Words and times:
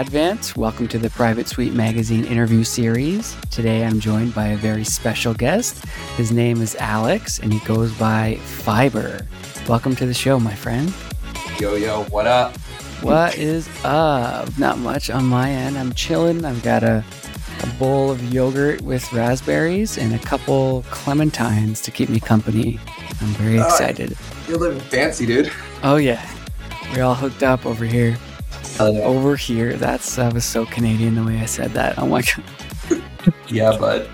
Hello, 0.00 0.08
it's 0.08 0.14
Indie 0.14 0.30
Advent. 0.30 0.56
Welcome 0.56 0.88
to 0.88 0.98
the 0.98 1.10
Private 1.10 1.46
Suite 1.46 1.74
Magazine 1.74 2.24
interview 2.24 2.64
series. 2.64 3.36
Today 3.50 3.84
I'm 3.84 4.00
joined 4.00 4.34
by 4.34 4.46
a 4.48 4.56
very 4.56 4.82
special 4.84 5.34
guest. 5.34 5.84
His 6.16 6.32
name 6.32 6.62
is 6.62 6.74
Alex 6.76 7.38
and 7.38 7.52
he 7.52 7.58
goes 7.66 7.92
by 7.98 8.36
Fiber. 8.36 9.26
Welcome 9.68 9.94
to 9.96 10.06
the 10.06 10.14
show, 10.14 10.40
my 10.40 10.54
friend. 10.54 10.92
Yo, 11.58 11.74
yo, 11.74 12.04
what 12.04 12.26
up? 12.26 12.56
What 13.02 13.36
is 13.36 13.68
up? 13.84 14.56
Not 14.58 14.78
much 14.78 15.10
on 15.10 15.24
my 15.26 15.50
end. 15.50 15.76
I'm 15.76 15.92
chilling. 15.92 16.44
I've 16.46 16.62
got 16.62 16.82
a, 16.82 17.04
a 17.62 17.66
bowl 17.78 18.10
of 18.10 18.32
yogurt 18.32 18.80
with 18.82 19.12
raspberries 19.12 19.98
and 19.98 20.14
a 20.14 20.18
couple 20.20 20.82
clementines 20.90 21.82
to 21.84 21.90
keep 21.90 22.08
me 22.08 22.20
company. 22.20 22.78
I'm 23.20 23.28
very 23.34 23.58
Uh, 23.58 23.66
excited. 23.66 24.16
You're 24.48 24.58
living 24.58 24.80
fancy, 24.80 25.26
dude. 25.26 25.52
Oh, 25.82 25.96
yeah. 25.96 26.26
We're 26.94 27.04
all 27.04 27.14
hooked 27.14 27.42
up 27.42 27.66
over 27.66 27.84
here. 27.84 28.16
Hell. 28.80 29.02
Over 29.02 29.36
here. 29.36 29.74
That's 29.74 30.16
that 30.16 30.32
was 30.32 30.44
so 30.44 30.64
Canadian 30.66 31.14
the 31.14 31.24
way 31.24 31.38
I 31.38 31.46
said 31.46 31.72
that. 31.72 31.98
Oh 31.98 32.06
my 32.06 32.22
god. 32.22 32.44
Yeah, 33.48 33.76
bud. 33.76 34.08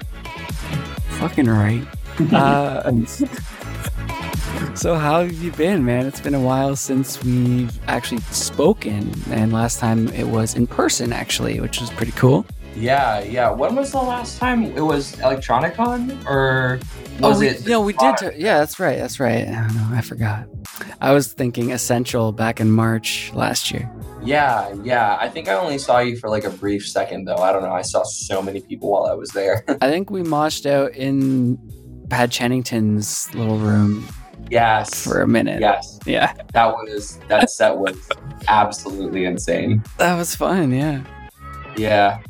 Fucking 1.20 1.46
right. 1.46 1.86
Uh, 2.32 3.04
so 4.74 4.94
how 4.94 5.20
have 5.20 5.32
you 5.34 5.52
been, 5.52 5.84
man? 5.84 6.06
It's 6.06 6.18
been 6.18 6.34
a 6.34 6.40
while 6.40 6.74
since 6.74 7.22
we've 7.22 7.78
actually 7.90 8.22
spoken, 8.30 9.12
and 9.30 9.52
last 9.52 9.78
time 9.78 10.08
it 10.08 10.26
was 10.26 10.54
in 10.54 10.66
person, 10.66 11.12
actually, 11.12 11.60
which 11.60 11.78
was 11.78 11.90
pretty 11.90 12.12
cool. 12.12 12.46
Yeah, 12.74 13.20
yeah. 13.20 13.50
When 13.50 13.76
was 13.76 13.92
the 13.92 13.98
last 13.98 14.38
time 14.38 14.64
it 14.64 14.80
was 14.80 15.16
Electronicon? 15.16 16.24
Or 16.24 16.78
was 17.20 17.36
oh, 17.36 17.40
we, 17.40 17.48
it? 17.48 17.66
No, 17.66 17.82
we 17.82 17.92
did. 17.92 18.16
T- 18.16 18.30
yeah, 18.36 18.58
that's 18.58 18.80
right. 18.80 18.98
That's 18.98 19.20
right. 19.20 19.46
I 19.46 19.68
don't 19.68 19.74
know. 19.74 19.88
I 19.92 20.00
forgot. 20.00 20.46
I 21.00 21.12
was 21.12 21.32
thinking 21.32 21.72
Essential 21.72 22.32
back 22.32 22.60
in 22.60 22.70
March 22.70 23.30
last 23.34 23.70
year. 23.70 23.90
Yeah, 24.26 24.74
yeah. 24.82 25.16
I 25.20 25.28
think 25.28 25.48
I 25.48 25.54
only 25.54 25.78
saw 25.78 26.00
you 26.00 26.16
for 26.16 26.28
like 26.28 26.44
a 26.44 26.50
brief 26.50 26.86
second, 26.86 27.26
though. 27.26 27.36
I 27.36 27.52
don't 27.52 27.62
know. 27.62 27.72
I 27.72 27.82
saw 27.82 28.02
so 28.02 28.42
many 28.42 28.60
people 28.60 28.90
while 28.90 29.06
I 29.06 29.14
was 29.14 29.30
there. 29.30 29.64
I 29.80 29.88
think 29.90 30.10
we 30.10 30.22
moshed 30.22 30.66
out 30.66 30.92
in 30.94 31.58
Pad 32.10 32.32
Chennington's 32.32 33.32
little 33.34 33.58
room 33.58 34.06
yes. 34.50 35.04
for 35.04 35.20
a 35.20 35.28
minute. 35.28 35.60
Yes. 35.60 35.98
Yeah. 36.06 36.34
That 36.52 36.72
was, 36.72 37.18
that 37.28 37.50
set 37.50 37.76
was 37.76 37.96
absolutely 38.48 39.24
insane. 39.24 39.82
That 39.98 40.16
was 40.16 40.34
fun. 40.34 40.72
Yeah. 40.72 41.04
Yeah. 41.76 42.20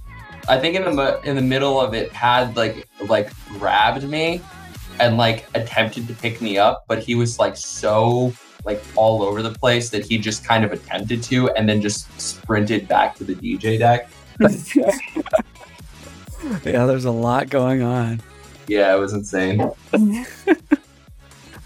I 0.48 0.58
think 0.58 0.76
in 0.76 0.84
the 0.84 1.20
in 1.24 1.34
the 1.34 1.42
middle 1.42 1.80
of 1.80 1.92
it, 1.92 2.12
Pad 2.12 2.56
like 2.56 2.88
like 3.08 3.32
grabbed 3.58 4.04
me 4.04 4.40
and 5.00 5.16
like 5.16 5.44
attempted 5.54 6.06
to 6.08 6.14
pick 6.14 6.40
me 6.40 6.56
up, 6.56 6.84
but 6.86 7.00
he 7.00 7.16
was 7.16 7.38
like 7.38 7.56
so 7.56 8.32
like 8.66 8.82
all 8.96 9.22
over 9.22 9.42
the 9.42 9.52
place 9.52 9.90
that 9.90 10.04
he 10.04 10.18
just 10.18 10.44
kind 10.44 10.64
of 10.64 10.72
attempted 10.72 11.22
to 11.22 11.50
and 11.50 11.68
then 11.68 11.80
just 11.80 12.20
sprinted 12.20 12.88
back 12.88 13.14
to 13.16 13.24
the 13.24 13.34
DJ 13.34 13.78
deck. 13.78 14.10
yeah, 16.64 16.86
there's 16.86 17.04
a 17.04 17.10
lot 17.10 17.48
going 17.48 17.82
on. 17.82 18.20
Yeah, 18.66 18.94
it 18.94 18.98
was 18.98 19.12
insane. 19.12 19.70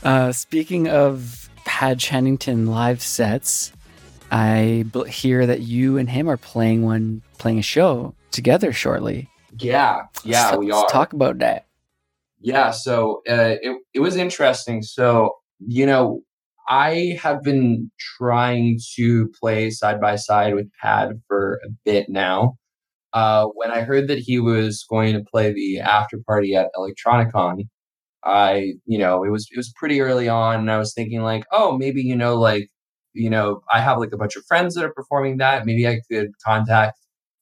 Uh, 0.03 0.33
speaking 0.33 0.89
of 0.89 1.51
Pad 1.67 1.99
Chennington 1.99 2.67
live 2.69 3.03
sets, 3.03 3.71
I 4.31 4.87
hear 5.09 5.47
that 5.47 5.61
you 5.61 5.99
and 5.99 6.09
him 6.09 6.27
are 6.31 6.39
playing 6.39 6.87
one, 6.87 7.21
playing 7.37 7.59
a 7.59 7.63
show 7.63 8.15
together 8.31 8.73
shortly. 8.73 9.29
Yeah, 9.59 10.05
yeah, 10.25 10.53
So 10.53 10.59
we 10.59 10.73
let's 10.73 10.85
are. 10.85 10.89
talk 10.89 11.13
about 11.13 11.37
that. 11.41 11.67
Yeah, 12.41 12.71
so 12.71 13.21
uh, 13.29 13.57
it 13.61 13.77
it 13.93 14.01
was 14.01 14.17
interesting. 14.17 14.83
So 14.83 15.35
you 15.59 15.85
know, 15.85 16.23
I 16.71 17.19
have 17.21 17.43
been 17.43 17.91
trying 18.19 18.79
to 18.97 19.31
play 19.41 19.71
side 19.71 20.01
by 20.01 20.17
side 20.17 20.55
with 20.55 20.71
Pad 20.81 21.21
for 21.29 21.61
a 21.65 21.69
bit 21.85 22.09
now. 22.09 22.57
Uh, 23.15 23.47
when 23.55 23.73
I 23.73 23.83
heard 23.83 24.09
that 24.09 24.19
he 24.21 24.41
was 24.41 24.87
going 24.91 25.15
to 25.15 25.25
play 25.25 25.53
the 25.53 25.81
after 25.81 26.19
party 26.27 26.55
at 26.57 26.71
Electronicon, 26.77 27.69
I 28.25 28.75
you 28.87 28.99
know 28.99 29.25
it 29.25 29.31
was 29.31 29.49
it 29.53 29.57
was 29.59 29.73
pretty 29.77 30.01
early 30.03 30.29
on, 30.29 30.61
and 30.61 30.71
I 30.73 30.79
was 30.79 30.95
thinking 30.95 31.23
like, 31.23 31.45
oh, 31.53 31.79
maybe 31.79 32.03
you 32.03 32.17
know 32.17 32.37
like 32.39 32.69
you 33.15 33.31
know 33.31 33.63
I 33.73 33.81
have 33.81 33.99
like 33.99 34.13
a 34.15 34.19
bunch 34.19 34.37
of 34.37 34.45
friends 34.47 34.75
that 34.77 34.85
are 34.85 34.95
performing 34.95 35.39
that. 35.39 35.67
Maybe 35.67 35.89
I 35.89 36.01
could 36.11 36.31
contact 36.47 36.99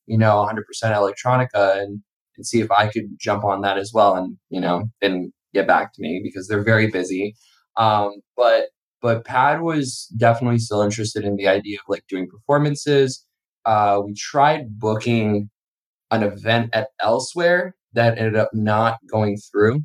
you 0.06 0.18
know 0.18 0.36
100% 0.36 0.64
Electronica 0.84 1.78
and 1.82 2.02
and 2.36 2.46
see 2.46 2.60
if 2.60 2.70
I 2.72 2.88
could 2.88 3.18
jump 3.20 3.44
on 3.44 3.62
that 3.62 3.78
as 3.78 3.92
well. 3.94 4.16
And 4.16 4.38
you 4.50 4.60
know, 4.60 4.84
didn't 5.02 5.32
get 5.54 5.66
back 5.66 5.92
to 5.94 6.02
me 6.02 6.20
because 6.24 6.48
they're 6.48 6.64
very 6.64 6.88
busy. 6.88 7.34
Um, 7.76 8.12
but 8.36 8.68
but 9.00 9.24
Pad 9.24 9.62
was 9.62 10.06
definitely 10.16 10.58
still 10.58 10.82
interested 10.82 11.24
in 11.24 11.36
the 11.36 11.48
idea 11.48 11.78
of 11.78 11.84
like 11.88 12.04
doing 12.08 12.28
performances. 12.28 13.24
Uh, 13.64 14.00
we 14.04 14.14
tried 14.14 14.78
booking 14.78 15.50
an 16.10 16.22
event 16.22 16.70
at 16.72 16.88
elsewhere 17.00 17.74
that 17.92 18.18
ended 18.18 18.36
up 18.36 18.50
not 18.52 18.98
going 19.10 19.36
through, 19.50 19.80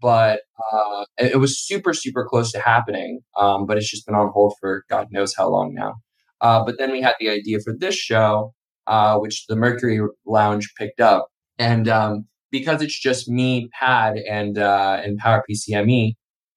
but 0.00 0.40
uh, 0.72 1.04
it, 1.18 1.38
was 1.38 1.58
super 1.58 1.94
super 1.94 2.26
close 2.28 2.52
to 2.52 2.60
happening. 2.60 3.20
Um, 3.38 3.66
but 3.66 3.76
it's 3.78 3.90
just 3.90 4.06
been 4.06 4.14
on 4.14 4.30
hold 4.32 4.54
for 4.60 4.84
God 4.90 5.08
knows 5.10 5.34
how 5.34 5.48
long 5.48 5.74
now. 5.74 5.94
Uh, 6.40 6.64
but 6.64 6.76
then 6.78 6.92
we 6.92 7.00
had 7.00 7.14
the 7.18 7.30
idea 7.30 7.58
for 7.64 7.74
this 7.76 7.94
show, 7.94 8.52
uh, 8.86 9.16
which 9.18 9.46
the 9.46 9.56
Mercury 9.56 10.00
Lounge 10.26 10.72
picked 10.76 11.00
up 11.00 11.28
and 11.58 11.88
um, 11.88 12.26
because 12.50 12.82
it's 12.82 12.98
just 12.98 13.28
me, 13.28 13.68
Pad, 13.78 14.16
and 14.16 14.58
uh, 14.58 15.00
and 15.04 15.18
Power 15.18 15.44
PCME, 15.48 16.14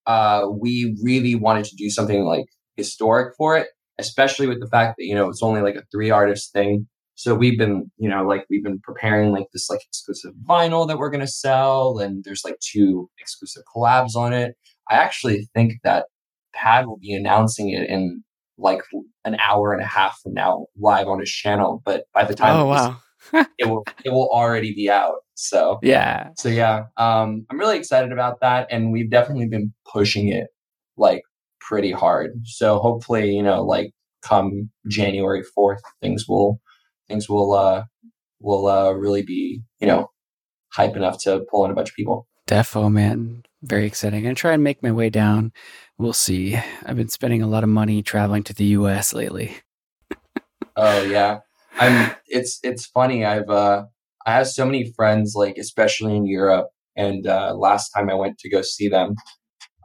uh, 0.07 0.47
we 0.49 0.97
really 1.03 1.35
wanted 1.35 1.65
to 1.65 1.75
do 1.75 1.89
something 1.89 2.23
like 2.23 2.45
historic 2.75 3.35
for 3.37 3.57
it, 3.57 3.67
especially 3.99 4.47
with 4.47 4.59
the 4.59 4.67
fact 4.67 4.95
that 4.97 5.05
you 5.05 5.13
know 5.13 5.29
it's 5.29 5.43
only 5.43 5.61
like 5.61 5.75
a 5.75 5.83
three 5.91 6.09
artist 6.09 6.51
thing. 6.53 6.87
So 7.15 7.33
we've 7.33 7.57
been, 7.57 7.91
you 7.97 8.07
know, 8.07 8.23
like 8.23 8.45
we've 8.49 8.63
been 8.63 8.79
preparing 8.79 9.31
like 9.31 9.47
this 9.51 9.69
like 9.69 9.81
exclusive 9.87 10.33
vinyl 10.47 10.87
that 10.87 10.97
we're 10.97 11.09
gonna 11.09 11.27
sell, 11.27 11.99
and 11.99 12.23
there's 12.23 12.43
like 12.45 12.57
two 12.59 13.09
exclusive 13.19 13.63
collabs 13.75 14.15
on 14.15 14.33
it. 14.33 14.55
I 14.89 14.95
actually 14.95 15.47
think 15.53 15.73
that 15.83 16.05
Pad 16.53 16.87
will 16.87 16.97
be 16.97 17.13
announcing 17.13 17.69
it 17.69 17.89
in 17.89 18.23
like 18.57 18.81
an 19.25 19.37
hour 19.39 19.73
and 19.73 19.81
a 19.81 19.85
half 19.85 20.19
from 20.23 20.33
now 20.33 20.65
live 20.79 21.07
on 21.07 21.19
his 21.19 21.29
channel. 21.29 21.81
But 21.85 22.05
by 22.13 22.23
the 22.23 22.33
time 22.33 22.55
Oh 22.55 22.65
wow. 22.65 22.97
It 23.33 23.67
will 23.67 23.83
it 24.03 24.09
will 24.09 24.29
already 24.31 24.73
be 24.73 24.89
out. 24.89 25.15
So 25.35 25.79
Yeah. 25.83 26.29
so 26.37 26.49
yeah, 26.49 26.85
um, 26.97 27.45
I'm 27.49 27.59
really 27.59 27.77
excited 27.77 28.11
about 28.11 28.39
that, 28.41 28.67
and 28.71 28.91
we've 28.91 29.09
definitely 29.09 29.47
been 29.47 29.73
pushing 29.91 30.29
it 30.29 30.47
like 30.97 31.21
pretty 31.59 31.91
hard. 31.91 32.31
So 32.45 32.79
hopefully, 32.79 33.31
you 33.35 33.43
know, 33.43 33.63
like 33.63 33.91
come 34.23 34.69
January 34.87 35.43
fourth, 35.43 35.81
things 36.01 36.27
will 36.27 36.59
things 37.07 37.29
will 37.29 37.53
uh 37.53 37.83
will 38.39 38.67
uh 38.67 38.91
really 38.91 39.21
be 39.23 39.61
you 39.79 39.87
know 39.87 40.09
hype 40.73 40.95
enough 40.95 41.19
to 41.23 41.45
pull 41.49 41.65
in 41.65 41.71
a 41.71 41.73
bunch 41.75 41.89
of 41.89 41.95
people. 41.95 42.27
Defo, 42.47 42.91
man. 42.91 43.43
Very 43.63 43.85
exciting. 43.85 44.19
I'm 44.19 44.23
gonna 44.23 44.35
try 44.35 44.53
and 44.53 44.63
make 44.63 44.81
my 44.83 44.91
way 44.91 45.09
down. 45.09 45.51
We'll 45.97 46.13
see. 46.13 46.55
I've 46.85 46.95
been 46.95 47.09
spending 47.09 47.41
a 47.41 47.47
lot 47.47 47.63
of 47.63 47.69
money 47.69 48.01
traveling 48.03 48.43
to 48.43 48.53
the 48.53 48.65
US 48.65 49.13
lately. 49.13 49.57
Oh 50.79 51.01
yeah. 51.01 51.39
I'm 51.79 52.15
it's 52.27 52.59
it's 52.63 52.85
funny. 52.85 53.25
I've 53.25 53.49
uh 53.49 53.85
I 54.25 54.33
have 54.33 54.47
so 54.47 54.65
many 54.65 54.91
friends 54.95 55.33
like 55.35 55.57
especially 55.57 56.15
in 56.15 56.25
Europe 56.25 56.67
and 56.95 57.27
uh 57.27 57.53
last 57.55 57.91
time 57.91 58.09
I 58.09 58.15
went 58.15 58.37
to 58.39 58.49
go 58.49 58.61
see 58.61 58.89
them, 58.89 59.15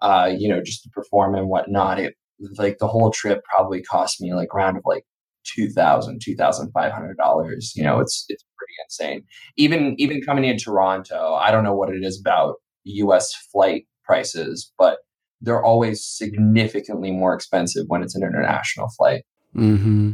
uh, 0.01 0.31
you 0.37 0.49
know, 0.49 0.61
just 0.63 0.83
to 0.85 0.91
perform 0.91 1.35
and 1.35 1.49
whatnot, 1.49 1.99
it 1.99 2.15
like 2.59 2.79
the 2.79 2.89
whole 2.89 3.11
trip 3.11 3.43
probably 3.45 3.83
cost 3.83 4.21
me 4.21 4.35
like 4.35 4.55
around 4.55 4.77
of 4.77 4.83
like 4.85 5.05
two 5.45 5.69
thousand, 5.71 6.21
two 6.23 6.35
thousand 6.35 6.71
five 6.73 6.93
hundred 6.93 7.17
dollars. 7.17 7.73
You 7.77 7.85
know, 7.85 8.01
it's 8.01 8.25
it's 8.29 8.45
pretty 8.59 8.75
insane. 8.85 9.25
Even 9.57 9.95
even 9.99 10.23
coming 10.23 10.45
in 10.45 10.57
Toronto, 10.57 11.35
I 11.35 11.51
don't 11.51 11.65
know 11.65 11.75
what 11.75 11.91
it 11.91 12.03
is 12.03 12.21
about 12.21 12.57
US 12.85 13.33
flight 13.53 13.87
prices, 14.05 14.73
but 14.79 14.99
they're 15.41 15.65
always 15.65 16.07
significantly 16.07 17.11
more 17.11 17.35
expensive 17.35 17.85
when 17.89 18.03
it's 18.03 18.15
an 18.15 18.23
international 18.23 18.89
flight. 18.97 19.23
Mm-hmm. 19.57 20.13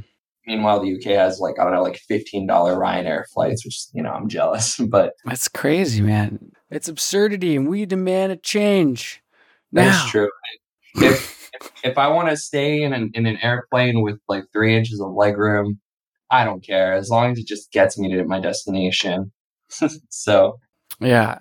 Meanwhile, 0.48 0.80
the 0.80 0.94
UK 0.94 1.14
has 1.14 1.40
like 1.40 1.58
I 1.60 1.64
don't 1.64 1.74
know, 1.74 1.82
like 1.82 1.98
fifteen 2.08 2.46
dollar 2.46 2.74
Ryanair 2.74 3.24
flights, 3.34 3.66
which 3.66 3.84
you 3.92 4.02
know 4.02 4.10
I'm 4.10 4.28
jealous. 4.28 4.80
But 4.88 5.12
That's 5.26 5.46
crazy, 5.46 6.00
man. 6.00 6.52
It's 6.70 6.88
absurdity, 6.88 7.54
and 7.54 7.68
we 7.68 7.84
demand 7.84 8.32
a 8.32 8.36
change. 8.36 9.22
that's 9.72 10.10
true. 10.10 10.30
If 10.94 11.50
if, 11.52 11.72
if 11.84 11.98
I 11.98 12.08
want 12.08 12.30
to 12.30 12.36
stay 12.38 12.80
in 12.80 12.94
an 12.94 13.10
in 13.12 13.26
an 13.26 13.36
airplane 13.42 14.00
with 14.00 14.18
like 14.26 14.44
three 14.50 14.74
inches 14.74 15.00
of 15.00 15.08
legroom, 15.08 15.76
I 16.30 16.44
don't 16.44 16.64
care 16.64 16.94
as 16.94 17.10
long 17.10 17.32
as 17.32 17.38
it 17.38 17.46
just 17.46 17.70
gets 17.70 17.98
me 17.98 18.10
to 18.14 18.24
my 18.24 18.40
destination. 18.40 19.30
so 20.08 20.58
Yeah, 20.98 21.40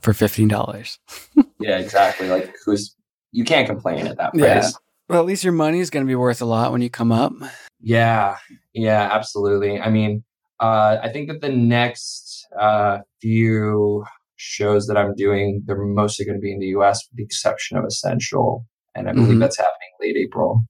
for 0.00 0.14
fifteen 0.14 0.48
dollars. 0.48 0.98
yeah, 1.60 1.76
exactly. 1.76 2.28
Like 2.28 2.54
who's 2.64 2.96
you 3.32 3.44
can't 3.44 3.68
complain 3.68 4.06
at 4.06 4.16
that 4.16 4.30
Yeah. 4.34 4.70
Well, 5.08 5.20
at 5.20 5.26
least 5.26 5.42
your 5.44 5.52
money 5.54 5.80
is 5.80 5.88
going 5.90 6.04
to 6.04 6.08
be 6.08 6.14
worth 6.14 6.42
a 6.42 6.44
lot 6.44 6.70
when 6.72 6.82
you 6.82 6.90
come 6.90 7.10
up. 7.12 7.32
Yeah, 7.80 8.36
yeah, 8.74 9.08
absolutely. 9.12 9.80
I 9.80 9.88
mean, 9.90 10.22
uh, 10.60 10.98
I 11.02 11.08
think 11.08 11.28
that 11.28 11.40
the 11.40 11.48
next 11.48 12.46
uh, 12.58 12.98
few 13.22 14.04
shows 14.36 14.86
that 14.86 14.96
I'm 14.98 15.14
doing, 15.14 15.62
they're 15.66 15.76
mostly 15.82 16.24
going 16.26 16.36
to 16.36 16.40
be 16.42 16.52
in 16.52 16.58
the 16.60 16.66
US, 16.78 17.06
with 17.10 17.16
the 17.16 17.24
exception 17.24 17.78
of 17.78 17.84
Essential, 17.86 18.66
and 18.94 19.08
I 19.08 19.12
believe 19.12 19.36
Mhm. 19.36 19.40
that's 19.40 19.56
happening 19.56 19.88
late 20.00 20.16
April. 20.16 20.62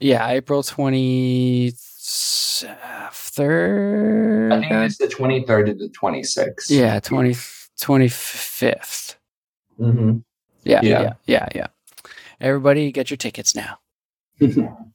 Yeah, 0.00 0.28
April 0.28 0.62
twenty 0.62 1.72
third. 1.72 2.68
I 4.52 4.60
think 4.60 4.72
it's 4.72 4.98
the 4.98 5.08
23rd 5.08 5.66
to 5.66 5.74
the 5.74 5.88
26th. 5.88 6.70
Yeah, 6.70 7.00
20, 7.00 7.30
25th. 7.80 9.16
Mm-hmm. 9.80 10.18
Yeah, 10.64 10.80
Yeah. 10.82 11.00
yeah, 11.02 11.12
yeah, 11.26 11.48
yeah. 11.54 11.66
Everybody, 12.44 12.92
get 12.92 13.10
your 13.10 13.16
tickets 13.16 13.54
now. 13.54 13.78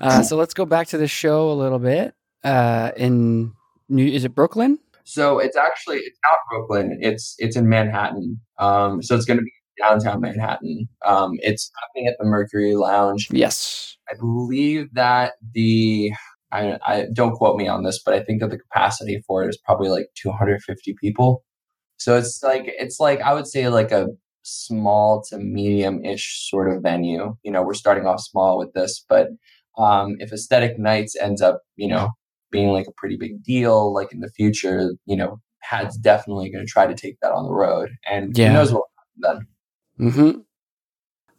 Uh, 0.00 0.22
so 0.22 0.36
let's 0.36 0.54
go 0.54 0.64
back 0.64 0.86
to 0.86 0.96
the 0.96 1.08
show 1.08 1.50
a 1.50 1.54
little 1.54 1.80
bit. 1.80 2.14
Uh, 2.44 2.92
in 2.96 3.52
New, 3.88 4.06
is 4.06 4.24
it 4.24 4.36
Brooklyn? 4.36 4.78
So 5.02 5.40
it's 5.40 5.56
actually 5.56 5.96
it's 5.96 6.18
not 6.24 6.38
Brooklyn. 6.48 6.96
It's 7.00 7.34
it's 7.38 7.56
in 7.56 7.68
Manhattan. 7.68 8.38
Um, 8.60 9.02
so 9.02 9.16
it's 9.16 9.24
going 9.24 9.38
to 9.38 9.42
be 9.42 9.50
downtown 9.82 10.20
Manhattan. 10.20 10.88
Um, 11.04 11.32
it's 11.40 11.72
happening 11.80 12.06
at 12.06 12.14
the 12.20 12.24
Mercury 12.24 12.76
Lounge. 12.76 13.26
Yes. 13.32 13.96
I 14.08 14.14
believe 14.14 14.94
that 14.94 15.32
the 15.52 16.12
I, 16.52 16.78
I 16.86 17.06
don't 17.12 17.34
quote 17.34 17.56
me 17.56 17.66
on 17.66 17.82
this, 17.82 18.00
but 18.00 18.14
I 18.14 18.22
think 18.22 18.40
that 18.42 18.50
the 18.50 18.58
capacity 18.58 19.20
for 19.26 19.42
it 19.42 19.48
is 19.48 19.58
probably 19.64 19.88
like 19.88 20.06
250 20.14 20.94
people. 21.00 21.42
So 21.96 22.16
it's 22.16 22.44
like 22.44 22.66
it's 22.66 23.00
like 23.00 23.20
I 23.22 23.34
would 23.34 23.48
say 23.48 23.68
like 23.68 23.90
a 23.90 24.06
small 24.42 25.22
to 25.30 25.38
medium 25.38 26.04
ish 26.04 26.48
sort 26.50 26.72
of 26.74 26.82
venue. 26.82 27.36
You 27.42 27.52
know, 27.52 27.62
we're 27.62 27.74
starting 27.74 28.06
off 28.06 28.20
small 28.20 28.58
with 28.58 28.72
this, 28.74 29.04
but 29.08 29.28
um, 29.78 30.16
if 30.18 30.32
Aesthetic 30.32 30.78
Nights 30.78 31.16
ends 31.20 31.40
up, 31.42 31.62
you 31.76 31.88
know, 31.88 32.10
being 32.50 32.68
like 32.68 32.86
a 32.86 32.92
pretty 32.96 33.16
big 33.16 33.42
deal, 33.42 33.92
like 33.94 34.12
in 34.12 34.20
the 34.20 34.28
future, 34.30 34.92
you 35.06 35.16
know, 35.16 35.40
Pad's 35.62 35.96
definitely 35.96 36.50
going 36.50 36.64
to 36.66 36.70
try 36.70 36.86
to 36.86 36.94
take 36.94 37.16
that 37.22 37.32
on 37.32 37.44
the 37.44 37.52
road, 37.52 37.90
and 38.08 38.36
Yeah. 38.36 38.48
who 38.48 38.54
knows 38.54 38.72
what 38.72 38.82
will 39.20 39.22
happen 39.24 39.46
then. 39.98 40.08
Mm-hmm. 40.12 40.40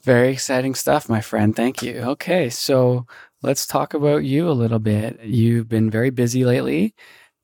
Very 0.03 0.31
exciting 0.31 0.75
stuff, 0.75 1.07
my 1.07 1.21
friend. 1.21 1.55
Thank 1.55 1.81
you. 1.81 1.99
Okay, 2.01 2.49
so 2.49 3.05
let's 3.41 3.65
talk 3.65 3.93
about 3.93 4.23
you 4.25 4.49
a 4.49 4.51
little 4.51 4.79
bit. 4.79 5.19
You've 5.23 5.69
been 5.69 5.89
very 5.89 6.09
busy 6.09 6.43
lately. 6.43 6.93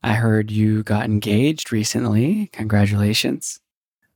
I 0.04 0.14
heard 0.14 0.52
you 0.52 0.84
got 0.84 1.06
engaged 1.06 1.72
recently. 1.72 2.50
Congratulations. 2.54 3.60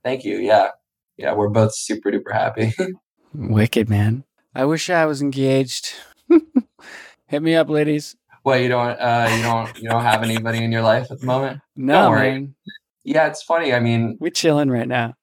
Thank 0.02 0.24
you. 0.24 0.38
Yeah, 0.38 0.70
yeah, 1.16 1.34
we're 1.34 1.48
both 1.48 1.74
super 1.74 2.10
duper 2.10 2.32
happy. 2.32 2.72
Wicked, 3.34 3.88
man. 3.88 4.24
I 4.54 4.64
wish 4.64 4.88
I 4.90 5.06
was 5.06 5.20
engaged. 5.22 5.92
Hit 7.26 7.42
me 7.42 7.54
up, 7.54 7.68
ladies. 7.68 8.16
Well, 8.44 8.58
you 8.58 8.68
don't, 8.68 8.90
uh, 9.00 9.30
you 9.36 9.42
don't, 9.42 9.78
you 9.82 9.88
don't 9.88 10.02
have 10.02 10.22
anybody 10.22 10.62
in 10.62 10.70
your 10.70 10.82
life 10.82 11.08
at 11.10 11.20
the 11.20 11.26
moment. 11.26 11.60
No, 11.74 12.10
man. 12.12 12.54
Yeah, 13.02 13.26
it's 13.26 13.42
funny. 13.42 13.72
I 13.72 13.80
mean, 13.80 14.16
We're 14.20 14.30
chilling 14.30 14.70
right 14.70 14.86
now. 14.88 15.14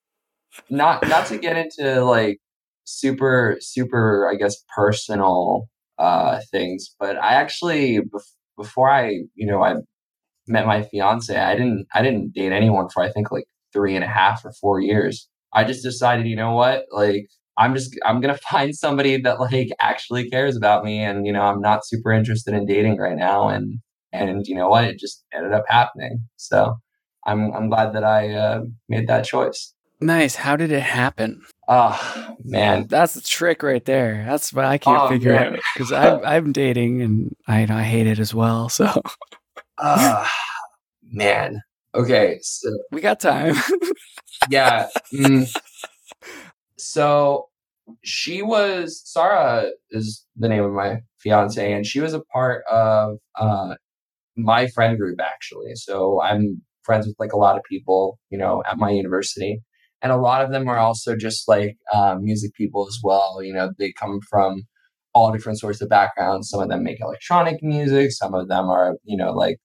not 0.69 1.07
not 1.07 1.27
to 1.27 1.37
get 1.37 1.55
into 1.57 2.03
like 2.03 2.39
super 2.83 3.57
super, 3.61 4.27
I 4.29 4.35
guess, 4.35 4.57
personal 4.75 5.69
uh, 5.97 6.41
things, 6.51 6.93
but 6.99 7.17
I 7.17 7.33
actually 7.35 7.99
bef- 7.99 8.33
before 8.57 8.89
I, 8.89 9.21
you 9.35 9.45
know, 9.47 9.63
I 9.63 9.75
met 10.47 10.65
my 10.65 10.81
fiance, 10.83 11.35
I 11.35 11.53
didn't 11.55 11.87
I 11.93 12.01
didn't 12.01 12.33
date 12.33 12.51
anyone 12.51 12.89
for 12.89 13.01
I 13.03 13.11
think 13.11 13.31
like 13.31 13.45
three 13.71 13.95
and 13.95 14.03
a 14.03 14.07
half 14.07 14.43
or 14.43 14.51
four 14.59 14.79
years. 14.81 15.29
I 15.53 15.63
just 15.63 15.83
decided, 15.83 16.27
you 16.27 16.35
know 16.35 16.53
what, 16.53 16.85
like 16.91 17.27
I'm 17.57 17.75
just 17.75 17.97
I'm 18.05 18.21
gonna 18.21 18.37
find 18.51 18.75
somebody 18.75 19.17
that 19.21 19.39
like 19.39 19.69
actually 19.79 20.29
cares 20.29 20.55
about 20.57 20.83
me, 20.83 20.99
and 20.99 21.25
you 21.25 21.33
know, 21.33 21.41
I'm 21.41 21.61
not 21.61 21.85
super 21.85 22.11
interested 22.11 22.53
in 22.53 22.65
dating 22.65 22.97
right 22.97 23.17
now, 23.17 23.47
and 23.49 23.79
and 24.13 24.45
you 24.47 24.55
know 24.55 24.69
what, 24.69 24.85
it 24.85 24.99
just 24.99 25.23
ended 25.33 25.53
up 25.53 25.65
happening. 25.67 26.27
So 26.37 26.77
I'm 27.25 27.51
I'm 27.53 27.69
glad 27.69 27.93
that 27.93 28.03
I 28.03 28.29
uh, 28.33 28.61
made 28.89 29.07
that 29.07 29.25
choice. 29.25 29.73
Nice. 29.99 30.35
How 30.35 30.55
did 30.55 30.71
it 30.71 30.81
happen? 30.81 31.41
Oh 31.67 32.35
man, 32.43 32.87
That's 32.89 33.13
the 33.13 33.21
trick 33.21 33.61
right 33.61 33.85
there. 33.85 34.25
That's 34.27 34.51
what 34.51 34.65
I 34.65 34.77
can't 34.79 34.99
Oh, 34.99 35.07
figure 35.09 35.33
man. 35.33 35.53
out 35.53 35.59
because 35.75 35.91
I'm, 35.91 36.19
I'm 36.25 36.51
dating 36.51 37.01
and 37.01 37.35
I, 37.47 37.61
I 37.69 37.83
hate 37.83 38.07
it 38.07 38.17
as 38.19 38.33
well. 38.33 38.67
So 38.67 38.91
uh, 39.77 40.27
man. 41.03 41.61
Okay, 41.93 42.39
so 42.41 42.69
we 42.91 43.01
got 43.01 43.19
time. 43.19 43.55
Yeah. 44.49 44.87
mm. 45.13 45.51
So 46.77 47.47
she 48.03 48.41
was 48.41 49.01
Sarah 49.05 49.69
is 49.91 50.25
the 50.35 50.49
name 50.49 50.63
of 50.63 50.71
my 50.71 51.01
fiance, 51.19 51.71
and 51.71 51.85
she 51.85 51.99
was 51.99 52.13
a 52.13 52.21
part 52.33 52.63
of 52.69 53.17
uh, 53.35 53.75
my 54.35 54.67
friend 54.67 54.97
group 54.97 55.19
actually. 55.21 55.75
So 55.75 56.21
I'm 56.21 56.61
friends 56.83 57.05
with 57.05 57.15
like 57.19 57.33
a 57.33 57.37
lot 57.37 57.57
of 57.57 57.63
people, 57.63 58.17
you 58.29 58.37
know, 58.37 58.63
at 58.67 58.77
my 58.77 58.89
university, 58.89 59.61
and 60.01 60.11
a 60.11 60.17
lot 60.17 60.43
of 60.43 60.51
them 60.51 60.67
are 60.67 60.79
also 60.79 61.15
just 61.15 61.47
like 61.47 61.77
um, 61.93 62.23
music 62.23 62.53
people 62.55 62.87
as 62.87 62.99
well. 63.03 63.41
You 63.43 63.53
know, 63.53 63.71
they 63.77 63.91
come 63.93 64.19
from 64.29 64.63
all 65.13 65.31
different 65.31 65.59
sorts 65.59 65.81
of 65.81 65.89
backgrounds. 65.89 66.49
Some 66.49 66.61
of 66.61 66.69
them 66.69 66.83
make 66.83 67.01
electronic 67.01 67.61
music. 67.61 68.11
Some 68.11 68.33
of 68.33 68.47
them 68.47 68.69
are, 68.69 68.95
you 69.03 69.17
know, 69.17 69.33
like 69.33 69.57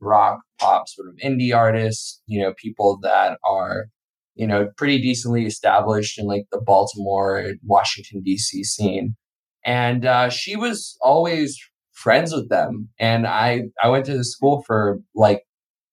rock, 0.00 0.40
pop, 0.58 0.88
sort 0.88 1.08
of 1.08 1.16
indie 1.24 1.54
artists. 1.54 2.22
You 2.26 2.42
know, 2.42 2.54
people 2.56 2.98
that 3.02 3.38
are 3.44 3.86
you 4.36 4.46
know, 4.46 4.68
pretty 4.76 5.00
decently 5.00 5.46
established 5.46 6.18
in 6.18 6.26
like 6.26 6.44
the 6.52 6.60
Baltimore, 6.60 7.54
Washington, 7.64 8.22
D.C. 8.22 8.62
scene. 8.64 9.16
And 9.64 10.04
uh, 10.06 10.30
she 10.30 10.54
was 10.54 10.96
always 11.00 11.58
friends 11.92 12.32
with 12.32 12.48
them. 12.48 12.88
And 13.00 13.26
I, 13.26 13.62
I 13.82 13.88
went 13.88 14.04
to 14.06 14.16
the 14.16 14.24
school 14.24 14.62
for 14.66 15.00
like 15.14 15.42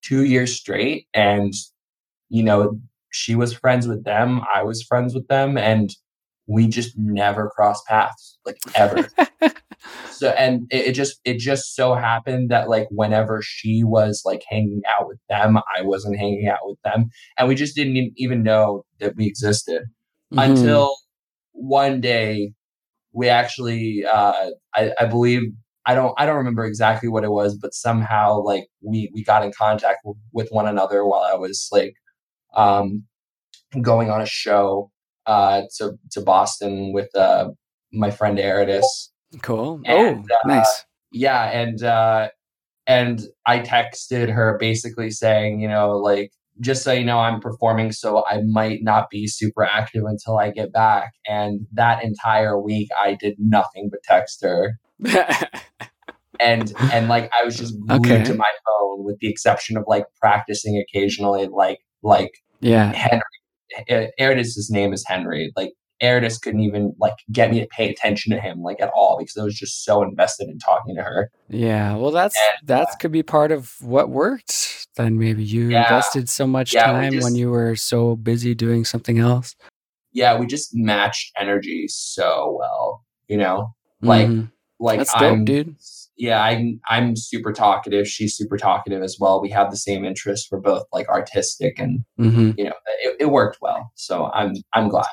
two 0.02 0.24
years 0.24 0.54
straight. 0.54 1.08
And, 1.14 1.52
you 2.28 2.42
know, 2.44 2.78
she 3.10 3.34
was 3.34 3.54
friends 3.54 3.88
with 3.88 4.04
them. 4.04 4.42
I 4.54 4.62
was 4.62 4.82
friends 4.82 5.14
with 5.14 5.26
them. 5.28 5.56
And 5.56 5.90
we 6.46 6.68
just 6.68 6.92
never 6.96 7.50
crossed 7.54 7.86
paths, 7.86 8.38
like 8.44 8.56
ever. 8.74 9.08
so 10.10 10.28
and 10.30 10.66
it, 10.70 10.88
it 10.88 10.92
just 10.92 11.20
it 11.24 11.38
just 11.38 11.74
so 11.74 11.94
happened 11.94 12.50
that 12.50 12.68
like 12.68 12.86
whenever 12.90 13.40
she 13.42 13.82
was 13.84 14.22
like 14.24 14.42
hanging 14.48 14.80
out 14.98 15.06
with 15.06 15.18
them 15.28 15.58
i 15.76 15.82
wasn't 15.82 16.16
hanging 16.16 16.46
out 16.48 16.60
with 16.62 16.78
them 16.84 17.06
and 17.38 17.48
we 17.48 17.54
just 17.54 17.74
didn't 17.76 18.12
even 18.16 18.42
know 18.42 18.84
that 19.00 19.14
we 19.16 19.26
existed 19.26 19.82
Mhm. 20.32 20.42
until 20.42 20.96
one 21.52 22.00
day 22.00 22.52
we 23.12 23.28
actually 23.28 24.04
uh 24.10 24.50
I, 24.74 24.92
I 24.98 25.04
believe 25.06 25.42
i 25.86 25.94
don't 25.94 26.14
i 26.18 26.24
don't 26.26 26.36
remember 26.36 26.64
exactly 26.64 27.08
what 27.08 27.24
it 27.24 27.30
was 27.30 27.56
but 27.58 27.74
somehow 27.74 28.40
like 28.40 28.66
we 28.82 29.10
we 29.14 29.22
got 29.22 29.44
in 29.44 29.52
contact 29.52 29.98
w- 30.04 30.18
with 30.32 30.48
one 30.50 30.66
another 30.66 31.04
while 31.06 31.22
i 31.22 31.34
was 31.34 31.68
like 31.72 31.94
um 32.56 33.04
going 33.82 34.10
on 34.10 34.20
a 34.22 34.26
show 34.26 34.90
uh 35.26 35.62
to 35.78 35.92
to 36.10 36.20
boston 36.20 36.92
with 36.92 37.08
uh 37.16 37.48
my 37.92 38.10
friend 38.10 38.38
Eridus 38.38 39.12
cool. 39.42 39.80
and, 39.84 40.26
oh, 40.30 40.34
uh, 40.34 40.48
nice. 40.48 40.84
yeah 41.12 41.50
and 41.50 41.82
uh 41.82 42.28
and 42.86 43.22
i 43.46 43.58
texted 43.60 44.32
her 44.32 44.56
basically 44.58 45.10
saying 45.10 45.60
you 45.60 45.68
know 45.68 45.92
like 45.96 46.30
just 46.60 46.82
so 46.84 46.92
you 46.92 47.04
know 47.04 47.18
i'm 47.18 47.40
performing 47.40 47.90
so 47.92 48.24
i 48.26 48.40
might 48.46 48.80
not 48.82 49.10
be 49.10 49.26
super 49.26 49.64
active 49.64 50.02
until 50.06 50.38
i 50.38 50.50
get 50.50 50.72
back 50.72 51.12
and 51.26 51.66
that 51.72 52.02
entire 52.04 52.60
week 52.60 52.88
i 53.02 53.16
did 53.18 53.34
nothing 53.38 53.88
but 53.90 54.00
text 54.04 54.42
her 54.42 54.78
and 56.40 56.72
and 56.92 57.08
like 57.08 57.30
i 57.40 57.44
was 57.44 57.56
just 57.56 57.74
glued 57.86 58.06
Okay. 58.06 58.24
to 58.24 58.34
my 58.34 58.50
phone 58.66 59.04
with 59.04 59.18
the 59.20 59.28
exception 59.28 59.76
of 59.76 59.84
like 59.86 60.04
practicing 60.20 60.76
occasionally 60.76 61.48
like 61.52 61.78
like 62.02 62.32
yeah. 62.60 62.92
henry 62.92 63.22
Eridus's 64.18 64.70
name 64.70 64.92
is 64.92 65.04
henry 65.06 65.52
like 65.56 65.72
Eridus 66.00 66.38
couldn't 66.38 66.60
even 66.60 66.94
like 66.98 67.14
get 67.32 67.50
me 67.50 67.60
to 67.60 67.66
pay 67.68 67.88
attention 67.88 68.32
to 68.32 68.40
him 68.40 68.62
like 68.62 68.80
at 68.80 68.90
all 68.94 69.16
because 69.18 69.36
I 69.36 69.44
was 69.44 69.54
just 69.54 69.84
so 69.84 70.02
invested 70.02 70.48
in 70.48 70.58
talking 70.58 70.96
to 70.96 71.02
her. 71.02 71.30
Yeah. 71.48 71.94
Well, 71.96 72.10
that's 72.10 72.36
And, 72.36 72.70
uh, 72.70 72.84
that 72.84 72.98
could 72.98 73.12
be 73.12 73.22
part 73.22 73.52
of 73.52 73.74
what 73.80 74.10
worked. 74.10 74.88
Then 74.96 75.18
maybe 75.18 75.44
you 75.44 75.68
Yeah. 75.70 75.82
invested 75.82 76.28
so 76.28 76.46
much 76.46 76.72
Yeah, 76.72 76.84
time 76.84 77.20
when 77.20 77.36
you 77.36 77.50
were 77.50 77.76
so 77.76 78.16
busy 78.16 78.54
doing 78.54 78.84
something 78.84 79.18
else. 79.18 79.54
yeah, 80.12 80.36
we 80.38 80.46
just 80.46 80.70
matched 80.74 81.32
energy 81.38 81.86
so 81.88 82.56
well, 82.58 83.04
you 83.28 83.36
know. 83.36 83.74
Like, 84.02 84.28
Mhm. 84.28 84.50
Like 84.80 84.98
That's 84.98 85.12
dope, 85.14 85.22
I'm, 85.32 85.44
dude. 85.44 85.76
Yeah, 86.16 86.42
I'm 86.42 86.80
I'm 86.88 87.16
super 87.16 87.52
talkative. 87.52 88.06
She's 88.06 88.36
super 88.36 88.56
talkative 88.56 89.02
as 89.02 89.16
well. 89.18 89.40
We 89.40 89.50
have 89.50 89.70
the 89.70 89.76
same 89.76 90.04
interests. 90.04 90.48
We're 90.50 90.60
both 90.60 90.84
like 90.92 91.08
artistic, 91.08 91.78
and 91.78 92.04
hmm 92.16 92.52
you 92.56 92.64
know, 92.64 92.72
it, 93.02 93.16
it 93.20 93.26
worked 93.26 93.58
well. 93.60 93.90
So 93.94 94.30
I'm 94.32 94.54
I'm 94.72 94.88
glad. 94.88 95.06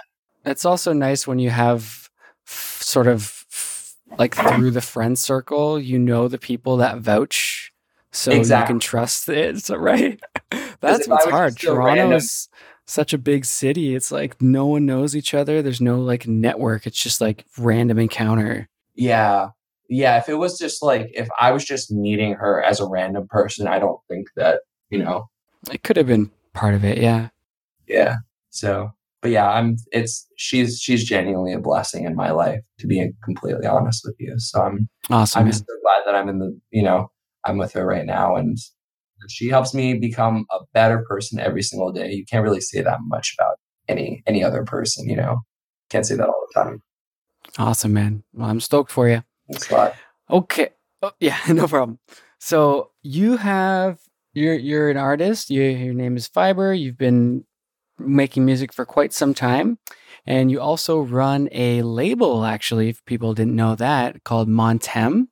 It's 0.46 0.65
also 0.65 0.94
nice 0.94 1.25
when 1.27 1.39
you 1.39 1.50
have 1.50 2.10
f- 2.48 2.80
sort 2.82 3.08
of 3.08 3.46
f- 3.51 3.96
like 4.18 4.36
through 4.36 4.72
the 4.72 4.82
friend 4.82 5.18
circle, 5.18 5.80
you 5.80 5.98
know 6.00 6.27
the 6.27 6.38
people 6.39 6.77
that 6.77 6.98
vouch, 7.00 7.72
so 8.12 8.32
you 8.32 8.65
can 8.68 8.80
trust 8.80 9.27
it. 9.30 9.58
So, 9.63 9.75
right? 9.77 10.20
That's 10.82 11.08
what's 11.08 11.25
hard. 11.25 11.56
just 11.58 11.72
a 11.72 11.75
random- 11.75 11.96
Toronto's 12.10 12.50
such 12.86 13.13
a 13.13 13.18
big 13.18 13.46
city. 13.46 13.96
It's 13.96 14.12
like 14.12 14.41
no 14.41 14.65
one 14.65 14.86
knows 14.86 15.15
each 15.15 15.34
other. 15.34 15.62
There's 15.62 15.80
no 15.82 16.00
like 16.00 16.27
network. 16.27 16.86
It's 16.88 17.01
just 17.01 17.22
like 17.22 17.46
random 17.58 18.00
encounter. 18.00 18.68
Yeah, 18.95 19.50
yeah. 19.89 20.17
If 20.17 20.29
it 20.29 20.36
was 20.36 20.57
just 20.57 20.83
like 20.83 21.10
if 21.13 21.27
I 21.39 21.51
was 21.51 21.65
just 21.65 21.91
meeting 21.91 22.33
her 22.33 22.62
as 22.63 22.79
a 22.79 22.88
random 22.88 23.27
person, 23.29 23.67
I 23.67 23.79
don't 23.79 24.00
think 24.10 24.27
that 24.36 24.62
you 24.89 25.00
know. 25.03 25.29
It 25.71 25.83
could 25.83 25.98
have 25.98 26.07
been 26.07 26.31
part 26.53 26.74
of 26.74 26.83
it. 26.83 26.98
Yeah. 26.98 27.29
Yeah. 27.88 28.15
So, 28.50 28.91
but 29.21 29.31
yeah, 29.31 29.50
I'm. 29.50 29.77
It's 29.91 30.27
she's 30.36 30.79
she's 30.79 31.03
genuinely 31.03 31.53
a 31.53 31.60
blessing 31.60 32.05
in 32.05 32.15
my 32.15 32.31
life 32.31 32.62
to 32.79 32.88
be 32.88 33.12
completely 33.24 33.67
honest 33.67 34.01
with 34.05 34.15
you. 34.19 34.33
So 34.38 34.62
I'm 34.62 34.89
Awesome. 35.10 35.39
I'm 35.39 35.45
man. 35.45 35.53
so 35.53 35.65
glad 35.83 36.01
that 36.05 36.15
I'm 36.15 36.29
in 36.29 36.39
the, 36.39 36.60
you 36.71 36.83
know, 36.83 37.12
I'm 37.45 37.57
with 37.57 37.74
her 37.74 37.86
right 37.86 38.05
now, 38.05 38.36
and 38.36 38.57
she 39.29 39.50
helps 39.50 39.74
me 39.74 39.93
become 40.00 40.45
a 40.51 40.60
better 40.74 41.05
person 41.07 41.39
every 41.39 41.62
single 41.62 41.91
day. 41.91 42.12
You 42.12 42.25
can't 42.25 42.43
really 42.43 42.62
say 42.62 42.81
that 42.81 43.00
much 43.07 43.36
about 43.38 43.57
any 43.88 44.24
any 44.25 44.43
other 44.43 44.63
person, 44.63 45.07
you 45.07 45.15
know. 45.15 45.41
Can't 45.89 46.05
say 46.05 46.15
that 46.15 46.27
all 46.27 46.48
the 46.53 46.63
time. 46.63 46.81
Awesome, 47.58 47.93
man. 47.93 48.24
Well, 48.34 48.50
I'm 48.50 48.60
stoked 48.60 48.91
for 48.91 49.10
you. 49.10 49.24
Thanks 49.51 49.70
a 49.70 49.75
lot. 49.75 49.96
Okay. 50.29 50.70
Oh, 51.01 51.12
yeah, 51.20 51.38
no 51.50 51.67
problem. 51.67 52.00
So 52.39 52.91
you 53.03 53.38
have 53.38 54.00
you're 54.34 54.55
you're 54.55 54.89
an 54.89 54.98
artist. 54.98 55.50
You, 55.50 55.63
your 55.63 55.93
name 55.93 56.15
is 56.17 56.27
Fiber. 56.27 56.74
You've 56.74 56.98
been 56.98 57.46
making 58.00 58.46
music 58.46 58.74
for 58.74 58.86
quite 58.86 59.13
some 59.13 59.34
time, 59.34 59.77
and 60.25 60.50
you 60.50 60.62
also 60.62 61.01
run 61.01 61.50
a 61.51 61.81
label. 61.81 62.46
Actually, 62.46 62.89
if 62.89 63.03
people 63.05 63.34
didn't 63.34 63.55
know 63.55 63.75
that, 63.75 64.24
called 64.24 64.48
Montem. 64.48 65.27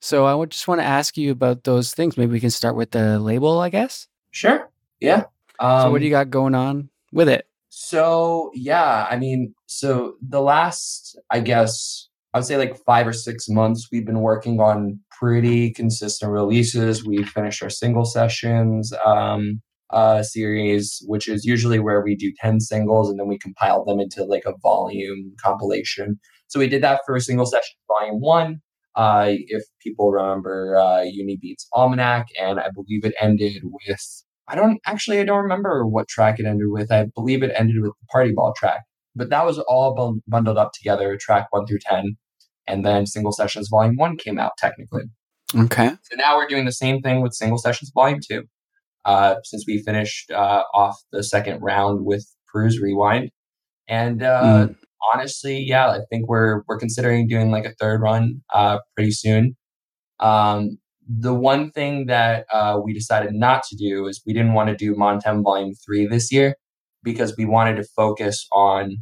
So 0.00 0.24
I 0.24 0.34
would 0.34 0.50
just 0.50 0.66
want 0.66 0.80
to 0.80 0.84
ask 0.84 1.16
you 1.16 1.30
about 1.30 1.62
those 1.62 1.92
things. 1.92 2.16
Maybe 2.16 2.32
we 2.32 2.40
can 2.40 2.50
start 2.50 2.74
with 2.74 2.90
the 2.90 3.20
label, 3.20 3.60
I 3.60 3.68
guess. 3.68 4.08
Sure. 4.32 4.68
Yeah. 4.98 5.26
Um, 5.60 5.82
so 5.82 5.90
what 5.92 6.00
do 6.00 6.06
you 6.06 6.16
um, 6.16 6.22
got 6.22 6.30
going 6.30 6.54
on 6.56 6.90
with 7.12 7.28
it? 7.28 7.46
So 7.74 8.50
yeah, 8.54 9.06
I 9.08 9.16
mean, 9.16 9.54
so 9.66 10.16
the 10.20 10.42
last, 10.42 11.18
I 11.30 11.40
guess, 11.40 12.06
I 12.34 12.38
would 12.38 12.44
say 12.44 12.58
like 12.58 12.76
five 12.84 13.06
or 13.06 13.14
six 13.14 13.48
months, 13.48 13.88
we've 13.90 14.04
been 14.04 14.20
working 14.20 14.60
on 14.60 15.00
pretty 15.10 15.70
consistent 15.72 16.30
releases. 16.32 17.02
We 17.02 17.24
finished 17.24 17.62
our 17.62 17.70
single 17.70 18.04
sessions 18.04 18.92
um, 19.06 19.62
uh, 19.88 20.22
series, 20.22 21.02
which 21.06 21.28
is 21.28 21.46
usually 21.46 21.78
where 21.78 22.02
we 22.02 22.14
do 22.14 22.30
10 22.38 22.60
singles 22.60 23.08
and 23.08 23.18
then 23.18 23.26
we 23.26 23.38
compile 23.38 23.86
them 23.86 24.00
into 24.00 24.22
like 24.24 24.44
a 24.44 24.54
volume 24.62 25.32
compilation. 25.42 26.20
So 26.48 26.60
we 26.60 26.68
did 26.68 26.82
that 26.82 27.00
for 27.06 27.16
a 27.16 27.22
single 27.22 27.46
session 27.46 27.74
volume 27.88 28.20
one. 28.20 28.60
Uh, 28.96 29.28
if 29.48 29.64
people 29.82 30.10
remember 30.12 30.76
uh, 30.76 31.00
Uni 31.04 31.38
Beats 31.40 31.66
Almanac, 31.72 32.26
and 32.38 32.60
I 32.60 32.68
believe 32.74 33.06
it 33.06 33.14
ended 33.18 33.62
with 33.64 34.24
I 34.48 34.54
don't 34.54 34.80
actually 34.86 35.20
I 35.20 35.24
don't 35.24 35.42
remember 35.42 35.86
what 35.86 36.08
track 36.08 36.38
it 36.38 36.46
ended 36.46 36.68
with. 36.68 36.90
I 36.92 37.06
believe 37.14 37.42
it 37.42 37.52
ended 37.56 37.76
with 37.80 37.92
the 38.00 38.06
Party 38.10 38.32
Ball 38.34 38.52
track, 38.56 38.82
but 39.14 39.30
that 39.30 39.46
was 39.46 39.58
all 39.60 40.20
bundled 40.26 40.58
up 40.58 40.72
together, 40.72 41.16
track 41.16 41.46
one 41.50 41.66
through 41.66 41.80
ten 41.80 42.16
and 42.66 42.84
then 42.84 43.06
Single 43.06 43.32
Sessions 43.32 43.68
Volume 43.68 43.96
1 43.96 44.16
came 44.16 44.38
out 44.38 44.52
technically. 44.58 45.04
Okay. 45.54 45.90
So 46.02 46.16
now 46.16 46.36
we're 46.36 46.46
doing 46.46 46.64
the 46.64 46.72
same 46.72 47.02
thing 47.02 47.20
with 47.20 47.34
Single 47.34 47.58
Sessions 47.58 47.90
Volume 47.94 48.20
2. 48.26 48.44
Uh, 49.04 49.34
since 49.42 49.64
we 49.66 49.82
finished 49.82 50.30
uh, 50.30 50.62
off 50.72 50.96
the 51.10 51.24
second 51.24 51.60
round 51.60 52.06
with 52.06 52.24
Peruse 52.46 52.80
Rewind. 52.80 53.30
And 53.88 54.22
uh, 54.22 54.68
mm. 54.68 54.76
honestly, 55.12 55.58
yeah, 55.58 55.90
I 55.90 55.98
think 56.08 56.28
we're 56.28 56.62
we're 56.68 56.78
considering 56.78 57.26
doing 57.26 57.50
like 57.50 57.64
a 57.64 57.74
third 57.80 58.00
run 58.00 58.42
uh, 58.54 58.78
pretty 58.94 59.10
soon. 59.10 59.56
Um, 60.20 60.78
the 61.18 61.34
one 61.34 61.70
thing 61.70 62.06
that 62.06 62.46
uh, 62.52 62.78
we 62.82 62.92
decided 62.92 63.34
not 63.34 63.62
to 63.64 63.76
do 63.76 64.06
is 64.06 64.22
we 64.26 64.32
didn't 64.32 64.54
want 64.54 64.68
to 64.70 64.76
do 64.76 64.94
Montem 64.94 65.42
Volume 65.42 65.74
3 65.74 66.06
this 66.06 66.32
year 66.32 66.56
because 67.02 67.36
we 67.36 67.44
wanted 67.44 67.76
to 67.76 67.84
focus 67.96 68.46
on 68.52 68.96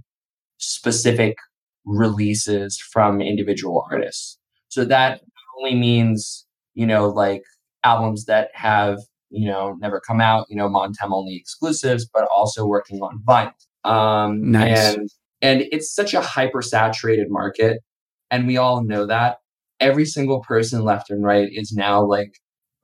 specific 0.59 1.37
releases 1.85 2.81
from 2.93 3.21
individual 3.21 3.87
artists. 3.91 4.39
So 4.69 4.85
that 4.87 5.21
only 5.59 5.75
means, 5.77 6.47
you 6.75 6.87
know, 6.87 7.09
like 7.09 7.43
albums 7.85 8.25
that 8.25 8.49
have, 8.55 8.99
you 9.31 9.49
know, 9.49 9.77
never 9.81 10.01
come 10.01 10.21
out, 10.21 10.47
you 10.49 10.57
know, 10.57 10.69
Montem 10.69 11.13
only 11.13 11.37
exclusives, 11.37 12.09
but 12.13 12.27
also 12.35 12.67
working 12.67 13.01
on 13.01 13.23
vinyl. 13.27 13.53
Um, 13.91 14.51
nice. 14.51 14.95
And, 14.95 15.09
and 15.43 15.63
it's 15.73 15.95
such 15.95 16.15
a 16.15 16.21
hyper 16.21 16.63
saturated 16.63 17.27
market. 17.31 17.81
And 18.31 18.47
we 18.47 18.57
all 18.57 18.85
know 18.85 19.07
that 19.07 19.39
every 19.81 20.05
single 20.05 20.41
person 20.41 20.83
left 20.83 21.11
and 21.11 21.25
right 21.25 21.49
is 21.51 21.73
now 21.73 22.05
like 22.05 22.33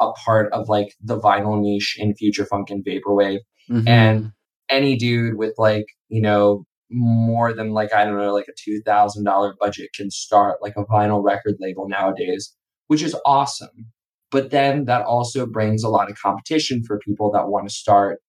a 0.01 0.13
part 0.13 0.53
of 0.53 0.69
like 0.69 0.95
the 1.03 1.19
vinyl 1.19 1.61
niche 1.61 1.97
in 1.99 2.15
future 2.15 2.47
funk 2.47 2.71
and 2.71 2.85
vaporwave. 2.85 3.39
Mm-hmm. 3.71 3.89
And 3.89 4.33
any 4.69 4.97
dude 4.97 5.37
with 5.37 5.55
like, 5.59 5.87
you 6.09 6.21
know, 6.21 6.65
more 6.91 7.53
than 7.53 7.71
like 7.71 7.93
I 7.93 8.05
don't 8.05 8.17
know 8.17 8.33
like 8.33 8.49
a 8.49 8.53
two 8.57 8.81
thousand 8.83 9.25
dollar 9.25 9.55
budget 9.61 9.91
can 9.95 10.11
start 10.11 10.59
like 10.63 10.75
a 10.77 10.85
vinyl 10.85 11.23
record 11.23 11.57
label 11.59 11.89
nowadays, 11.89 12.55
which 12.87 13.03
is 13.03 13.17
awesome. 13.25 13.93
But 14.31 14.51
then 14.51 14.85
that 14.87 15.03
also 15.03 15.47
brings 15.47 15.83
a 15.83 15.89
lot 15.89 16.11
of 16.11 16.19
competition 16.21 16.83
for 16.85 16.99
people 16.99 17.31
that 17.33 17.49
want 17.49 17.69
to 17.69 17.75
start, 17.75 18.21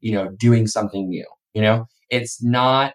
you 0.00 0.12
know, 0.12 0.30
doing 0.30 0.66
something 0.66 1.08
new. 1.08 1.26
You 1.54 1.62
know, 1.62 1.86
it's 2.10 2.42
not 2.42 2.94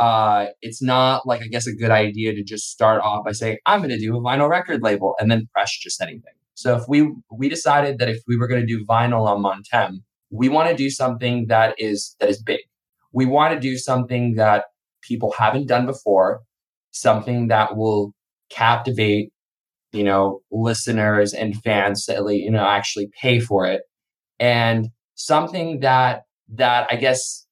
uh, 0.00 0.46
it's 0.62 0.82
not 0.82 1.26
like 1.26 1.42
I 1.42 1.46
guess 1.46 1.68
a 1.68 1.72
good 1.72 1.90
idea 1.90 2.34
to 2.34 2.42
just 2.42 2.70
start 2.70 3.00
off 3.02 3.24
by 3.24 3.32
saying 3.32 3.58
I'm 3.66 3.80
going 3.80 3.90
to 3.90 3.98
do 3.98 4.16
a 4.16 4.20
vinyl 4.20 4.48
record 4.48 4.82
label 4.82 5.14
and 5.20 5.30
then 5.30 5.48
press 5.52 5.76
just 5.78 6.00
anything. 6.00 6.34
So 6.54 6.76
if 6.76 6.84
we 6.88 7.14
we 7.30 7.48
decided 7.48 7.98
that 7.98 8.08
if 8.08 8.18
we 8.26 8.36
were 8.36 8.48
going 8.48 8.60
to 8.60 8.66
do 8.66 8.84
vinyl 8.84 9.26
on 9.26 9.42
Montem, 9.42 9.98
we 10.30 10.48
want 10.48 10.70
to 10.70 10.76
do 10.76 10.90
something 10.90 11.46
that 11.48 11.74
is 11.78 12.16
that 12.18 12.28
is 12.28 12.42
big 12.42 12.60
we 13.12 13.26
want 13.26 13.54
to 13.54 13.60
do 13.60 13.76
something 13.76 14.34
that 14.36 14.66
people 15.02 15.32
haven't 15.36 15.66
done 15.66 15.86
before, 15.86 16.40
something 16.92 17.48
that 17.48 17.76
will 17.76 18.12
captivate, 18.50 19.32
you 19.92 20.04
know, 20.04 20.40
listeners 20.50 21.32
and 21.32 21.60
fans 21.62 22.06
that 22.06 22.24
you 22.28 22.50
know 22.50 22.64
actually 22.64 23.10
pay 23.20 23.40
for 23.40 23.66
it, 23.66 23.82
and 24.38 24.88
something 25.14 25.80
that 25.80 26.22
that 26.54 26.86
I 26.90 26.96
guess 26.96 27.46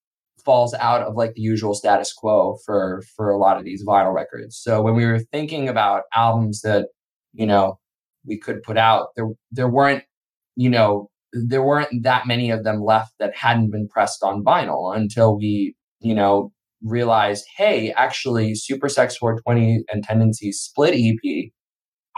falls 0.49 0.73
out 0.73 1.02
of 1.02 1.14
like 1.14 1.35
the 1.35 1.43
usual 1.43 1.75
status 1.75 2.11
quo 2.11 2.57
for 2.64 3.02
for 3.14 3.28
a 3.28 3.37
lot 3.37 3.59
of 3.59 3.64
these 3.64 3.85
vinyl 3.85 4.14
records. 4.14 4.57
So 4.57 4.81
when 4.81 4.95
we 4.95 5.05
were 5.05 5.19
thinking 5.19 5.69
about 5.69 6.05
albums 6.14 6.62
that 6.62 6.87
you 7.35 7.45
know 7.45 7.78
we 8.25 8.38
could 8.38 8.62
put 8.62 8.78
out, 8.78 9.09
there 9.14 9.28
there 9.52 9.69
weren't 9.69 10.05
you 10.57 10.71
know 10.71 11.11
there 11.35 11.62
weren't 11.62 12.02
that 12.02 12.26
many 12.26 12.50
of 12.50 12.64
them 12.64 12.83
left 12.83 13.12
that 13.19 13.37
hadn't 13.37 13.71
been 13.71 13.88
pressed 13.88 14.23
on 14.23 14.43
vinyl 14.43 14.97
until 14.97 15.37
we, 15.37 15.75
you 16.00 16.14
know, 16.14 16.50
realized, 16.83 17.45
hey, 17.57 17.93
actually, 17.93 18.55
Super 18.55 18.88
Sex 18.88 19.19
420 19.19 19.85
and 19.93 20.02
Tendencies 20.02 20.61
split 20.61 20.95
EP 20.95 21.50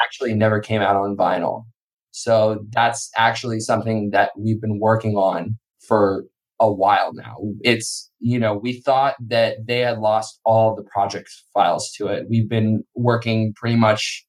actually 0.04 0.34
never 0.34 0.60
came 0.60 0.80
out 0.82 0.94
on 0.94 1.16
vinyl. 1.16 1.64
So 2.12 2.64
that's 2.70 3.10
actually 3.16 3.58
something 3.58 4.10
that 4.12 4.30
we've 4.38 4.60
been 4.60 4.78
working 4.78 5.16
on 5.16 5.58
for 5.80 6.24
a 6.60 6.72
while 6.72 7.12
now. 7.12 7.36
It's, 7.62 8.09
you 8.20 8.38
know, 8.38 8.54
we 8.54 8.80
thought 8.80 9.14
that 9.28 9.66
they 9.66 9.80
had 9.80 9.98
lost 9.98 10.40
all 10.44 10.74
the 10.74 10.84
project 10.84 11.30
files 11.52 11.90
to 11.96 12.06
it. 12.06 12.26
We've 12.28 12.48
been 12.48 12.84
working 12.94 13.54
pretty 13.54 13.76
much 13.76 14.26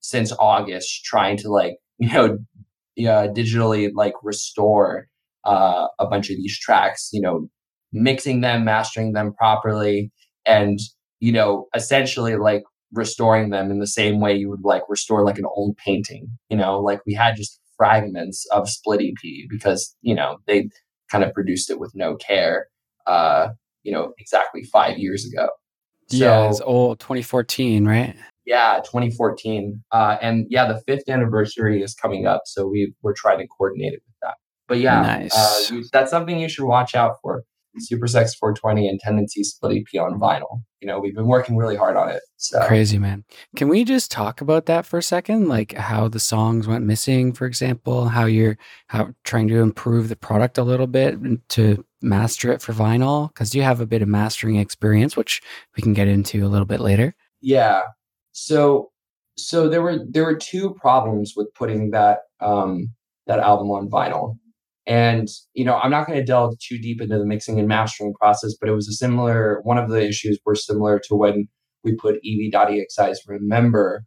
since 0.00 0.32
August 0.38 1.04
trying 1.04 1.36
to 1.38 1.50
like, 1.50 1.76
you 1.98 2.08
know, 2.12 2.38
uh, 2.98 3.28
digitally 3.28 3.90
like 3.94 4.14
restore 4.22 5.08
uh, 5.44 5.86
a 5.98 6.06
bunch 6.06 6.30
of 6.30 6.36
these 6.36 6.58
tracks, 6.58 7.10
you 7.12 7.20
know, 7.20 7.48
mixing 7.92 8.40
them, 8.40 8.64
mastering 8.64 9.12
them 9.12 9.32
properly, 9.34 10.10
and 10.46 10.78
you 11.20 11.32
know, 11.32 11.66
essentially 11.74 12.36
like 12.36 12.62
restoring 12.92 13.50
them 13.50 13.70
in 13.70 13.78
the 13.78 13.86
same 13.86 14.20
way 14.20 14.34
you 14.36 14.48
would 14.48 14.62
like 14.62 14.82
restore 14.88 15.24
like 15.24 15.38
an 15.38 15.46
old 15.46 15.76
painting. 15.76 16.28
You 16.48 16.56
know, 16.56 16.80
like 16.80 17.00
we 17.06 17.14
had 17.14 17.36
just 17.36 17.60
fragments 17.76 18.46
of 18.52 18.68
split 18.68 19.00
EP 19.00 19.48
because 19.48 19.94
you 20.02 20.14
know 20.14 20.38
they 20.46 20.68
kind 21.10 21.24
of 21.24 21.32
produced 21.32 21.70
it 21.70 21.78
with 21.78 21.92
no 21.94 22.16
care. 22.16 22.68
Uh, 23.06 23.48
you 23.82 23.92
know, 23.92 24.12
exactly 24.18 24.64
five 24.64 24.98
years 24.98 25.26
ago. 25.26 25.48
So, 26.08 26.16
yeah, 26.16 26.48
it's 26.48 26.60
old, 26.60 27.00
2014, 27.00 27.86
right? 27.86 28.14
Yeah, 28.44 28.80
2014. 28.84 29.82
Uh, 29.90 30.18
and 30.20 30.46
yeah, 30.50 30.66
the 30.66 30.80
fifth 30.86 31.08
anniversary 31.08 31.82
is 31.82 31.94
coming 31.94 32.26
up, 32.26 32.42
so 32.44 32.66
we 32.66 32.94
we're 33.02 33.14
trying 33.14 33.38
to 33.38 33.46
coordinate 33.46 33.94
it 33.94 34.02
with 34.06 34.14
that. 34.22 34.34
But 34.68 34.80
yeah, 34.80 35.00
uh, 35.00 35.02
nice. 35.02 35.70
uh, 35.72 35.80
that's 35.92 36.10
something 36.10 36.38
you 36.38 36.48
should 36.48 36.66
watch 36.66 36.94
out 36.94 37.16
for. 37.22 37.44
Super 37.78 38.06
Sex 38.06 38.34
420 38.34 38.88
and 38.88 39.00
Tendency 39.00 39.42
Split 39.42 39.78
EP 39.78 40.00
on 40.00 40.18
vinyl. 40.20 40.62
You 40.80 40.88
know, 40.88 41.00
we've 41.00 41.14
been 41.14 41.26
working 41.26 41.56
really 41.56 41.76
hard 41.76 41.96
on 41.96 42.08
it. 42.10 42.22
So 42.36 42.64
crazy, 42.66 42.98
man. 42.98 43.24
Can 43.56 43.68
we 43.68 43.84
just 43.84 44.10
talk 44.10 44.40
about 44.40 44.66
that 44.66 44.86
for 44.86 44.98
a 44.98 45.02
second? 45.02 45.48
Like 45.48 45.72
how 45.72 46.08
the 46.08 46.20
songs 46.20 46.66
went 46.66 46.84
missing, 46.84 47.32
for 47.32 47.46
example, 47.46 48.08
how 48.08 48.26
you're 48.26 48.58
how 48.88 49.14
trying 49.24 49.48
to 49.48 49.60
improve 49.60 50.08
the 50.08 50.16
product 50.16 50.58
a 50.58 50.62
little 50.62 50.86
bit 50.86 51.18
to 51.50 51.84
master 52.04 52.52
it 52.52 52.62
for 52.62 52.72
vinyl 52.72 53.28
because 53.28 53.54
you 53.54 53.62
have 53.62 53.80
a 53.80 53.86
bit 53.86 54.02
of 54.02 54.08
mastering 54.08 54.56
experience, 54.56 55.16
which 55.16 55.42
we 55.76 55.82
can 55.82 55.92
get 55.92 56.08
into 56.08 56.44
a 56.46 56.48
little 56.48 56.66
bit 56.66 56.80
later. 56.80 57.14
Yeah. 57.40 57.82
So 58.32 58.90
so 59.36 59.68
there 59.68 59.82
were 59.82 59.98
there 60.08 60.24
were 60.24 60.36
two 60.36 60.74
problems 60.74 61.34
with 61.36 61.52
putting 61.54 61.90
that 61.90 62.20
um, 62.40 62.90
that 63.26 63.40
album 63.40 63.70
on 63.70 63.88
vinyl. 63.88 64.38
And 64.86 65.28
you 65.54 65.64
know, 65.64 65.76
I'm 65.76 65.90
not 65.90 66.06
going 66.06 66.18
to 66.18 66.24
delve 66.24 66.58
too 66.58 66.78
deep 66.78 67.00
into 67.00 67.18
the 67.18 67.24
mixing 67.24 67.58
and 67.58 67.68
mastering 67.68 68.12
process, 68.14 68.54
but 68.58 68.68
it 68.68 68.72
was 68.72 68.88
a 68.88 68.92
similar. 68.92 69.60
One 69.62 69.78
of 69.78 69.88
the 69.88 70.06
issues 70.06 70.38
were 70.44 70.54
similar 70.54 70.98
to 71.00 71.14
when 71.14 71.48
we 71.82 71.94
put 71.94 72.16
Ev.exi's 72.16 73.22
"Remember" 73.26 74.04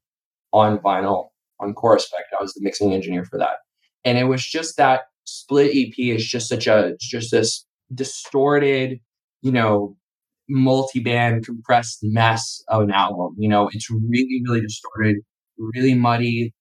on 0.54 0.78
vinyl 0.80 1.30
on 1.60 1.74
Chorus-Spect. 1.74 2.28
I 2.38 2.42
was 2.42 2.54
the 2.54 2.62
mixing 2.64 2.94
engineer 2.94 3.26
for 3.26 3.40
that, 3.40 3.58
and 4.06 4.18
it 4.18 4.26
was 4.26 4.46
just 4.46 4.78
that 4.78 5.06
split 5.26 5.72
EP 5.76 5.98
is 5.98 6.26
just 6.26 6.48
such 6.48 6.68
a 6.68 6.96
just 7.00 7.32
this 7.32 7.66
distorted, 7.94 9.00
you 9.42 9.52
know, 9.52 9.96
multi-band 10.50 11.46
compressed 11.46 12.00
mess 12.04 12.64
of 12.70 12.84
an 12.84 12.92
album. 12.92 13.36
You 13.38 13.50
know, 13.50 13.70
it's 13.74 13.90
really, 13.90 14.42
really 14.48 14.62
distorted, 14.62 15.18
really 15.58 15.94
muddy, 15.94 16.54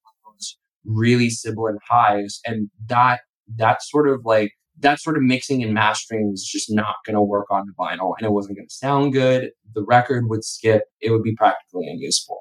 really 0.85 1.30
sibilant 1.30 1.80
highs. 1.88 2.40
And 2.45 2.71
that, 2.88 3.21
that 3.56 3.83
sort 3.83 4.09
of 4.09 4.21
like, 4.25 4.52
that 4.78 5.00
sort 5.00 5.16
of 5.16 5.23
mixing 5.23 5.62
and 5.62 5.73
mastering 5.73 6.30
was 6.30 6.45
just 6.45 6.71
not 6.71 6.97
going 7.06 7.14
to 7.14 7.23
work 7.23 7.47
on 7.50 7.64
the 7.66 7.73
vinyl 7.78 8.12
and 8.18 8.26
it 8.26 8.33
wasn't 8.33 8.59
going 8.59 8.68
to 8.68 8.75
sound 8.75 9.12
good. 9.12 9.50
The 9.75 9.85
record 9.85 10.28
would 10.28 10.45
skip. 10.45 10.83
It 11.00 11.11
would 11.11 11.23
be 11.23 11.35
practically 11.35 11.88
unusable. 11.88 12.40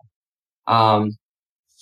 Um, 0.67 1.11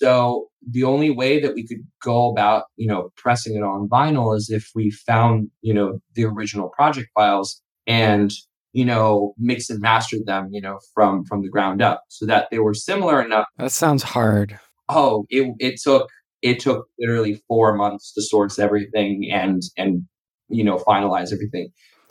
so 0.04 0.50
the 0.70 0.84
only 0.84 1.10
way 1.10 1.40
that 1.42 1.54
we 1.54 1.66
could 1.66 1.86
go 2.02 2.30
about, 2.30 2.66
you 2.76 2.88
know, 2.88 3.10
pressing 3.16 3.56
it 3.56 3.64
on 3.64 3.88
vinyl 3.88 4.36
is 4.36 4.50
if 4.50 4.70
we 4.76 4.92
found, 4.92 5.50
you 5.62 5.74
know, 5.74 6.00
the 6.16 6.26
original 6.26 6.68
project 6.70 7.10
files 7.16 7.62
and, 7.88 8.32
you 8.74 8.84
know, 8.84 9.34
mix 9.38 9.70
and 9.70 9.80
mastered 9.80 10.26
them, 10.26 10.50
you 10.52 10.60
know, 10.60 10.80
from 10.94 11.24
from 11.24 11.42
the 11.42 11.48
ground 11.48 11.82
up 11.82 12.04
so 12.10 12.26
that 12.26 12.50
they 12.52 12.60
were 12.60 12.74
similar 12.74 13.22
enough. 13.22 13.46
That 13.58 13.72
sounds 13.72 14.04
hard. 14.04 14.60
Oh, 14.90 15.26
it 15.30 15.56
it 15.60 15.80
took 15.82 16.10
it 16.42 16.60
took 16.60 16.88
literally 17.00 17.42
4 17.48 17.76
months 17.76 18.14
to 18.14 18.22
source 18.22 18.60
everything 18.60 19.30
and 19.32 19.62
and 19.78 20.04
you 20.50 20.66
know, 20.66 20.78
finalize 20.80 21.32
everything. 21.32 21.70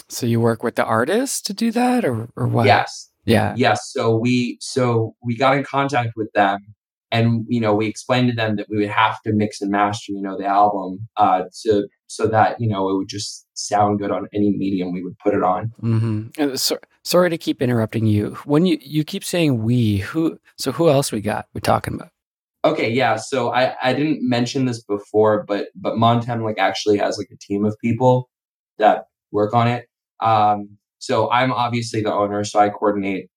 So 0.09 0.25
you 0.25 0.41
work 0.41 0.63
with 0.63 0.77
the 0.77 0.85
artist 0.85 1.45
to 1.47 1.53
do 1.53 1.71
that 1.73 2.07
or 2.07 2.31
or 2.37 2.47
what? 2.47 2.65
Yes. 2.65 3.11
Yeah. 3.27 3.55
Yes. 3.57 3.91
So 3.93 4.17
we 4.17 4.57
so 4.61 5.15
we 5.23 5.37
got 5.37 5.59
in 5.59 5.65
contact 5.65 6.13
with 6.17 6.33
them 6.33 6.59
and 7.13 7.45
you 7.49 7.61
know 7.61 7.75
we 7.75 7.87
explained 7.87 8.29
to 8.31 8.35
them 8.35 8.57
that 8.57 8.67
we 8.69 8.79
would 8.79 8.89
have 8.89 9.21
to 9.23 9.33
mix 9.33 9.61
and 9.61 9.71
master 9.71 10.13
you 10.13 10.23
know 10.23 10.37
the 10.37 10.47
album 10.47 11.09
uh 11.17 11.43
to 11.63 11.87
so 12.09 12.27
that 12.27 12.61
you 12.61 12.69
know 12.69 12.89
it 12.89 12.97
would 12.97 13.09
just 13.09 13.47
sound 13.55 13.99
good 13.99 14.11
on 14.11 14.29
any 14.35 14.51
medium 14.51 14.93
we 14.93 15.03
would 15.03 15.19
put 15.19 15.35
it 15.35 15.43
on. 15.43 15.73
Mm-hmm. 15.83 16.57
so, 16.57 16.79
sorry 17.05 17.31
to 17.31 17.39
keep 17.39 17.63
interrupting 17.63 18.07
you. 18.07 18.37
When 18.45 18.67
you 18.67 18.79
you 18.81 19.05
keep 19.05 19.25
saying 19.25 19.63
we 19.63 19.99
who 19.99 20.39
so 20.59 20.73
who 20.73 20.89
else 20.89 21.13
we 21.13 21.21
got 21.21 21.47
we're 21.55 21.61
talking 21.61 21.95
about? 21.95 22.11
Okay 22.65 22.91
yeah 22.91 23.17
so 23.17 23.53
i 23.53 23.75
i 23.83 23.93
didn't 23.93 24.19
mention 24.29 24.67
this 24.67 24.83
before 24.83 25.45
but 25.49 25.69
but 25.75 25.95
montem 25.95 26.45
like 26.45 26.59
actually 26.59 26.99
has 26.99 27.19
like 27.19 27.29
a 27.33 27.37
team 27.39 27.65
of 27.65 27.77
people 27.83 28.29
that 28.79 29.05
work 29.31 29.55
on 29.55 29.69
it. 29.69 29.87
Um 30.21 30.79
so 30.99 31.31
i'm 31.31 31.53
obviously 31.53 32.03
the 32.03 32.13
owner 32.13 32.45
so 32.45 32.61
i 32.61 32.69
coordinate 32.69 33.29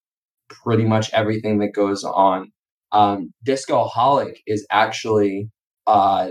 pretty 0.50 0.84
much 0.84 1.12
everything 1.14 1.58
that 1.58 1.74
goes 1.74 2.04
on 2.04 2.52
um, 2.96 3.34
Discoholic 3.44 4.42
is 4.48 4.66
actually 4.72 5.50
uh, 5.86 6.30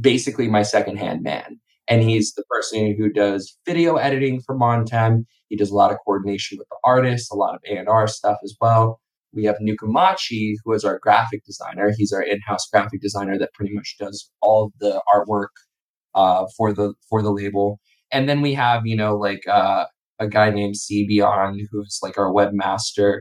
basically 0.00 0.48
my 0.48 0.62
secondhand 0.62 1.22
man. 1.22 1.60
And 1.86 2.02
he's 2.02 2.32
the 2.32 2.44
person 2.48 2.94
who 2.96 3.12
does 3.12 3.58
video 3.66 3.96
editing 3.96 4.40
for 4.40 4.56
Montem. 4.56 5.24
He 5.48 5.56
does 5.56 5.70
a 5.70 5.74
lot 5.74 5.90
of 5.90 5.98
coordination 6.04 6.56
with 6.56 6.68
the 6.70 6.78
artists, 6.82 7.30
a 7.30 7.34
lot 7.36 7.54
of 7.54 7.60
A&R 7.68 8.06
stuff 8.08 8.38
as 8.42 8.56
well. 8.60 9.00
We 9.34 9.44
have 9.44 9.56
Nukumachi, 9.56 10.54
who 10.64 10.72
is 10.72 10.84
our 10.84 10.98
graphic 11.02 11.44
designer. 11.44 11.92
He's 11.96 12.12
our 12.12 12.22
in-house 12.22 12.68
graphic 12.72 13.02
designer 13.02 13.38
that 13.38 13.52
pretty 13.52 13.74
much 13.74 13.96
does 13.98 14.30
all 14.40 14.66
of 14.66 14.72
the 14.80 15.02
artwork 15.14 15.48
uh, 16.14 16.46
for 16.56 16.72
the 16.72 16.94
for 17.08 17.22
the 17.22 17.32
label. 17.32 17.80
And 18.10 18.28
then 18.28 18.40
we 18.40 18.54
have, 18.54 18.86
you 18.86 18.96
know, 18.96 19.16
like 19.16 19.46
uh, 19.48 19.86
a 20.18 20.28
guy 20.28 20.50
named 20.50 20.76
C 20.76 21.06
Beyond, 21.06 21.60
who's 21.70 21.98
like 22.02 22.16
our 22.16 22.32
webmaster. 22.32 23.20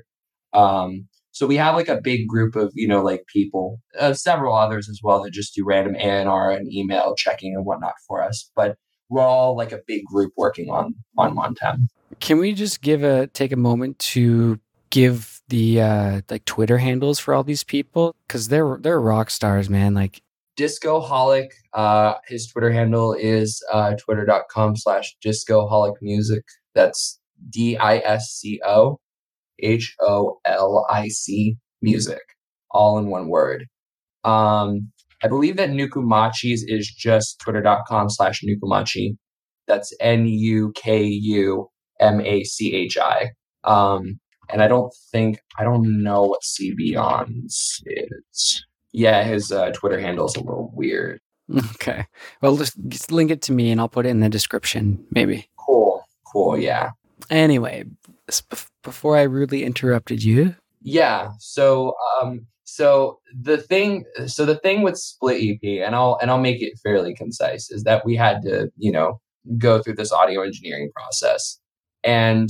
Um, 0.53 1.07
so 1.31 1.47
we 1.47 1.57
have 1.57 1.75
like 1.75 1.87
a 1.87 2.01
big 2.01 2.27
group 2.27 2.55
of, 2.55 2.71
you 2.75 2.87
know, 2.87 3.01
like 3.01 3.23
people, 3.27 3.79
uh, 3.99 4.13
several 4.13 4.55
others 4.55 4.89
as 4.89 4.99
well 5.03 5.23
that 5.23 5.31
just 5.31 5.55
do 5.55 5.63
random 5.65 5.95
A&R 5.95 6.51
and 6.51 6.71
email 6.71 7.15
checking 7.15 7.55
and 7.55 7.65
whatnot 7.65 7.93
for 8.07 8.21
us. 8.23 8.51
But 8.55 8.77
we're 9.09 9.21
all 9.21 9.55
like 9.55 9.71
a 9.71 9.79
big 9.87 10.05
group 10.05 10.33
working 10.37 10.69
on 10.69 10.95
on 11.17 11.35
Montem. 11.35 11.87
Can 12.19 12.37
we 12.39 12.53
just 12.53 12.81
give 12.81 13.03
a 13.03 13.27
take 13.27 13.51
a 13.51 13.57
moment 13.57 13.99
to 13.99 14.59
give 14.89 15.41
the 15.47 15.81
uh 15.81 16.21
like 16.29 16.45
Twitter 16.45 16.77
handles 16.77 17.19
for 17.19 17.33
all 17.33 17.43
these 17.43 17.63
people 17.63 18.15
because 18.27 18.47
they're 18.47 18.77
they're 18.79 19.01
rock 19.01 19.29
stars, 19.29 19.69
man. 19.69 19.93
Like 19.93 20.21
Discoholic, 20.57 21.49
uh, 21.73 22.15
his 22.27 22.47
Twitter 22.47 22.71
handle 22.71 23.13
is 23.13 23.63
uh, 23.71 23.95
twitter.com 23.95 24.75
slash 24.75 25.15
discoholic 25.21 25.95
music. 26.01 26.43
That's 26.75 27.19
D 27.49 27.77
I 27.77 27.97
S 27.97 28.31
C 28.31 28.61
O 28.65 28.99
H 29.61 29.95
O 30.01 30.39
L 30.45 30.85
I 30.89 31.07
C 31.07 31.57
music, 31.81 32.21
all 32.71 32.97
in 32.97 33.07
one 33.07 33.27
word. 33.29 33.65
Um, 34.23 34.91
I 35.23 35.27
believe 35.27 35.57
that 35.57 35.69
Nukumachi's 35.69 36.63
is 36.67 36.87
just 36.87 37.39
twitter.com 37.39 38.09
slash 38.09 38.41
Nukumachi. 38.43 39.17
That's 39.67 39.93
N 39.99 40.25
U 40.25 40.71
K 40.75 41.03
U 41.05 41.69
M 41.99 42.21
A 42.21 42.43
C 42.43 42.73
H 42.75 42.97
I. 42.97 43.31
Um, 43.63 44.19
and 44.49 44.61
I 44.61 44.67
don't 44.67 44.93
think, 45.11 45.39
I 45.57 45.63
don't 45.63 46.03
know 46.03 46.23
what 46.23 46.43
C 46.43 46.73
Beyond's 46.75 47.81
is. 47.85 48.65
Yeah, 48.91 49.23
his 49.23 49.51
uh, 49.51 49.71
Twitter 49.71 49.99
handle 49.99 50.25
is 50.25 50.35
a 50.35 50.39
little 50.41 50.71
weird. 50.73 51.21
Okay. 51.75 52.05
Well, 52.41 52.57
just, 52.57 52.75
just 52.87 53.11
link 53.11 53.31
it 53.31 53.41
to 53.43 53.53
me 53.53 53.71
and 53.71 53.79
I'll 53.79 53.87
put 53.87 54.05
it 54.05 54.09
in 54.09 54.19
the 54.19 54.29
description, 54.29 55.05
maybe. 55.11 55.49
Cool. 55.57 56.03
Cool. 56.31 56.57
Yeah. 56.57 56.91
Anyway, 57.29 57.85
before 58.83 59.17
I 59.17 59.23
rudely 59.23 59.63
interrupted 59.63 60.23
you. 60.23 60.55
Yeah. 60.81 61.31
So, 61.39 61.93
um, 62.21 62.47
so 62.63 63.19
the 63.37 63.57
thing, 63.57 64.05
so 64.27 64.45
the 64.45 64.57
thing 64.57 64.81
with 64.81 64.97
Split 64.97 65.41
EP, 65.41 65.85
and 65.85 65.95
I'll 65.95 66.17
and 66.21 66.31
I'll 66.31 66.39
make 66.39 66.61
it 66.61 66.79
fairly 66.81 67.13
concise, 67.13 67.69
is 67.69 67.83
that 67.83 68.05
we 68.05 68.15
had 68.15 68.41
to, 68.43 68.69
you 68.77 68.91
know, 68.91 69.19
go 69.57 69.81
through 69.81 69.95
this 69.95 70.11
audio 70.11 70.41
engineering 70.41 70.89
process, 70.95 71.59
and 72.03 72.49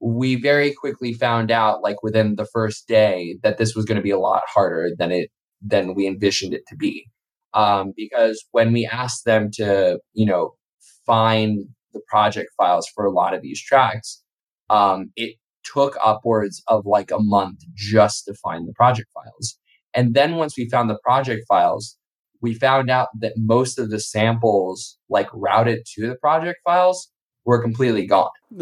we 0.00 0.34
very 0.34 0.72
quickly 0.72 1.12
found 1.12 1.52
out, 1.52 1.82
like 1.82 2.02
within 2.02 2.34
the 2.34 2.46
first 2.46 2.88
day, 2.88 3.38
that 3.44 3.58
this 3.58 3.76
was 3.76 3.84
going 3.84 3.96
to 3.96 4.02
be 4.02 4.10
a 4.10 4.18
lot 4.18 4.42
harder 4.52 4.90
than 4.98 5.12
it 5.12 5.30
than 5.60 5.94
we 5.94 6.08
envisioned 6.08 6.52
it 6.52 6.66
to 6.66 6.76
be, 6.76 7.06
um, 7.54 7.92
because 7.96 8.44
when 8.50 8.72
we 8.72 8.84
asked 8.84 9.24
them 9.24 9.50
to, 9.52 10.00
you 10.12 10.26
know, 10.26 10.54
find 11.06 11.60
the 11.92 12.00
project 12.08 12.50
files 12.56 12.88
for 12.94 13.04
a 13.04 13.12
lot 13.12 13.34
of 13.34 13.42
these 13.42 13.62
tracks, 13.62 14.21
um, 14.72 15.12
it 15.16 15.36
took 15.64 15.96
upwards 16.02 16.62
of 16.66 16.86
like 16.86 17.10
a 17.10 17.20
month 17.20 17.60
just 17.74 18.24
to 18.24 18.34
find 18.34 18.66
the 18.66 18.72
project 18.72 19.08
files. 19.14 19.58
And 19.94 20.14
then 20.14 20.36
once 20.36 20.56
we 20.56 20.68
found 20.68 20.88
the 20.90 20.98
project 21.04 21.44
files, 21.46 21.96
we 22.40 22.54
found 22.54 22.90
out 22.90 23.08
that 23.20 23.34
most 23.36 23.78
of 23.78 23.90
the 23.90 24.00
samples 24.00 24.98
like 25.08 25.28
routed 25.32 25.84
to 25.94 26.08
the 26.08 26.16
project 26.16 26.60
files 26.64 27.10
were 27.44 27.62
completely 27.62 28.06
gone. 28.06 28.30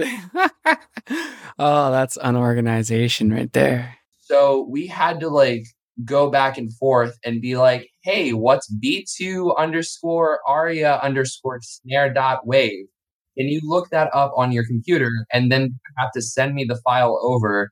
oh, 1.59 1.91
that's 1.91 2.19
unorganization 2.21 3.33
right 3.33 3.53
there. 3.53 3.97
So 4.19 4.67
we 4.69 4.87
had 4.87 5.21
to 5.21 5.29
like 5.29 5.65
go 6.05 6.31
back 6.31 6.59
and 6.59 6.75
forth 6.77 7.19
and 7.25 7.41
be 7.41 7.57
like, 7.57 7.89
hey, 8.03 8.33
what's 8.33 8.73
B2 8.73 9.57
underscore 9.57 10.41
aria 10.47 10.99
underscore 11.03 11.61
snare 11.63 12.13
dot 12.13 12.47
wave? 12.47 12.87
And 13.41 13.51
you 13.51 13.61
look 13.65 13.91
that 13.91 14.11
up 14.15 14.33
on 14.37 14.53
your 14.53 14.65
computer 14.67 15.11
and 15.33 15.51
then 15.51 15.81
have 15.99 16.13
to 16.15 16.23
send 16.23 16.55
me 16.55 16.65
the 16.65 16.81
file 16.85 17.19
over 17.23 17.71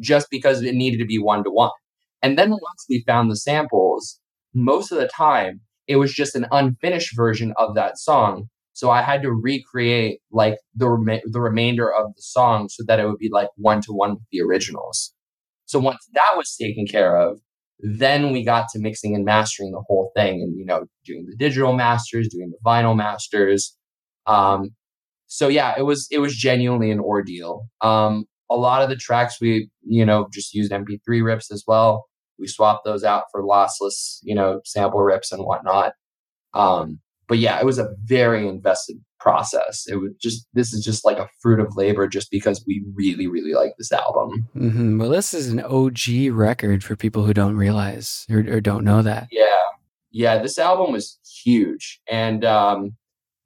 just 0.00 0.28
because 0.30 0.62
it 0.62 0.74
needed 0.74 0.98
to 0.98 1.06
be 1.06 1.18
one 1.18 1.44
to 1.44 1.50
one. 1.50 1.70
And 2.22 2.38
then 2.38 2.50
once 2.50 2.86
we 2.88 3.04
found 3.06 3.30
the 3.30 3.36
samples, 3.36 4.20
most 4.54 4.92
of 4.92 4.98
the 4.98 5.08
time 5.08 5.60
it 5.88 5.96
was 5.96 6.12
just 6.12 6.36
an 6.36 6.46
unfinished 6.52 7.16
version 7.16 7.52
of 7.56 7.74
that 7.74 7.98
song. 7.98 8.48
So 8.74 8.90
I 8.90 9.02
had 9.02 9.22
to 9.22 9.32
recreate 9.32 10.20
like 10.30 10.58
the 10.76 10.88
rem- 10.88 11.20
the 11.24 11.40
remainder 11.40 11.92
of 11.92 12.14
the 12.14 12.22
song 12.22 12.68
so 12.68 12.84
that 12.86 13.00
it 13.00 13.06
would 13.06 13.18
be 13.18 13.30
like 13.32 13.48
one 13.56 13.80
to 13.82 13.92
one 13.92 14.12
with 14.12 14.22
the 14.30 14.40
originals. 14.40 15.12
So 15.66 15.80
once 15.80 16.06
that 16.14 16.36
was 16.36 16.56
taken 16.60 16.86
care 16.86 17.16
of, 17.16 17.40
then 17.80 18.32
we 18.32 18.44
got 18.44 18.66
to 18.72 18.78
mixing 18.78 19.14
and 19.14 19.24
mastering 19.24 19.72
the 19.72 19.82
whole 19.88 20.12
thing 20.16 20.42
and 20.42 20.56
you 20.56 20.64
know 20.64 20.84
doing 21.04 21.26
the 21.26 21.36
digital 21.36 21.72
masters, 21.72 22.28
doing 22.28 22.50
the 22.50 22.58
vinyl 22.64 22.96
masters. 22.96 23.76
Um, 24.26 24.70
so 25.28 25.48
yeah, 25.48 25.74
it 25.78 25.82
was 25.82 26.08
it 26.10 26.18
was 26.18 26.34
genuinely 26.34 26.90
an 26.90 27.00
ordeal. 27.00 27.68
Um, 27.80 28.24
a 28.50 28.56
lot 28.56 28.82
of 28.82 28.88
the 28.88 28.96
tracks 28.96 29.40
we 29.40 29.70
you 29.86 30.04
know 30.04 30.26
just 30.32 30.54
used 30.54 30.72
MP3 30.72 31.22
rips 31.22 31.52
as 31.52 31.64
well. 31.66 32.06
We 32.38 32.46
swapped 32.46 32.84
those 32.84 33.04
out 33.04 33.24
for 33.30 33.42
lossless 33.42 34.18
you 34.22 34.34
know 34.34 34.60
sample 34.64 35.02
rips 35.02 35.30
and 35.30 35.44
whatnot. 35.44 35.92
Um, 36.54 37.00
but 37.28 37.38
yeah, 37.38 37.60
it 37.60 37.66
was 37.66 37.78
a 37.78 37.94
very 38.04 38.48
invested 38.48 38.96
process. 39.20 39.84
It 39.86 39.96
was 39.96 40.12
just 40.20 40.46
this 40.54 40.72
is 40.72 40.82
just 40.82 41.04
like 41.04 41.18
a 41.18 41.28
fruit 41.40 41.60
of 41.60 41.76
labor, 41.76 42.08
just 42.08 42.30
because 42.30 42.64
we 42.66 42.82
really 42.94 43.26
really 43.26 43.52
like 43.52 43.74
this 43.76 43.92
album. 43.92 44.48
Mm-hmm. 44.56 44.98
Well, 44.98 45.10
this 45.10 45.34
is 45.34 45.48
an 45.48 45.60
OG 45.60 46.32
record 46.32 46.82
for 46.82 46.96
people 46.96 47.24
who 47.24 47.34
don't 47.34 47.56
realize 47.56 48.26
or, 48.30 48.38
or 48.38 48.60
don't 48.62 48.84
know 48.84 49.02
that. 49.02 49.28
Yeah, 49.30 49.44
yeah, 50.10 50.38
this 50.38 50.58
album 50.58 50.92
was 50.92 51.18
huge, 51.44 52.00
and 52.08 52.46
um, 52.46 52.96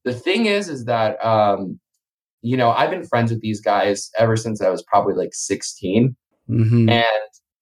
the 0.05 0.13
thing 0.13 0.47
is, 0.47 0.69
is 0.69 0.85
that 0.87 1.23
um, 1.25 1.79
you 2.41 2.57
know 2.57 2.71
I've 2.71 2.91
been 2.91 3.07
friends 3.07 3.31
with 3.31 3.41
these 3.41 3.61
guys 3.61 4.11
ever 4.19 4.37
since 4.37 4.61
I 4.61 4.71
was 4.71 4.83
probably 4.83 5.15
like 5.15 5.31
16, 5.33 6.17
mm-hmm. 6.49 6.89
and 6.89 7.07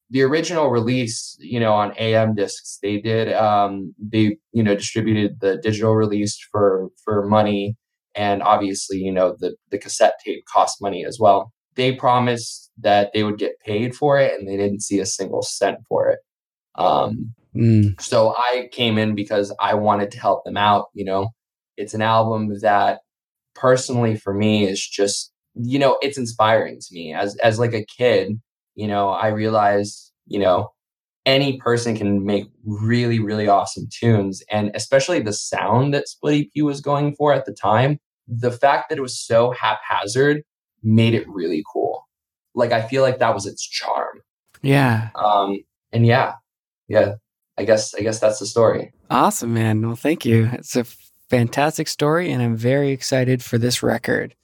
the 0.09 0.23
original 0.23 0.69
release, 0.69 1.37
you 1.39 1.59
know, 1.59 1.73
on 1.73 1.93
AM 1.99 2.33
discs, 2.35 2.79
they 2.81 2.99
did 2.99 3.33
um, 3.33 3.93
they 3.99 4.37
you 4.51 4.63
know 4.63 4.75
distributed 4.75 5.39
the 5.39 5.57
digital 5.57 5.95
release 5.95 6.39
for 6.51 6.89
for 7.03 7.25
money, 7.27 7.77
and 8.15 8.41
obviously, 8.43 8.97
you 8.97 9.11
know, 9.11 9.35
the 9.39 9.55
the 9.71 9.77
cassette 9.77 10.13
tape 10.23 10.43
cost 10.51 10.81
money 10.81 11.05
as 11.05 11.17
well. 11.19 11.51
They 11.75 11.93
promised 11.93 12.71
that 12.79 13.11
they 13.13 13.23
would 13.23 13.37
get 13.37 13.59
paid 13.65 13.95
for 13.95 14.19
it, 14.19 14.37
and 14.37 14.47
they 14.47 14.57
didn't 14.57 14.81
see 14.81 14.99
a 14.99 15.05
single 15.05 15.41
cent 15.41 15.79
for 15.87 16.09
it. 16.09 16.19
Um, 16.75 17.33
Mm. 17.55 17.99
So 17.99 18.35
I 18.37 18.69
came 18.71 18.97
in 18.97 19.15
because 19.15 19.53
I 19.59 19.73
wanted 19.73 20.11
to 20.11 20.19
help 20.19 20.43
them 20.43 20.57
out. 20.57 20.87
You 20.93 21.05
know, 21.05 21.29
it's 21.79 21.93
an 21.93 22.01
album 22.01 22.59
that 22.59 22.99
personally 23.55 24.17
for 24.17 24.33
me 24.33 24.67
is 24.67 24.85
just, 24.85 25.31
you 25.55 25.79
know, 25.79 25.97
it's 26.01 26.17
inspiring 26.17 26.79
to 26.79 26.87
me 26.91 27.13
as, 27.13 27.35
as 27.37 27.57
like 27.57 27.73
a 27.73 27.85
kid, 27.85 28.39
you 28.75 28.87
know, 28.87 29.09
I 29.09 29.27
realized, 29.29 30.11
you 30.27 30.39
know, 30.39 30.71
any 31.25 31.57
person 31.57 31.95
can 31.95 32.25
make 32.25 32.45
really, 32.65 33.19
really 33.19 33.47
awesome 33.47 33.87
tunes. 33.91 34.43
And 34.51 34.71
especially 34.75 35.21
the 35.21 35.33
sound 35.33 35.93
that 35.93 36.09
Split 36.09 36.47
EP 36.55 36.63
was 36.63 36.81
going 36.81 37.15
for 37.15 37.33
at 37.33 37.45
the 37.45 37.53
time, 37.53 37.99
the 38.27 38.51
fact 38.51 38.89
that 38.89 38.97
it 38.97 39.01
was 39.01 39.19
so 39.19 39.51
haphazard 39.51 40.43
made 40.83 41.13
it 41.13 41.27
really 41.29 41.63
cool. 41.71 42.07
Like 42.55 42.71
I 42.71 42.81
feel 42.81 43.03
like 43.03 43.19
that 43.19 43.33
was 43.33 43.45
its 43.45 43.65
charm. 43.67 44.21
Yeah. 44.61 45.09
Um, 45.15 45.59
and 45.93 46.05
yeah, 46.05 46.33
yeah, 46.89 47.13
I 47.57 47.63
guess 47.63 47.93
I 47.95 48.01
guess 48.01 48.19
that's 48.19 48.39
the 48.39 48.45
story. 48.45 48.91
Awesome, 49.09 49.53
man. 49.53 49.85
Well, 49.85 49.95
thank 49.95 50.25
you. 50.25 50.49
It's 50.53 50.75
a 50.75 50.85
fantastic 51.29 51.87
story, 51.87 52.31
and 52.31 52.41
I'm 52.41 52.55
very 52.55 52.91
excited 52.91 53.43
for 53.43 53.57
this 53.57 53.83
record. 53.83 54.35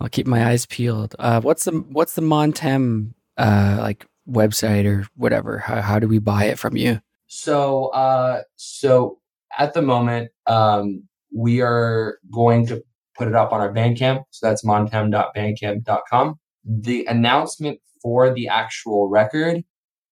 I'll 0.00 0.08
keep 0.08 0.26
my 0.26 0.46
eyes 0.46 0.66
peeled. 0.66 1.14
Uh, 1.18 1.40
what's 1.40 1.64
the 1.64 1.72
what's 1.72 2.14
the 2.14 2.22
Montem 2.22 3.14
uh, 3.36 3.76
like 3.80 4.06
website 4.28 4.86
or 4.86 5.06
whatever? 5.16 5.58
How, 5.58 5.80
how 5.80 5.98
do 5.98 6.08
we 6.08 6.18
buy 6.18 6.44
it 6.44 6.58
from 6.58 6.76
you? 6.76 7.00
So 7.26 7.86
uh, 7.88 8.42
so 8.56 9.18
at 9.58 9.74
the 9.74 9.82
moment, 9.82 10.30
um, 10.46 11.04
we 11.34 11.60
are 11.60 12.18
going 12.32 12.66
to 12.66 12.82
put 13.16 13.28
it 13.28 13.34
up 13.34 13.52
on 13.52 13.60
our 13.60 13.72
Bandcamp. 13.72 14.24
So 14.30 14.46
that's 14.46 14.64
montem.bandcamp.com. 14.64 16.38
The 16.64 17.06
announcement 17.06 17.80
for 18.02 18.34
the 18.34 18.48
actual 18.48 19.08
record 19.08 19.62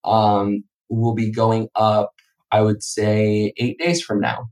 um, 0.04 0.64
will 0.88 1.14
be 1.14 1.30
going 1.30 1.68
up, 1.74 2.12
I 2.50 2.60
would 2.60 2.82
say, 2.82 3.52
eight 3.56 3.78
days 3.78 4.02
from 4.02 4.20
now. 4.20 4.46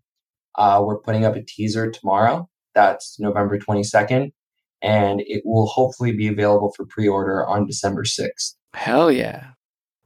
Uh, 0.56 0.82
we're 0.84 0.98
putting 0.98 1.24
up 1.24 1.36
a 1.36 1.42
teaser 1.42 1.90
tomorrow. 1.90 2.48
That's 2.74 3.18
November 3.18 3.58
22nd. 3.58 4.32
And 4.82 5.20
it 5.26 5.42
will 5.44 5.66
hopefully 5.66 6.12
be 6.12 6.28
available 6.28 6.72
for 6.76 6.86
pre 6.86 7.06
order 7.06 7.46
on 7.46 7.66
December 7.66 8.04
6th. 8.04 8.54
Hell 8.74 9.12
yeah. 9.12 9.50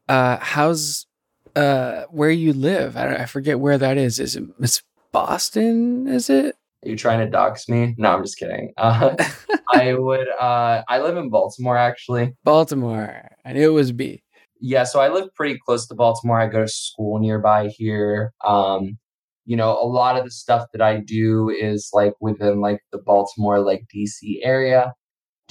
Uh, 0.09 0.39
how's 0.39 1.07
uh, 1.55 2.05
where 2.11 2.31
you 2.31 2.53
live? 2.53 2.97
I, 2.97 3.17
I 3.17 3.27
forget 3.27 3.61
where 3.61 3.79
that 3.79 3.97
is. 3.97 4.19
Is 4.19 4.37
it 4.37 4.45
it's 4.61 4.83
Boston? 5.13 6.09
Is 6.09 6.29
it? 6.29 6.57
Are 6.85 6.89
you 6.89 6.97
trying 6.97 7.21
to 7.21 7.31
dox 7.31 7.69
me? 7.69 7.95
No, 7.97 8.11
I'm 8.11 8.23
just 8.23 8.39
kidding. 8.39 8.73
Uh, 8.77 9.15
I 9.75 9.95
would. 9.95 10.29
Uh, 10.29 10.83
I 10.89 10.99
live 11.01 11.17
in 11.17 11.31
Baltimore, 11.31 11.77
actually. 11.79 12.35
Baltimore. 12.45 13.31
I 13.45 13.53
knew 13.53 13.71
it 13.71 13.75
was 13.75 13.93
B. 13.93 14.23
Yeah, 14.61 14.85
so 14.85 15.01
I 15.01 15.09
live 15.09 15.35
pretty 15.35 15.59
close 15.65 15.87
to 15.89 15.95
Baltimore. 15.95 16.41
I 16.41 16.47
go 16.47 16.63
to 16.63 16.69
school 16.69 17.19
nearby 17.19 17.69
here. 17.69 18.33
Um, 18.45 18.99
you 19.47 19.57
know, 19.57 19.73
a 19.81 19.87
lot 19.87 20.17
of 20.17 20.25
the 20.25 20.31
stuff 20.31 20.67
that 20.73 20.83
I 20.83 21.01
do 21.01 21.51
is 21.51 21.91
like 21.93 22.15
within 22.21 22.61
like 22.61 22.81
the 22.93 22.99
Baltimore, 22.99 23.61
like 23.61 23.85
DC 23.95 24.41
area. 24.43 24.95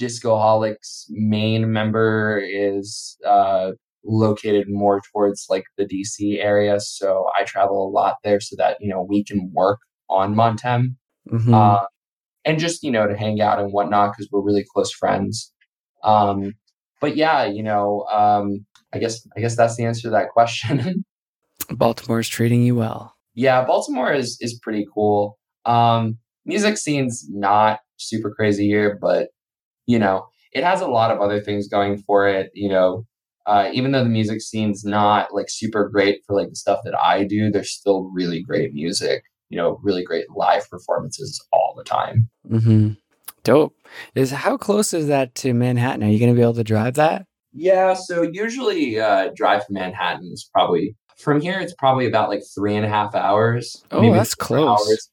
Discoholics 0.00 1.04
main 1.10 1.72
member 1.72 2.42
is 2.44 3.16
uh, 3.26 3.72
located 4.04 4.66
more 4.68 5.00
towards 5.12 5.46
like 5.48 5.64
the 5.78 5.84
DC 5.86 6.38
area, 6.42 6.80
so 6.80 7.26
I 7.38 7.44
travel 7.44 7.86
a 7.88 7.90
lot 7.90 8.16
there 8.24 8.40
so 8.40 8.56
that 8.58 8.76
you 8.80 8.88
know 8.88 9.02
we 9.08 9.22
can 9.24 9.50
work 9.54 9.78
on 10.10 10.34
Montem 10.34 10.96
Mhm. 11.32 11.54
uh, 11.54 11.86
and 12.44 12.58
just 12.58 12.82
you 12.82 12.90
know 12.90 13.06
to 13.06 13.16
hang 13.16 13.40
out 13.40 13.60
and 13.60 13.72
whatnot 13.72 14.12
because 14.12 14.28
we're 14.32 14.42
really 14.42 14.64
close 14.74 14.92
friends. 14.92 15.52
Um, 16.02 16.54
but 17.00 17.16
yeah, 17.16 17.44
you 17.44 17.62
know, 17.62 18.04
um, 18.12 18.66
I 18.92 18.98
guess 18.98 19.26
I 19.36 19.40
guess 19.40 19.56
that's 19.56 19.76
the 19.76 19.84
answer 19.84 20.02
to 20.02 20.10
that 20.10 20.30
question. 20.30 21.04
Baltimore's 21.70 22.28
treating 22.28 22.62
you 22.62 22.74
well. 22.76 23.13
Yeah, 23.34 23.64
Baltimore 23.64 24.12
is 24.12 24.38
is 24.40 24.58
pretty 24.58 24.86
cool. 24.92 25.38
Um, 25.64 26.18
music 26.44 26.78
scene's 26.78 27.26
not 27.30 27.80
super 27.96 28.30
crazy 28.30 28.66
here, 28.66 28.98
but 29.00 29.28
you 29.86 29.98
know, 29.98 30.26
it 30.52 30.64
has 30.64 30.80
a 30.80 30.86
lot 30.86 31.10
of 31.10 31.20
other 31.20 31.40
things 31.40 31.68
going 31.68 31.98
for 31.98 32.28
it. 32.28 32.50
You 32.54 32.68
know, 32.68 33.06
uh, 33.46 33.70
even 33.72 33.92
though 33.92 34.04
the 34.04 34.10
music 34.10 34.40
scene's 34.40 34.84
not 34.84 35.34
like 35.34 35.50
super 35.50 35.88
great 35.88 36.20
for 36.26 36.36
like 36.36 36.50
the 36.50 36.56
stuff 36.56 36.80
that 36.84 36.98
I 36.98 37.24
do, 37.24 37.50
there's 37.50 37.72
still 37.72 38.10
really 38.12 38.42
great 38.42 38.72
music. 38.72 39.24
You 39.50 39.58
know, 39.58 39.78
really 39.82 40.02
great 40.02 40.26
live 40.34 40.68
performances 40.70 41.44
all 41.52 41.74
the 41.76 41.84
time. 41.84 42.30
Mm-hmm. 42.48 42.92
Dope. 43.42 43.76
Is 44.14 44.30
how 44.30 44.56
close 44.56 44.94
is 44.94 45.06
that 45.08 45.34
to 45.36 45.52
Manhattan? 45.52 46.02
Are 46.02 46.08
you 46.08 46.18
going 46.18 46.32
to 46.32 46.36
be 46.36 46.42
able 46.42 46.54
to 46.54 46.64
drive 46.64 46.94
that? 46.94 47.26
Yeah, 47.52 47.94
so 47.94 48.22
usually 48.22 48.98
uh, 48.98 49.30
drive 49.36 49.64
from 49.64 49.74
Manhattan 49.74 50.30
is 50.32 50.48
probably 50.52 50.96
from 51.18 51.40
here. 51.40 51.58
It's 51.60 51.74
probably 51.74 52.06
about 52.06 52.28
like 52.28 52.42
three 52.54 52.74
and 52.74 52.84
a 52.84 52.88
half 52.88 53.14
hours. 53.14 53.82
Oh, 53.90 54.12
that's 54.12 54.34
close. 54.34 54.68
Hours. 54.88 55.10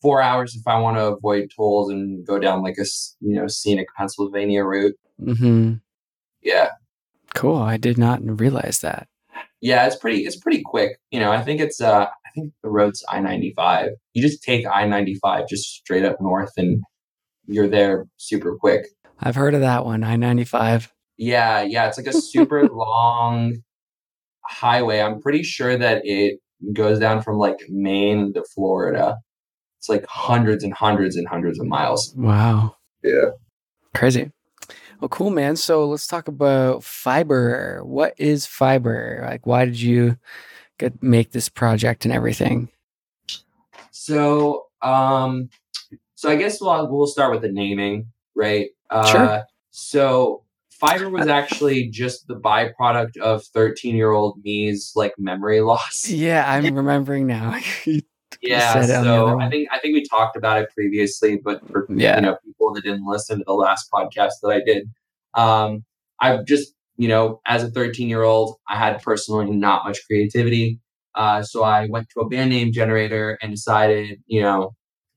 Four 0.00 0.20
hours 0.20 0.56
if 0.56 0.66
I 0.66 0.78
want 0.80 0.96
to 0.96 1.06
avoid 1.06 1.50
tolls 1.54 1.90
and 1.90 2.26
go 2.26 2.38
down 2.38 2.62
like 2.62 2.76
a 2.78 2.84
you 3.20 3.34
know 3.34 3.46
scenic 3.46 3.86
Pennsylvania 3.96 4.64
route. 4.64 4.96
hmm 5.22 5.74
Yeah, 6.42 6.70
Cool. 7.34 7.56
I 7.56 7.76
did 7.76 7.98
not 7.98 8.20
realize 8.40 8.80
that. 8.80 9.06
yeah, 9.60 9.86
it's 9.86 9.96
pretty 9.96 10.26
it's 10.26 10.36
pretty 10.36 10.62
quick. 10.64 10.98
You 11.12 11.20
know, 11.20 11.30
I 11.30 11.42
think 11.42 11.60
it's 11.60 11.80
uh 11.80 12.06
I 12.06 12.30
think 12.34 12.52
the 12.64 12.68
road's 12.70 13.04
I 13.08 13.20
ninety 13.20 13.52
five. 13.54 13.90
You 14.12 14.22
just 14.22 14.42
take 14.42 14.66
I 14.66 14.86
ninety 14.86 15.14
five 15.22 15.48
just 15.48 15.68
straight 15.68 16.04
up 16.04 16.20
north 16.20 16.52
and 16.56 16.82
you're 17.46 17.68
there 17.68 18.06
super 18.16 18.56
quick. 18.56 18.86
I've 19.20 19.36
heard 19.36 19.54
of 19.54 19.60
that 19.60 19.84
one. 19.84 20.02
I 20.02 20.16
ninety 20.16 20.44
five. 20.44 20.92
Yeah, 21.16 21.62
yeah, 21.62 21.86
it's 21.86 21.96
like 21.98 22.08
a 22.08 22.12
super 22.12 22.68
long 22.72 23.62
highway. 24.52 25.00
I'm 25.00 25.20
pretty 25.20 25.42
sure 25.42 25.76
that 25.76 26.02
it 26.04 26.38
goes 26.72 26.98
down 26.98 27.22
from 27.22 27.38
like 27.38 27.58
Maine 27.68 28.32
to 28.34 28.44
Florida. 28.54 29.18
It's 29.78 29.88
like 29.88 30.06
hundreds 30.06 30.62
and 30.62 30.72
hundreds 30.72 31.16
and 31.16 31.26
hundreds 31.26 31.58
of 31.58 31.66
miles. 31.66 32.14
Wow. 32.16 32.76
Yeah. 33.02 33.30
Crazy. 33.94 34.30
Well, 35.00 35.08
cool, 35.08 35.30
man. 35.30 35.56
So 35.56 35.88
let's 35.88 36.06
talk 36.06 36.28
about 36.28 36.84
fiber. 36.84 37.80
What 37.82 38.14
is 38.18 38.46
fiber? 38.46 39.24
Like, 39.28 39.44
why 39.44 39.64
did 39.64 39.80
you 39.80 40.16
get 40.78 41.02
make 41.02 41.32
this 41.32 41.48
project 41.48 42.04
and 42.04 42.14
everything? 42.14 42.68
So, 43.90 44.66
um, 44.80 45.50
so 46.14 46.30
I 46.30 46.36
guess 46.36 46.60
we'll 46.60 46.88
we'll 46.88 47.08
start 47.08 47.32
with 47.32 47.42
the 47.42 47.50
naming, 47.50 48.06
right? 48.36 48.68
Uh, 48.90 49.06
Sure. 49.06 49.42
So, 49.72 50.44
fiber 50.82 51.08
was 51.08 51.28
actually 51.28 51.88
just 51.88 52.26
the 52.26 52.34
byproduct 52.34 53.16
of 53.18 53.44
13 53.54 53.96
year 53.96 54.10
old 54.10 54.38
me's 54.44 54.92
like 54.94 55.12
memory 55.18 55.60
loss. 55.72 56.08
Yeah, 56.08 56.44
I'm 56.50 56.74
remembering 56.74 57.26
now. 57.26 57.58
Yeah, 58.44 58.72
said 58.72 58.90
it 58.90 58.96
on 58.96 59.04
the 59.04 59.12
other 59.12 59.30
so. 59.32 59.40
I 59.40 59.48
think 59.48 59.68
I 59.70 59.78
think 59.78 59.94
we 59.94 60.04
talked 60.04 60.36
about 60.36 60.60
it 60.60 60.68
previously, 60.74 61.38
but 61.44 61.64
for 61.68 61.86
Yeah. 61.88 62.16
you 62.16 62.22
know 62.22 62.36
people 62.44 62.74
that 62.74 62.82
didn't 62.82 63.06
listen 63.06 63.38
to 63.38 63.44
the 63.46 63.52
last 63.52 63.88
podcast 63.92 64.32
that 64.42 64.48
I 64.48 64.60
did, 64.66 64.88
um, 65.34 65.84
I've 66.20 66.44
just 66.44 66.74
you 66.96 67.06
know 67.06 67.40
as 67.46 67.62
a 67.62 67.70
13 67.70 68.08
year 68.08 68.24
old, 68.24 68.56
I 68.68 68.76
had 68.76 69.00
personally 69.00 69.48
not 69.50 69.84
much 69.86 70.00
creativity, 70.08 70.80
uh, 71.14 71.42
so 71.42 71.62
I 71.62 71.86
went 71.88 72.08
to 72.14 72.20
a 72.20 72.28
band 72.28 72.50
name 72.50 72.72
generator 72.72 73.38
and 73.40 73.52
decided 73.52 74.18
you 74.26 74.42
know 74.42 74.74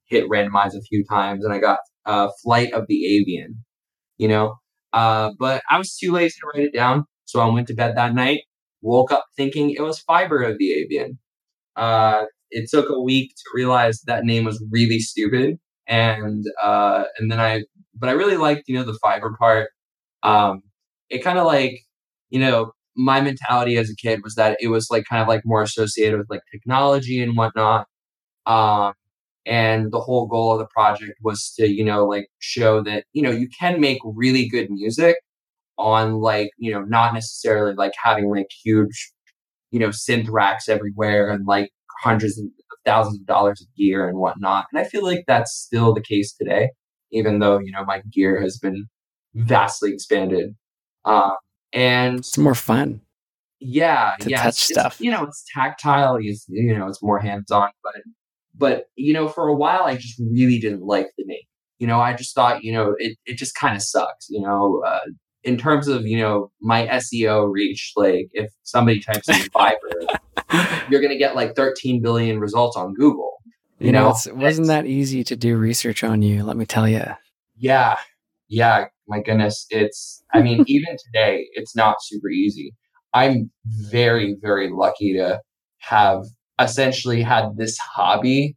hit 0.08 0.30
randomize 0.30 0.76
a 0.76 0.82
few 0.82 1.04
times, 1.10 1.44
and 1.44 1.52
I 1.52 1.58
got 1.58 1.80
uh, 2.06 2.30
Flight 2.44 2.74
of 2.74 2.86
the 2.88 3.18
Avian, 3.18 3.64
you 4.18 4.28
know, 4.28 4.58
uh, 4.96 5.32
but 5.40 5.64
I 5.70 5.78
was 5.80 5.96
too 5.98 6.14
lazy 6.14 6.36
to 6.42 6.48
write 6.56 6.68
it 6.68 6.74
down, 6.76 7.06
so 7.26 7.42
I 7.42 7.48
went 7.48 7.68
to 7.70 7.76
bed 7.76 7.98
that 7.98 8.16
night, 8.16 8.42
woke 8.82 9.12
up 9.12 9.26
thinking 9.38 9.72
it 9.72 9.82
was 9.84 10.00
Fiber 10.00 10.44
of 10.44 10.58
the 10.60 10.74
Avian. 10.74 11.20
Uh, 11.76 12.26
it 12.52 12.70
took 12.70 12.90
a 12.90 13.02
week 13.02 13.32
to 13.36 13.44
realize 13.54 14.02
that 14.08 14.26
name 14.26 14.46
was 14.46 14.64
really 14.72 15.00
stupid 15.00 15.58
and 15.88 16.46
uh 16.64 17.04
and 17.20 17.32
then 17.32 17.40
i 17.40 17.64
but 17.96 18.10
i 18.10 18.14
really 18.14 18.38
liked 18.38 18.64
you 18.68 18.76
know 18.76 18.84
the 18.84 18.98
fiber 19.02 19.36
part 19.40 19.70
um 20.24 20.62
it 21.10 21.24
kind 21.24 21.38
of 21.38 21.46
like 21.46 21.80
you 22.30 22.40
know 22.40 22.72
my 22.98 23.22
mentality 23.22 23.78
as 23.78 23.90
a 23.90 23.96
kid 23.96 24.22
was 24.24 24.36
that 24.36 24.58
it 24.62 24.70
was 24.70 24.88
like 24.90 25.06
kind 25.10 25.22
of 25.22 25.28
like 25.28 25.42
more 25.46 25.62
associated 25.62 26.18
with 26.18 26.30
like 26.30 26.42
technology 26.52 27.22
and 27.22 27.38
whatnot 27.38 27.88
um 28.48 28.94
and 29.46 29.92
the 29.92 30.00
whole 30.00 30.26
goal 30.28 30.54
of 30.54 30.60
the 30.60 30.68
project 30.68 31.14
was 31.22 31.54
to 31.58 31.68
you 31.68 31.84
know 31.84 32.06
like 32.06 32.28
show 32.40 32.82
that 32.84 33.06
you 33.14 33.22
know 33.22 33.32
you 33.32 33.48
can 33.60 33.80
make 33.80 34.00
really 34.04 34.48
good 34.48 34.70
music 34.70 35.16
on 35.78 36.14
like 36.16 36.50
you 36.58 36.72
know 36.72 36.82
not 36.82 37.14
necessarily 37.14 37.74
like 37.76 37.94
having 38.02 38.30
like 38.30 38.48
huge 38.64 39.12
you 39.72 39.80
know 39.80 39.90
synth 39.90 40.28
racks 40.30 40.70
everywhere 40.70 41.30
and 41.30 41.46
like 41.46 41.70
hundreds 42.02 42.38
of 42.40 42.46
thousands 42.86 43.20
of 43.20 43.26
dollars 43.26 43.62
of 43.62 43.68
gear 43.76 44.08
and 44.08 44.18
whatnot. 44.20 44.66
And 44.72 44.80
I 44.80 44.84
feel 44.88 45.04
like 45.04 45.24
that's 45.28 45.52
still 45.56 45.92
the 45.94 46.02
case 46.04 46.34
today, 46.34 46.70
even 47.12 47.40
though, 47.40 47.58
you 47.58 47.72
know, 47.72 47.84
my 47.84 48.02
gear 48.12 48.40
has 48.42 48.60
been 48.60 48.86
vastly 49.34 49.92
expanded. 49.92 50.56
Um, 51.04 51.32
and 51.74 52.20
It's 52.20 52.38
more 52.38 52.54
fun. 52.54 53.02
yeah, 53.60 54.14
To 54.20 54.30
yeah, 54.30 54.38
touch 54.44 54.70
it's- 54.70 54.86
it's, 54.94 55.02
you 55.02 55.10
know, 55.10 55.24
it's 55.24 55.44
tactile. 55.52 56.18
It's, 56.22 56.46
you 56.48 56.78
know, 56.78 56.88
it's 56.88 57.02
more 57.02 57.18
hands-on. 57.18 57.70
But, 57.84 57.96
but 58.58 58.86
you 58.96 59.14
know, 59.14 59.28
for 59.28 59.48
a 59.48 59.56
while, 59.56 59.84
I 59.84 59.96
just 59.96 60.20
really 60.20 60.60
didn't 60.60 60.84
like 60.84 61.08
the 61.18 61.26
name. 61.26 61.40
You 61.80 61.88
know, 61.88 62.00
I 62.00 62.14
just 62.14 62.34
thought, 62.34 62.64
you 62.64 62.74
know, 62.74 62.96
it 62.98 63.18
it 63.26 63.38
just 63.38 63.56
kind 63.56 63.76
of 63.76 63.82
sucks. 63.82 64.28
You 64.30 64.42
know, 64.42 64.82
uh, 64.86 65.00
in 65.44 65.58
terms 65.58 65.88
of 65.88 66.06
you 66.06 66.18
know 66.18 66.52
my 66.62 66.88
SEO 66.88 67.52
reach, 67.52 67.94
like 67.96 68.28
if 68.34 68.52
somebody 68.64 69.00
types 69.00 69.30
in 69.30 69.36
fiber, 69.54 69.78
you're 70.90 71.02
going 71.02 71.12
to 71.12 71.18
get 71.18 71.36
like 71.36 71.56
13 71.56 72.02
billion 72.02 72.40
results 72.40 72.76
on 72.76 72.94
Google. 72.94 73.42
You, 73.80 73.88
you 73.88 73.92
know, 73.92 74.10
know 74.10 74.16
it 74.26 74.38
wasn't 74.38 74.68
that 74.68 74.86
easy 74.86 75.24
to 75.26 75.36
do 75.36 75.58
research 75.58 76.04
on 76.04 76.22
you, 76.22 76.44
let 76.44 76.58
me 76.58 76.66
tell 76.66 76.88
you. 76.88 77.04
Yeah. 77.58 77.98
Yeah. 78.48 78.86
My 79.08 79.22
goodness. 79.22 79.66
It's, 79.70 80.24
I 80.34 80.42
mean, 80.42 80.64
even 80.68 80.98
today, 81.06 81.48
it's 81.54 81.76
not 81.76 81.98
super 82.02 82.30
easy. 82.30 82.74
I'm 83.14 83.52
very, 83.66 84.36
very 84.42 84.70
lucky 84.70 85.14
to 85.14 85.42
have 85.80 86.24
essentially 86.60 87.22
had 87.22 87.58
this 87.58 87.78
hobby 87.78 88.56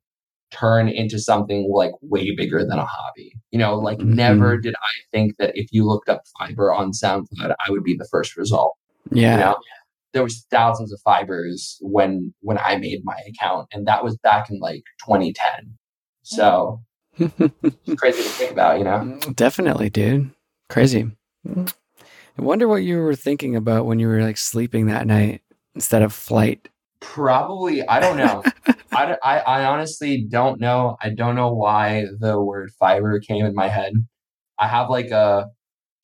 turn 0.51 0.89
into 0.89 1.19
something 1.19 1.71
like 1.71 1.93
way 2.01 2.35
bigger 2.35 2.65
than 2.65 2.79
a 2.79 2.85
hobby. 2.85 3.33
You 3.51 3.59
know, 3.59 3.77
like 3.77 3.99
mm-hmm. 3.99 4.15
never 4.15 4.57
did 4.59 4.75
I 4.75 4.95
think 5.13 5.37
that 5.39 5.53
if 5.55 5.69
you 5.73 5.87
looked 5.87 6.09
up 6.09 6.23
fiber 6.39 6.73
on 6.73 6.93
SoundCloud, 6.93 7.55
I 7.67 7.71
would 7.71 7.85
be 7.85 7.97
the 7.97 8.09
first 8.11 8.37
result. 8.37 8.75
Yeah. 9.11 9.33
You 9.33 9.41
know? 9.41 9.57
There 10.15 10.23
was 10.23 10.47
thousands 10.51 10.93
of 10.93 11.01
fibers 11.03 11.77
when 11.83 12.33
when 12.41 12.59
I 12.59 12.77
made 12.77 13.01
my 13.05 13.19
account, 13.29 13.69
and 13.73 13.87
that 13.87 14.03
was 14.03 14.17
back 14.17 14.49
in 14.51 14.59
like 14.59 14.83
2010. 15.07 15.77
So 16.23 16.83
crazy 17.19 18.23
to 18.23 18.29
think 18.29 18.53
about, 18.53 18.79
you 18.79 18.85
know? 18.85 19.01
Mm, 19.01 19.37
definitely, 19.37 19.91
dude. 19.91 20.31
Crazy. 20.69 21.11
I 21.47 22.43
wonder 22.43 22.69
what 22.69 22.83
you 22.83 22.99
were 22.99 23.15
thinking 23.15 23.57
about 23.57 23.87
when 23.87 23.99
you 23.99 24.09
were 24.09 24.23
like 24.23 24.37
sleeping 24.37 24.87
that 24.87 25.07
night 25.07 25.43
instead 25.75 26.03
of 26.03 26.13
flight. 26.13 26.69
Probably, 27.01 27.87
I 27.87 28.01
don't 28.01 28.17
know. 28.17 28.43
I, 28.93 29.17
I, 29.23 29.39
I 29.39 29.65
honestly 29.65 30.27
don't 30.29 30.61
know. 30.61 30.97
I 31.03 31.11
don't 31.11 31.37
know 31.37 31.53
why 31.53 32.07
the 32.19 32.41
word 32.41 32.71
fiber 32.79 33.21
came 33.21 33.45
in 33.45 33.55
my 33.55 33.69
head. 33.69 33.93
I 34.59 34.67
have 34.67 34.91
like 34.91 35.11
a 35.11 35.47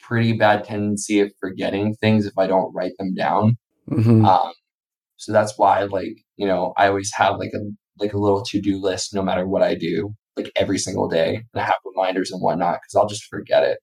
pretty 0.00 0.35
bad 0.35 0.64
tendency 0.64 1.20
of 1.20 1.33
forgetting 1.40 1.94
things 1.94 2.26
if 2.26 2.37
I 2.38 2.46
don't 2.46 2.72
write 2.74 2.92
them 2.98 3.14
down. 3.14 3.57
Mm-hmm. 3.90 4.24
Um, 4.24 4.52
so 5.16 5.33
that's 5.33 5.59
why, 5.59 5.85
like, 5.85 6.18
you 6.37 6.46
know, 6.46 6.72
I 6.76 6.88
always 6.88 7.11
have 7.16 7.38
like 7.38 7.52
a 7.54 7.61
like 7.98 8.12
a 8.12 8.18
little 8.18 8.42
to 8.44 8.61
do 8.61 8.80
list 8.80 9.14
no 9.14 9.22
matter 9.22 9.46
what 9.46 9.62
I 9.62 9.74
do, 9.74 10.14
like 10.37 10.50
every 10.57 10.78
single 10.78 11.09
day, 11.09 11.37
and 11.37 11.62
I 11.62 11.64
have 11.64 11.76
reminders 11.85 12.30
and 12.30 12.40
whatnot 12.42 12.80
because 12.83 12.94
I'll 12.96 13.09
just 13.09 13.24
forget 13.24 13.62
it. 13.62 13.78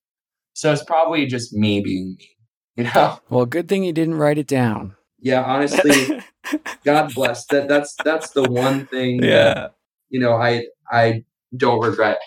So 0.53 0.71
it's 0.71 0.83
probably 0.83 1.25
just 1.25 1.53
me 1.53 1.81
being 1.81 2.15
me, 2.17 2.29
you 2.75 2.83
know. 2.83 3.19
Well, 3.29 3.45
good 3.45 3.67
thing 3.67 3.83
you 3.83 3.93
didn't 3.93 4.15
write 4.15 4.37
it 4.37 4.47
down. 4.47 4.95
Yeah, 5.21 5.43
honestly, 5.43 6.21
God 6.83 7.13
bless 7.13 7.45
that. 7.47 7.67
That's 7.67 7.95
that's 8.03 8.31
the 8.31 8.43
one 8.43 8.87
thing. 8.87 9.23
Yeah. 9.23 9.53
That, 9.53 9.75
you 10.09 10.19
know, 10.19 10.33
I 10.33 10.65
I 10.91 11.23
don't 11.55 11.79
regret. 11.79 12.19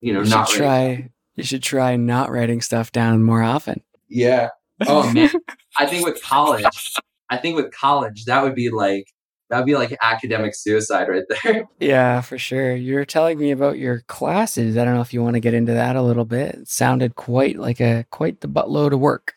You 0.00 0.12
know, 0.12 0.22
you 0.22 0.30
not 0.30 0.48
try. 0.48 1.10
You 1.34 1.44
should 1.44 1.62
try 1.62 1.96
not 1.96 2.30
writing 2.30 2.60
stuff 2.60 2.92
down 2.92 3.22
more 3.22 3.42
often. 3.42 3.82
Yeah. 4.08 4.50
Oh 4.86 5.12
man, 5.12 5.30
I 5.78 5.86
think 5.86 6.04
with 6.06 6.22
college, 6.22 6.94
I 7.30 7.36
think 7.36 7.56
with 7.56 7.72
college 7.72 8.24
that 8.26 8.42
would 8.42 8.54
be 8.54 8.70
like 8.70 9.06
that 9.50 9.58
would 9.58 9.66
be 9.66 9.74
like 9.74 9.96
academic 10.00 10.54
suicide 10.54 11.08
right 11.08 11.24
there. 11.28 11.64
Yeah, 11.80 12.20
for 12.20 12.38
sure. 12.38 12.74
You're 12.76 13.04
telling 13.04 13.38
me 13.38 13.50
about 13.50 13.78
your 13.78 14.00
classes. 14.08 14.76
I 14.76 14.84
don't 14.84 14.94
know 14.94 15.00
if 15.00 15.14
you 15.14 15.22
want 15.22 15.34
to 15.34 15.40
get 15.40 15.54
into 15.54 15.72
that 15.72 15.96
a 15.96 16.02
little 16.02 16.24
bit. 16.24 16.54
It 16.54 16.68
sounded 16.68 17.16
quite 17.16 17.58
like 17.58 17.80
a 17.80 18.04
quite 18.10 18.40
the 18.40 18.48
buttload 18.48 18.92
of 18.92 19.00
work. 19.00 19.34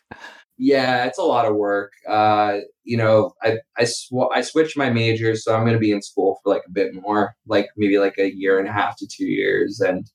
Yeah, 0.64 1.06
it's 1.06 1.18
a 1.18 1.22
lot 1.24 1.46
of 1.46 1.56
work. 1.56 1.90
Uh, 2.08 2.58
you 2.84 2.96
know, 2.96 3.32
I 3.42 3.58
I, 3.76 3.84
sw- 3.84 4.30
I 4.32 4.42
switched 4.42 4.76
my 4.76 4.90
majors, 4.90 5.42
so 5.44 5.54
I'm 5.54 5.62
going 5.62 5.72
to 5.72 5.78
be 5.80 5.90
in 5.92 6.02
school 6.02 6.38
for 6.42 6.54
like 6.54 6.62
a 6.68 6.70
bit 6.70 6.94
more, 6.94 7.34
like 7.46 7.68
maybe 7.76 7.98
like 7.98 8.14
a 8.18 8.32
year 8.32 8.58
and 8.60 8.68
a 8.68 8.72
half 8.72 8.96
to 8.98 9.06
two 9.08 9.26
years, 9.26 9.80
and 9.80 10.06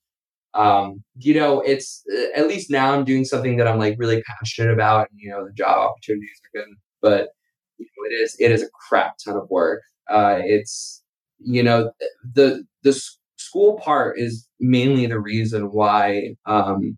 um, 0.55 1.03
you 1.17 1.35
know, 1.35 1.61
it's 1.61 2.03
at 2.35 2.47
least 2.47 2.71
now 2.71 2.93
I'm 2.93 3.05
doing 3.05 3.25
something 3.25 3.57
that 3.57 3.67
I'm 3.67 3.79
like 3.79 3.95
really 3.99 4.23
passionate 4.23 4.73
about, 4.73 5.09
and 5.11 5.19
you 5.21 5.29
know, 5.31 5.45
the 5.45 5.53
job 5.53 5.77
opportunities 5.91 6.41
are 6.55 6.61
good, 6.61 6.69
but 7.01 7.29
you 7.79 7.85
know, 7.87 8.09
it 8.11 8.23
is 8.23 8.35
it 8.39 8.51
is 8.51 8.63
a 8.63 8.69
crap 8.89 9.17
ton 9.25 9.37
of 9.37 9.49
work. 9.49 9.83
Uh, 10.09 10.39
it's 10.43 11.03
you 11.39 11.63
know 11.63 11.91
the 12.35 12.63
the 12.83 12.99
school 13.37 13.79
part 13.83 14.19
is 14.19 14.47
mainly 14.59 15.07
the 15.07 15.19
reason 15.19 15.71
why 15.71 16.35
um, 16.45 16.97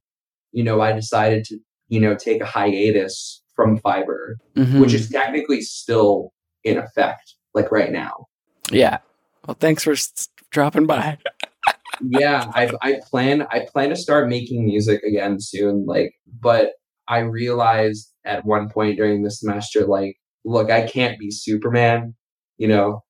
you 0.52 0.64
know 0.64 0.82
I 0.82 0.94
decided 0.94 1.46
to 1.46 1.60
you 1.90 2.00
know 2.00 2.16
take 2.16 2.42
a 2.42 2.46
hiatus 2.46 3.44
from 3.56 3.78
fiber, 3.80 4.38
mm-hmm. 4.56 4.80
which 4.80 4.94
is 4.94 5.10
technically 5.10 5.62
still 5.62 6.32
in 6.64 6.78
effect, 6.78 7.36
like 7.54 7.72
right 7.72 7.92
now. 7.92 8.28
Yeah. 8.72 9.00
Well, 9.46 9.58
thanks 9.60 9.84
for 9.84 9.92
s- 9.92 10.30
dropping 10.52 10.86
by. 10.86 11.18
yeah, 12.02 12.50
I 12.54 12.72
I 12.82 13.00
plan 13.10 13.46
I 13.52 13.66
plan 13.72 13.90
to 13.90 13.96
start 13.96 14.30
making 14.30 14.66
music 14.66 15.04
again 15.04 15.40
soon. 15.40 15.86
Like, 15.86 16.14
but 16.40 16.72
I 17.08 17.20
realized 17.20 18.14
at 18.26 18.46
one 18.46 18.70
point 18.70 18.98
during 18.98 19.24
the 19.24 19.32
semester, 19.32 19.86
like, 19.86 20.16
look, 20.46 20.70
I 20.70 20.88
can't 20.88 21.20
be 21.20 21.32
Superman. 21.32 22.16
You 22.58 22.68
know, 22.68 23.02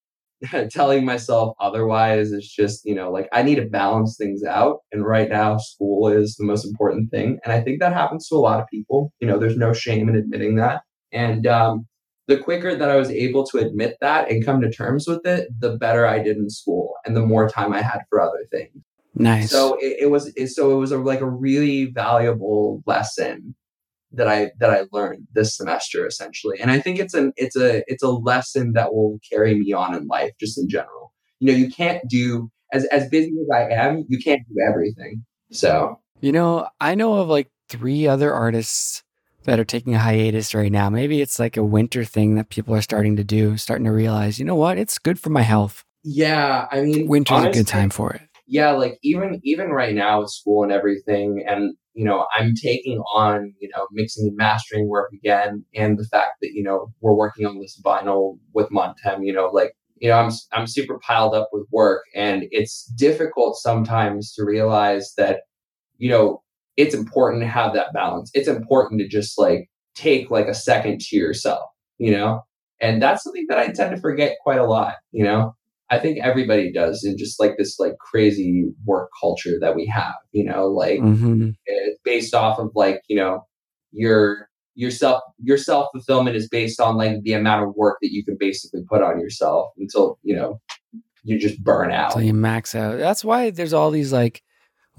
telling 0.72 1.06
myself 1.06 1.56
otherwise 1.60 2.32
is 2.32 2.50
just, 2.50 2.86
you 2.86 2.96
know, 2.96 3.12
like 3.12 3.28
I 3.34 3.44
need 3.44 3.56
to 3.56 3.66
balance 3.66 4.18
things 4.18 4.44
out. 4.44 4.80
And 4.92 5.06
right 5.06 5.30
now, 5.30 5.58
school 5.58 6.08
is 6.08 6.36
the 6.36 6.46
most 6.46 6.66
important 6.66 7.12
thing. 7.12 7.40
And 7.44 7.54
I 7.54 7.62
think 7.62 7.80
that 7.80 7.94
happens 7.94 8.28
to 8.28 8.36
a 8.36 8.38
lot 8.38 8.60
of 8.60 8.68
people. 8.68 9.12
You 9.20 9.28
know, 9.28 9.38
there's 9.38 9.58
no 9.58 9.74
shame 9.74 10.08
in 10.10 10.16
admitting 10.16 10.56
that. 10.56 10.84
And 11.12 11.46
um, 11.48 11.88
the 12.28 12.38
quicker 12.38 12.76
that 12.76 12.90
I 12.90 12.96
was 12.96 13.10
able 13.10 13.46
to 13.48 13.58
admit 13.58 13.98
that 14.02 14.30
and 14.30 14.46
come 14.46 14.62
to 14.62 14.72
terms 14.72 15.08
with 15.08 15.26
it, 15.26 15.50
the 15.60 15.78
better 15.78 16.06
I 16.06 16.20
did 16.20 16.38
in 16.38 16.50
school 16.50 16.94
and 17.06 17.16
the 17.16 17.26
more 17.26 17.50
time 17.50 17.74
I 17.74 17.82
had 17.82 18.02
for 18.10 18.22
other 18.22 18.46
things. 18.52 18.72
Nice. 19.16 19.52
So 19.52 19.76
it, 19.82 19.98
it 20.02 20.12
was, 20.12 20.32
it, 20.36 20.48
so 20.48 20.72
it 20.72 20.76
was 20.76 20.92
a, 20.92 20.98
like 20.98 21.22
a 21.22 21.30
really 21.30 21.86
valuable 21.86 22.82
lesson 22.86 23.56
that 24.14 24.28
I 24.28 24.52
that 24.60 24.72
I 24.72 24.86
learned 24.92 25.28
this 25.34 25.56
semester 25.56 26.06
essentially. 26.06 26.60
And 26.60 26.72
I 26.72 26.80
think 26.80 27.00
it's 27.00 27.14
an 27.14 27.34
it's 27.36 27.56
a 27.56 27.84
it's 27.88 28.04
a 28.04 28.10
lesson 28.10 28.74
that 28.74 28.94
will 28.94 29.20
carry 29.30 29.56
me 29.56 29.74
on 29.74 29.96
in 29.96 30.08
life 30.08 30.32
just 30.40 30.58
in 30.58 30.68
general. 30.68 31.14
You 31.40 31.52
know, 31.52 31.58
you 31.58 31.70
can't 31.70 32.02
do 32.10 32.52
as 32.74 32.86
as 32.86 33.10
busy 33.10 33.32
as 33.42 33.48
I 33.54 33.70
am, 33.74 34.06
you 34.08 34.20
can't 34.20 34.42
do 34.48 34.56
everything. 34.68 35.26
So, 35.52 36.00
you 36.22 36.32
know, 36.32 36.68
I 36.80 36.96
know 36.96 37.16
of 37.16 37.28
like 37.28 37.50
three 37.70 38.08
other 38.08 38.34
artists 38.34 39.04
that 39.44 39.60
are 39.60 39.66
taking 39.66 39.96
a 39.96 40.00
hiatus 40.00 40.54
right 40.54 40.72
now. 40.72 40.90
Maybe 40.90 41.22
it's 41.22 41.40
like 41.40 41.58
a 41.58 41.64
winter 41.64 42.04
thing 42.04 42.36
that 42.36 42.50
people 42.50 42.76
are 42.76 42.82
starting 42.82 43.16
to 43.16 43.24
do, 43.24 43.58
starting 43.58 43.86
to 43.86 43.92
realize, 43.92 44.38
you 44.38 44.46
know 44.46 44.56
what, 44.56 44.78
it's 44.78 44.98
good 44.98 45.20
for 45.20 45.30
my 45.30 45.42
health. 45.42 45.84
Yeah, 46.04 46.68
I 46.72 46.82
mean, 46.82 47.08
winter's 47.08 47.38
honestly, 47.38 47.62
a 47.62 47.64
good 47.64 47.68
time 47.68 47.90
for 47.90 48.14
it. 48.14 48.22
Yeah, 48.48 48.72
like 48.72 49.00
even 49.04 49.40
even 49.44 49.70
right 49.70 49.96
now 49.96 50.22
with 50.22 50.32
school 50.32 50.64
and 50.64 50.72
everything, 50.72 51.44
and 51.48 51.76
you 52.00 52.06
know, 52.06 52.28
I'm 52.34 52.54
taking 52.56 53.00
on, 53.14 53.54
you 53.60 53.68
know, 53.76 53.86
mixing 53.92 54.30
and 54.30 54.38
mastering 54.38 54.88
work 54.88 55.12
again. 55.12 55.66
And 55.76 56.00
the 56.00 56.06
fact 56.06 56.36
that, 56.42 56.54
you 56.54 56.64
know, 56.64 56.94
we're 57.02 57.14
working 57.14 57.46
on 57.46 57.60
this 57.60 57.78
vinyl 57.84 58.40
with 58.54 58.70
Montem, 58.70 59.26
you 59.26 59.34
know, 59.34 59.48
like, 59.48 59.74
you 59.98 60.08
know, 60.08 60.16
I'm, 60.16 60.32
I'm 60.54 60.66
super 60.66 60.98
piled 61.06 61.36
up 61.36 61.50
with 61.52 61.68
work 61.74 62.04
and 62.16 62.46
it's 62.52 62.86
difficult 62.96 63.58
sometimes 63.58 64.32
to 64.36 64.46
realize 64.46 65.12
that, 65.18 65.42
you 65.98 66.10
know, 66.10 66.42
it's 66.78 66.96
important 66.96 67.42
to 67.42 67.50
have 67.50 67.74
that 67.74 67.92
balance. 67.94 68.32
It's 68.34 68.48
important 68.48 69.02
to 69.02 69.08
just 69.10 69.38
like 69.38 69.70
take 69.94 70.32
like 70.32 70.48
a 70.48 70.54
second 70.54 71.02
to 71.02 71.18
yourself, 71.18 71.66
you 71.98 72.12
know? 72.12 72.44
And 72.80 73.02
that's 73.02 73.26
something 73.26 73.46
that 73.50 73.60
I 73.60 73.74
tend 73.74 73.94
to 73.94 74.00
forget 74.00 74.38
quite 74.42 74.60
a 74.60 74.66
lot, 74.66 74.94
you 75.12 75.26
know? 75.26 75.54
I 75.92 75.98
think 75.98 76.20
everybody 76.22 76.72
does 76.72 77.04
in 77.04 77.18
just 77.18 77.40
like 77.40 77.58
this 77.58 77.80
like 77.80 77.98
crazy 77.98 78.70
work 78.86 79.10
culture 79.20 79.58
that 79.60 79.76
we 79.76 79.86
have, 79.88 80.14
you 80.32 80.44
know, 80.44 80.68
like 80.68 81.00
mm-hmm. 81.00 81.50
it's 81.66 82.00
based 82.04 82.36
off 82.36 82.60
of 82.60 82.72
like, 82.76 83.02
you 83.08 83.18
know, 83.18 83.46
your 83.92 84.50
your 84.76 84.92
self 84.92 85.22
your 85.42 85.58
self 85.58 85.88
fulfillment 85.92 86.36
is 86.36 86.48
based 86.48 86.80
on 86.80 86.96
like 86.96 87.22
the 87.24 87.34
amount 87.34 87.68
of 87.68 87.76
work 87.76 87.98
that 88.02 88.12
you 88.12 88.24
can 88.24 88.38
basically 88.40 88.82
put 88.88 89.02
on 89.02 89.20
yourself 89.20 89.72
until, 89.78 90.20
you 90.22 90.36
know, 90.36 90.62
you 91.24 91.40
just 91.40 91.62
burn 91.64 91.92
out. 91.92 92.12
Until 92.12 92.28
you 92.28 92.34
max 92.34 92.76
out. 92.76 92.98
That's 92.98 93.26
why 93.26 93.50
there's 93.50 93.74
all 93.74 93.92
these 93.92 94.14
like 94.14 94.44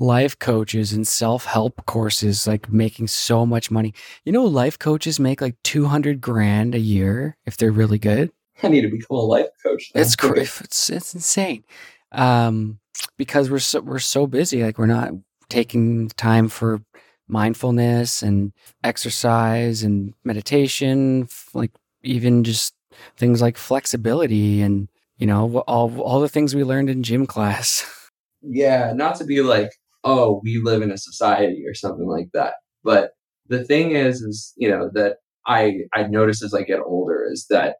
life 0.00 0.38
coaches 0.38 0.92
and 0.92 1.06
self-help 1.06 1.84
courses 1.86 2.46
like 2.46 2.72
making 2.72 3.06
so 3.06 3.46
much 3.46 3.70
money. 3.70 3.94
You 4.24 4.32
know 4.32 4.44
life 4.44 4.78
coaches 4.78 5.20
make 5.20 5.40
like 5.40 5.56
200 5.62 6.20
grand 6.20 6.74
a 6.74 6.80
year 6.80 7.36
if 7.46 7.56
they're 7.56 7.70
really 7.70 7.98
good. 7.98 8.32
I 8.62 8.68
need 8.68 8.82
to 8.82 8.88
become 8.88 9.16
a 9.16 9.20
life 9.20 9.48
coach. 9.62 9.90
It's, 9.94 10.16
crazy. 10.16 10.64
it's 10.64 10.90
it's 10.90 11.14
insane, 11.14 11.64
um, 12.12 12.78
because 13.16 13.50
we're 13.50 13.58
so 13.58 13.80
we're 13.80 13.98
so 13.98 14.26
busy. 14.26 14.62
Like 14.62 14.78
we're 14.78 14.86
not 14.86 15.12
taking 15.48 16.08
time 16.10 16.48
for 16.48 16.80
mindfulness 17.28 18.22
and 18.22 18.52
exercise 18.84 19.82
and 19.82 20.14
meditation. 20.24 21.28
Like 21.54 21.72
even 22.02 22.44
just 22.44 22.74
things 23.16 23.40
like 23.40 23.56
flexibility 23.56 24.62
and 24.62 24.88
you 25.16 25.26
know 25.26 25.58
all 25.60 26.00
all 26.00 26.20
the 26.20 26.28
things 26.28 26.54
we 26.54 26.64
learned 26.64 26.90
in 26.90 27.02
gym 27.02 27.26
class. 27.26 27.86
Yeah, 28.42 28.94
not 28.94 29.16
to 29.16 29.24
be 29.24 29.42
like, 29.42 29.68
oh, 30.02 30.40
we 30.42 30.62
live 30.62 30.80
in 30.80 30.90
a 30.90 30.96
society 30.96 31.64
or 31.66 31.74
something 31.74 32.06
like 32.06 32.30
that. 32.32 32.54
But 32.82 33.10
the 33.48 33.64
thing 33.64 33.90
is, 33.90 34.22
is 34.22 34.54
you 34.56 34.70
know 34.70 34.90
that 34.94 35.16
I 35.46 35.80
I 35.94 36.04
notice 36.04 36.42
as 36.42 36.54
I 36.54 36.62
get 36.62 36.80
older 36.80 37.28
is 37.30 37.46
that 37.50 37.76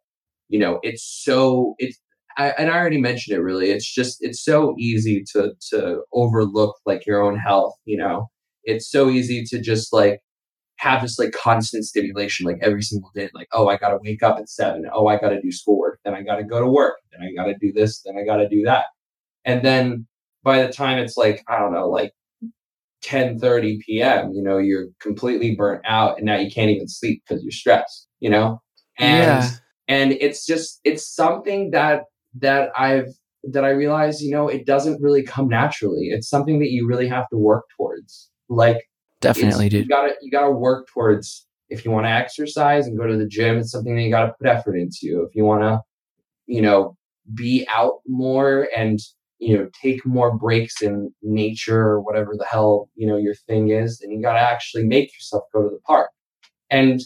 you 0.51 0.59
know, 0.59 0.81
it's 0.83 1.05
so 1.25 1.75
it's 1.79 1.99
I, 2.37 2.51
and 2.59 2.71
I 2.71 2.77
already 2.77 3.01
mentioned 3.01 3.37
it 3.37 3.41
really. 3.41 3.71
It's 3.71 3.93
just 3.93 4.19
it's 4.21 4.45
so 4.45 4.75
easy 4.79 5.25
to 5.33 5.53
to 5.71 6.03
overlook 6.13 6.77
like 6.87 7.07
your 7.07 7.23
own 7.23 7.39
health, 7.39 7.75
you 7.87 7.97
know. 7.97 8.29
It's 8.65 8.91
so 8.91 9.09
easy 9.09 9.45
to 9.47 9.61
just 9.61 9.93
like 9.93 10.21
have 10.79 11.03
this 11.03 11.19
like 11.19 11.33
constant 11.33 11.85
stimulation 11.85 12.47
like 12.47 12.59
every 12.63 12.83
single 12.83 13.11
day. 13.15 13.31
Like, 13.35 13.49
oh, 13.53 13.69
I 13.69 13.77
gotta 13.77 13.99
wake 14.03 14.23
up 14.23 14.39
at 14.39 14.49
seven. 14.49 14.87
Oh, 14.93 15.07
I 15.07 15.19
gotta 15.19 15.41
do 15.41 15.53
schoolwork. 15.53 16.01
Then 16.05 16.15
I 16.15 16.23
gotta 16.23 16.45
go 16.45 16.61
to 16.61 16.69
work. 16.69 16.97
Then 17.13 17.23
I 17.23 17.33
gotta 17.35 17.55
do 17.61 17.73
this. 17.73 18.03
Then 18.03 18.17
I 18.19 18.25
gotta 18.25 18.49
do 18.49 18.63
that. 18.65 18.87
And 19.45 19.65
then 19.65 20.07
by 20.43 20.63
the 20.67 20.73
time 20.73 20.99
it's 20.99 21.17
like, 21.17 21.43
I 21.49 21.59
don't 21.59 21.73
know, 21.73 21.89
like 21.89 22.13
10 23.03 23.39
30 23.39 23.81
p.m., 23.87 24.33
you 24.33 24.43
know, 24.43 24.59
you're 24.59 24.87
completely 25.01 25.55
burnt 25.55 25.83
out 25.87 26.17
and 26.19 26.27
now 26.27 26.37
you 26.37 26.51
can't 26.51 26.71
even 26.71 26.89
sleep 26.89 27.23
because 27.27 27.43
you're 27.43 27.53
stressed, 27.53 28.09
you 28.21 28.31
know? 28.31 28.61
And 28.99 29.43
Yeah. 29.43 29.51
And 29.91 30.13
it's 30.13 30.47
just 30.47 30.81
it's 30.85 31.07
something 31.07 31.73
that 31.73 32.05
that 32.39 32.71
I've 32.79 33.09
that 33.45 33.65
I 33.65 33.71
realize, 33.71 34.23
you 34.23 34.31
know, 34.31 34.49
it 34.49 34.65
doesn't 34.67 35.03
really 35.03 35.23
come 35.23 35.49
naturally. 35.49 36.09
It's 36.11 36.29
something 36.29 36.59
that 36.61 36.71
you 36.71 36.87
really 36.87 37.09
have 37.09 37.29
to 37.31 37.37
work 37.39 37.65
towards. 37.77 38.31
Like 38.49 38.79
Definitely, 39.21 39.67
it's- 39.67 39.73
You 39.73 39.81
dude. 39.81 39.89
gotta 39.89 40.15
you 40.23 40.31
gotta 40.31 40.51
work 40.53 40.87
towards 40.89 41.47
if 41.69 41.85
you 41.85 41.91
want 41.91 42.07
to 42.07 42.11
exercise 42.11 42.87
and 42.87 42.97
go 42.99 43.07
to 43.07 43.17
the 43.17 43.27
gym, 43.27 43.59
it's 43.59 43.71
something 43.71 43.95
that 43.97 44.03
you 44.03 44.11
gotta 44.11 44.33
put 44.39 44.47
effort 44.49 44.77
into. 44.77 45.27
If 45.29 45.35
you 45.35 45.45
wanna, 45.45 45.83
you 46.47 46.63
know, 46.63 46.97
be 47.35 47.67
out 47.73 48.01
more 48.07 48.69
and 48.77 48.99
you 49.43 49.57
know, 49.57 49.71
take 49.83 50.05
more 50.05 50.37
breaks 50.37 50.83
in 50.83 51.11
nature 51.23 51.81
or 51.81 52.01
whatever 52.03 52.35
the 52.37 52.45
hell, 52.45 52.91
you 52.95 53.07
know, 53.07 53.17
your 53.17 53.35
thing 53.49 53.71
is, 53.71 53.99
then 53.99 54.11
you 54.11 54.21
gotta 54.23 54.39
actually 54.39 54.85
make 54.85 55.09
yourself 55.15 55.45
go 55.55 55.63
to 55.63 55.71
the 55.71 55.81
park. 55.87 56.11
And 56.71 57.01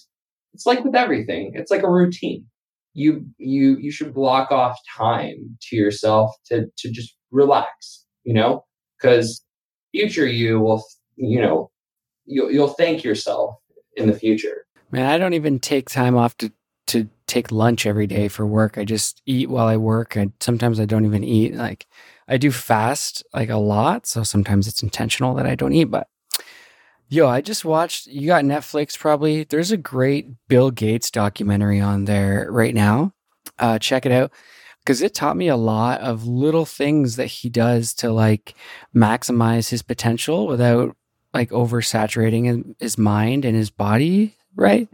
it's 0.53 0.67
like 0.67 0.83
with 0.85 0.97
everything, 0.97 1.53
it's 1.55 1.71
like 1.71 1.85
a 1.85 1.91
routine. 1.91 2.45
You 2.95 3.27
you 3.39 3.77
you 3.77 3.91
should 3.91 4.15
block 4.15 4.51
off 4.51 4.79
time 4.97 5.59
to 5.63 5.77
yourself 5.77 6.35
to 6.47 6.67
to 6.79 6.91
just 6.91 7.17
relax, 7.31 8.05
you 8.25 8.35
know, 8.35 8.65
because 8.99 9.45
future 9.93 10.27
you 10.27 10.61
will, 10.61 10.83
you 11.17 11.41
know, 11.41 11.71
you'll 12.25 12.51
you'll 12.51 12.69
thank 12.69 13.05
yourself 13.05 13.57
in 13.97 14.07
the 14.07 14.19
future. 14.19 14.65
Man, 14.91 15.07
I 15.07 15.19
don't 15.19 15.35
even 15.35 15.59
take 15.59 15.91
time 15.91 16.17
off 16.17 16.37
to 16.39 16.53
to 16.87 17.09
take 17.27 17.51
lunch 17.51 17.87
every 17.87 18.07
day 18.07 18.29
for 18.29 18.47
work. 18.47 18.77
I 18.79 18.85
just 18.85 19.23
eat 19.27 19.49
while 19.49 19.67
I 19.67 19.77
work. 19.77 20.17
And 20.17 20.33
sometimes 20.41 20.79
I 20.79 20.85
don't 20.85 21.07
even 21.07 21.25
eat. 21.25 21.55
Like 21.55 21.87
I 22.29 22.37
do 22.37 22.51
fast 22.51 23.25
like 23.33 23.51
a 23.51 23.57
lot, 23.57 24.07
so 24.07 24.23
sometimes 24.23 24.69
it's 24.69 24.83
intentional 24.83 25.35
that 25.35 25.47
I 25.47 25.55
don't 25.55 25.73
eat. 25.73 25.85
But 25.85 26.09
yo, 27.15 27.29
I 27.29 27.41
just 27.41 27.65
watched. 27.65 28.07
You 28.07 28.27
got 28.27 28.45
Netflix 28.45 28.99
probably. 28.99 29.45
There's 29.45 29.71
a 29.71 29.77
great 29.77 30.27
Bill 30.49 30.71
Gates 30.71 31.11
documentary 31.11 31.81
on 31.81 32.05
there 32.05 32.49
right 32.51 32.75
now. 32.75 33.13
Uh, 33.59 33.79
check 33.79 34.05
it 34.05 34.13
out 34.13 34.33
because 34.81 35.01
it 35.01 35.15
taught 35.15 35.37
me 35.37 35.49
a 35.49 35.57
lot 35.57 36.01
of 36.01 36.27
little 36.27 36.65
things 36.65 37.17
that 37.17 37.27
he 37.27 37.49
does 37.49 37.95
to 37.95 38.13
like 38.13 38.55
maximize 38.95 39.71
his 39.71 39.83
potential 39.83 40.47
without 40.47 40.97
like 41.33 41.51
oversaturating 41.51 42.75
his- 42.81 42.99
mind 42.99 43.45
and 43.45 43.57
his 43.57 43.71
body. 43.71 44.37
Right? 44.57 44.89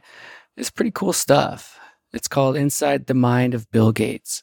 It's 0.56 0.70
pretty 0.70 0.90
cool 0.90 1.12
stuff. 1.12 1.78
It's 2.12 2.28
called 2.28 2.56
Inside 2.56 3.06
the 3.06 3.14
Mind 3.14 3.54
of 3.54 3.70
Bill 3.70 3.92
Gates. 3.92 4.42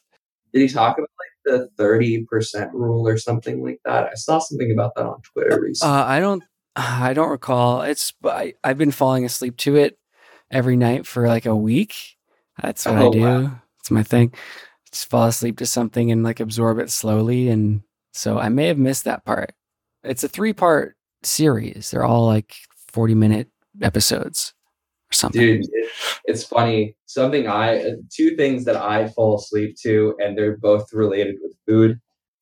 Did 0.52 0.62
he 0.62 0.68
talk 0.68 0.96
about 0.96 1.10
like 1.18 1.60
the 1.60 1.68
thirty 1.76 2.24
percent 2.24 2.72
rule 2.72 3.06
or 3.06 3.18
something 3.18 3.62
like 3.62 3.80
that? 3.84 4.04
I 4.04 4.14
saw 4.14 4.38
something 4.38 4.72
about 4.72 4.94
that 4.96 5.06
on 5.06 5.20
Twitter 5.22 5.60
recently. 5.60 5.94
Uh, 5.94 6.04
I 6.04 6.18
don't, 6.20 6.42
I 7.02 7.12
don't 7.12 7.30
recall. 7.30 7.82
It's 7.82 8.12
I, 8.24 8.54
I've 8.62 8.78
been 8.78 8.92
falling 8.92 9.24
asleep 9.24 9.56
to 9.58 9.76
it 9.76 9.98
every 10.50 10.76
night 10.76 11.06
for 11.06 11.26
like 11.26 11.44
a 11.46 11.56
week. 11.56 11.94
That's 12.62 12.86
what 12.86 12.96
I 12.96 13.02
Oh, 13.02 13.12
do. 13.12 13.20
wow. 13.20 13.60
It's 13.80 13.90
my 13.90 14.02
thing. 14.02 14.32
Just 14.92 15.10
fall 15.10 15.26
asleep 15.26 15.58
to 15.58 15.66
something 15.66 16.10
and 16.10 16.22
like 16.22 16.40
absorb 16.40 16.78
it 16.78 16.90
slowly. 16.90 17.48
And 17.48 17.82
so 18.12 18.38
I 18.38 18.48
may 18.48 18.66
have 18.66 18.78
missed 18.78 19.04
that 19.04 19.24
part. 19.24 19.52
It's 20.04 20.24
a 20.24 20.28
three 20.28 20.52
part 20.52 20.96
series. 21.22 21.90
They're 21.90 22.04
all 22.04 22.26
like 22.26 22.54
forty 22.92 23.14
minute 23.14 23.48
episodes 23.82 24.54
or 25.10 25.14
something. 25.14 25.40
Dude, 25.40 25.64
it, 25.64 25.90
it's 26.26 26.44
funny. 26.44 26.96
Something 27.06 27.48
I 27.48 27.94
two 28.14 28.36
things 28.36 28.64
that 28.66 28.76
I 28.76 29.08
fall 29.08 29.36
asleep 29.38 29.76
to, 29.82 30.16
and 30.20 30.38
they're 30.38 30.56
both 30.56 30.92
related 30.92 31.36
with 31.42 31.56
food. 31.66 32.00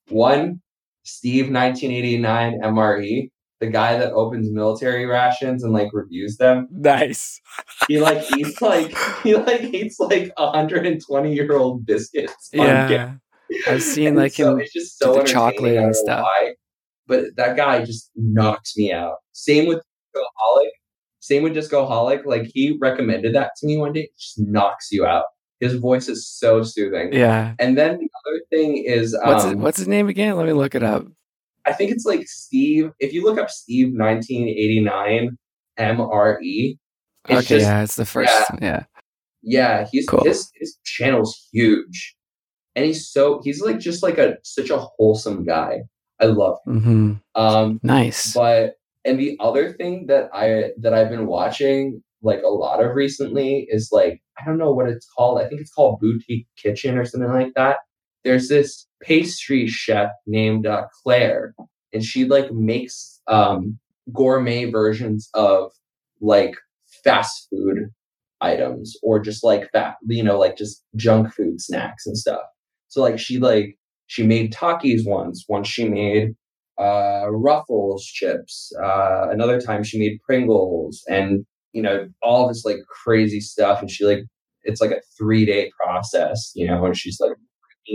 One, 0.08 0.60
Steve, 1.04 1.50
nineteen 1.50 1.90
eighty 1.90 2.18
nine 2.18 2.60
MRE, 2.62 3.30
the 3.60 3.68
guy 3.68 3.98
that 3.98 4.12
opens 4.12 4.50
military 4.50 5.06
rations 5.06 5.62
and 5.62 5.72
like 5.72 5.88
reviews 5.92 6.36
them. 6.36 6.68
Nice. 6.70 7.40
He 7.88 8.00
like 8.00 8.24
eats 8.36 8.60
like 8.60 8.94
he 9.22 9.34
like 9.34 9.62
eats 9.62 9.98
like 9.98 10.32
hundred 10.38 10.86
and 10.86 11.00
twenty 11.04 11.34
year 11.34 11.56
old 11.56 11.86
biscuits. 11.86 12.50
Yeah, 12.52 13.14
I've 13.66 13.82
seen 13.82 14.14
like 14.14 14.32
so 14.32 14.52
him. 14.52 14.60
it's 14.60 14.72
just 14.72 14.98
so 14.98 15.14
the 15.14 15.24
chocolate 15.24 15.76
and 15.76 15.94
stuff. 15.94 16.24
why, 16.24 16.54
but 17.06 17.24
that 17.36 17.56
guy 17.56 17.84
just 17.84 18.10
knocks 18.16 18.76
me 18.76 18.92
out. 18.92 19.16
Same 19.32 19.66
with 19.66 19.82
Discoholic. 20.14 20.70
Same 21.20 21.42
with 21.42 21.54
Discoholic. 21.54 22.26
Like 22.26 22.50
he 22.52 22.76
recommended 22.80 23.34
that 23.34 23.52
to 23.58 23.66
me 23.66 23.78
one 23.78 23.92
day. 23.92 24.02
It 24.02 24.18
just 24.18 24.38
knocks 24.38 24.88
you 24.90 25.06
out. 25.06 25.24
His 25.60 25.74
voice 25.74 26.08
is 26.08 26.28
so 26.28 26.62
soothing. 26.62 27.14
Yeah. 27.14 27.54
And 27.58 27.78
then 27.78 27.92
the 27.98 28.08
other 28.26 28.40
thing 28.50 28.76
is, 28.76 29.14
um, 29.14 29.32
What's 29.32 29.44
it, 29.44 29.56
what's 29.56 29.78
his 29.78 29.88
name 29.88 30.08
again? 30.08 30.36
Let 30.36 30.44
me 30.44 30.52
look 30.52 30.74
it 30.74 30.82
up. 30.82 31.06
I 31.66 31.72
think 31.72 31.90
it's 31.90 32.04
like 32.04 32.26
Steve. 32.28 32.90
If 33.00 33.12
you 33.12 33.24
look 33.24 33.38
up 33.38 33.50
Steve 33.50 33.88
1989 33.96 35.36
MRE, 35.78 36.78
it's 37.28 37.30
okay, 37.30 37.40
just 37.40 37.50
yeah, 37.66 37.82
it's 37.82 37.96
the 37.96 38.04
first. 38.06 38.32
Yeah. 38.60 38.84
yeah, 39.42 39.86
he's 39.90 40.06
Cool. 40.06 40.24
his 40.24 40.50
his 40.54 40.78
channel's 40.84 41.48
huge, 41.52 42.16
and 42.74 42.84
he's 42.86 43.08
so 43.08 43.40
he's 43.44 43.60
like 43.60 43.78
just 43.78 44.02
like 44.02 44.18
a 44.18 44.36
such 44.42 44.70
a 44.70 44.78
wholesome 44.78 45.44
guy. 45.44 45.80
I 46.20 46.26
love 46.26 46.58
him. 46.66 46.80
hmm 46.80 47.12
Um, 47.40 47.80
Nice. 47.82 48.32
but 48.32 48.74
and 49.04 49.18
the 49.18 49.36
other 49.40 49.72
thing 49.72 50.06
that 50.06 50.30
I 50.32 50.70
that 50.80 50.94
I've 50.94 51.10
been 51.10 51.26
watching 51.26 52.02
like 52.22 52.42
a 52.42 52.48
lot 52.48 52.82
of 52.82 52.94
recently 52.94 53.66
is 53.70 53.90
like 53.92 54.22
I 54.40 54.44
don't 54.46 54.58
know 54.58 54.72
what 54.72 54.88
it's 54.88 55.06
called. 55.16 55.40
I 55.40 55.48
think 55.48 55.60
it's 55.60 55.72
called 55.72 56.00
Boutique 56.00 56.46
Kitchen 56.56 56.96
or 56.96 57.04
something 57.04 57.30
like 57.30 57.52
that. 57.56 57.76
There's 58.24 58.48
this 58.48 58.86
pastry 59.02 59.66
chef 59.66 60.10
named 60.26 60.66
uh, 60.66 60.86
Claire, 61.02 61.54
and 61.92 62.02
she 62.04 62.24
like 62.24 62.52
makes 62.52 63.20
um, 63.28 63.78
gourmet 64.12 64.70
versions 64.70 65.28
of 65.34 65.70
like 66.20 66.56
fast 67.04 67.48
food 67.50 67.90
items 68.40 68.96
or 69.02 69.18
just 69.20 69.44
like 69.44 69.70
fat, 69.72 69.96
you 70.06 70.22
know, 70.22 70.38
like 70.38 70.56
just 70.56 70.84
junk 70.96 71.32
food 71.32 71.60
snacks 71.60 72.06
and 72.06 72.16
stuff. 72.16 72.42
So 72.88 73.02
like 73.02 73.18
she 73.18 73.38
like 73.38 73.78
she 74.06 74.22
made 74.22 74.52
Takis 74.52 75.00
once. 75.04 75.44
Once 75.48 75.68
she 75.68 75.88
made 75.88 76.34
uh, 76.78 77.26
Ruffles 77.30 78.04
chips. 78.04 78.72
Uh, 78.82 79.28
another 79.30 79.60
time 79.60 79.82
she 79.82 79.98
made 79.98 80.20
Pringles 80.22 81.02
and, 81.08 81.44
you 81.72 81.82
know, 81.82 82.08
all 82.22 82.48
this 82.48 82.64
like 82.64 82.78
crazy 82.88 83.40
stuff. 83.40 83.80
And 83.80 83.90
she 83.90 84.04
like, 84.04 84.20
it's 84.62 84.80
like 84.80 84.90
a 84.90 85.00
three 85.16 85.44
day 85.46 85.70
process, 85.80 86.52
you 86.54 86.66
know, 86.66 86.84
and 86.84 86.96
she's 86.96 87.18
like 87.20 87.32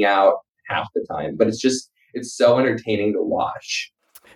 out 0.06 0.36
half 0.72 0.88
the 0.96 1.06
time. 1.10 1.36
But 1.38 1.48
it's 1.48 1.60
just, 1.60 1.90
it's 2.14 2.36
so 2.36 2.58
entertaining 2.58 3.14
to 3.14 3.22
watch. 3.22 3.92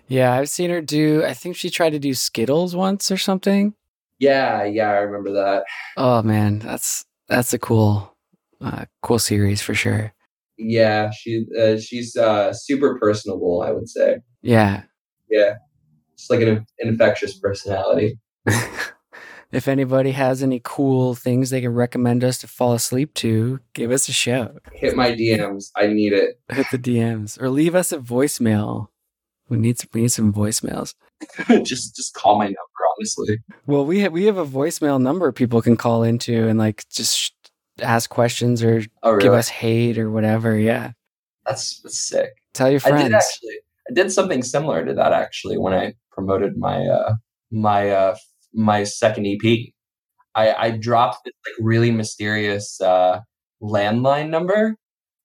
Yeah, 0.08 0.34
I've 0.34 0.48
seen 0.48 0.70
her 0.70 0.80
do. 0.80 1.24
I 1.24 1.34
think 1.34 1.56
she 1.56 1.70
tried 1.70 1.90
to 1.90 1.98
do 1.98 2.14
Skittles 2.14 2.76
once 2.76 3.10
or 3.10 3.16
something. 3.16 3.74
Yeah, 4.18 4.64
yeah, 4.64 4.90
I 4.90 4.98
remember 4.98 5.32
that. 5.32 5.64
Oh 5.96 6.22
man, 6.22 6.60
that's 6.60 7.04
that's 7.28 7.52
a 7.52 7.58
cool, 7.58 8.16
uh, 8.60 8.86
cool 9.02 9.18
series 9.18 9.60
for 9.60 9.74
sure. 9.74 10.12
Yeah, 10.58 11.10
she 11.10 11.44
uh, 11.58 11.76
she's 11.78 12.16
uh, 12.16 12.52
super 12.52 12.98
personable, 12.98 13.62
I 13.62 13.72
would 13.72 13.88
say. 13.88 14.18
Yeah. 14.42 14.84
Yeah, 15.28 15.54
just 16.16 16.30
like 16.30 16.40
an 16.40 16.64
infectious 16.78 17.38
personality. 17.38 18.18
if 19.52 19.68
anybody 19.68 20.12
has 20.12 20.42
any 20.42 20.60
cool 20.62 21.14
things 21.14 21.50
they 21.50 21.60
can 21.60 21.72
recommend 21.74 22.24
us 22.24 22.38
to 22.38 22.48
fall 22.48 22.72
asleep 22.72 23.14
to, 23.14 23.60
give 23.74 23.90
us 23.90 24.08
a 24.08 24.12
shout. 24.12 24.62
Hit 24.72 24.96
my 24.96 25.12
DMs. 25.12 25.70
I 25.76 25.86
need 25.86 26.12
it. 26.12 26.40
Hit 26.48 26.66
the 26.72 26.78
DMs 26.78 27.40
or 27.40 27.48
leave 27.50 27.74
us 27.74 27.92
a 27.92 27.98
voicemail. 27.98 28.88
We 29.48 29.56
need 29.58 29.78
some, 29.78 29.88
we 29.94 30.02
need 30.02 30.12
some 30.12 30.32
voicemails. 30.32 30.94
just 31.64 31.94
just 31.96 32.14
call 32.14 32.36
my 32.38 32.46
number, 32.46 32.56
honestly. 32.98 33.38
Well, 33.66 33.86
we 33.86 34.00
have 34.00 34.12
we 34.12 34.24
have 34.26 34.36
a 34.38 34.44
voicemail 34.46 35.00
number 35.00 35.30
people 35.32 35.62
can 35.62 35.76
call 35.76 36.02
into 36.02 36.48
and 36.48 36.58
like 36.58 36.84
just 36.90 37.32
ask 37.80 38.10
questions 38.10 38.62
or 38.62 38.82
Oh, 39.02 39.12
really? 39.12 39.22
give 39.22 39.32
us 39.32 39.48
hate 39.48 39.98
or 39.98 40.10
whatever. 40.10 40.58
Yeah, 40.58 40.92
That's, 41.46 41.80
that's 41.80 41.98
sick. 41.98 42.30
tell 42.54 42.70
your 42.70 42.80
I 42.84 42.88
friends. 42.88 43.04
did 43.04 43.14
actually. 43.14 43.56
I 43.88 43.92
did 43.94 44.10
something 44.12 44.42
similar 44.42 44.84
to 44.84 44.92
that 44.94 45.12
actually 45.12 45.58
when 45.58 45.72
I 45.72 45.94
promoted 46.10 46.56
my 46.56 46.84
uh 46.84 47.12
my 47.52 47.90
uh 47.90 48.16
my 48.56 48.84
second 48.84 49.26
EP. 49.26 49.58
I 50.34 50.52
I 50.54 50.70
dropped 50.70 51.24
this 51.24 51.34
like 51.46 51.64
really 51.64 51.90
mysterious 51.90 52.80
uh 52.80 53.20
landline 53.62 54.28
number 54.28 54.76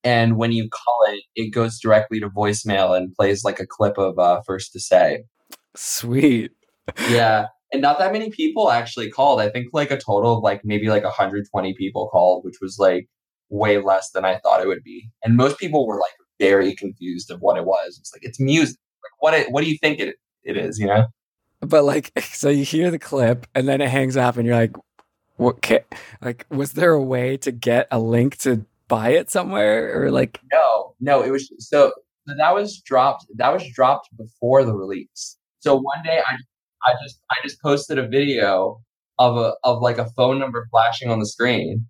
and 0.04 0.36
when 0.36 0.52
you 0.52 0.68
call 0.68 0.98
it 1.08 1.22
it 1.34 1.50
goes 1.50 1.78
directly 1.78 2.18
to 2.20 2.30
voicemail 2.30 2.96
and 2.96 3.14
plays 3.14 3.44
like 3.44 3.60
a 3.60 3.66
clip 3.66 3.98
of 3.98 4.18
uh 4.18 4.40
first 4.46 4.72
to 4.72 4.80
say. 4.80 5.24
Sweet. 5.74 6.52
Yeah. 7.08 7.46
And 7.72 7.80
not 7.80 7.98
that 7.98 8.12
many 8.12 8.30
people 8.30 8.70
actually 8.70 9.10
called. 9.10 9.40
I 9.40 9.48
think 9.48 9.68
like 9.72 9.90
a 9.90 9.96
total 9.96 10.36
of 10.36 10.42
like 10.42 10.60
maybe 10.62 10.88
like 10.88 11.04
120 11.04 11.74
people 11.74 12.08
called, 12.08 12.44
which 12.44 12.56
was 12.60 12.76
like 12.78 13.08
way 13.48 13.78
less 13.78 14.10
than 14.10 14.24
I 14.24 14.38
thought 14.38 14.60
it 14.60 14.68
would 14.68 14.82
be. 14.84 15.10
And 15.24 15.36
most 15.36 15.58
people 15.58 15.86
were 15.86 15.96
like 15.96 16.12
very 16.38 16.74
confused 16.74 17.30
of 17.30 17.40
what 17.40 17.56
it 17.56 17.64
was. 17.64 17.96
It's 17.98 18.12
like 18.14 18.24
it's 18.24 18.40
music. 18.40 18.76
Like 19.02 19.12
what 19.20 19.34
it, 19.34 19.52
what 19.52 19.64
do 19.64 19.70
you 19.70 19.78
think 19.78 20.00
it 20.00 20.16
it 20.44 20.56
is, 20.56 20.78
you 20.78 20.86
know? 20.86 21.06
But 21.62 21.84
like, 21.84 22.12
so 22.20 22.48
you 22.48 22.64
hear 22.64 22.90
the 22.90 22.98
clip 22.98 23.46
and 23.54 23.66
then 23.66 23.80
it 23.80 23.88
hangs 23.88 24.16
up, 24.16 24.36
and 24.36 24.46
you're 24.46 24.56
like, 24.56 24.76
"What? 25.36 25.64
Like, 26.20 26.46
was 26.50 26.72
there 26.72 26.92
a 26.92 27.02
way 27.02 27.36
to 27.38 27.52
get 27.52 27.88
a 27.90 27.98
link 27.98 28.36
to 28.38 28.64
buy 28.88 29.10
it 29.10 29.30
somewhere, 29.30 30.02
or 30.02 30.10
like?" 30.10 30.40
No, 30.52 30.94
no, 31.00 31.22
it 31.22 31.30
was 31.30 31.50
so 31.58 31.92
that 32.26 32.54
was 32.54 32.80
dropped. 32.80 33.26
That 33.36 33.52
was 33.52 33.64
dropped 33.74 34.08
before 34.16 34.64
the 34.64 34.74
release. 34.74 35.36
So 35.60 35.76
one 35.76 36.02
day, 36.04 36.20
I 36.26 36.36
I 36.84 36.94
just 37.02 37.20
I 37.30 37.36
just 37.42 37.60
posted 37.62 37.98
a 37.98 38.06
video 38.06 38.80
of 39.18 39.36
a 39.36 39.54
of 39.64 39.80
like 39.80 39.98
a 39.98 40.10
phone 40.16 40.38
number 40.38 40.66
flashing 40.70 41.10
on 41.10 41.18
the 41.18 41.26
screen, 41.26 41.86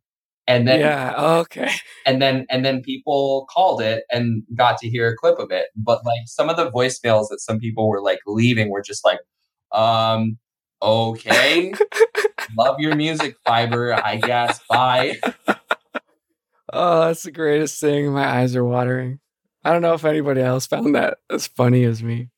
and 0.46 0.66
then 0.68 0.80
yeah, 0.80 1.14
okay, 1.40 1.72
and 2.06 2.20
then 2.20 2.46
and 2.50 2.64
then 2.64 2.82
people 2.82 3.46
called 3.52 3.80
it 3.80 4.04
and 4.10 4.42
got 4.56 4.78
to 4.78 4.88
hear 4.88 5.10
a 5.10 5.16
clip 5.16 5.38
of 5.38 5.50
it. 5.50 5.68
But 5.76 6.04
like 6.04 6.20
some 6.26 6.48
of 6.48 6.56
the 6.56 6.70
voicemails 6.70 7.28
that 7.30 7.40
some 7.40 7.58
people 7.58 7.88
were 7.88 8.02
like 8.02 8.20
leaving 8.26 8.70
were 8.70 8.82
just 8.82 9.04
like, 9.04 9.20
um, 9.72 10.38
okay, 10.80 11.72
love 12.56 12.76
your 12.78 12.94
music, 12.94 13.36
fiber. 13.44 13.94
I 13.94 14.16
guess 14.16 14.60
bye. 14.68 15.18
oh, 16.72 17.06
that's 17.06 17.22
the 17.22 17.32
greatest 17.32 17.80
thing. 17.80 18.12
My 18.12 18.26
eyes 18.26 18.56
are 18.56 18.64
watering. 18.64 19.20
I 19.64 19.72
don't 19.72 19.82
know 19.82 19.94
if 19.94 20.04
anybody 20.04 20.40
else 20.40 20.66
found 20.66 20.94
that 20.94 21.18
as 21.30 21.46
funny 21.46 21.84
as 21.84 22.02
me. 22.02 22.30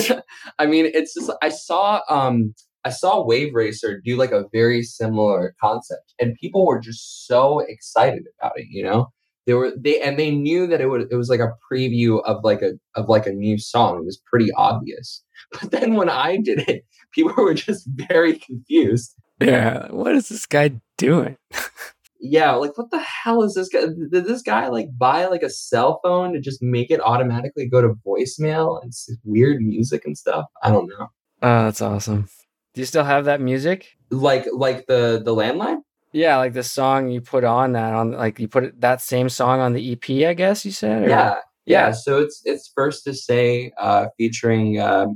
I 0.58 0.66
mean, 0.66 0.90
it's 0.92 1.14
just 1.14 1.30
I 1.42 1.48
saw 1.48 2.00
um 2.08 2.54
I 2.84 2.90
saw 2.90 3.24
Wave 3.24 3.54
Racer 3.54 4.00
do 4.04 4.16
like 4.16 4.32
a 4.32 4.44
very 4.52 4.82
similar 4.82 5.54
concept, 5.60 6.14
and 6.20 6.36
people 6.40 6.66
were 6.66 6.78
just 6.78 7.26
so 7.26 7.60
excited 7.60 8.24
about 8.38 8.52
it. 8.56 8.66
You 8.70 8.84
know, 8.84 9.08
they 9.46 9.54
were 9.54 9.72
they 9.76 10.00
and 10.00 10.18
they 10.18 10.30
knew 10.30 10.66
that 10.66 10.80
it 10.80 10.88
would 10.88 11.06
it 11.10 11.14
was 11.14 11.28
like 11.28 11.40
a 11.40 11.54
preview 11.70 12.22
of 12.24 12.42
like 12.42 12.62
a 12.62 12.72
of 12.96 13.08
like 13.08 13.26
a 13.26 13.32
new 13.32 13.58
song. 13.58 13.98
It 13.98 14.04
was 14.04 14.20
pretty 14.26 14.50
obvious. 14.56 15.22
But 15.60 15.70
then 15.70 15.94
when 15.94 16.08
I 16.08 16.38
did 16.38 16.68
it, 16.68 16.84
people 17.12 17.34
were 17.44 17.54
just 17.54 17.86
very 18.08 18.38
confused. 18.38 19.14
Yeah, 19.40 19.86
what 19.92 20.16
is 20.16 20.28
this 20.28 20.46
guy 20.46 20.80
doing? 20.96 21.36
yeah, 22.20 22.52
like 22.52 22.76
what 22.76 22.90
the 22.90 22.98
hell 22.98 23.42
is 23.42 23.54
this 23.54 23.68
guy? 23.68 23.82
Did 24.10 24.24
this 24.24 24.42
guy 24.42 24.68
like 24.68 24.88
buy 24.98 25.26
like 25.26 25.42
a 25.42 25.50
cell 25.50 26.00
phone 26.02 26.32
to 26.32 26.40
just 26.40 26.62
make 26.62 26.90
it 26.90 27.00
automatically 27.00 27.68
go 27.68 27.80
to 27.80 27.94
voicemail 28.06 28.82
and 28.82 28.92
weird 29.24 29.60
music 29.60 30.04
and 30.04 30.18
stuff? 30.18 30.46
I 30.62 30.70
don't 30.70 30.88
know. 30.88 31.08
Oh, 31.42 31.64
that's 31.64 31.82
awesome. 31.82 32.28
Do 32.74 32.80
you 32.80 32.86
still 32.86 33.04
have 33.04 33.26
that 33.26 33.40
music? 33.40 33.90
Like 34.10 34.46
like 34.52 34.86
the 34.86 35.22
the 35.24 35.34
landline? 35.34 35.82
Yeah, 36.16 36.38
like 36.38 36.54
the 36.54 36.62
song 36.62 37.10
you 37.10 37.20
put 37.20 37.44
on 37.44 37.72
that 37.72 37.92
on 37.92 38.12
like 38.12 38.40
you 38.40 38.48
put 38.48 38.80
that 38.80 39.02
same 39.02 39.28
song 39.28 39.60
on 39.60 39.74
the 39.74 39.92
EP, 39.92 40.26
I 40.26 40.32
guess 40.32 40.64
you 40.64 40.70
said. 40.70 41.02
Or? 41.02 41.08
Yeah, 41.10 41.34
yeah. 41.66 41.90
So 41.90 42.22
it's 42.22 42.40
it's 42.46 42.72
first 42.74 43.04
to 43.04 43.12
say 43.12 43.70
uh, 43.76 44.06
featuring 44.16 44.80
uh, 44.80 45.08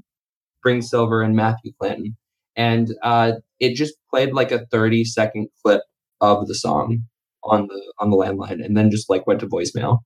Spring 0.59 0.82
Silver 0.82 1.22
and 1.22 1.34
Matthew 1.34 1.72
Clinton, 1.80 2.18
and 2.55 2.94
uh, 3.03 3.32
it 3.61 3.76
just 3.76 3.94
played 4.11 4.34
like 4.34 4.53
a 4.53 4.66
thirty 4.66 5.05
second 5.05 5.48
clip 5.64 5.80
of 6.20 6.46
the 6.48 6.55
song 6.55 7.05
on 7.44 7.68
the 7.68 7.92
on 7.98 8.11
the 8.11 8.18
landline, 8.18 8.62
and 8.62 8.76
then 8.76 8.90
just 8.90 9.09
like 9.09 9.26
went 9.26 9.40
to 9.40 9.46
voicemail. 9.46 10.01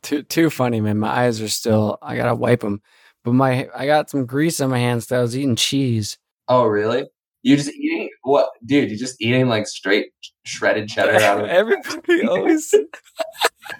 Too 0.00 0.22
too 0.22 0.48
funny, 0.48 0.80
man. 0.80 0.98
My 0.98 1.10
eyes 1.10 1.42
are 1.42 1.48
still. 1.50 1.98
I 2.00 2.16
gotta 2.16 2.34
wipe 2.34 2.60
them, 2.60 2.80
but 3.22 3.34
my 3.34 3.68
I 3.76 3.84
got 3.84 4.08
some 4.08 4.24
grease 4.24 4.62
on 4.62 4.70
my 4.70 4.78
hands. 4.78 5.08
That 5.08 5.18
I 5.18 5.22
was 5.22 5.36
eating 5.36 5.56
cheese. 5.56 6.16
Oh 6.48 6.64
really? 6.64 7.04
You 7.42 7.56
just 7.56 7.70
eating 7.70 8.10
what, 8.22 8.50
dude? 8.64 8.90
You're 8.90 8.98
just 8.98 9.20
eating 9.20 9.48
like 9.48 9.66
straight 9.66 10.06
shredded 10.44 10.88
cheddar 10.88 11.22
out 11.22 11.40
of 11.40 11.46
everybody 11.48 12.22
always. 12.26 12.74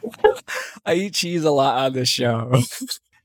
I 0.87 0.95
eat 0.95 1.15
cheese 1.15 1.45
a 1.45 1.51
lot 1.51 1.79
on 1.79 1.93
this 1.93 2.09
show. 2.09 2.51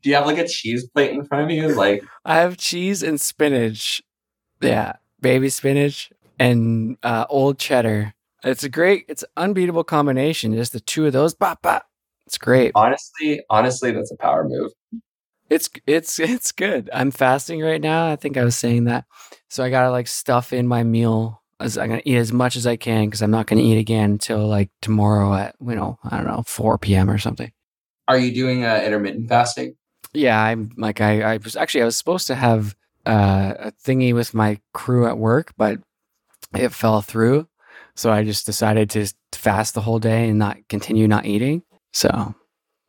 Do 0.01 0.09
you 0.09 0.15
have 0.15 0.25
like 0.25 0.37
a 0.37 0.47
cheese 0.47 0.87
plate 0.89 1.11
in 1.11 1.25
front 1.25 1.45
of 1.45 1.51
you? 1.51 1.69
Like 1.69 2.03
I 2.25 2.35
have 2.35 2.57
cheese 2.57 3.03
and 3.03 3.19
spinach. 3.19 4.01
Yeah, 4.61 4.93
baby 5.21 5.49
spinach 5.49 6.11
and 6.39 6.97
uh, 7.03 7.25
old 7.29 7.59
cheddar. 7.59 8.13
It's 8.43 8.63
a 8.63 8.69
great, 8.69 9.05
it's 9.07 9.23
an 9.23 9.29
unbeatable 9.37 9.85
combination. 9.85 10.53
Just 10.53 10.73
the 10.73 10.79
two 10.81 11.05
of 11.05 11.13
those, 11.13 11.33
bop 11.33 11.61
bop. 11.61 11.85
It's 12.25 12.37
great. 12.37 12.71
Honestly, 12.75 13.41
honestly, 13.49 13.91
that's 13.91 14.11
a 14.11 14.17
power 14.17 14.47
move. 14.47 14.71
It's 15.53 15.69
it's 15.85 16.19
it's 16.19 16.51
good. 16.51 16.89
I'm 16.91 17.11
fasting 17.11 17.61
right 17.61 17.81
now. 17.81 18.11
I 18.11 18.15
think 18.15 18.37
I 18.37 18.43
was 18.43 18.55
saying 18.55 18.85
that, 18.85 19.05
so 19.49 19.63
I 19.63 19.69
gotta 19.69 19.91
like 19.91 20.07
stuff 20.07 20.51
in 20.51 20.67
my 20.67 20.83
meal. 20.83 21.41
As 21.59 21.77
I'm 21.77 21.89
gonna 21.89 22.01
eat 22.03 22.17
as 22.17 22.33
much 22.33 22.55
as 22.55 22.65
I 22.65 22.75
can 22.75 23.05
because 23.05 23.21
I'm 23.21 23.31
not 23.31 23.45
gonna 23.45 23.61
eat 23.61 23.77
again 23.77 24.11
until 24.11 24.47
like 24.47 24.71
tomorrow 24.81 25.33
at 25.33 25.55
you 25.61 25.75
know 25.75 25.99
I 26.03 26.17
don't 26.17 26.27
know 26.27 26.43
4 26.47 26.77
p.m. 26.79 27.09
or 27.09 27.17
something. 27.17 27.51
Are 28.07 28.17
you 28.17 28.33
doing 28.33 28.65
uh, 28.65 28.81
intermittent 28.83 29.29
fasting? 29.29 29.75
Yeah, 30.13 30.41
I'm 30.41 30.71
like 30.75 30.99
I 30.99 31.21
I 31.21 31.37
was 31.37 31.55
actually 31.55 31.83
I 31.83 31.85
was 31.85 31.97
supposed 31.97 32.27
to 32.27 32.35
have 32.35 32.75
uh, 33.05 33.53
a 33.59 33.71
thingy 33.85 34.13
with 34.13 34.33
my 34.33 34.59
crew 34.73 35.07
at 35.07 35.17
work, 35.17 35.53
but 35.55 35.79
it 36.55 36.73
fell 36.73 37.01
through. 37.01 37.47
So 37.95 38.11
I 38.11 38.23
just 38.23 38.45
decided 38.45 38.89
to 38.91 39.13
fast 39.31 39.75
the 39.75 39.81
whole 39.81 39.99
day 39.99 40.29
and 40.29 40.39
not 40.39 40.57
continue 40.67 41.07
not 41.07 41.25
eating. 41.25 41.63
So, 41.91 42.33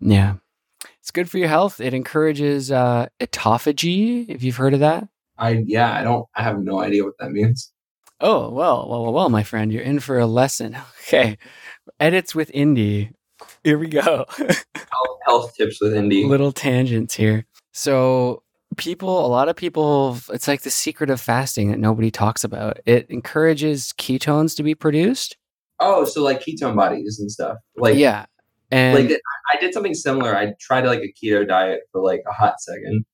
yeah, 0.00 0.36
it's 1.04 1.10
good 1.10 1.28
for 1.28 1.36
your 1.36 1.48
health. 1.48 1.82
It 1.82 1.92
encourages 1.92 2.72
uh, 2.72 3.08
autophagy. 3.20 4.26
If 4.26 4.42
you've 4.42 4.56
heard 4.56 4.72
of 4.72 4.80
that, 4.80 5.06
I 5.36 5.62
yeah, 5.66 5.92
I 5.92 6.02
don't. 6.02 6.26
I 6.34 6.42
have 6.42 6.58
no 6.60 6.80
idea 6.80 7.04
what 7.04 7.12
that 7.18 7.30
means. 7.30 7.70
Oh 8.22 8.48
well, 8.48 8.88
well, 8.88 9.02
well, 9.02 9.12
well, 9.12 9.28
my 9.28 9.42
friend, 9.42 9.70
you're 9.70 9.82
in 9.82 10.00
for 10.00 10.18
a 10.18 10.26
lesson. 10.26 10.76
Okay, 11.06 11.36
edits 12.00 12.34
with 12.34 12.50
Indy. 12.54 13.10
Here 13.62 13.76
we 13.76 13.88
go. 13.88 14.24
health, 14.38 15.18
health 15.26 15.54
tips 15.54 15.78
with 15.78 15.92
Indy. 15.92 16.24
Little 16.24 16.50
tangents 16.50 17.14
here. 17.14 17.44
So 17.72 18.42
people, 18.78 19.26
a 19.26 19.28
lot 19.28 19.50
of 19.50 19.56
people, 19.56 20.16
it's 20.32 20.48
like 20.48 20.62
the 20.62 20.70
secret 20.70 21.10
of 21.10 21.20
fasting 21.20 21.70
that 21.70 21.78
nobody 21.78 22.10
talks 22.10 22.42
about. 22.42 22.78
It 22.86 23.06
encourages 23.10 23.92
ketones 23.98 24.56
to 24.56 24.62
be 24.62 24.74
produced. 24.74 25.36
Oh, 25.78 26.06
so 26.06 26.22
like 26.22 26.40
ketone 26.42 26.74
bodies 26.74 27.20
and 27.20 27.30
stuff. 27.30 27.58
Like 27.76 27.98
yeah, 27.98 28.24
and 28.74 29.08
like 29.08 29.20
I 29.54 29.60
did 29.60 29.72
something 29.72 29.94
similar. 29.94 30.36
I 30.36 30.54
tried 30.60 30.84
like 30.84 31.02
a 31.02 31.12
keto 31.12 31.46
diet 31.46 31.82
for 31.92 32.02
like 32.02 32.22
a 32.28 32.32
hot 32.32 32.60
second. 32.60 33.04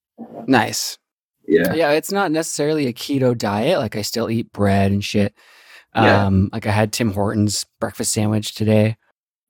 Nice. 0.47 0.97
Yeah. 1.47 1.73
Yeah, 1.73 1.91
it's 1.91 2.11
not 2.11 2.31
necessarily 2.31 2.87
a 2.87 2.93
keto 2.93 3.37
diet. 3.37 3.77
Like 3.77 3.95
I 3.95 4.01
still 4.01 4.29
eat 4.29 4.51
bread 4.51 4.91
and 4.91 5.03
shit. 5.03 5.33
Yeah. 5.95 6.25
Um, 6.25 6.49
like 6.51 6.65
I 6.65 6.71
had 6.71 6.91
Tim 6.91 7.11
Hortons 7.11 7.65
breakfast 7.79 8.11
sandwich 8.11 8.55
today. 8.55 8.97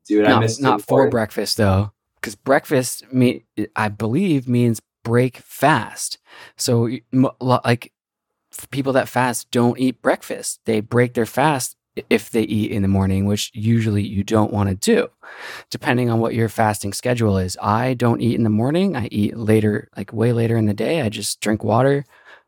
Dude, 0.07 0.23
not, 0.23 0.37
I 0.37 0.39
missed 0.39 0.61
not 0.61 0.81
for 0.81 1.09
breakfast 1.09 1.57
though, 1.57 1.91
because 2.15 2.35
breakfast 2.35 3.11
me 3.13 3.45
I 3.75 3.87
believe 3.89 4.47
means 4.47 4.81
break 5.03 5.37
fast. 5.37 6.17
So, 6.57 6.89
like, 7.39 7.93
people 8.71 8.93
that 8.93 9.07
fast 9.07 9.49
don't 9.51 9.79
eat 9.79 10.01
breakfast. 10.01 10.59
They 10.65 10.81
break 10.81 11.13
their 11.13 11.25
fast 11.25 11.75
if 12.09 12.29
they 12.31 12.43
eat 12.43 12.71
in 12.71 12.81
the 12.81 12.87
morning, 12.87 13.25
which 13.25 13.51
usually 13.53 14.03
you 14.03 14.23
don't 14.23 14.53
want 14.53 14.69
to 14.69 14.75
do, 14.75 15.09
depending 15.69 16.09
on 16.09 16.19
what 16.19 16.33
your 16.33 16.49
fasting 16.49 16.93
schedule 16.93 17.37
is. 17.37 17.57
I 17.61 17.93
don't 17.93 18.21
eat 18.21 18.35
in 18.35 18.43
the 18.43 18.49
morning. 18.49 18.95
I 18.95 19.07
eat 19.11 19.35
later, 19.35 19.89
like 19.97 20.13
way 20.13 20.31
later 20.31 20.55
in 20.57 20.65
the 20.65 20.73
day. 20.73 21.01
I 21.01 21.09
just 21.09 21.41
drink 21.41 21.63
water 21.63 22.05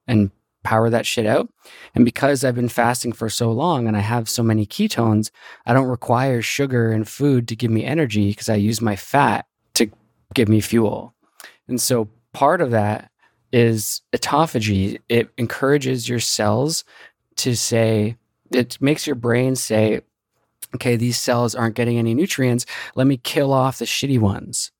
and 0.07 0.31
power 0.63 0.89
that 0.89 1.05
shit 1.05 1.25
out. 1.25 1.49
And 1.93 2.05
because 2.05 2.43
I've 2.43 2.55
been 2.55 2.69
fasting 2.69 3.11
for 3.11 3.29
so 3.29 3.51
long 3.51 3.87
and 3.87 3.97
I 3.97 3.99
have 3.99 4.29
so 4.29 4.43
many 4.43 4.65
ketones, 4.65 5.29
I 5.65 5.73
don't 5.73 5.87
require 5.87 6.41
sugar 6.41 6.91
and 6.91 7.07
food 7.07 7.47
to 7.49 7.55
give 7.55 7.69
me 7.69 7.83
energy 7.83 8.29
because 8.29 8.49
I 8.49 8.55
use 8.55 8.81
my 8.81 8.95
fat 8.95 9.45
to 9.75 9.89
give 10.33 10.47
me 10.47 10.61
fuel. 10.61 11.13
And 11.67 11.81
so 11.81 12.09
part 12.31 12.61
of 12.61 12.71
that 12.71 13.11
is 13.51 14.01
autophagy. 14.15 14.99
It 15.09 15.29
encourages 15.37 16.09
your 16.09 16.19
cells 16.19 16.85
to 17.37 17.55
say, 17.55 18.15
it 18.53 18.77
makes 18.81 19.05
your 19.07 19.15
brain 19.15 19.55
say, 19.55 20.01
okay, 20.75 20.95
these 20.95 21.17
cells 21.17 21.55
aren't 21.55 21.75
getting 21.75 21.97
any 21.97 22.13
nutrients. 22.13 22.65
Let 22.95 23.07
me 23.07 23.17
kill 23.17 23.53
off 23.53 23.79
the 23.79 23.85
shitty 23.85 24.19
ones. 24.19 24.71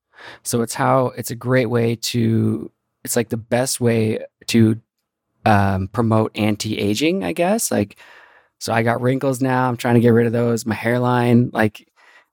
So 0.44 0.62
it's 0.62 0.74
how 0.74 1.08
it's 1.18 1.32
a 1.32 1.36
great 1.36 1.68
way 1.68 1.96
to, 1.96 2.72
it's 3.04 3.16
like 3.16 3.30
the 3.30 3.38
best 3.38 3.82
way 3.82 4.20
to 4.48 4.80
um, 5.46 5.90
promote 5.90 6.32
anti 6.36 6.78
aging, 6.78 7.24
I 7.24 7.34
guess. 7.34 7.72
Like, 7.72 7.98
so 8.60 8.72
I 8.74 8.82
got 8.84 9.02
wrinkles 9.02 9.42
now. 9.42 9.68
I'm 9.68 9.76
trying 9.76 9.96
to 9.96 10.00
get 10.00 10.10
rid 10.10 10.26
of 10.26 10.32
those. 10.32 10.66
My 10.66 10.76
hairline, 10.76 11.50
like, 11.52 11.86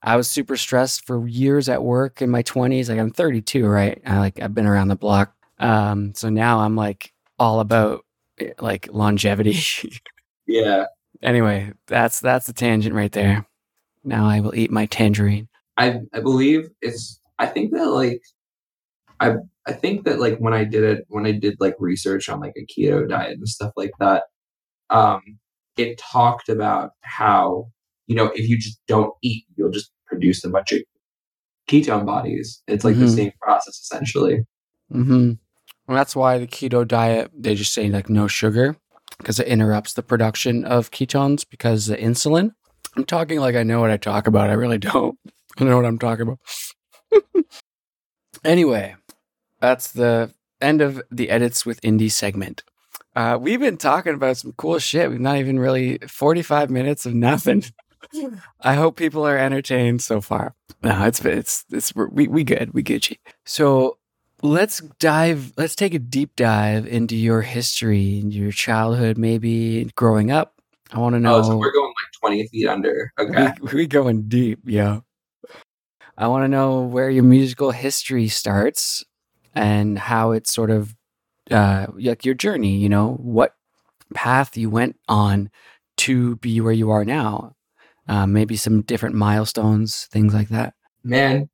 I 0.03 0.15
was 0.15 0.29
super 0.29 0.57
stressed 0.57 1.05
for 1.05 1.27
years 1.27 1.69
at 1.69 1.83
work 1.83 2.21
in 2.21 2.29
my 2.29 2.43
20s. 2.43 2.89
Like 2.89 2.97
I'm 2.97 3.11
32, 3.11 3.67
right? 3.67 4.01
I 4.05 4.19
like 4.19 4.41
I've 4.41 4.53
been 4.53 4.65
around 4.65 4.87
the 4.87 4.95
block. 4.95 5.33
Um, 5.59 6.13
so 6.15 6.29
now 6.29 6.61
I'm 6.61 6.75
like 6.75 7.13
all 7.37 7.59
about 7.59 8.03
eh, 8.39 8.53
like 8.59 8.89
longevity. 8.91 9.59
yeah. 10.47 10.85
Anyway, 11.21 11.71
that's 11.87 12.19
that's 12.19 12.47
the 12.47 12.53
tangent 12.53 12.95
right 12.95 13.11
there. 13.11 13.45
Now 14.03 14.27
I 14.27 14.39
will 14.39 14.55
eat 14.55 14.71
my 14.71 14.85
tangerine. 14.87 15.47
I 15.77 15.99
I 16.13 16.19
believe 16.19 16.69
it's 16.81 17.19
I 17.37 17.47
think 17.47 17.73
that 17.73 17.87
like 17.87 18.21
I 19.19 19.35
I 19.67 19.73
think 19.73 20.05
that 20.05 20.19
like 20.19 20.37
when 20.39 20.53
I 20.53 20.63
did 20.63 20.83
it 20.83 21.05
when 21.09 21.25
I 21.25 21.31
did 21.31 21.57
like 21.59 21.75
research 21.79 22.29
on 22.29 22.39
like 22.39 22.53
a 22.57 22.65
keto 22.65 23.07
diet 23.07 23.37
and 23.37 23.47
stuff 23.47 23.71
like 23.75 23.91
that, 23.99 24.23
um, 24.89 25.21
it 25.77 25.97
talked 25.99 26.49
about 26.49 26.91
how 27.01 27.67
you 28.11 28.15
know, 28.15 28.31
if 28.35 28.49
you 28.49 28.57
just 28.57 28.79
don't 28.87 29.13
eat, 29.21 29.45
you'll 29.55 29.71
just 29.71 29.89
produce 30.05 30.43
a 30.43 30.49
bunch 30.49 30.73
of 30.73 30.81
ketone 31.69 32.05
bodies. 32.05 32.61
It's 32.67 32.83
like 32.83 32.95
mm-hmm. 32.95 33.05
the 33.05 33.11
same 33.11 33.31
process 33.41 33.79
essentially. 33.79 34.45
Mm-hmm. 34.93 35.33
Well, 35.87 35.97
that's 35.97 36.13
why 36.13 36.37
the 36.37 36.45
keto 36.45 36.85
diet, 36.85 37.31
they 37.33 37.55
just 37.55 37.73
say 37.73 37.89
like 37.89 38.09
no 38.09 38.27
sugar. 38.27 38.75
Because 39.21 39.39
it 39.39 39.47
interrupts 39.47 39.93
the 39.93 40.03
production 40.03 40.65
of 40.65 40.91
ketones 40.91 41.45
because 41.49 41.87
the 41.87 41.97
insulin. 41.97 42.51
I'm 42.95 43.05
talking 43.05 43.39
like 43.39 43.55
I 43.55 43.63
know 43.63 43.79
what 43.79 43.91
I 43.91 43.97
talk 43.97 44.27
about. 44.27 44.49
I 44.49 44.53
really 44.53 44.77
don't. 44.77 45.17
I 45.57 45.63
know 45.63 45.77
what 45.77 45.85
I'm 45.85 45.99
talking 45.99 46.23
about. 46.23 46.39
anyway, 48.43 48.95
that's 49.59 49.91
the 49.91 50.33
end 50.59 50.81
of 50.81 51.01
the 51.11 51.29
edits 51.29 51.65
with 51.65 51.81
indie 51.81 52.11
segment. 52.11 52.63
Uh, 53.15 53.37
we've 53.39 53.59
been 53.59 53.77
talking 53.77 54.13
about 54.13 54.37
some 54.37 54.53
cool 54.53 54.79
shit. 54.79 55.09
We've 55.09 55.19
not 55.19 55.37
even 55.37 55.59
really 55.59 55.97
45 56.07 56.69
minutes 56.69 57.05
of 57.05 57.13
nothing. 57.13 57.63
I 58.61 58.75
hope 58.75 58.95
people 58.95 59.25
are 59.25 59.37
entertained 59.37 60.01
so 60.01 60.21
far. 60.21 60.55
No, 60.83 61.05
it's 61.05 61.23
it's 61.23 61.65
it's 61.71 61.93
we 61.95 62.27
we 62.27 62.43
good, 62.43 62.73
we 62.73 62.83
Gucci. 62.83 63.17
So 63.45 63.97
let's 64.41 64.79
dive. 64.99 65.53
Let's 65.57 65.75
take 65.75 65.93
a 65.93 65.99
deep 65.99 66.35
dive 66.35 66.85
into 66.87 67.15
your 67.15 67.41
history, 67.41 67.99
your 67.99 68.51
childhood, 68.51 69.17
maybe 69.17 69.91
growing 69.95 70.31
up. 70.31 70.55
I 70.91 70.99
want 70.99 71.15
to 71.15 71.19
know. 71.19 71.35
Oh, 71.35 71.43
so 71.43 71.57
we're 71.57 71.71
going 71.71 71.87
like 71.87 72.31
20 72.31 72.47
feet 72.47 72.67
under. 72.67 73.11
Okay, 73.19 73.53
we, 73.61 73.73
we 73.73 73.87
going 73.87 74.27
deep, 74.27 74.59
yeah. 74.65 75.01
I 76.17 76.27
want 76.27 76.43
to 76.43 76.49
know 76.49 76.81
where 76.81 77.09
your 77.09 77.23
musical 77.23 77.71
history 77.71 78.27
starts 78.27 79.03
and 79.55 79.97
how 79.97 80.31
it 80.31 80.47
sort 80.47 80.69
of 80.69 80.95
uh, 81.49 81.87
like 81.95 82.25
your 82.25 82.35
journey. 82.35 82.77
You 82.77 82.89
know 82.89 83.13
what 83.13 83.55
path 84.13 84.57
you 84.57 84.69
went 84.69 84.97
on 85.07 85.49
to 85.97 86.35
be 86.37 86.61
where 86.61 86.73
you 86.73 86.91
are 86.91 87.05
now. 87.05 87.55
Uh, 88.07 88.27
maybe 88.27 88.57
some 88.57 88.81
different 88.81 89.15
milestones, 89.15 90.07
things 90.11 90.33
like 90.33 90.49
that. 90.49 90.73
Man, 91.03 91.49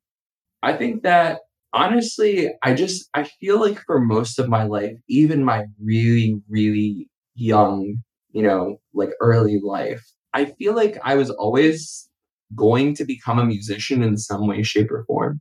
I 0.62 0.72
think 0.72 1.02
that 1.04 1.40
honestly, 1.72 2.50
I 2.62 2.74
just 2.74 3.08
I 3.14 3.24
feel 3.24 3.60
like 3.60 3.80
for 3.86 4.00
most 4.00 4.38
of 4.38 4.48
my 4.48 4.64
life, 4.64 4.96
even 5.08 5.44
my 5.44 5.64
really 5.82 6.40
really 6.48 7.08
young, 7.34 7.96
you 8.30 8.42
know, 8.42 8.78
like 8.94 9.10
early 9.20 9.60
life, 9.62 10.04
I 10.32 10.46
feel 10.46 10.74
like 10.74 10.98
I 11.04 11.14
was 11.14 11.30
always 11.30 12.08
going 12.54 12.94
to 12.94 13.04
become 13.04 13.38
a 13.38 13.44
musician 13.44 14.02
in 14.02 14.16
some 14.16 14.46
way, 14.46 14.62
shape, 14.62 14.90
or 14.90 15.04
form. 15.04 15.40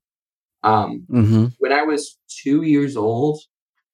Um, 0.64 1.06
mm-hmm. 1.10 1.46
When 1.60 1.72
I 1.72 1.84
was 1.84 2.18
two 2.44 2.64
years 2.64 2.98
old, 2.98 3.40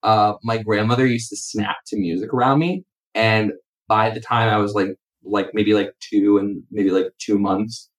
uh, 0.01 0.33
my 0.43 0.57
grandmother 0.57 1.05
used 1.05 1.29
to 1.29 1.37
snap 1.37 1.77
to 1.87 1.97
music 1.97 2.33
around 2.33 2.59
me, 2.59 2.83
and 3.13 3.51
by 3.87 4.09
the 4.09 4.19
time 4.19 4.49
I 4.49 4.57
was 4.57 4.73
like 4.73 4.95
like 5.25 5.51
maybe 5.53 5.73
like 5.73 5.93
two 6.01 6.37
and 6.37 6.63
maybe 6.71 6.91
like 6.91 7.07
two 7.19 7.39
months, 7.39 7.89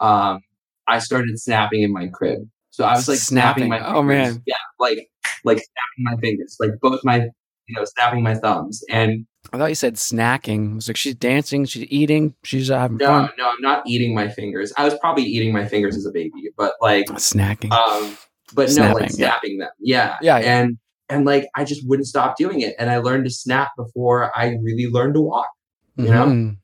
um, 0.00 0.40
I 0.86 0.98
started 0.98 1.38
snapping 1.38 1.82
in 1.82 1.92
my 1.92 2.08
crib. 2.08 2.40
So 2.70 2.84
I 2.84 2.94
was 2.94 3.08
like 3.08 3.18
snapping, 3.18 3.66
snapping 3.66 3.68
my 3.68 3.78
fingers. 3.78 3.94
oh 3.96 4.02
man 4.02 4.42
yeah 4.46 4.54
like 4.78 5.10
like 5.44 5.58
snapping 5.58 5.98
my 5.98 6.16
fingers 6.20 6.56
like 6.60 6.70
both 6.80 7.00
my 7.04 7.28
you 7.66 7.74
know 7.76 7.84
snapping 7.84 8.22
my 8.22 8.34
thumbs 8.34 8.82
and 8.90 9.26
I 9.52 9.58
thought 9.58 9.66
you 9.66 9.74
said 9.74 9.94
snacking. 9.94 10.72
I 10.72 10.74
was 10.74 10.88
like 10.88 10.98
she's 10.98 11.14
dancing, 11.14 11.64
she's 11.64 11.86
eating, 11.90 12.34
she's 12.44 12.70
uh, 12.70 12.78
having 12.78 12.98
no, 12.98 13.06
fun. 13.06 13.30
No, 13.38 13.48
I'm 13.48 13.60
not 13.60 13.82
eating 13.86 14.14
my 14.14 14.28
fingers. 14.28 14.72
I 14.76 14.84
was 14.84 14.96
probably 14.98 15.24
eating 15.24 15.52
my 15.52 15.64
fingers 15.66 15.96
as 15.96 16.04
a 16.06 16.12
baby, 16.12 16.50
but 16.56 16.74
like 16.80 17.06
snacking. 17.06 17.72
Um, 17.72 18.16
but 18.52 18.70
snapping, 18.70 18.92
no, 18.92 19.00
like 19.00 19.10
snapping 19.10 19.58
yeah. 19.58 19.64
them. 19.64 19.72
Yeah. 19.80 20.16
yeah, 20.20 20.38
yeah, 20.38 20.60
and 20.60 20.78
and 21.08 21.24
like 21.24 21.48
I 21.56 21.64
just 21.64 21.88
wouldn't 21.88 22.06
stop 22.06 22.36
doing 22.36 22.60
it, 22.60 22.74
and 22.78 22.90
I 22.90 22.98
learned 22.98 23.24
to 23.24 23.30
snap 23.30 23.70
before 23.76 24.30
I 24.36 24.56
really 24.62 24.86
learned 24.86 25.14
to 25.14 25.20
walk. 25.20 25.48
You 25.96 26.04
mm-hmm. 26.04 26.12
know, 26.12 26.54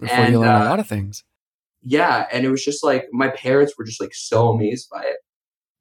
before 0.00 0.16
and, 0.16 0.32
you 0.32 0.40
learn 0.40 0.60
uh, 0.60 0.64
a 0.64 0.68
lot 0.68 0.78
of 0.78 0.86
things. 0.86 1.24
Yeah, 1.82 2.26
and 2.30 2.44
it 2.44 2.50
was 2.50 2.64
just 2.64 2.84
like 2.84 3.06
my 3.12 3.28
parents 3.28 3.74
were 3.76 3.84
just 3.84 4.00
like 4.00 4.14
so 4.14 4.50
amazed 4.50 4.88
by 4.92 5.02
it. 5.02 5.16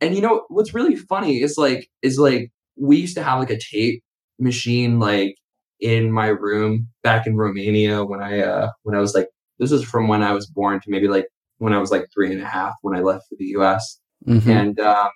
And 0.01 0.15
you 0.15 0.21
know 0.21 0.43
what's 0.49 0.73
really 0.73 0.95
funny 0.95 1.41
is 1.41 1.57
like 1.57 1.89
is 2.01 2.19
like 2.19 2.51
we 2.75 2.97
used 2.97 3.15
to 3.15 3.23
have 3.23 3.39
like 3.39 3.49
a 3.49 3.59
tape 3.59 4.03
machine 4.39 4.99
like 4.99 5.37
in 5.79 6.11
my 6.11 6.27
room 6.27 6.87
back 7.03 7.27
in 7.27 7.37
Romania 7.37 8.03
when 8.03 8.21
I 8.21 8.39
uh 8.39 8.71
when 8.83 8.95
I 8.95 8.99
was 8.99 9.13
like 9.13 9.29
this 9.59 9.71
is 9.71 9.83
from 9.83 10.07
when 10.07 10.21
I 10.21 10.33
was 10.33 10.47
born 10.47 10.79
to 10.81 10.89
maybe 10.89 11.07
like 11.07 11.27
when 11.57 11.73
I 11.73 11.79
was 11.79 11.91
like 11.91 12.07
three 12.13 12.31
and 12.31 12.41
a 12.41 12.45
half 12.45 12.73
when 12.81 12.97
I 12.97 13.01
left 13.01 13.27
for 13.29 13.35
the 13.37 13.45
US. 13.57 13.99
Mm-hmm. 14.27 14.49
And 14.49 14.79
um 14.79 15.09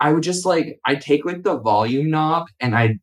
I 0.00 0.12
would 0.12 0.22
just 0.22 0.44
like 0.44 0.78
I 0.84 0.94
take 0.94 1.24
like 1.24 1.42
the 1.42 1.58
volume 1.58 2.10
knob 2.10 2.46
and 2.60 2.76
I 2.76 2.98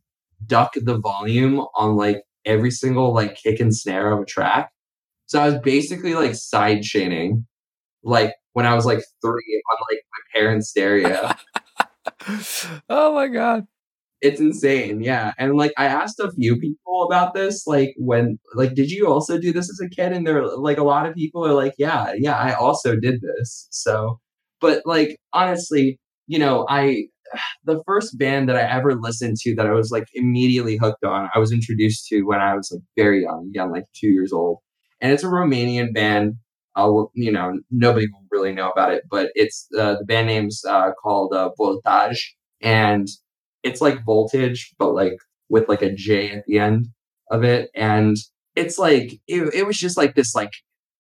duck 0.46 0.74
the 0.76 0.98
volume 0.98 1.60
on 1.76 1.96
like 1.96 2.24
every 2.46 2.72
single 2.72 3.14
like 3.14 3.36
kick 3.36 3.60
and 3.60 3.76
snare 3.76 4.12
of 4.12 4.22
a 4.22 4.26
track. 4.26 4.72
So 5.26 5.42
I 5.42 5.50
was 5.50 5.60
basically 5.60 6.14
like 6.14 6.36
side 6.36 6.84
chaining 6.84 7.46
like 8.04 8.34
when 8.54 8.66
I 8.66 8.74
was 8.74 8.86
like 8.86 9.04
three 9.22 9.64
on 9.72 9.78
like 9.92 10.02
my 10.12 10.40
parents' 10.40 10.70
stereo. 10.70 11.32
oh 12.90 13.16
my 13.16 13.28
god. 13.28 13.68
It's 14.22 14.40
insane, 14.40 15.02
yeah. 15.02 15.34
And 15.40 15.56
like 15.58 15.74
I 15.78 15.86
asked 15.86 16.20
a 16.20 16.32
few 16.32 16.56
people 16.58 17.06
about 17.06 17.34
this, 17.34 17.66
like 17.66 17.96
when 17.98 18.38
like 18.54 18.76
did 18.76 18.92
you 18.92 19.08
also 19.08 19.40
do 19.40 19.52
this 19.52 19.70
as 19.70 19.80
a 19.84 19.90
kid? 19.90 20.12
And 20.12 20.28
they're 20.28 20.46
like 20.46 20.78
a 20.78 20.84
lot 20.84 21.08
of 21.08 21.16
people 21.16 21.46
are 21.46 21.54
like, 21.54 21.74
Yeah, 21.78 22.14
yeah, 22.16 22.38
I 22.38 22.54
also 22.54 22.96
did 22.96 23.20
this. 23.22 23.68
So 23.72 24.20
but 24.62 24.84
like 24.86 25.18
honestly, 25.34 26.00
you 26.28 26.40
know, 26.40 26.66
I 26.70 27.08
the 27.66 27.82
first 27.86 28.18
band 28.18 28.48
that 28.48 28.56
I 28.56 28.62
ever 28.62 28.96
listened 28.96 29.38
to 29.42 29.56
that 29.56 29.68
I 29.68 29.72
was 29.72 29.92
like 29.92 30.06
immediately 30.14 30.78
hooked 30.78 31.04
on, 31.04 31.30
I 31.34 31.40
was 31.40 31.52
introduced 31.52 32.08
to 32.08 32.22
when 32.24 32.40
I 32.40 32.56
was 32.56 32.72
like 32.72 32.84
very 32.96 33.24
young, 33.24 33.50
young, 33.54 33.72
like 33.72 33.86
two 33.94 34.08
years 34.08 34.32
old. 34.32 34.60
And 35.02 35.12
it's 35.12 35.24
a 35.24 35.28
Romanian 35.28 35.94
band. 35.94 36.36
I'll, 36.76 37.12
you 37.16 37.32
know, 37.32 37.60
nobody 37.72 38.08
will 38.08 38.24
really 38.32 38.54
know 38.54 38.70
about 38.70 38.94
it, 38.94 39.04
but 39.10 39.32
it's 39.36 39.68
uh, 39.78 39.96
the 40.00 40.06
band 40.06 40.28
name's 40.28 40.64
uh, 40.66 40.92
called 41.02 41.34
uh, 41.34 41.52
Voltaj, 41.60 42.18
and 42.62 43.08
it's 43.64 43.82
like 43.82 44.04
voltage, 44.06 44.74
but 44.80 44.94
like 44.94 45.18
with 45.50 45.68
like 45.70 45.82
a 45.82 45.94
J 45.94 46.32
at 46.32 46.46
the 46.48 46.60
end 46.60 46.88
of 47.30 47.44
it, 47.44 47.70
and 47.76 48.16
it's 48.56 48.78
like 48.78 49.14
it, 49.28 49.54
it 49.54 49.66
was 49.68 49.78
just 49.78 49.98
like 49.98 50.16
this 50.16 50.36
like 50.36 50.52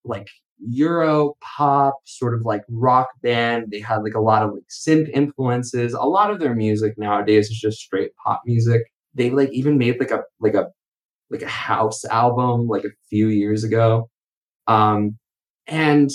like 0.03 0.27
Euro 0.69 1.33
pop 1.41 1.95
sort 2.05 2.35
of 2.35 2.41
like 2.45 2.61
rock 2.69 3.07
band. 3.23 3.65
They 3.71 3.79
had 3.79 4.03
like 4.03 4.13
a 4.13 4.19
lot 4.21 4.43
of 4.43 4.51
like 4.53 4.63
synth 4.69 5.09
influences. 5.09 5.93
A 5.93 6.01
lot 6.03 6.29
of 6.31 6.39
their 6.39 6.53
music 6.53 6.93
nowadays 6.97 7.49
is 7.49 7.59
just 7.59 7.79
straight 7.79 8.11
pop 8.23 8.41
music. 8.45 8.81
They 9.15 9.31
like 9.31 9.49
even 9.51 9.77
made 9.79 9.99
like 9.99 10.11
a 10.11 10.21
like 10.39 10.53
a 10.53 10.67
like 11.29 11.43
a 11.43 11.47
house 11.49 12.05
album 12.05 12.67
like 12.67 12.85
a 12.85 12.89
few 13.09 13.27
years 13.29 13.63
ago. 13.63 14.09
Um 14.67 15.17
and 15.67 16.09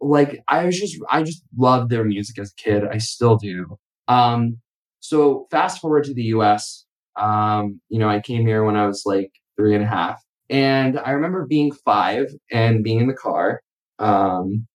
like 0.00 0.42
I 0.48 0.64
was 0.66 0.78
just 0.78 0.96
I 1.10 1.22
just 1.22 1.42
loved 1.56 1.90
their 1.90 2.04
music 2.04 2.38
as 2.38 2.52
a 2.52 2.62
kid. 2.62 2.84
I 2.90 2.98
still 2.98 3.36
do. 3.36 3.78
Um 4.08 4.58
so 5.00 5.46
fast 5.50 5.80
forward 5.80 6.04
to 6.04 6.14
the 6.14 6.24
US. 6.34 6.86
Um, 7.16 7.80
you 7.88 7.98
know, 7.98 8.08
I 8.08 8.20
came 8.20 8.46
here 8.46 8.64
when 8.64 8.76
I 8.76 8.86
was 8.86 9.02
like 9.06 9.32
three 9.56 9.74
and 9.74 9.84
a 9.84 9.86
half. 9.86 10.22
And 10.50 10.98
I 10.98 11.10
remember 11.10 11.46
being 11.46 11.72
five 11.72 12.26
and 12.50 12.84
being 12.84 13.00
in 13.00 13.06
the 13.06 13.14
car 13.14 13.60
um, 13.98 14.66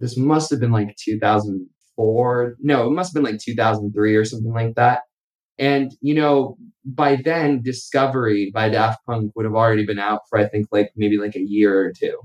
this 0.00 0.16
must 0.16 0.50
have 0.50 0.60
been 0.60 0.72
like 0.72 0.96
2004. 0.96 2.56
No, 2.60 2.86
it 2.86 2.90
must 2.90 3.14
have 3.14 3.22
been 3.22 3.32
like 3.32 3.40
2003 3.40 4.16
or 4.16 4.24
something 4.24 4.52
like 4.52 4.74
that. 4.76 5.02
And, 5.58 5.92
you 6.00 6.14
know, 6.14 6.56
by 6.84 7.16
then, 7.16 7.62
Discovery 7.62 8.50
by 8.52 8.68
Daft 8.68 9.04
Punk 9.06 9.32
would 9.36 9.44
have 9.44 9.54
already 9.54 9.86
been 9.86 9.98
out 9.98 10.22
for, 10.28 10.38
I 10.38 10.48
think, 10.48 10.68
like 10.72 10.90
maybe 10.96 11.18
like 11.18 11.36
a 11.36 11.42
year 11.42 11.86
or 11.86 11.92
2 11.92 12.18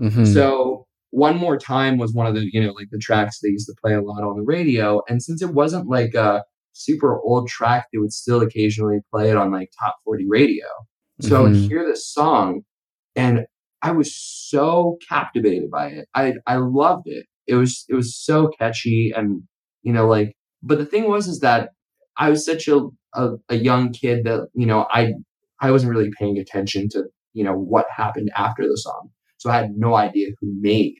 mm-hmm. 0.00 0.24
So, 0.24 0.86
One 1.10 1.36
More 1.36 1.56
Time 1.58 1.98
was 1.98 2.12
one 2.12 2.26
of 2.26 2.34
the, 2.34 2.48
you 2.52 2.62
know, 2.62 2.72
like 2.72 2.88
the 2.90 2.98
tracks 2.98 3.40
they 3.40 3.48
used 3.48 3.66
to 3.66 3.74
play 3.80 3.94
a 3.94 4.02
lot 4.02 4.22
on 4.22 4.36
the 4.36 4.42
radio. 4.42 5.02
And 5.08 5.22
since 5.22 5.42
it 5.42 5.54
wasn't 5.54 5.88
like 5.88 6.14
a 6.14 6.44
super 6.72 7.20
old 7.20 7.48
track, 7.48 7.86
they 7.92 7.98
would 7.98 8.12
still 8.12 8.42
occasionally 8.42 8.98
play 9.12 9.30
it 9.30 9.36
on 9.36 9.52
like 9.52 9.70
top 9.78 9.96
40 10.04 10.26
radio. 10.28 10.66
So 11.20 11.28
mm-hmm. 11.28 11.36
I 11.36 11.40
would 11.42 11.56
hear 11.56 11.86
this 11.86 12.12
song 12.12 12.62
and 13.14 13.46
I 13.82 13.92
was 13.92 14.14
so 14.14 14.98
captivated 15.08 15.70
by 15.70 15.88
it. 15.88 16.08
I 16.14 16.34
I 16.46 16.56
loved 16.56 17.06
it. 17.06 17.26
It 17.46 17.54
was 17.54 17.84
it 17.88 17.94
was 17.94 18.16
so 18.16 18.48
catchy 18.58 19.12
and 19.14 19.42
you 19.82 19.92
know 19.92 20.08
like 20.08 20.34
but 20.62 20.78
the 20.78 20.86
thing 20.86 21.08
was 21.08 21.28
is 21.28 21.40
that 21.40 21.70
I 22.16 22.30
was 22.30 22.44
such 22.44 22.68
a, 22.68 22.88
a, 23.14 23.32
a 23.48 23.56
young 23.56 23.92
kid 23.92 24.24
that 24.24 24.48
you 24.54 24.66
know 24.66 24.86
I 24.90 25.12
I 25.60 25.70
wasn't 25.70 25.94
really 25.94 26.10
paying 26.18 26.38
attention 26.38 26.88
to 26.90 27.04
you 27.34 27.44
know 27.44 27.54
what 27.54 27.86
happened 27.94 28.30
after 28.36 28.62
the 28.62 28.76
song. 28.76 29.10
So 29.44 29.50
I 29.50 29.56
had 29.56 29.76
no 29.76 29.94
idea 29.94 30.28
who 30.40 30.54
made 30.58 30.94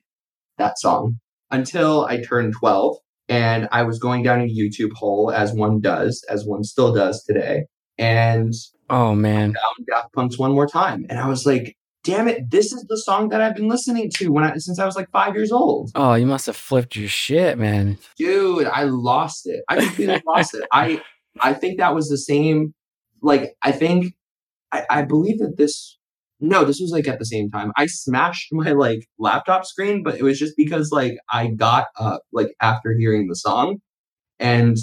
that 0.58 0.78
song 0.78 1.18
until 1.50 2.04
I 2.04 2.20
turned 2.20 2.52
12 2.52 2.98
and 3.26 3.68
I 3.72 3.84
was 3.84 3.98
going 3.98 4.22
down 4.22 4.42
a 4.42 4.44
YouTube 4.44 4.92
hole 4.92 5.32
as 5.32 5.54
one 5.54 5.80
does, 5.80 6.22
as 6.28 6.44
one 6.44 6.62
still 6.62 6.92
does 6.92 7.24
today. 7.24 7.64
And 7.96 8.52
oh 8.90 9.14
man, 9.14 9.54
found 9.54 9.86
Daft 9.86 10.12
Punk's 10.12 10.38
one 10.38 10.52
more 10.52 10.66
time, 10.66 11.06
and 11.08 11.18
I 11.18 11.28
was 11.28 11.46
like, 11.46 11.76
damn 12.02 12.28
it, 12.28 12.50
this 12.50 12.72
is 12.72 12.84
the 12.88 12.98
song 12.98 13.28
that 13.28 13.40
I've 13.40 13.54
been 13.54 13.68
listening 13.68 14.10
to 14.16 14.28
when 14.28 14.44
I 14.44 14.56
since 14.56 14.78
I 14.78 14.84
was 14.84 14.96
like 14.96 15.10
five 15.10 15.34
years 15.34 15.52
old. 15.52 15.92
Oh, 15.94 16.14
you 16.14 16.26
must 16.26 16.46
have 16.46 16.56
flipped 16.56 16.96
your 16.96 17.08
shit, 17.08 17.56
man. 17.56 17.98
Dude, 18.18 18.66
I 18.66 18.82
lost 18.82 19.46
it. 19.46 19.62
I 19.68 19.78
completely 19.78 20.20
lost 20.26 20.54
it. 20.54 20.64
I 20.70 21.00
I 21.40 21.54
think 21.54 21.78
that 21.78 21.94
was 21.94 22.08
the 22.08 22.18
same. 22.18 22.74
Like, 23.22 23.54
I 23.62 23.72
think 23.72 24.12
I, 24.72 24.84
I 24.90 25.02
believe 25.02 25.38
that 25.38 25.56
this 25.56 25.96
no, 26.40 26.64
this 26.64 26.80
was 26.80 26.90
like 26.90 27.08
at 27.08 27.18
the 27.18 27.24
same 27.24 27.50
time. 27.50 27.72
I 27.76 27.86
smashed 27.86 28.48
my 28.52 28.72
like 28.72 29.06
laptop 29.18 29.64
screen, 29.64 30.02
but 30.02 30.16
it 30.16 30.22
was 30.22 30.38
just 30.38 30.54
because 30.56 30.90
like 30.90 31.16
I 31.32 31.48
got 31.48 31.86
up 31.98 32.22
like 32.32 32.54
after 32.60 32.94
hearing 32.98 33.28
the 33.28 33.36
song 33.36 33.78
and 34.38 34.76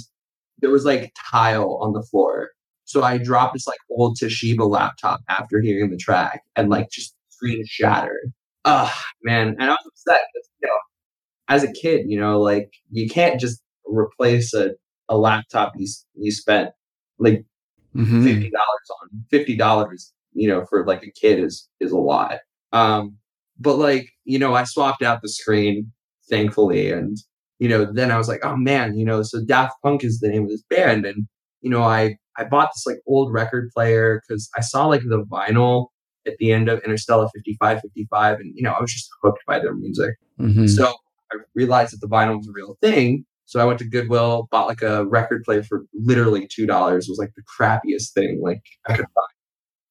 there 0.59 0.69
was 0.69 0.85
like 0.85 1.13
tile 1.31 1.79
on 1.81 1.93
the 1.93 2.03
floor. 2.03 2.49
So 2.85 3.03
I 3.03 3.17
dropped 3.17 3.53
this 3.53 3.67
like 3.67 3.79
old 3.89 4.17
Toshiba 4.17 4.69
laptop 4.69 5.21
after 5.29 5.61
hearing 5.61 5.91
the 5.91 5.97
track 5.97 6.41
and 6.55 6.69
like 6.69 6.89
just 6.91 7.15
screen 7.29 7.63
shattered. 7.65 8.33
Ugh, 8.65 8.91
man. 9.23 9.55
And 9.59 9.63
I 9.63 9.69
was 9.69 9.85
upset. 9.87 10.21
You 10.61 10.67
know, 10.67 10.77
as 11.47 11.63
a 11.63 11.71
kid, 11.71 12.05
you 12.07 12.19
know, 12.19 12.39
like 12.39 12.71
you 12.91 13.09
can't 13.09 13.39
just 13.39 13.61
replace 13.85 14.53
a, 14.53 14.71
a 15.09 15.17
laptop 15.17 15.73
you, 15.77 15.87
you 16.15 16.31
spent 16.31 16.69
like 17.17 17.45
mm-hmm. 17.95 18.25
$50 18.25 18.51
on. 18.51 19.25
$50, 19.31 20.11
you 20.34 20.47
know, 20.47 20.65
for 20.65 20.86
like 20.86 21.03
a 21.03 21.11
kid 21.11 21.39
is, 21.39 21.67
is 21.79 21.91
a 21.91 21.97
lot. 21.97 22.39
Um, 22.71 23.17
but 23.59 23.77
like, 23.77 24.09
you 24.25 24.39
know, 24.39 24.53
I 24.53 24.63
swapped 24.63 25.03
out 25.03 25.21
the 25.21 25.29
screen, 25.29 25.91
thankfully. 26.29 26.91
And, 26.91 27.17
you 27.59 27.69
know, 27.69 27.86
then 27.86 28.11
I 28.11 28.17
was 28.17 28.27
like, 28.27 28.43
oh 28.43 28.55
man, 28.55 28.97
you 28.97 29.05
know, 29.05 29.21
so 29.21 29.43
Daft 29.45 29.75
Punk 29.84 30.03
is 30.03 30.19
the 30.19 30.29
name 30.29 30.43
of 30.43 30.49
this 30.49 30.63
band. 30.69 31.05
And, 31.05 31.27
you 31.61 31.69
know, 31.69 31.84
I, 31.84 32.17
I 32.38 32.45
bought 32.45 32.71
this 32.73 32.86
like 32.88 32.99
old 33.05 33.32
record 33.32 33.69
player 33.75 34.21
because 34.21 34.49
I 34.57 34.61
saw 34.61 34.88
like 34.88 35.03
the 35.03 35.23
vinyl 35.25 35.88
at 36.25 36.38
the 36.38 36.51
end 36.51 36.69
of 36.69 36.82
Interstella 36.84 37.29
55, 37.36 37.82
55. 37.82 38.39
And, 38.39 38.53
you 38.55 38.63
know, 38.63 38.71
I 38.71 38.82
was 38.82 38.91
just 38.91 39.09
hooked 39.21 39.43
by 39.45 39.59
their 39.59 39.75
music. 39.75 40.15
Mm-hmm. 40.39 40.67
So 40.67 40.93
I 41.32 41.38
realized 41.55 41.93
that 41.93 42.01
the 42.01 42.07
vinyl 42.07 42.38
was 42.38 42.47
a 42.47 42.53
real 42.53 42.77
thing. 42.82 43.25
So 43.45 43.59
I 43.59 43.65
went 43.65 43.79
to 43.79 43.86
Goodwill, 43.86 44.47
bought 44.49 44.67
like 44.67 44.82
a 44.82 45.05
record 45.05 45.43
player 45.43 45.61
for 45.61 45.84
literally 45.93 46.47
$2. 46.47 46.61
It 46.61 46.95
was 46.95 47.17
like 47.19 47.34
the 47.36 47.43
crappiest 47.43 48.13
thing 48.13 48.39
like 48.41 48.61
I 48.88 48.95
could 48.95 49.05
find. 49.13 49.27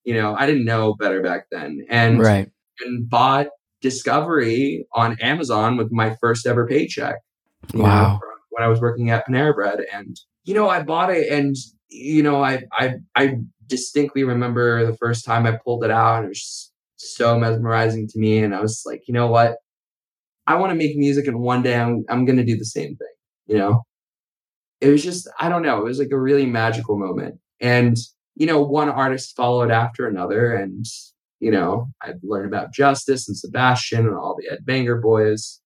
You 0.03 0.15
know, 0.15 0.35
I 0.35 0.45
didn't 0.45 0.65
know 0.65 0.95
better 0.95 1.21
back 1.21 1.45
then. 1.51 1.85
And, 1.89 2.19
right. 2.19 2.49
and 2.85 3.09
bought 3.09 3.47
Discovery 3.81 4.85
on 4.93 5.17
Amazon 5.21 5.77
with 5.77 5.91
my 5.91 6.15
first 6.21 6.45
ever 6.47 6.67
paycheck. 6.67 7.15
Wow. 7.73 8.13
Know, 8.13 8.19
when 8.49 8.63
I 8.63 8.67
was 8.67 8.81
working 8.81 9.09
at 9.09 9.27
Panera 9.27 9.53
Bread. 9.53 9.79
And, 9.93 10.19
you 10.43 10.53
know, 10.53 10.69
I 10.69 10.83
bought 10.83 11.11
it 11.11 11.31
and, 11.31 11.55
you 11.89 12.23
know, 12.23 12.43
I, 12.43 12.63
I, 12.73 12.95
I 13.15 13.37
distinctly 13.67 14.23
remember 14.23 14.85
the 14.85 14.97
first 14.97 15.23
time 15.23 15.45
I 15.45 15.57
pulled 15.63 15.83
it 15.83 15.91
out 15.91 16.17
and 16.17 16.25
it 16.25 16.29
was 16.29 16.71
so 16.95 17.37
mesmerizing 17.39 18.07
to 18.09 18.19
me. 18.19 18.39
And 18.39 18.53
I 18.53 18.61
was 18.61 18.83
like, 18.85 19.03
you 19.07 19.13
know 19.13 19.27
what? 19.27 19.57
I 20.47 20.55
want 20.55 20.71
to 20.71 20.75
make 20.75 20.97
music 20.97 21.27
and 21.27 21.39
one 21.39 21.61
day 21.61 21.75
I'm, 21.75 22.03
I'm 22.09 22.25
going 22.25 22.37
to 22.37 22.45
do 22.45 22.57
the 22.57 22.65
same 22.65 22.95
thing, 22.95 23.07
you 23.47 23.57
know? 23.57 23.83
It 24.81 24.89
was 24.89 25.03
just, 25.03 25.29
I 25.39 25.47
don't 25.47 25.61
know. 25.61 25.79
It 25.79 25.85
was 25.85 25.99
like 25.99 26.11
a 26.11 26.19
really 26.19 26.47
magical 26.47 26.97
moment. 26.97 27.39
And, 27.59 27.95
you 28.35 28.45
know, 28.45 28.61
one 28.61 28.89
artist 28.89 29.35
followed 29.35 29.71
after 29.71 30.07
another. 30.07 30.53
And, 30.53 30.85
you 31.39 31.51
know, 31.51 31.89
I 32.01 32.13
learned 32.23 32.47
about 32.47 32.73
Justice 32.73 33.27
and 33.27 33.37
Sebastian 33.37 34.07
and 34.07 34.15
all 34.15 34.37
the 34.37 34.51
Ed 34.51 34.65
Banger 34.65 34.97
boys. 34.97 35.59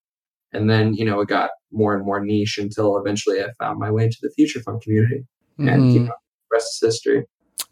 And 0.53 0.69
then, 0.69 0.93
you 0.93 1.05
know, 1.05 1.19
it 1.21 1.27
got 1.27 1.51
more 1.71 1.95
and 1.95 2.05
more 2.05 2.23
niche 2.23 2.57
until 2.57 2.97
eventually 2.97 3.41
I 3.41 3.47
found 3.59 3.79
my 3.79 3.91
way 3.91 4.05
into 4.05 4.17
the 4.21 4.31
future 4.31 4.61
funk 4.61 4.83
community. 4.83 5.25
Mm-hmm. 5.59 5.69
And, 5.69 5.93
you 5.93 5.99
mm-hmm. 5.99 6.07
know, 6.07 6.15
rest 6.51 6.81
is 6.81 6.87
history. 6.87 7.25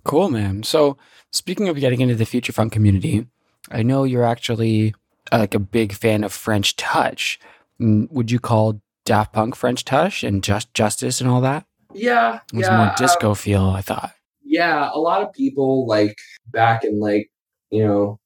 Cool, 0.04 0.30
man. 0.30 0.64
So, 0.64 0.98
speaking 1.32 1.70
of 1.70 1.80
getting 1.80 2.02
into 2.02 2.16
the 2.16 2.26
future 2.26 2.52
funk 2.52 2.74
community, 2.74 3.28
I 3.72 3.84
know 3.84 4.04
you're 4.04 4.26
actually 4.26 4.94
uh, 5.32 5.40
like 5.40 5.56
a 5.56 5.60
big 5.60 5.94
fan 5.94 6.24
of 6.24 6.34
French 6.34 6.76
Touch. 6.76 7.40
Mm, 7.82 8.12
would 8.12 8.30
you 8.30 8.40
call 8.40 8.82
Daft 9.06 9.34
Punk 9.34 9.56
French 9.56 9.86
Touch 9.86 10.24
and 10.24 10.44
Just 10.44 10.74
Justice 10.74 11.22
and 11.22 11.30
all 11.30 11.42
that? 11.42 11.66
Yeah, 11.94 12.40
it 12.52 12.58
was 12.58 12.68
yeah, 12.68 12.78
more 12.78 12.94
disco 12.98 13.30
um, 13.30 13.36
feel. 13.36 13.66
I 13.70 13.82
thought. 13.82 14.14
Yeah, 14.54 14.92
a 14.94 15.00
lot 15.00 15.24
of 15.24 15.34
people 15.34 15.88
like 15.88 16.16
back 16.52 16.84
in 16.84 17.00
like 17.00 17.32
you 17.72 17.84
know, 17.84 18.20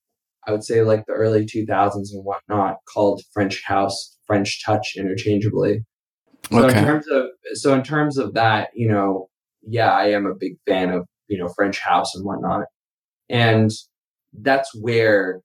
I 0.45 0.51
would 0.51 0.65
say 0.65 0.82
like 0.82 1.05
the 1.05 1.13
early 1.13 1.45
2000s 1.45 2.11
and 2.11 2.25
whatnot 2.25 2.80
called 2.93 3.21
French 3.34 3.63
House 3.63 4.17
French 4.25 4.61
Touch 4.65 4.95
interchangeably. 4.97 5.86
So 6.51 6.65
okay. 6.65 6.80
in 6.80 6.84
terms 6.84 7.05
of 7.07 7.28
so 7.53 7.73
in 7.73 7.82
terms 7.82 8.17
of 8.17 8.34
that, 8.34 8.71
you 8.73 8.89
know, 8.89 9.30
yeah, 9.65 9.91
I 9.91 10.09
am 10.09 10.25
a 10.25 10.36
big 10.36 10.57
fan 10.67 10.89
of 10.89 11.07
you 11.30 11.38
know 11.38 11.47
French 11.55 11.80
house 11.80 12.13
and 12.13 12.25
whatnot, 12.25 12.65
and 13.30 13.71
that's 14.34 14.69
where 14.75 15.39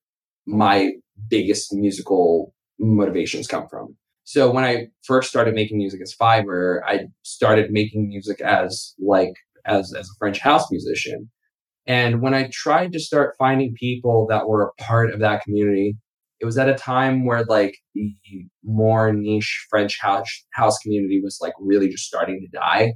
my 0.46 0.94
biggest 1.28 1.72
musical 1.72 2.52
motivations 2.80 3.46
come 3.46 3.68
from. 3.68 3.96
So 4.24 4.50
when 4.50 4.64
I 4.64 4.88
first 5.04 5.28
started 5.28 5.54
making 5.54 5.78
music 5.78 6.00
as 6.02 6.12
Fiverr, 6.20 6.80
I 6.84 7.06
started 7.22 7.70
making 7.70 8.08
music 8.08 8.40
as 8.40 8.94
like 8.98 9.34
as 9.66 9.92
as 9.94 10.08
a 10.08 10.18
French 10.18 10.40
house 10.40 10.70
musician. 10.70 11.30
And 11.86 12.22
when 12.22 12.34
I 12.34 12.48
tried 12.52 12.92
to 12.92 13.00
start 13.00 13.34
finding 13.38 13.74
people 13.74 14.26
that 14.28 14.48
were 14.48 14.64
a 14.64 14.82
part 14.82 15.12
of 15.12 15.20
that 15.20 15.42
community, 15.42 15.96
it 16.40 16.44
was 16.44 16.58
at 16.58 16.68
a 16.68 16.74
time 16.74 17.24
where 17.26 17.44
like 17.44 17.76
the 17.94 18.14
more 18.64 19.12
niche 19.12 19.66
French 19.70 19.98
house 20.00 20.44
house 20.52 20.78
community 20.78 21.20
was 21.22 21.38
like 21.40 21.54
really 21.60 21.88
just 21.88 22.04
starting 22.04 22.40
to 22.40 22.58
die. 22.58 22.94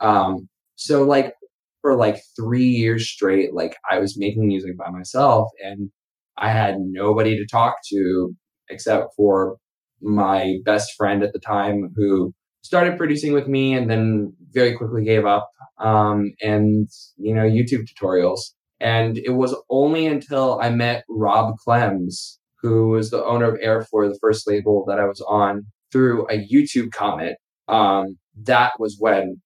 Um, 0.00 0.48
so 0.76 1.04
like 1.04 1.34
for 1.80 1.96
like 1.96 2.20
three 2.36 2.66
years 2.66 3.08
straight, 3.08 3.54
like 3.54 3.76
I 3.90 3.98
was 3.98 4.18
making 4.18 4.46
music 4.46 4.76
by 4.76 4.90
myself 4.90 5.48
and 5.64 5.90
I 6.36 6.50
had 6.50 6.76
nobody 6.78 7.36
to 7.36 7.46
talk 7.46 7.76
to 7.90 8.34
except 8.70 9.14
for 9.16 9.56
my 10.00 10.58
best 10.64 10.92
friend 10.96 11.22
at 11.22 11.32
the 11.32 11.40
time 11.40 11.90
who 11.96 12.32
started 12.68 12.98
producing 12.98 13.32
with 13.32 13.48
me 13.48 13.72
and 13.72 13.90
then 13.90 14.30
very 14.50 14.76
quickly 14.76 15.02
gave 15.02 15.24
up 15.24 15.50
um, 15.78 16.32
and 16.42 16.86
you 17.16 17.34
know 17.34 17.42
youtube 17.42 17.88
tutorials. 17.88 18.40
And 18.80 19.16
it 19.18 19.34
was 19.42 19.56
only 19.70 20.06
until 20.06 20.60
i 20.60 20.68
met 20.68 21.04
rob 21.08 21.54
clems 21.66 22.38
who 22.60 22.88
was 22.90 23.10
the 23.10 23.24
owner 23.24 23.46
of 23.46 23.58
air4 23.60 24.12
the 24.12 24.18
first 24.20 24.46
label 24.46 24.84
that 24.86 25.00
i 25.00 25.06
was 25.06 25.24
on 25.26 25.64
through 25.90 26.26
a 26.28 26.46
youtube 26.52 26.92
comment 26.92 27.36
um, 27.68 28.18
that 28.50 28.72
was 28.78 28.96
when 29.00 29.40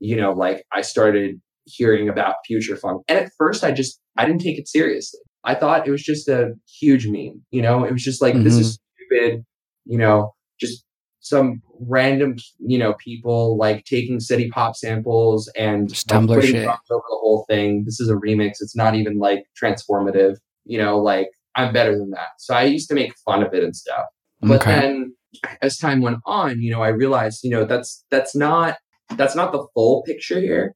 you 0.00 0.16
know 0.16 0.32
like 0.32 0.64
i 0.72 0.80
started 0.80 1.40
hearing 1.66 2.08
about 2.08 2.34
future 2.44 2.76
funk. 2.76 3.04
And 3.06 3.18
at 3.20 3.30
first 3.38 3.62
i 3.62 3.70
just 3.70 4.00
i 4.18 4.26
didn't 4.26 4.42
take 4.42 4.58
it 4.58 4.66
seriously. 4.66 5.20
I 5.44 5.54
thought 5.54 5.86
it 5.86 5.92
was 5.92 6.02
just 6.02 6.28
a 6.28 6.54
huge 6.80 7.06
meme 7.06 7.40
you 7.52 7.62
know? 7.62 7.84
It 7.84 7.92
was 7.92 8.02
just 8.02 8.20
like 8.20 8.34
mm-hmm. 8.34 8.42
this 8.42 8.56
is 8.56 8.80
stupid 8.96 9.44
you 9.84 9.98
know 9.98 10.32
just 10.60 10.84
some 11.20 11.62
random, 11.88 12.36
you 12.58 12.78
know, 12.78 12.94
people 12.94 13.56
like 13.56 13.84
taking 13.84 14.20
city 14.20 14.50
pop 14.50 14.76
samples 14.76 15.50
and 15.56 15.88
Tumblr 15.88 16.42
shit 16.42 16.66
over 16.66 16.78
the 16.88 17.18
whole 17.20 17.44
thing. 17.48 17.84
This 17.84 18.00
is 18.00 18.10
a 18.10 18.14
remix. 18.14 18.54
It's 18.60 18.76
not 18.76 18.94
even 18.94 19.18
like 19.18 19.44
transformative. 19.60 20.36
You 20.64 20.78
know, 20.78 20.98
like 20.98 21.30
I'm 21.56 21.72
better 21.72 21.96
than 21.96 22.10
that. 22.10 22.28
So 22.38 22.54
I 22.54 22.64
used 22.64 22.88
to 22.88 22.94
make 22.94 23.14
fun 23.24 23.42
of 23.42 23.52
it 23.54 23.62
and 23.62 23.74
stuff. 23.74 24.06
But 24.40 24.62
okay. 24.62 24.72
then 24.72 25.14
as 25.62 25.78
time 25.78 26.00
went 26.00 26.18
on, 26.26 26.60
you 26.60 26.70
know, 26.70 26.82
I 26.82 26.88
realized, 26.88 27.44
you 27.44 27.50
know, 27.50 27.64
that's 27.64 28.04
that's 28.10 28.34
not 28.34 28.76
that's 29.16 29.34
not 29.34 29.52
the 29.52 29.66
full 29.74 30.02
picture 30.02 30.40
here. 30.40 30.74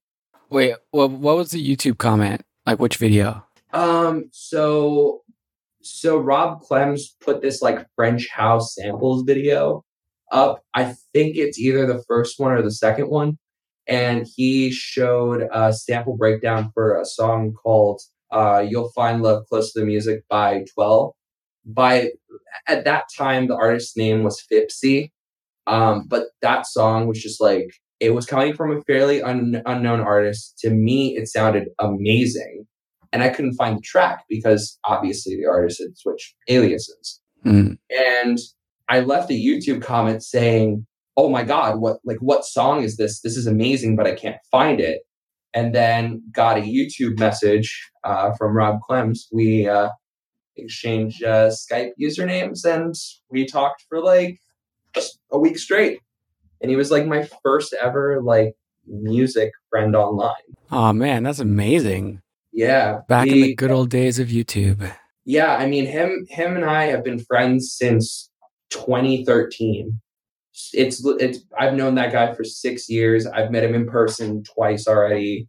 Wait, 0.50 0.74
well, 0.92 1.08
what 1.08 1.36
was 1.36 1.50
the 1.50 1.76
YouTube 1.76 1.98
comment? 1.98 2.42
Like 2.66 2.78
which 2.78 2.96
video? 2.96 3.44
Um, 3.72 4.28
so 4.32 5.22
so 5.82 6.18
Rob 6.18 6.62
Clems 6.62 7.16
put 7.20 7.42
this 7.42 7.62
like 7.62 7.86
French 7.96 8.28
house 8.28 8.74
samples 8.74 9.24
video 9.24 9.84
up. 10.30 10.62
I 10.74 10.94
think 11.12 11.36
it's 11.36 11.58
either 11.58 11.86
the 11.86 12.02
first 12.06 12.38
one 12.38 12.52
or 12.52 12.62
the 12.62 12.70
second 12.70 13.08
one. 13.08 13.38
And 13.86 14.26
he 14.36 14.70
showed 14.70 15.48
a 15.52 15.72
sample 15.72 16.16
breakdown 16.16 16.70
for 16.74 17.00
a 17.00 17.06
song 17.06 17.54
called 17.54 18.02
uh, 18.30 18.64
You'll 18.68 18.90
Find 18.94 19.22
Love 19.22 19.44
Close 19.48 19.72
to 19.72 19.80
the 19.80 19.86
Music 19.86 20.24
by 20.28 20.64
12. 20.74 21.12
By 21.64 22.10
at 22.66 22.84
that 22.84 23.04
time, 23.16 23.46
the 23.46 23.56
artist's 23.56 23.96
name 23.96 24.22
was 24.22 24.42
Fipsy. 24.50 25.10
Um, 25.66 26.04
but 26.06 26.28
that 26.42 26.66
song 26.66 27.06
was 27.06 27.22
just 27.22 27.40
like, 27.40 27.70
it 28.00 28.14
was 28.14 28.26
coming 28.26 28.54
from 28.54 28.76
a 28.76 28.82
fairly 28.82 29.22
un- 29.22 29.62
unknown 29.66 30.00
artist. 30.00 30.58
To 30.60 30.70
me, 30.70 31.16
it 31.16 31.28
sounded 31.28 31.68
amazing. 31.78 32.66
And 33.12 33.22
I 33.22 33.30
couldn't 33.30 33.54
find 33.54 33.78
the 33.78 33.82
track 33.82 34.24
because 34.28 34.78
obviously 34.84 35.36
the 35.36 35.46
artist 35.46 35.80
had 35.80 35.96
switched 35.96 36.34
aliases. 36.48 37.20
Mm. 37.44 37.78
And 37.90 38.38
I 38.88 39.00
left 39.00 39.30
a 39.30 39.34
YouTube 39.34 39.82
comment 39.82 40.22
saying, 40.22 40.86
"Oh 41.16 41.28
my 41.28 41.44
god, 41.44 41.80
what 41.80 41.98
like 42.04 42.18
what 42.18 42.44
song 42.44 42.82
is 42.82 42.96
this? 42.96 43.20
This 43.20 43.36
is 43.36 43.46
amazing, 43.46 43.96
but 43.96 44.06
I 44.06 44.14
can't 44.14 44.38
find 44.50 44.80
it." 44.80 45.02
And 45.54 45.74
then 45.74 46.22
got 46.32 46.58
a 46.58 46.62
YouTube 46.62 47.18
message 47.18 47.90
uh, 48.04 48.32
from 48.34 48.56
Rob 48.56 48.80
Clems. 48.88 49.28
We 49.32 49.66
uh, 49.66 49.88
exchanged 50.58 51.22
uh, 51.22 51.48
Skype 51.48 51.92
usernames 52.00 52.64
and 52.64 52.94
we 53.30 53.46
talked 53.46 53.84
for 53.88 54.00
like 54.00 54.40
a 55.30 55.38
week 55.38 55.58
straight. 55.58 56.00
And 56.60 56.70
he 56.70 56.76
was 56.76 56.90
like 56.90 57.06
my 57.06 57.28
first 57.42 57.74
ever 57.80 58.20
like 58.22 58.54
music 58.86 59.52
friend 59.70 59.94
online. 59.94 60.34
Oh 60.70 60.92
man, 60.92 61.22
that's 61.22 61.38
amazing. 61.38 62.20
Yeah. 62.52 63.00
Back 63.08 63.26
he, 63.26 63.32
in 63.32 63.42
the 63.42 63.54
good 63.54 63.70
old 63.70 63.90
days 63.90 64.18
of 64.18 64.28
YouTube. 64.28 64.92
Yeah, 65.24 65.54
I 65.56 65.66
mean 65.66 65.86
him 65.86 66.26
him 66.28 66.56
and 66.56 66.64
I 66.64 66.84
have 66.84 67.04
been 67.04 67.20
friends 67.20 67.72
since 67.72 68.27
2013. 68.70 70.00
It's 70.72 71.02
it's 71.20 71.40
I've 71.58 71.74
known 71.74 71.94
that 71.96 72.12
guy 72.12 72.34
for 72.34 72.44
six 72.44 72.88
years. 72.88 73.26
I've 73.26 73.50
met 73.50 73.64
him 73.64 73.74
in 73.74 73.86
person 73.86 74.42
twice 74.42 74.86
already. 74.88 75.48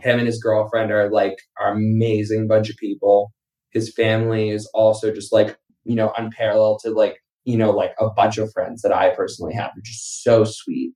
Him 0.00 0.18
and 0.18 0.26
his 0.26 0.42
girlfriend 0.42 0.92
are 0.92 1.10
like 1.10 1.36
are 1.60 1.72
amazing 1.72 2.46
bunch 2.48 2.70
of 2.70 2.76
people. 2.76 3.32
His 3.72 3.92
family 3.92 4.50
is 4.50 4.70
also 4.74 5.12
just 5.12 5.32
like 5.32 5.56
you 5.84 5.96
know 5.96 6.12
unparalleled 6.16 6.80
to 6.84 6.90
like 6.90 7.18
you 7.44 7.56
know 7.56 7.70
like 7.70 7.92
a 8.00 8.10
bunch 8.10 8.38
of 8.38 8.52
friends 8.52 8.82
that 8.82 8.92
I 8.92 9.10
personally 9.14 9.54
have. 9.54 9.72
They're 9.74 9.82
just 9.82 10.22
so 10.22 10.44
sweet. 10.44 10.94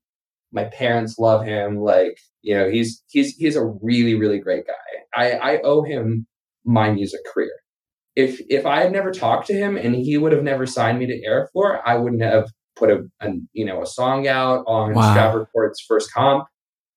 My 0.53 0.65
parents 0.65 1.19
love 1.19 1.45
him. 1.45 1.79
Like, 1.79 2.19
you 2.43 2.55
know, 2.55 2.69
he's 2.71 3.03
he's 3.09 3.35
he's 3.37 3.57
a 3.57 3.67
really 3.83 4.15
really 4.15 4.39
great 4.39 4.65
guy. 4.67 4.73
I 5.15 5.33
I 5.55 5.61
owe 5.63 5.83
him 5.83 6.27
my 6.65 6.91
music 6.91 7.21
career. 7.33 7.53
If 8.19 8.41
if 8.49 8.67
I 8.67 8.81
had 8.81 8.91
never 8.91 9.13
talked 9.13 9.47
to 9.47 9.55
him 9.55 9.77
and 9.77 9.95
he 9.95 10.19
would 10.19 10.33
have 10.33 10.43
never 10.43 10.67
signed 10.67 10.99
me 10.99 11.07
to 11.07 11.23
Airfloor, 11.25 11.81
I 11.87 11.97
wouldn't 11.97 12.23
have 12.23 12.51
put 12.75 12.91
a, 12.91 13.05
a 13.21 13.31
you 13.53 13.65
know 13.65 13.81
a 13.81 13.87
song 13.87 14.27
out 14.27 14.65
on 14.67 14.93
wow. 14.93 15.13
Stratford 15.13 15.75
first 15.87 16.13
comp. 16.13 16.47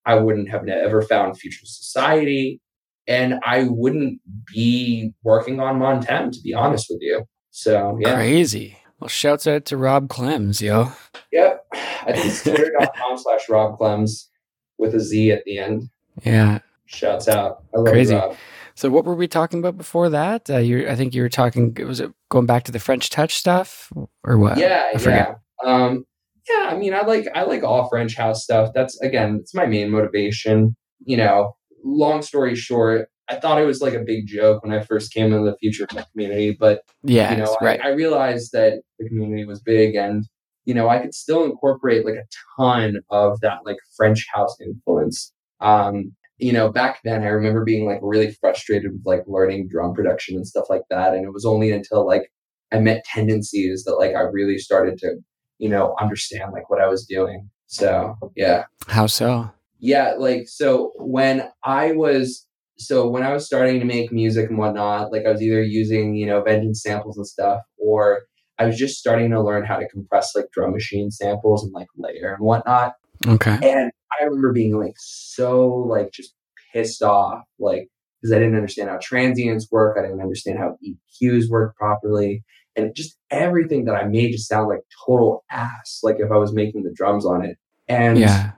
I 0.03 0.15
wouldn't 0.15 0.49
have 0.49 0.67
ever 0.67 1.03
found 1.03 1.38
Future 1.38 1.65
Society, 1.65 2.59
and 3.05 3.36
I 3.45 3.67
wouldn't 3.69 4.19
be 4.51 5.13
working 5.24 5.59
on 5.59 5.78
Montem 5.80 6.32
to 6.32 6.41
be 6.41 6.55
honest 6.55 6.88
with 6.89 7.01
you. 7.01 7.26
So 7.51 7.99
yeah, 8.01 8.15
crazy. 8.15 8.80
Well, 8.99 9.07
shouts 9.07 9.45
out 9.45 9.65
to 9.65 9.78
Rob 9.78 10.09
Clems, 10.09 10.59
yo. 10.59 10.91
Yep. 11.32 11.65
I 11.74 12.13
think 12.13 12.26
it's 12.26 12.43
twitter.com 12.43 13.17
slash 13.17 13.47
Rob 13.47 13.78
Clems 13.78 14.30
with 14.78 14.95
a 14.95 14.99
Z 14.99 15.32
at 15.32 15.43
the 15.45 15.59
end. 15.59 15.89
Yeah. 16.24 16.59
Shouts 16.86 17.28
out. 17.28 17.63
I 17.74 17.80
love 17.80 17.93
Crazy. 17.93 18.15
Rob. 18.15 18.36
So 18.76 18.89
what 18.89 19.05
were 19.05 19.15
we 19.15 19.28
talking 19.28 19.59
about 19.59 19.78
before 19.78 20.09
that? 20.09 20.49
Uh, 20.49 20.57
you, 20.57 20.88
I 20.88 20.95
think 20.95 21.13
you 21.13 21.22
were 21.22 21.30
talking. 21.30 21.76
Was 21.86 21.99
it 21.99 22.11
going 22.30 22.45
back 22.45 22.63
to 22.63 22.72
the 22.72 22.80
French 22.80 23.09
Touch 23.09 23.36
stuff 23.36 23.91
or 24.24 24.38
what? 24.38 24.57
Yeah, 24.57 24.86
yeah, 24.99 25.36
um, 25.65 26.05
yeah. 26.49 26.69
I 26.72 26.78
mean, 26.78 26.93
I 26.93 27.01
like 27.01 27.28
I 27.34 27.43
like 27.43 27.63
all 27.63 27.89
French 27.89 28.15
house 28.15 28.43
stuff. 28.43 28.72
That's 28.74 28.99
again, 29.01 29.39
it's 29.41 29.53
my 29.53 29.65
main 29.65 29.89
motivation. 29.89 30.76
You 31.05 31.17
know, 31.17 31.53
long 31.84 32.22
story 32.22 32.55
short, 32.55 33.09
I 33.30 33.38
thought 33.38 33.61
it 33.61 33.65
was 33.65 33.82
like 33.82 33.93
a 33.93 34.03
big 34.03 34.28
joke 34.28 34.63
when 34.63 34.74
I 34.74 34.82
first 34.82 35.13
came 35.13 35.34
into 35.34 35.49
the 35.49 35.57
future 35.57 35.86
tech 35.86 36.11
community, 36.11 36.55
but 36.59 36.82
yeah, 37.03 37.32
you 37.32 37.38
know, 37.38 37.55
right. 37.61 37.80
I, 37.82 37.89
I 37.89 37.91
realized 37.93 38.51
that 38.53 38.82
the 38.99 39.07
community 39.07 39.45
was 39.45 39.61
big 39.61 39.95
and 39.95 40.26
you 40.65 40.74
know, 40.74 40.89
I 40.89 40.99
could 40.99 41.13
still 41.13 41.43
incorporate 41.43 42.05
like 42.05 42.15
a 42.15 42.28
ton 42.61 42.97
of 43.09 43.39
that 43.41 43.59
like 43.65 43.78
French 43.95 44.28
house 44.34 44.55
influence. 44.61 45.34
Um, 45.59 46.13
you 46.42 46.52
know, 46.52 46.72
back 46.72 47.00
then 47.04 47.22
I 47.22 47.28
remember 47.28 47.64
being 47.64 47.86
like 47.86 48.00
really 48.02 48.32
frustrated 48.42 48.92
with 48.92 49.06
like 49.06 49.24
learning 49.28 49.70
drum 49.70 49.94
production 49.94 50.36
and 50.36 50.48
stuff 50.48 50.66
like 50.70 50.82
that. 50.89 51.14
And 51.14 51.24
it 51.24 51.32
was 51.32 51.46
only 51.46 51.72
until 51.72 52.06
like 52.06 52.32
I 52.74 52.80
met 52.80 53.06
tendencies 53.06 53.84
that 53.84 53.96
like 53.96 54.16
I 54.16 54.22
really 54.22 54.58
started 54.58 54.98
to, 55.00 55.18
you 55.60 55.70
know, 55.70 55.96
understand 56.02 56.52
like 56.52 56.68
what 56.70 56.82
I 56.82 56.88
was 56.88 57.06
doing. 57.06 57.48
So 57.68 58.16
yeah. 58.36 58.64
How 58.88 59.06
so? 59.06 59.52
Yeah, 59.80 60.16
like 60.18 60.48
so 60.48 60.92
when 60.98 61.48
I 61.64 61.92
was 61.92 62.48
so 62.78 63.08
when 63.08 63.22
I 63.22 63.32
was 63.32 63.46
starting 63.46 63.80
to 63.80 63.86
make 63.86 64.12
music 64.12 64.50
and 64.50 64.58
whatnot, 64.58 65.12
like 65.12 65.26
I 65.28 65.32
was 65.32 65.44
either 65.44 65.62
using, 65.62 66.16
you 66.16 66.26
know, 66.26 66.42
vengeance 66.42 66.82
samples 66.82 67.18
and 67.18 67.28
stuff, 67.28 67.62
or 67.78 68.24
I 68.58 68.66
was 68.66 68.78
just 68.78 68.98
starting 68.98 69.30
to 69.32 69.42
learn 69.42 69.64
how 69.64 69.78
to 69.78 69.88
compress 69.88 70.36
like 70.36 70.46
drum 70.52 70.72
machine 70.72 71.12
samples 71.12 71.64
and 71.64 71.72
like 71.72 71.88
layer 71.98 72.34
and 72.34 72.44
whatnot. 72.44 72.94
Okay. 73.28 73.60
And 73.62 73.92
I 74.22 74.26
remember 74.26 74.53
being 74.53 74.78
like 74.78 74.95
so 74.97 75.67
like 75.67 76.11
just 76.11 76.34
pissed 76.74 77.01
off, 77.01 77.43
like 77.59 77.88
because 78.22 78.34
I 78.34 78.39
didn't 78.39 78.55
understand 78.55 78.89
how 78.89 78.99
transients 79.01 79.67
work. 79.72 79.97
I 79.97 80.03
didn't 80.03 80.22
understand 80.22 80.59
how 80.59 80.78
EQs 80.86 81.49
work 81.49 81.76
properly. 81.76 82.43
And 82.76 82.95
just 82.95 83.17
everything 83.32 83.86
that 83.86 83.95
I 83.95 84.05
made 84.05 84.32
just 84.32 84.47
sound 84.47 84.69
like 84.69 84.82
total 85.05 85.43
ass, 85.51 85.99
like 86.03 86.17
if 86.19 86.32
I 86.32 86.38
was 86.38 86.53
making 86.53 86.84
the 86.84 86.93
drums 86.93 87.26
on 87.26 87.43
it. 87.43 87.57
And 87.88 88.17
yeah. 88.17 88.51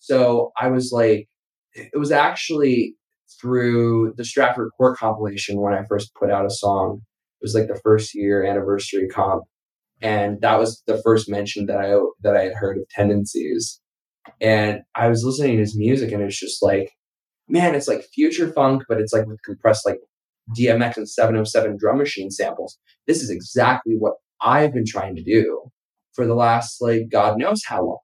so 0.00 0.52
I 0.60 0.68
was 0.68 0.90
like, 0.92 1.28
it 1.74 1.98
was 1.98 2.10
actually 2.10 2.96
through 3.40 4.14
the 4.16 4.24
Stratford 4.24 4.70
Court 4.76 4.98
compilation 4.98 5.60
when 5.60 5.74
I 5.74 5.84
first 5.88 6.14
put 6.14 6.30
out 6.30 6.46
a 6.46 6.50
song. 6.50 7.02
It 7.40 7.44
was 7.44 7.54
like 7.54 7.68
the 7.68 7.80
first 7.82 8.14
year 8.14 8.44
anniversary 8.44 9.08
comp, 9.08 9.44
and 10.02 10.40
that 10.40 10.58
was 10.58 10.82
the 10.86 11.00
first 11.02 11.30
mention 11.30 11.66
that 11.66 11.78
I 11.78 11.96
that 12.22 12.36
I 12.36 12.42
had 12.44 12.54
heard 12.54 12.76
of 12.76 12.88
tendencies. 12.90 13.80
And 14.40 14.80
I 14.94 15.08
was 15.08 15.24
listening 15.24 15.52
to 15.52 15.60
his 15.60 15.76
music, 15.76 16.12
and 16.12 16.22
it's 16.22 16.38
just 16.38 16.62
like, 16.62 16.92
man, 17.48 17.74
it's 17.74 17.88
like 17.88 18.04
future 18.14 18.52
funk, 18.52 18.84
but 18.88 19.00
it's 19.00 19.12
like 19.12 19.26
with 19.26 19.42
compressed 19.42 19.86
like 19.86 19.98
DMX 20.58 20.96
and 20.96 21.08
707 21.08 21.76
drum 21.78 21.98
machine 21.98 22.30
samples. 22.30 22.78
This 23.06 23.22
is 23.22 23.30
exactly 23.30 23.94
what 23.98 24.14
I've 24.40 24.72
been 24.72 24.86
trying 24.86 25.16
to 25.16 25.22
do 25.22 25.70
for 26.12 26.26
the 26.26 26.34
last 26.34 26.80
like 26.80 27.08
God 27.10 27.38
knows 27.38 27.62
how 27.66 27.84
long. 27.84 27.98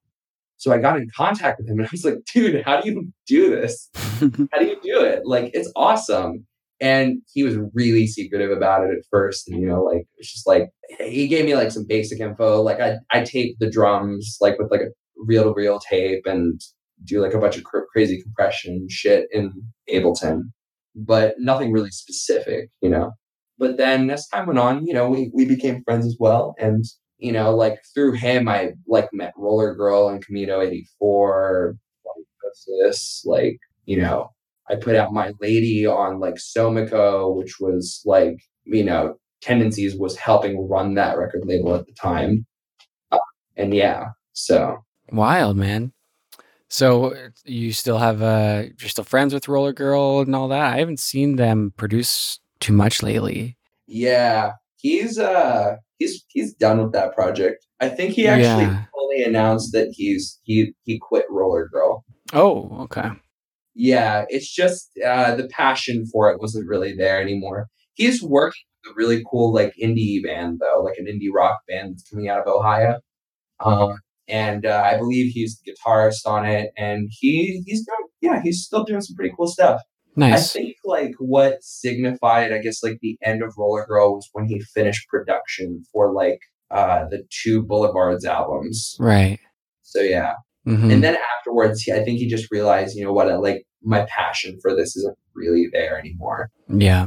So 0.59 0.73
I 0.73 0.79
got 0.79 0.97
in 0.97 1.09
contact 1.15 1.59
with 1.59 1.69
him 1.69 1.79
and 1.79 1.87
I 1.87 1.91
was 1.93 2.05
like, 2.05 2.19
dude, 2.33 2.65
how 2.65 2.81
do 2.81 2.91
you 2.91 3.13
do 3.27 3.51
this? 3.51 3.91
how 3.95 4.59
do 4.59 4.65
you 4.65 4.81
do 4.83 5.03
it? 5.03 5.23
Like, 5.25 5.51
it's 5.53 5.71
awesome. 5.77 6.47
And 6.81 7.19
he 7.33 7.43
was 7.43 7.57
really 7.75 8.07
secretive 8.07 8.51
about 8.51 8.85
it 8.85 8.91
at 8.91 9.05
first. 9.11 9.49
And, 9.49 9.61
you 9.61 9.69
know, 9.69 9.83
like, 9.83 10.07
it's 10.17 10.33
just 10.33 10.47
like, 10.47 10.71
he 10.99 11.29
gave 11.29 11.45
me 11.45 11.55
like 11.55 11.71
some 11.71 11.87
basic 11.87 12.21
info. 12.21 12.63
Like, 12.63 12.81
I, 12.81 12.97
I 13.13 13.23
taped 13.23 13.61
the 13.61 13.71
drums, 13.71 14.39
like, 14.41 14.59
with 14.59 14.71
like 14.71 14.81
a 14.81 14.91
reel 15.17 15.45
to 15.45 15.53
reel 15.53 15.81
tape 15.81 16.27
and 16.27 16.61
do 17.05 17.21
like 17.21 17.35
a 17.35 17.39
bunch 17.39 17.57
of 17.57 17.65
cr- 17.65 17.87
crazy 17.93 18.23
compression 18.23 18.87
shit 18.89 19.29
in 19.33 19.53
Ableton, 19.91 20.53
but 20.95 21.35
nothing 21.39 21.73
really 21.73 21.91
specific, 21.91 22.71
you 22.81 22.89
know. 22.89 23.13
But 23.59 23.77
then 23.79 24.11
as 24.11 24.27
time 24.29 24.47
went 24.47 24.59
on, 24.59 24.87
you 24.87 24.93
know, 24.93 25.09
we, 25.09 25.31
we 25.35 25.45
became 25.47 25.83
friends 25.85 26.07
as 26.07 26.17
well. 26.19 26.55
And 26.59 26.85
you 27.19 27.33
know, 27.33 27.55
like 27.55 27.81
through 27.95 28.13
him, 28.13 28.49
I 28.49 28.73
like 28.87 29.09
met 29.13 29.33
Roller 29.37 29.75
Girl 29.75 30.09
and 30.09 30.25
Camino 30.25 30.61
84, 30.61 31.77
this, 32.81 33.23
like, 33.25 33.59
you 33.85 34.01
know, 34.01 34.31
I 34.69 34.77
put 34.77 34.97
out 34.97 35.13
my 35.13 35.33
lady 35.41 35.87
on 35.87 36.21
like 36.21 36.35
Somiko, 36.35 37.35
which 37.37 37.57
was 37.61 38.03
like, 38.05 38.37
you 38.65 38.85
know, 38.85 39.17
Tendencies 39.43 39.97
was 39.97 40.17
helping 40.17 40.69
run 40.69 40.95
that 40.95 41.19
record 41.19 41.43
label 41.45 41.75
at 41.75 41.87
the 41.87 41.93
time. 41.93 42.47
Uh, 43.13 43.19
and 43.57 43.75
yeah, 43.75 44.07
so 44.33 44.79
wild, 45.11 45.57
man. 45.57 45.93
So 46.69 47.15
you 47.45 47.73
still 47.73 47.99
have 47.99 48.23
uh 48.23 48.65
you're 48.79 48.89
still 48.89 49.05
friends 49.05 49.33
with 49.33 49.49
Roller 49.49 49.73
Girl 49.73 50.21
and 50.21 50.35
all 50.35 50.49
that? 50.49 50.75
I 50.75 50.79
haven't 50.79 51.01
seen 51.01 51.37
them 51.37 51.73
produce 51.77 52.41
too 52.61 52.73
much 52.73 53.03
lately. 53.03 53.57
Yeah. 53.87 54.53
He's 54.77 55.19
uh 55.19 55.77
he's 55.99 56.25
he's 56.29 56.55
done 56.55 56.83
with 56.83 56.93
that 56.93 57.15
project. 57.15 57.67
I 57.81 57.89
think 57.89 58.15
he 58.15 58.27
actually 58.27 58.65
yeah. 58.65 58.85
fully 58.93 59.23
announced 59.23 59.73
that 59.73 59.89
he's 59.93 60.41
he 60.43 60.75
he 60.85 60.99
quit 60.99 61.27
Roller 61.31 61.69
Girl. 61.69 62.05
Oh, 62.33 62.77
okay. 62.83 63.11
Yeah, 63.75 64.25
it's 64.31 64.53
just 64.53 64.91
uh, 65.05 65.35
the 65.35 65.49
passion 65.49 66.07
for 66.07 66.31
it 66.31 66.41
wasn't 66.41 66.67
really 66.67 66.95
there 66.97 67.21
anymore. 67.21 67.69
He's 67.95 68.23
working 68.23 68.63
with 68.85 68.93
a 68.93 68.97
really 68.97 69.23
cool 69.31 69.53
like 69.53 69.75
indie 69.81 70.23
band 70.25 70.61
though, 70.61 70.83
like 70.83 70.97
an 70.97 71.07
indie 71.07 71.33
rock 71.33 71.59
band 71.69 71.93
that's 71.93 72.09
coming 72.09 72.29
out 72.29 72.41
of 72.41 72.47
Ohio. 72.47 73.01
Um, 73.61 73.99
and 74.29 74.67
uh, 74.67 74.83
I 74.85 74.97
believe 74.97 75.33
he's 75.33 75.59
the 75.59 75.73
guitarist 75.73 76.27
on 76.27 76.45
it, 76.47 76.71
and 76.77 77.09
he 77.11 77.63
he's 77.67 77.85
doing 77.85 78.09
yeah 78.21 78.41
he's 78.43 78.65
still 78.65 78.85
doing 78.85 79.01
some 79.01 79.17
pretty 79.17 79.35
cool 79.37 79.47
stuff. 79.47 79.81
Nice. 80.17 80.57
I 80.57 80.61
think 80.61 80.77
like 80.85 81.13
what 81.19 81.63
signified, 81.63 82.53
I 82.53 82.59
guess, 82.59 82.83
like 82.83 82.99
the 83.03 83.19
end 83.23 83.43
of 83.43 83.53
Roller 83.59 83.85
Girl 83.87 84.15
was 84.15 84.29
when 84.33 84.47
he 84.47 84.61
finished 84.61 85.09
production 85.09 85.85
for 85.93 86.13
like 86.13 86.41
uh 86.71 87.05
the 87.11 87.25
two 87.31 87.63
Boulevards 87.63 88.25
albums. 88.25 88.97
Right. 88.99 89.39
So 89.83 90.01
yeah. 90.01 90.35
Mm-hmm. 90.67 90.91
And 90.91 91.05
then 91.05 91.17
afterwards, 91.39 91.83
he, 91.83 91.93
I 91.93 92.03
think 92.03 92.19
he 92.19 92.27
just 92.27 92.51
realized, 92.51 92.97
you 92.97 93.05
know 93.05 93.13
what, 93.13 93.29
like 93.41 93.65
my 93.83 94.05
passion 94.09 94.59
for 94.61 94.75
this 94.75 94.97
isn't 94.97 95.17
really 95.35 95.69
there 95.73 95.99
anymore. 95.99 96.51
Yeah. 96.69 97.07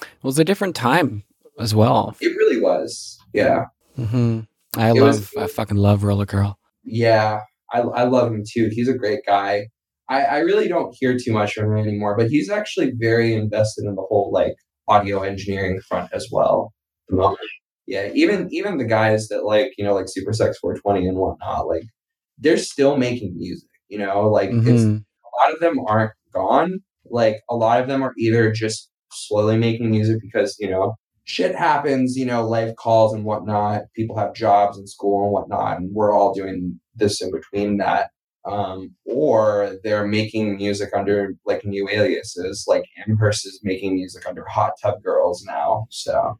Well, 0.00 0.02
it 0.02 0.24
was 0.24 0.38
a 0.38 0.44
different 0.44 0.74
time 0.74 1.22
as 1.58 1.74
well. 1.74 2.16
It 2.20 2.36
really 2.36 2.60
was. 2.60 3.18
Yeah. 3.32 3.66
Mm-hmm. 3.98 4.40
I 4.76 4.90
it 4.90 4.94
love, 4.94 5.32
was, 5.34 5.36
I 5.36 5.46
fucking 5.46 5.76
love 5.76 6.04
Roller 6.04 6.26
Girl. 6.26 6.58
Yeah. 6.84 7.40
I, 7.72 7.80
I 7.80 8.02
love 8.04 8.32
him 8.32 8.42
too. 8.48 8.68
He's 8.72 8.88
a 8.88 8.94
great 8.94 9.20
guy. 9.26 9.66
I, 10.08 10.22
I 10.24 10.38
really 10.38 10.66
don't 10.66 10.94
hear 10.98 11.16
too 11.16 11.32
much 11.32 11.54
from 11.54 11.72
him 11.72 11.78
anymore, 11.78 12.16
but 12.16 12.28
he's 12.28 12.50
actually 12.50 12.92
very 12.98 13.32
invested 13.32 13.84
in 13.84 13.94
the 13.94 14.02
whole 14.02 14.30
like 14.32 14.54
audio 14.88 15.22
engineering 15.22 15.80
front 15.88 16.10
as 16.12 16.28
well. 16.32 16.72
Yeah, 17.86 18.10
even 18.14 18.48
even 18.52 18.78
the 18.78 18.84
guys 18.84 19.28
that 19.28 19.44
like 19.44 19.72
you 19.78 19.84
know 19.84 19.94
like 19.94 20.06
Super 20.08 20.32
Sex 20.32 20.58
420 20.58 21.08
and 21.08 21.18
whatnot, 21.18 21.66
like 21.66 21.84
they're 22.38 22.56
still 22.56 22.96
making 22.96 23.36
music. 23.36 23.68
You 23.88 23.98
know, 23.98 24.28
like 24.28 24.50
mm-hmm. 24.50 24.68
it's 24.68 24.82
a 24.82 25.44
lot 25.44 25.54
of 25.54 25.60
them 25.60 25.76
aren't 25.86 26.12
gone. 26.32 26.80
Like 27.04 27.40
a 27.48 27.56
lot 27.56 27.80
of 27.80 27.88
them 27.88 28.02
are 28.02 28.12
either 28.18 28.52
just 28.52 28.90
slowly 29.12 29.56
making 29.56 29.90
music 29.90 30.18
because 30.20 30.56
you 30.58 30.70
know 30.70 30.94
shit 31.24 31.54
happens. 31.54 32.16
You 32.16 32.26
know, 32.26 32.46
life 32.46 32.74
calls 32.76 33.14
and 33.14 33.24
whatnot. 33.24 33.82
People 33.94 34.16
have 34.18 34.34
jobs 34.34 34.78
and 34.78 34.88
school 34.88 35.24
and 35.24 35.32
whatnot, 35.32 35.78
and 35.78 35.92
we're 35.92 36.12
all 36.12 36.34
doing 36.34 36.80
this 36.96 37.22
in 37.22 37.30
between 37.30 37.78
that 37.78 38.10
um, 38.44 38.94
or 39.04 39.78
they're 39.84 40.06
making 40.06 40.56
music 40.56 40.90
under 40.96 41.34
like 41.44 41.64
new 41.64 41.88
aliases. 41.88 42.64
Like 42.66 42.84
Amherst 43.06 43.46
is 43.46 43.60
making 43.62 43.94
music 43.94 44.26
under 44.28 44.44
Hot 44.46 44.72
Tub 44.82 45.02
Girls 45.02 45.44
now. 45.44 45.86
So 45.90 46.38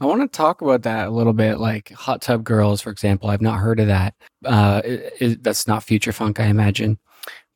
I 0.00 0.06
want 0.06 0.22
to 0.22 0.36
talk 0.36 0.60
about 0.60 0.82
that 0.82 1.08
a 1.08 1.10
little 1.10 1.32
bit. 1.32 1.58
Like 1.58 1.90
Hot 1.92 2.20
Tub 2.20 2.44
Girls, 2.44 2.80
for 2.80 2.90
example, 2.90 3.30
I've 3.30 3.42
not 3.42 3.58
heard 3.58 3.80
of 3.80 3.88
that. 3.88 4.14
Uh, 4.44 4.82
it, 4.84 5.12
it, 5.20 5.42
that's 5.42 5.66
not 5.66 5.82
future 5.82 6.12
funk, 6.12 6.38
I 6.38 6.46
imagine, 6.46 6.98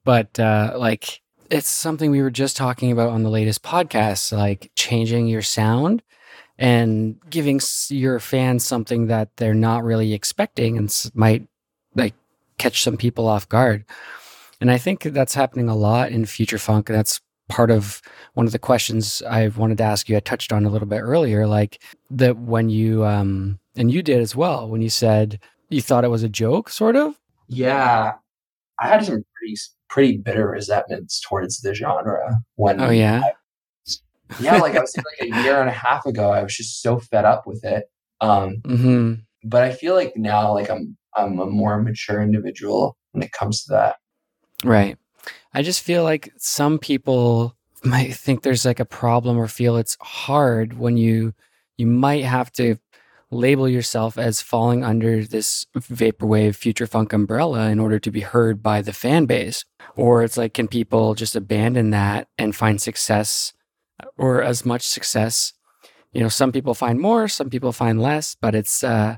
but 0.05 0.38
uh, 0.40 0.74
like 0.76 1.20
it's 1.51 1.68
something 1.68 2.11
we 2.11 2.22
were 2.22 2.30
just 2.30 2.57
talking 2.57 2.90
about 2.92 3.11
on 3.11 3.22
the 3.22 3.30
latest 3.30 3.62
podcast, 3.62 4.36
like 4.36 4.70
changing 4.74 5.26
your 5.26 5.42
sound 5.42 6.03
and 6.61 7.16
giving 7.30 7.58
your 7.88 8.20
fans 8.20 8.64
something 8.64 9.06
that 9.06 9.34
they're 9.38 9.54
not 9.54 9.82
really 9.82 10.12
expecting 10.12 10.76
and 10.76 10.94
might 11.14 11.48
like 11.96 12.14
catch 12.58 12.82
some 12.82 12.98
people 12.98 13.26
off 13.26 13.48
guard. 13.48 13.84
And 14.61 14.70
I 14.70 14.76
think 14.76 15.02
that's 15.02 15.34
happening 15.34 15.70
a 15.70 15.74
lot 15.74 16.12
in 16.12 16.26
future 16.26 16.58
funk. 16.58 16.90
And 16.90 16.98
that's 16.98 17.18
part 17.48 17.70
of 17.70 18.02
one 18.34 18.44
of 18.44 18.52
the 18.52 18.58
questions 18.58 19.22
I 19.28 19.48
wanted 19.48 19.78
to 19.78 19.84
ask 19.84 20.08
you. 20.08 20.18
I 20.18 20.20
touched 20.20 20.52
on 20.52 20.66
a 20.66 20.68
little 20.68 20.86
bit 20.86 21.00
earlier, 21.00 21.46
like 21.46 21.82
that 22.11 22.36
when 22.36 22.68
you 22.68 23.06
um 23.06 23.58
and 23.74 23.90
you 23.90 24.02
did 24.02 24.20
as 24.20 24.36
well 24.36 24.68
when 24.68 24.82
you 24.82 24.90
said 24.90 25.40
you 25.70 25.80
thought 25.80 26.04
it 26.04 26.08
was 26.08 26.22
a 26.22 26.28
joke, 26.28 26.68
sort 26.68 26.94
of. 26.94 27.18
Yeah, 27.48 28.12
I 28.78 28.86
had 28.86 29.04
some 29.04 29.24
pretty 29.34 29.56
pretty 29.88 30.18
bitter 30.18 30.48
resentments 30.48 31.20
towards 31.26 31.62
the 31.62 31.74
genre 31.74 32.36
when. 32.56 32.80
Oh 32.80 32.90
yeah. 32.90 33.22
I, 33.24 33.32
yeah, 34.41 34.59
like 34.59 34.76
I 34.76 34.81
was 34.81 34.97
like 34.97 35.28
a 35.31 35.43
year 35.43 35.61
and 35.61 35.68
a 35.68 35.72
half 35.72 36.07
ago, 36.07 36.31
I 36.31 36.43
was 36.43 36.57
just 36.57 36.83
so 36.83 36.99
fed 36.99 37.24
up 37.24 37.47
with 37.47 37.64
it. 37.64 37.85
Um, 38.20 38.57
mm-hmm. 38.62 39.14
But 39.45 39.62
I 39.62 39.72
feel 39.72 39.95
like 39.95 40.16
now, 40.16 40.53
like 40.53 40.70
I'm 40.70 40.97
I'm 41.16 41.39
a 41.39 41.47
more 41.47 41.81
mature 41.83 42.22
individual 42.22 42.97
when 43.12 43.22
it 43.22 43.33
comes 43.33 43.64
to 43.64 43.72
that. 43.72 43.97
Right. 44.64 44.97
I 45.53 45.62
just 45.62 45.83
feel 45.83 46.05
like 46.05 46.33
some 46.37 46.78
people 46.78 47.57
might 47.83 48.14
think 48.14 48.43
there's 48.43 48.64
like 48.64 48.81
a 48.81 48.85
problem 48.85 49.39
or 49.39 49.49
feel 49.49 49.76
it's 49.76 49.97
hard 50.01 50.78
when 50.78 50.97
you 50.97 51.33
you 51.78 51.87
might 51.87 52.24
have 52.24 52.53
to 52.53 52.76
label 53.31 53.68
yourself 53.68 54.18
as 54.18 54.43
falling 54.43 54.85
under 54.85 55.24
this 55.24 55.64
vaporwave 55.76 56.57
future 56.57 56.87
funk 56.87 57.12
umbrella 57.12 57.70
in 57.70 57.78
order 57.78 57.99
to 57.99 58.11
be 58.11 58.20
heard 58.20 58.62
by 58.62 58.83
the 58.83 58.93
fan 58.93 59.24
base 59.24 59.64
or 59.97 60.22
it's 60.22 60.37
like 60.37 60.53
can 60.53 60.66
people 60.66 61.14
just 61.14 61.37
abandon 61.37 61.91
that 61.91 62.28
and 62.37 62.57
find 62.57 62.83
success 62.83 63.53
or 64.16 64.42
as 64.42 64.64
much 64.64 64.82
success. 64.82 65.53
You 66.12 66.20
know 66.20 66.28
some 66.28 66.51
people 66.51 66.74
find 66.74 66.98
more 66.98 67.28
some 67.28 67.51
people 67.51 67.70
find 67.70 68.03
less 68.03 68.34
but 68.34 68.53
it's 68.57 68.82
uh 68.82 69.16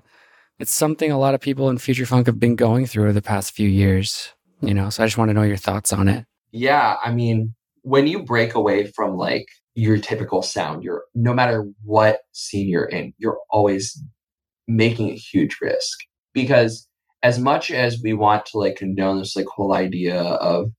it's 0.59 0.71
something 0.71 1.11
a 1.11 1.19
lot 1.19 1.35
of 1.35 1.41
people 1.41 1.71
in 1.71 1.79
future 1.79 2.05
funk 2.05 2.27
have 2.27 2.39
been 2.39 2.55
going 2.55 2.85
through 2.85 3.05
over 3.05 3.15
the 3.15 3.23
past 3.23 3.55
few 3.55 3.67
years 3.67 4.35
you 4.61 4.75
know 4.75 4.91
so 4.91 5.03
i 5.03 5.07
just 5.07 5.17
want 5.17 5.31
to 5.31 5.33
know 5.33 5.41
your 5.41 5.57
thoughts 5.57 5.91
on 5.91 6.07
it. 6.07 6.27
Yeah 6.51 6.97
i 7.03 7.11
mean 7.11 7.55
when 7.81 8.07
you 8.07 8.23
break 8.23 8.55
away 8.55 8.89
from 8.95 9.17
like 9.17 9.47
your 9.75 9.97
typical 9.97 10.43
sound 10.43 10.85
you're 10.85 11.05
no 11.15 11.33
matter 11.33 11.67
what 11.83 12.19
scene 12.33 12.69
you're 12.69 12.85
in 12.85 13.15
you're 13.17 13.39
always 13.49 13.99
making 14.69 15.11
a 15.11 15.15
huge 15.15 15.59
risk. 15.61 15.99
Because 16.33 16.89
as 17.23 17.39
much 17.39 17.71
as 17.71 18.01
we 18.03 18.13
want 18.13 18.47
to 18.47 18.59
like 18.59 18.77
condone 18.77 19.19
this 19.19 19.37
like 19.37 19.47
whole 19.47 19.75
idea 19.75 20.21
of 20.21 20.71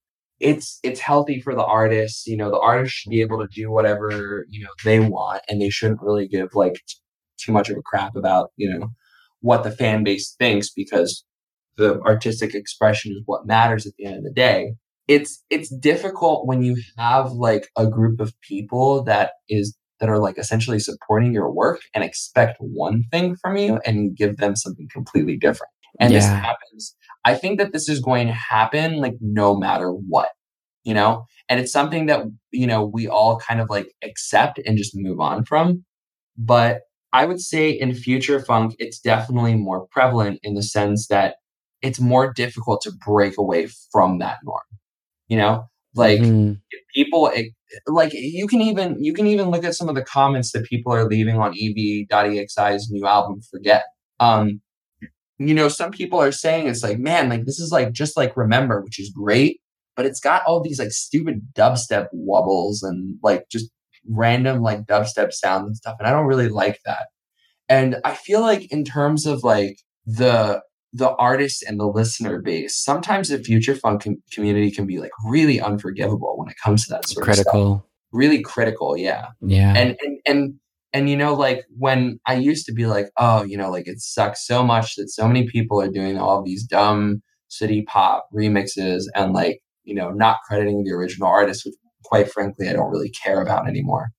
it's 0.44 0.80
it's 0.84 1.00
healthy 1.00 1.42
for 1.42 1.56
the 1.56 1.64
artists 1.64 2.28
you 2.28 2.38
know 2.38 2.52
the 2.52 2.60
artists 2.60 2.98
should 2.98 3.10
be 3.10 3.22
able 3.22 3.40
to 3.40 3.48
do 3.54 3.72
whatever 3.72 4.46
you 4.50 4.64
know 4.64 4.70
they 4.84 5.00
want 5.00 5.42
and 5.50 5.62
they 5.62 5.70
shouldn't 5.70 6.02
really 6.02 6.28
give 6.28 6.50
like 6.54 6.76
too 7.40 7.52
much 7.52 7.70
of 7.70 7.78
a 7.78 7.82
crap 7.82 8.16
about 8.16 8.52
you 8.58 8.70
know 8.70 8.90
what 9.42 9.64
the 9.64 9.72
fan 9.72 10.04
base 10.04 10.36
thinks 10.40 10.70
because 10.70 11.24
the 11.78 12.00
artistic 12.02 12.54
expression 12.56 13.12
is 13.12 13.24
what 13.26 13.46
matters 13.46 13.86
at 13.86 13.94
the 13.98 14.06
end 14.06 14.18
of 14.18 14.24
the 14.24 14.32
day. 14.32 14.74
It's 15.08 15.44
it's 15.50 15.70
difficult 15.70 16.48
when 16.48 16.64
you 16.64 16.82
have 16.98 17.32
like 17.34 17.68
a 17.78 17.88
group 17.88 18.22
of 18.22 18.34
people 18.42 19.04
that 19.04 19.32
is 19.50 19.76
that 20.00 20.10
are 20.10 20.20
like 20.20 20.38
essentially 20.38 20.80
supporting 20.80 21.34
your 21.34 21.52
work 21.52 21.82
and 21.94 22.04
expect 22.04 22.58
one 22.60 23.04
thing 23.12 23.36
from 23.36 23.58
you 23.58 23.80
and 23.86 24.16
give 24.16 24.38
them 24.38 24.56
something 24.56 24.88
completely 24.92 25.38
different 25.38 25.73
and 26.00 26.12
yeah. 26.12 26.20
this 26.20 26.28
happens. 26.28 26.96
I 27.26 27.36
think 27.36 27.60
that 27.60 27.72
this 27.72 27.88
is 27.88 28.00
going 28.00 28.28
to 28.28 28.34
happen 28.34 28.98
like 28.98 29.16
no 29.22 29.56
matter 29.56 29.92
what 29.92 30.30
you 30.84 30.94
know? 30.94 31.26
And 31.48 31.60
it's 31.60 31.72
something 31.72 32.08
that 32.08 32.26
you 32.52 32.68
know 32.68 32.86
we 32.86 33.08
all 33.08 33.40
kind 33.40 33.62
of 33.62 33.70
like 33.70 33.94
accept 34.04 34.60
and 34.66 34.78
just 34.78 34.94
move 34.96 35.20
on 35.20 35.46
from. 35.46 35.86
But 36.38 36.82
i 37.16 37.26
would 37.26 37.40
say 37.40 37.70
in 37.70 37.94
future 37.94 38.40
funk 38.40 38.76
it's 38.80 39.00
definitely 39.00 39.54
more 39.54 39.86
prevalent 39.92 40.40
in 40.42 40.56
the 40.56 40.64
sense 40.64 41.06
that 41.10 41.36
it's 41.84 42.00
more 42.00 42.34
difficult 42.34 42.82
to 42.82 42.92
break 43.06 43.38
away 43.38 43.68
from 43.92 44.18
that 44.18 44.38
norm 44.44 44.64
you 45.28 45.38
know? 45.38 45.66
Like 45.96 46.20
mm-hmm. 46.20 46.54
people 46.96 47.32
like 47.86 48.14
you 48.14 48.48
can 48.48 48.62
even 48.62 48.98
you 49.04 49.14
can 49.14 49.28
even 49.28 49.52
look 49.52 49.64
at 49.64 49.76
some 49.76 49.90
of 49.90 49.96
the 49.96 50.04
comments 50.04 50.52
that 50.52 50.66
people 50.66 50.92
are 50.92 51.08
leaving 51.08 51.38
on 51.38 51.52
ev.exi's 51.52 52.90
new 52.90 53.06
album 53.06 53.42
forget. 53.52 53.84
Um 54.20 54.62
you 55.40 55.54
know 55.54 55.68
some 55.68 55.92
people 55.92 56.20
are 56.20 56.32
saying 56.32 56.68
it's 56.68 56.84
like 56.84 57.00
man 57.00 57.30
like 57.30 57.46
this 57.46 57.60
is 57.60 57.72
like 57.72 57.92
just 57.92 58.16
like 58.18 58.36
remember 58.38 58.82
which 58.82 59.00
is 59.00 59.10
great 59.10 59.60
but 59.96 60.06
it's 60.06 60.20
got 60.20 60.44
all 60.46 60.62
these 60.62 60.80
like 60.80 60.92
stupid 60.92 61.42
dubstep 61.54 62.08
wobbles 62.12 62.84
and 62.84 63.18
like 63.24 63.46
just 63.50 63.70
random 64.10 64.62
like 64.62 64.82
dubstep 64.86 65.32
sounds 65.32 65.66
and 65.66 65.78
stuff 65.78 65.96
and 66.00 66.08
i 66.08 66.12
don't 66.12 66.28
really 66.28 66.50
like 66.50 66.80
that 66.86 67.08
and 67.70 67.98
i 68.04 68.14
feel 68.14 68.42
like 68.42 68.72
in 68.72 68.84
terms 68.84 69.26
of 69.26 69.44
like 69.44 69.78
the 70.06 70.62
the 70.94 71.10
artist 71.16 71.64
and 71.64 71.80
the 71.80 71.88
listener 71.88 72.40
base, 72.40 72.78
sometimes 72.78 73.30
the 73.30 73.40
future 73.40 73.76
funk 73.76 74.04
com- 74.04 74.22
community 74.32 74.70
can 74.70 74.86
be 74.86 75.00
like 75.00 75.12
really 75.26 75.60
unforgivable 75.60 76.38
when 76.38 76.50
it 76.50 76.56
comes 76.64 76.86
to 76.86 76.92
that 76.92 77.08
sort 77.10 77.26
critical. 77.26 77.40
of 77.40 77.46
stuff. 77.46 77.54
Critical. 77.54 77.90
Really 78.12 78.42
critical, 78.44 78.96
yeah. 78.96 79.28
Yeah. 79.42 79.74
And 79.76 79.98
and 80.02 80.20
and 80.28 80.54
and 80.94 81.10
you 81.10 81.18
know, 81.18 81.34
like 81.34 81.66
when 81.78 82.20
I 82.28 82.36
used 82.36 82.66
to 82.68 82.74
be 82.74 82.86
like, 82.86 83.10
oh, 83.18 83.44
you 83.44 83.58
know, 83.58 83.72
like 83.72 83.88
it 83.88 84.00
sucks 84.00 84.46
so 84.46 84.64
much 84.64 84.96
that 84.96 85.10
so 85.10 85.28
many 85.28 85.48
people 85.48 85.82
are 85.82 85.90
doing 85.90 86.18
all 86.18 86.44
these 86.44 86.64
dumb 86.64 87.22
city 87.48 87.82
pop 87.82 88.28
remixes 88.34 89.04
and 89.16 89.34
like, 89.34 89.60
you 89.84 89.96
know, 89.96 90.12
not 90.12 90.38
crediting 90.48 90.84
the 90.84 90.92
original 90.92 91.28
artist, 91.28 91.66
which 91.66 91.76
quite 92.06 92.32
frankly 92.32 92.70
I 92.70 92.74
don't 92.74 92.92
really 92.92 93.10
care 93.10 93.42
about 93.42 93.68
anymore. 93.68 94.10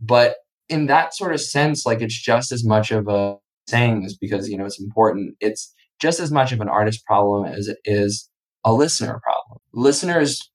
But 0.00 0.36
in 0.68 0.86
that 0.86 1.14
sort 1.14 1.32
of 1.32 1.40
sense, 1.40 1.86
like 1.86 2.02
it's 2.02 2.20
just 2.20 2.52
as 2.52 2.64
much 2.64 2.90
of 2.90 3.08
a 3.08 3.36
saying 3.66 4.02
this 4.02 4.16
because, 4.16 4.48
you 4.48 4.58
know, 4.58 4.66
it's 4.66 4.80
important. 4.80 5.34
It's 5.40 5.74
just 5.98 6.20
as 6.20 6.30
much 6.30 6.52
of 6.52 6.60
an 6.60 6.68
artist 6.68 7.04
problem 7.06 7.46
as 7.46 7.68
it 7.68 7.78
is 7.84 8.28
a 8.64 8.72
listener 8.72 9.20
problem. 9.22 9.60
Listeners 9.72 10.50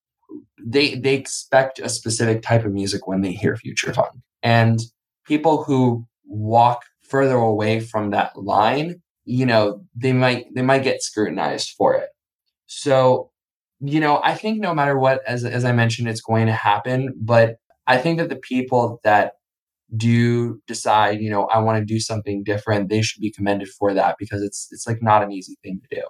they 0.65 0.95
they 0.95 1.15
expect 1.15 1.79
a 1.79 1.89
specific 1.89 2.41
type 2.41 2.63
of 2.63 2.71
music 2.71 3.05
when 3.07 3.21
they 3.21 3.33
hear 3.33 3.57
future 3.57 3.93
funk. 3.93 4.13
And 4.41 4.79
people 5.25 5.63
who 5.63 6.05
walk 6.25 6.83
further 7.01 7.35
away 7.35 7.79
from 7.79 8.11
that 8.11 8.37
line, 8.37 9.01
you 9.25 9.45
know, 9.45 9.81
they 9.95 10.13
might 10.13 10.45
they 10.55 10.61
might 10.61 10.83
get 10.83 11.01
scrutinized 11.01 11.71
for 11.77 11.95
it. 11.95 12.09
So, 12.67 13.31
you 13.79 13.99
know, 13.99 14.19
I 14.23 14.35
think 14.35 14.59
no 14.59 14.73
matter 14.73 14.97
what 14.97 15.21
as 15.27 15.45
as 15.45 15.65
I 15.65 15.71
mentioned 15.71 16.07
it's 16.09 16.21
going 16.21 16.47
to 16.47 16.53
happen, 16.53 17.13
but 17.19 17.57
I 17.87 17.97
think 17.97 18.19
that 18.19 18.29
the 18.29 18.37
people 18.37 18.99
that 19.03 19.33
do 19.95 20.61
decide, 20.67 21.21
you 21.21 21.29
know, 21.29 21.45
I 21.45 21.59
want 21.59 21.79
to 21.79 21.85
do 21.85 21.99
something 21.99 22.43
different, 22.43 22.89
they 22.89 23.01
should 23.01 23.21
be 23.21 23.31
commended 23.31 23.69
for 23.69 23.93
that 23.93 24.15
because 24.19 24.41
it's 24.41 24.67
it's 24.71 24.87
like 24.87 25.01
not 25.01 25.23
an 25.23 25.31
easy 25.31 25.57
thing 25.63 25.81
to 25.81 25.95
do. 25.95 26.03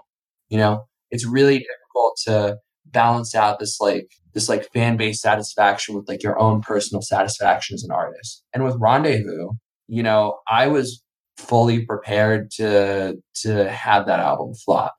You 0.50 0.58
know, 0.58 0.86
it's 1.12 1.26
really 1.26 1.60
difficult 1.60 2.18
to 2.26 2.58
balance 2.86 3.36
out 3.36 3.60
this 3.60 3.80
like 3.80 4.10
this 4.34 4.50
like 4.50 4.72
fan 4.74 4.98
base 4.98 5.22
satisfaction 5.22 5.96
with 5.96 6.08
like 6.08 6.24
your 6.24 6.40
own 6.40 6.62
personal 6.62 7.02
satisfaction 7.02 7.76
as 7.76 7.84
an 7.84 7.92
artist. 7.92 8.44
And 8.54 8.64
with 8.64 8.76
Rendezvous, 8.80 9.50
you 9.88 10.04
know, 10.04 10.40
I 10.48 10.68
was 10.68 11.04
fully 11.38 11.86
prepared 11.86 12.52
to 12.52 13.16
to 13.42 13.70
have 13.70 14.06
that 14.08 14.20
album 14.20 14.54
flop. 14.66 14.96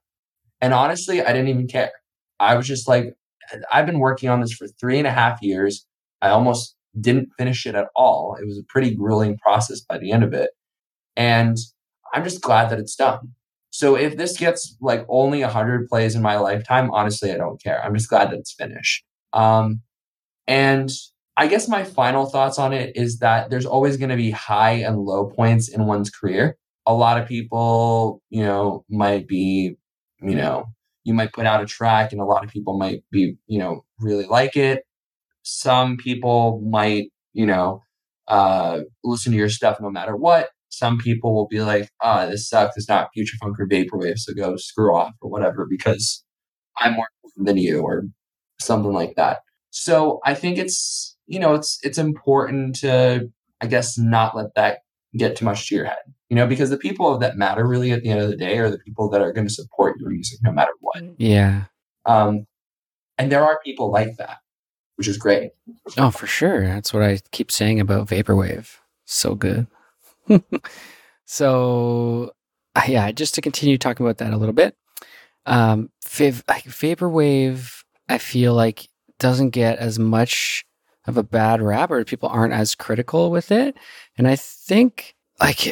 And 0.61 0.73
honestly, 0.73 1.23
I 1.23 1.33
didn't 1.33 1.49
even 1.49 1.67
care. 1.67 1.93
I 2.41 2.55
was 2.57 2.67
just 2.67 2.89
like, 2.89 3.15
I've 3.73 3.87
been 3.87 3.99
working 3.99 4.29
on 4.29 4.41
this 4.41 4.53
for 4.53 4.67
three 4.81 4.99
and 4.99 5.07
a 5.07 5.13
half 5.13 5.43
years. 5.43 5.87
I 6.23 6.31
almost 6.31 6.77
didn't 7.01 7.29
finish 7.39 7.67
it 7.67 7.75
at 7.75 7.89
all. 7.95 8.37
It 8.41 8.47
was 8.47 8.59
a 8.59 8.65
pretty 8.69 8.95
grueling 8.95 9.37
process 9.39 9.81
by 9.81 9.99
the 9.99 10.11
end 10.11 10.25
of 10.25 10.33
it. 10.33 10.51
And 11.17 11.57
I'm 12.13 12.25
just 12.25 12.41
glad 12.41 12.71
that 12.71 12.79
it's 12.79 12.97
done. 12.97 13.33
So 13.75 13.97
if 13.97 14.17
this 14.17 14.37
gets 14.39 14.77
like 14.81 15.05
only 15.09 15.43
100 15.43 15.89
plays 15.89 16.15
in 16.15 16.23
my 16.23 16.39
lifetime, 16.39 16.91
honestly, 16.93 17.33
I 17.33 17.37
don't 17.37 17.61
care. 17.61 17.85
I'm 17.85 17.95
just 17.97 18.09
glad 18.09 18.31
that 18.31 18.39
it's 18.39 18.55
finished. 18.55 19.05
Um, 19.33 19.83
and 20.47 20.91
I 21.37 21.49
guess 21.49 21.69
my 21.69 21.85
final 21.85 22.27
thoughts 22.27 22.59
on 22.59 22.73
it 22.73 22.97
is 22.97 23.19
that 23.19 23.51
there's 23.51 23.67
always 23.67 23.97
going 23.97 24.11
to 24.11 24.17
be 24.17 24.31
high 24.31 24.75
and 24.75 25.01
low 25.01 25.27
points 25.27 25.69
in 25.69 25.87
one's 25.87 26.11
career. 26.11 26.57
A 26.87 26.95
lot 26.95 27.21
of 27.21 27.27
people, 27.27 28.23
you 28.31 28.45
know, 28.45 28.85
might 28.89 29.27
be, 29.27 29.77
you 30.23 30.37
know, 30.37 30.67
you 31.05 31.15
might 31.15 31.33
put 31.33 31.47
out 31.47 31.63
a 31.63 31.67
track 31.67 32.13
and 32.13 32.21
a 32.21 32.25
lot 32.25 32.45
of 32.45 32.51
people 32.51 32.79
might 32.79 33.03
be, 33.11 33.37
you 33.49 33.59
know, 33.59 33.85
really 34.01 34.27
like 34.27 34.57
it 34.57 34.85
some 35.45 35.97
people 35.97 36.61
might, 36.65 37.11
you 37.35 37.47
know, 37.47 37.83
uh, 38.29 38.81
listen 39.05 39.33
to 39.33 39.39
your 39.39 39.49
stuff 39.51 39.81
no 39.81 39.91
matter 39.91 40.17
what. 40.17 40.49
Some 40.79 40.99
people 40.99 41.35
will 41.35 41.49
be 41.49 41.61
like, 41.61 41.91
ah, 42.03 42.25
oh, 42.25 42.31
this 42.31 42.49
sucks. 42.49 42.77
It's 42.77 42.89
not 42.89 43.11
future 43.15 43.37
funk 43.41 43.59
or 43.59 43.67
vaporwave, 43.67 44.19
so 44.19 44.35
go 44.35 44.57
screw 44.57 44.95
off 44.95 45.13
or 45.21 45.31
whatever 45.31 45.67
because 45.69 46.25
I'm 46.79 46.95
more 46.95 47.09
important 47.23 47.47
than 47.47 47.57
you 47.59 47.83
or 47.83 48.05
something 48.61 48.93
like 48.93 49.15
that. 49.17 49.39
So 49.71 50.21
I 50.25 50.35
think 50.35 50.59
it's, 50.59 51.17
you 51.27 51.39
know, 51.39 51.55
it's 51.55 51.79
it's 51.83 51.99
important 51.99 52.77
to, 52.77 53.31
I 53.61 53.67
guess, 53.67 53.99
not 53.99 54.37
let 54.37 54.55
that 54.55 54.81
get 55.17 55.37
too 55.37 55.45
much 55.45 55.69
to 55.69 55.75
your 55.75 55.87
head. 55.87 55.99
You 56.29 56.37
know, 56.37 56.47
because 56.47 56.71
the 56.71 56.79
people 56.79 57.19
that 57.19 57.37
matter 57.37 57.67
really 57.67 57.93
at 57.93 58.03
the 58.03 58.09
end 58.09 58.21
of 58.21 58.29
the 58.29 58.37
day 58.37 58.59
are 58.59 58.71
the 58.71 58.79
people 58.79 59.09
that 59.11 59.21
are 59.21 59.33
going 59.33 59.47
to 59.47 59.53
support 59.53 59.99
your 60.01 60.11
music 60.11 60.39
no 60.43 60.53
matter 60.53 60.73
what. 60.81 61.03
Yeah. 61.19 61.65
Um, 62.07 62.47
and 63.19 63.31
there 63.31 63.45
are 63.45 63.61
people 63.65 63.91
like 63.93 64.17
that 64.17 64.39
which 64.97 65.09
is 65.09 65.19
great. 65.19 65.51
Oh, 65.97 66.11
for 66.11 66.27
sure. 66.27 66.63
That's 66.63 66.93
what 66.93 67.03
I 67.03 67.21
keep 67.33 67.51
saying 67.51 67.81
about 67.81 68.09
vaporwave. 68.09 68.77
So 69.05 69.35
good. 69.35 69.67
so, 71.25 72.33
uh, 72.75 72.83
yeah, 72.87 73.11
just 73.13 73.35
to 73.35 73.41
continue 73.41 73.79
talking 73.79 74.05
about 74.05 74.19
that 74.19 74.33
a 74.33 74.37
little 74.37 74.55
bit. 74.55 74.77
Um, 75.47 75.91
fav- 76.05 76.43
like 76.49 76.65
vaporwave, 76.65 77.83
I 78.09 78.19
feel 78.19 78.55
like 78.55 78.89
doesn't 79.19 79.51
get 79.51 79.79
as 79.79 79.99
much 79.99 80.65
of 81.07 81.17
a 81.17 81.23
bad 81.23 81.61
rap, 81.61 81.91
or 81.91 82.03
people 82.05 82.29
aren't 82.29 82.55
as 82.55 82.75
critical 82.75 83.31
with 83.31 83.53
it. 83.53 83.77
And 84.17 84.27
I 84.27 84.37
think, 84.37 85.15
like, 85.41 85.67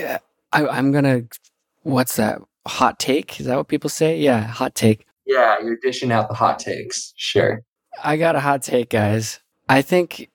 I, 0.52 0.66
I'm 0.66 0.92
gonna, 0.92 1.22
what's 1.82 2.16
that? 2.16 2.40
Hot 2.66 2.98
take? 2.98 3.40
Is 3.40 3.46
that 3.46 3.56
what 3.56 3.68
people 3.68 3.90
say? 3.90 4.18
Yeah, 4.18 4.42
hot 4.42 4.74
take. 4.74 5.06
Yeah, 5.26 5.56
you're 5.62 5.78
dishing 5.82 6.12
out 6.12 6.28
the 6.28 6.34
hot 6.34 6.58
takes. 6.58 7.12
Sure. 7.16 7.62
I 8.02 8.16
got 8.16 8.36
a 8.36 8.40
hot 8.40 8.62
take, 8.62 8.90
guys. 8.90 9.40
I 9.68 9.82
think 9.82 10.28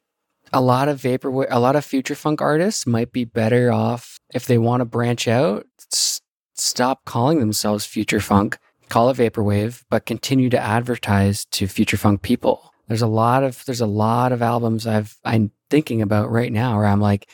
a 0.54 0.62
lot 0.62 0.88
of 0.88 1.02
vaporwave, 1.02 1.48
a 1.50 1.60
lot 1.60 1.76
of 1.76 1.86
future 1.86 2.16
funk 2.16 2.41
artists 2.41 2.88
might 2.88 3.12
be 3.12 3.26
better 3.26 3.72
off 3.72 4.20
if 4.34 4.45
they 4.45 4.58
want 4.58 4.82
to 4.82 4.86
branch 4.86 5.28
out. 5.28 5.66
S- 5.93 6.22
stop 6.56 7.06
calling 7.06 7.39
themselves 7.39 7.86
future 7.86 8.20
funk, 8.20 8.58
call 8.89 9.10
it 9.10 9.18
vaporwave, 9.18 9.84
but 9.89 10.06
continue 10.06 10.50
to 10.50 10.60
advertise 10.60 11.45
to 11.45 11.68
future 11.68 11.98
funk 11.98 12.22
people. 12.22 12.72
There's 12.88 13.02
a 13.02 13.08
lot 13.08 13.43
of 13.43 13.66
there's 13.66 13.82
a 13.82 13.86
lot 13.86 14.32
of 14.32 14.41
albums 14.41 14.88
I've 14.88 15.18
I'm 15.26 15.52
thinking 15.70 16.02
about 16.02 16.32
right 16.32 16.52
now 16.52 16.78
where 16.78 16.86
I'm 16.86 17.02
like, 17.02 17.30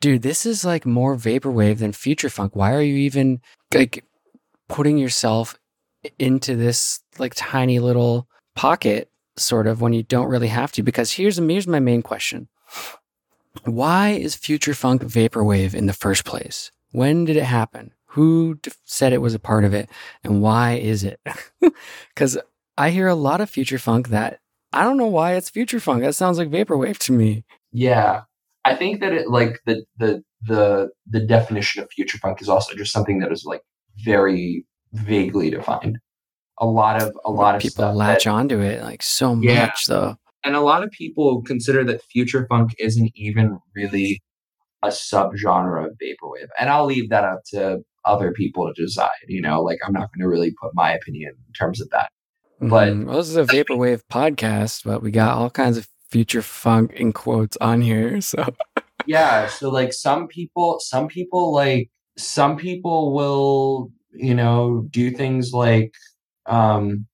dude, 0.00 0.22
this 0.22 0.44
is 0.44 0.64
like 0.64 0.84
more 0.84 1.16
vaporwave 1.16 1.78
than 1.78 1.92
future 1.92 2.28
funk. 2.28 2.54
Why 2.54 2.74
are 2.74 2.82
you 2.82 2.96
even 2.96 3.40
like 3.72 4.04
putting 4.68 4.98
yourself 4.98 5.58
into 6.18 6.56
this 6.56 7.00
like 7.18 7.32
tiny 7.34 7.78
little 7.78 8.28
pocket 8.54 9.10
sort 9.40 9.66
of 9.66 9.80
when 9.80 9.92
you 9.92 10.02
don't 10.02 10.28
really 10.28 10.48
have 10.48 10.72
to 10.72 10.82
because 10.82 11.12
here's 11.12 11.38
here's 11.38 11.66
my 11.66 11.80
main 11.80 12.02
question. 12.02 12.48
Why 13.64 14.10
is 14.10 14.34
future 14.34 14.74
funk 14.74 15.02
vaporwave 15.02 15.74
in 15.74 15.86
the 15.86 15.92
first 15.92 16.24
place? 16.24 16.70
When 16.92 17.24
did 17.24 17.36
it 17.36 17.44
happen? 17.44 17.92
Who 18.14 18.58
said 18.84 19.12
it 19.12 19.20
was 19.20 19.34
a 19.34 19.38
part 19.38 19.64
of 19.64 19.74
it? 19.74 19.88
And 20.24 20.42
why 20.42 20.74
is 20.74 21.04
it? 21.04 21.20
Because 22.14 22.38
i 22.78 22.90
hear 22.90 23.08
a 23.08 23.14
lot 23.14 23.40
of 23.40 23.50
future 23.50 23.78
funk 23.78 24.08
that 24.08 24.40
i 24.72 24.82
don't 24.82 24.96
know 24.96 25.06
why 25.06 25.34
it's 25.34 25.50
future 25.50 25.80
funk. 25.80 26.02
That 26.02 26.14
sounds 26.14 26.38
like 26.38 26.50
vaporwave 26.50 26.98
to 26.98 27.12
me. 27.12 27.44
Yeah, 27.72 28.22
I 28.64 28.74
think 28.74 29.00
that 29.00 29.12
it 29.12 29.28
like 29.28 29.60
the 29.66 29.84
the 29.98 30.22
the 30.42 30.90
the 31.08 31.20
definition 31.20 31.82
of 31.82 31.90
future 31.90 32.18
funk 32.18 32.40
is 32.40 32.48
also 32.48 32.74
just 32.74 32.92
something 32.92 33.18
that 33.20 33.32
is 33.32 33.44
like 33.44 33.62
very 34.04 34.64
vaguely 34.92 35.50
defined. 35.50 35.98
A 36.60 36.66
lot 36.66 37.02
of 37.02 37.12
a 37.24 37.30
lot 37.30 37.54
of 37.56 37.62
people 37.62 37.92
latch 37.94 38.24
that, 38.24 38.30
onto 38.30 38.60
it 38.60 38.82
like 38.82 39.02
so 39.02 39.34
Yeah. 39.40 39.66
much 39.66 39.86
though 39.86 40.16
and 40.44 40.54
a 40.54 40.60
lot 40.60 40.82
of 40.82 40.90
people 40.90 41.42
consider 41.42 41.84
that 41.84 42.02
future 42.04 42.46
funk 42.48 42.70
isn't 42.78 43.10
even 43.14 43.58
really 43.74 44.22
a 44.82 44.88
subgenre 44.88 45.84
of 45.84 45.92
vaporwave. 46.02 46.48
And 46.58 46.70
I'll 46.70 46.86
leave 46.86 47.10
that 47.10 47.24
up 47.24 47.40
to 47.48 47.80
other 48.06 48.32
people 48.32 48.66
to 48.66 48.82
decide. 48.82 49.10
You 49.28 49.42
know, 49.42 49.60
like 49.62 49.78
I'm 49.86 49.92
not 49.92 50.08
going 50.14 50.22
to 50.22 50.28
really 50.28 50.54
put 50.62 50.70
my 50.74 50.92
opinion 50.92 51.34
in 51.46 51.52
terms 51.52 51.82
of 51.82 51.90
that. 51.90 52.08
But- 52.58 52.88
Mhm. 52.94 53.04
well, 53.04 53.16
this 53.18 53.28
is 53.28 53.36
a 53.36 53.44
vaporwave 53.44 54.02
podcast 54.10 54.84
but 54.84 55.02
we 55.02 55.10
got 55.10 55.36
all 55.36 55.50
kinds 55.50 55.76
of 55.76 55.88
future 56.10 56.40
funk 56.42 56.92
in 56.94 57.12
quotes 57.12 57.56
on 57.58 57.80
here 57.82 58.20
so 58.20 58.44
yeah 59.06 59.46
so 59.46 59.70
like 59.70 59.92
some 59.92 60.26
people 60.26 60.78
some 60.80 61.06
people 61.06 61.52
like 61.54 61.88
some 62.18 62.56
people 62.56 63.12
will 63.14 63.90
you 64.12 64.34
know 64.34 64.86
do 64.90 65.10
things 65.10 65.52
like 65.52 65.92
um 66.50 67.06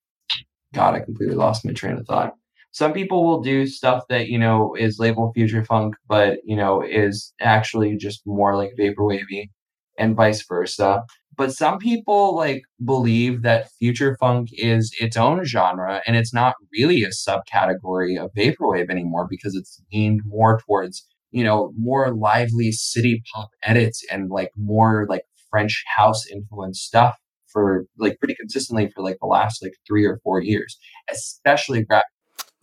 god 0.74 0.94
i 0.94 1.00
completely 1.00 1.36
lost 1.36 1.64
my 1.64 1.72
train 1.72 1.96
of 1.96 2.06
thought. 2.06 2.34
Some 2.72 2.92
people 2.92 3.24
will 3.24 3.40
do 3.42 3.66
stuff 3.66 4.04
that 4.10 4.28
you 4.28 4.38
know 4.38 4.74
is 4.78 4.98
labeled 4.98 5.34
future 5.34 5.64
funk 5.64 5.94
but 6.08 6.38
you 6.44 6.56
know 6.56 6.82
is 6.82 7.32
actually 7.40 7.96
just 7.96 8.22
more 8.26 8.56
like 8.56 8.72
vaporwavy 8.78 9.50
and 9.98 10.16
vice 10.16 10.44
versa. 10.46 11.02
But 11.36 11.52
some 11.52 11.78
people 11.78 12.34
like 12.34 12.62
believe 12.84 13.42
that 13.42 13.70
future 13.78 14.16
funk 14.20 14.48
is 14.52 14.92
its 15.00 15.16
own 15.16 15.44
genre 15.44 16.02
and 16.06 16.16
it's 16.16 16.32
not 16.34 16.54
really 16.72 17.02
a 17.04 17.10
subcategory 17.10 18.18
of 18.22 18.32
vaporwave 18.34 18.90
anymore 18.90 19.26
because 19.28 19.54
it's 19.54 19.80
leaned 19.92 20.22
more 20.26 20.58
towards 20.66 21.06
you 21.30 21.44
know 21.44 21.72
more 21.78 22.14
lively 22.14 22.72
city 22.72 23.22
pop 23.34 23.50
edits 23.62 24.04
and 24.10 24.30
like 24.30 24.50
more 24.56 25.06
like 25.08 25.24
french 25.50 25.84
house 25.96 26.26
influenced 26.30 26.82
stuff 26.84 27.16
for 27.56 27.86
like 27.96 28.18
pretty 28.18 28.34
consistently 28.34 28.90
for 28.94 29.02
like 29.02 29.16
the 29.18 29.26
last 29.26 29.62
like 29.62 29.72
three 29.86 30.04
or 30.04 30.20
four 30.22 30.42
years 30.42 30.76
especially 31.10 31.86
rap 31.88 32.04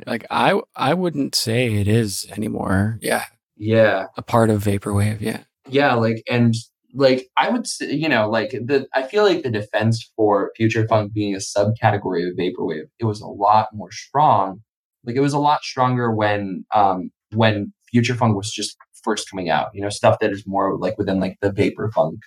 like 0.06 0.24
i 0.30 0.60
i 0.76 0.94
wouldn't 0.94 1.34
say 1.34 1.74
it 1.74 1.88
is 1.88 2.28
anymore. 2.36 3.00
Yeah. 3.02 3.26
Yeah. 3.58 4.06
A 4.18 4.22
part 4.22 4.52
of 4.52 4.64
vaporwave 4.64 5.20
yeah. 5.20 5.42
Yeah 5.68 5.96
like 5.96 6.22
and 6.30 6.54
like 6.94 7.28
i 7.38 7.50
would 7.50 7.66
say 7.66 7.92
you 7.92 8.08
know 8.08 8.30
like 8.30 8.52
the 8.52 8.86
i 8.94 9.02
feel 9.02 9.24
like 9.24 9.42
the 9.42 9.50
defense 9.50 10.12
for 10.16 10.52
future 10.56 10.88
funk 10.88 11.12
being 11.12 11.34
a 11.34 11.40
subcategory 11.40 12.28
of 12.28 12.38
vaporwave 12.38 12.86
it 13.00 13.06
was 13.06 13.20
a 13.20 13.28
lot 13.28 13.70
more 13.74 13.92
strong 13.92 14.62
like 15.04 15.16
it 15.16 15.22
was 15.22 15.34
a 15.34 15.40
lot 15.40 15.64
stronger 15.64 16.14
when 16.14 16.64
um 16.76 17.10
when 17.34 17.74
future 17.90 18.14
funk 18.14 18.36
was 18.36 18.52
just 18.52 18.78
first 19.04 19.28
coming 19.28 19.50
out 19.50 19.70
you 19.74 19.82
know 19.82 19.90
stuff 19.90 20.20
that 20.20 20.32
is 20.32 20.44
more 20.46 20.78
like 20.78 20.96
within 21.00 21.20
like 21.20 21.36
the 21.42 21.52
vapor 21.52 21.90
funk 21.96 22.20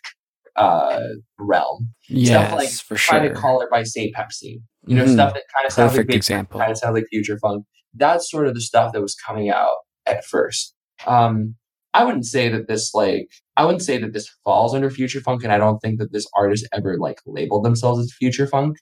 uh 0.57 1.01
realm 1.39 1.89
yes 2.09 2.53
like 2.55 2.71
for 2.71 2.97
sure 2.97 3.21
to 3.21 3.31
call 3.33 3.61
it 3.61 3.69
by 3.71 3.83
Saint 3.83 4.15
Pepsi 4.15 4.61
you 4.87 4.97
know 4.97 5.05
Mhm. 5.05 5.13
stuff 5.15 5.35
that 5.35 5.43
kind 5.55 5.67
of 5.67 5.73
sounds 5.73 5.93
like 5.97 6.07
vapor 6.07 6.17
example 6.17 6.61
kind 6.61 6.73
of 6.73 6.79
sounds 6.79 6.95
like 6.95 7.07
future 7.11 7.39
funk. 7.39 7.65
That's 7.95 8.31
sort 8.31 8.47
of 8.47 8.55
the 8.55 8.61
stuff 8.61 8.93
that 8.93 9.01
was 9.03 9.15
coming 9.15 9.51
out 9.51 9.77
at 10.07 10.25
first. 10.25 10.75
Um, 11.07 11.55
I 11.95 12.05
wouldn't 12.05 12.27
say 12.27 12.49
that 12.51 12.69
this 12.69 12.93
like 12.95 13.29
I 13.57 13.65
wouldn't 13.65 13.83
say 13.83 13.99
that 13.99 14.13
this 14.13 14.29
falls 14.45 14.75
under 14.75 14.91
future 14.91 15.21
funk, 15.21 15.43
and 15.43 15.53
I 15.53 15.59
don't 15.59 15.79
think 15.81 15.99
that 15.99 16.13
this 16.13 16.27
artist 16.37 16.67
ever 16.73 16.99
like 16.99 17.19
labeled 17.27 17.65
themselves 17.65 18.01
as 18.01 18.13
future 18.13 18.47
funk. 18.47 18.77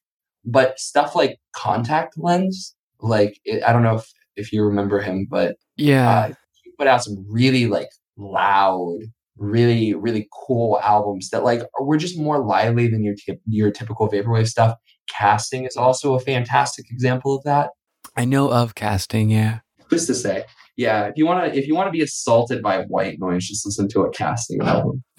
But 0.44 0.78
stuff 0.78 1.14
like 1.14 1.38
Contact 1.54 2.14
Lens, 2.18 2.74
like 3.00 3.38
it, 3.44 3.62
I 3.62 3.72
don't 3.72 3.82
know 3.84 3.94
if 3.96 4.06
if 4.36 4.52
you 4.52 4.64
remember 4.64 5.00
him, 5.00 5.26
but 5.30 5.56
yeah 5.76 6.10
uh, 6.18 6.28
he 6.62 6.72
put 6.76 6.86
out 6.88 7.02
some 7.04 7.24
really 7.28 7.66
like 7.66 7.88
loud, 8.16 8.98
really 9.36 9.94
really 9.94 10.28
cool 10.46 10.78
albums 10.82 11.30
that 11.30 11.42
like 11.42 11.62
were 11.80 11.96
just 11.96 12.18
more 12.18 12.44
lively 12.44 12.86
than 12.88 13.02
your 13.02 13.14
tip, 13.14 13.40
your 13.46 13.70
typical 13.70 14.08
vaporwave 14.08 14.46
stuff. 14.46 14.76
Casting 15.10 15.64
is 15.64 15.76
also 15.76 16.14
a 16.14 16.20
fantastic 16.20 16.86
example 16.90 17.36
of 17.36 17.44
that. 17.44 17.70
i 18.16 18.24
know 18.24 18.50
of 18.50 18.74
casting 18.74 19.28
yeah 19.30 19.60
Just 19.90 20.06
to 20.06 20.14
say? 20.14 20.44
Yeah, 20.76 21.06
if 21.06 21.14
you 21.16 21.26
want 21.26 21.52
to 21.52 21.58
if 21.58 21.66
you 21.66 21.74
want 21.74 21.86
to 21.86 21.92
be 21.92 22.02
assaulted 22.02 22.62
by 22.62 22.82
white 22.84 23.18
noise, 23.20 23.46
just 23.46 23.64
listen 23.64 23.88
to 23.88 24.02
a 24.02 24.10
casting 24.10 24.60
oh. 24.62 24.66
album. 24.66 25.04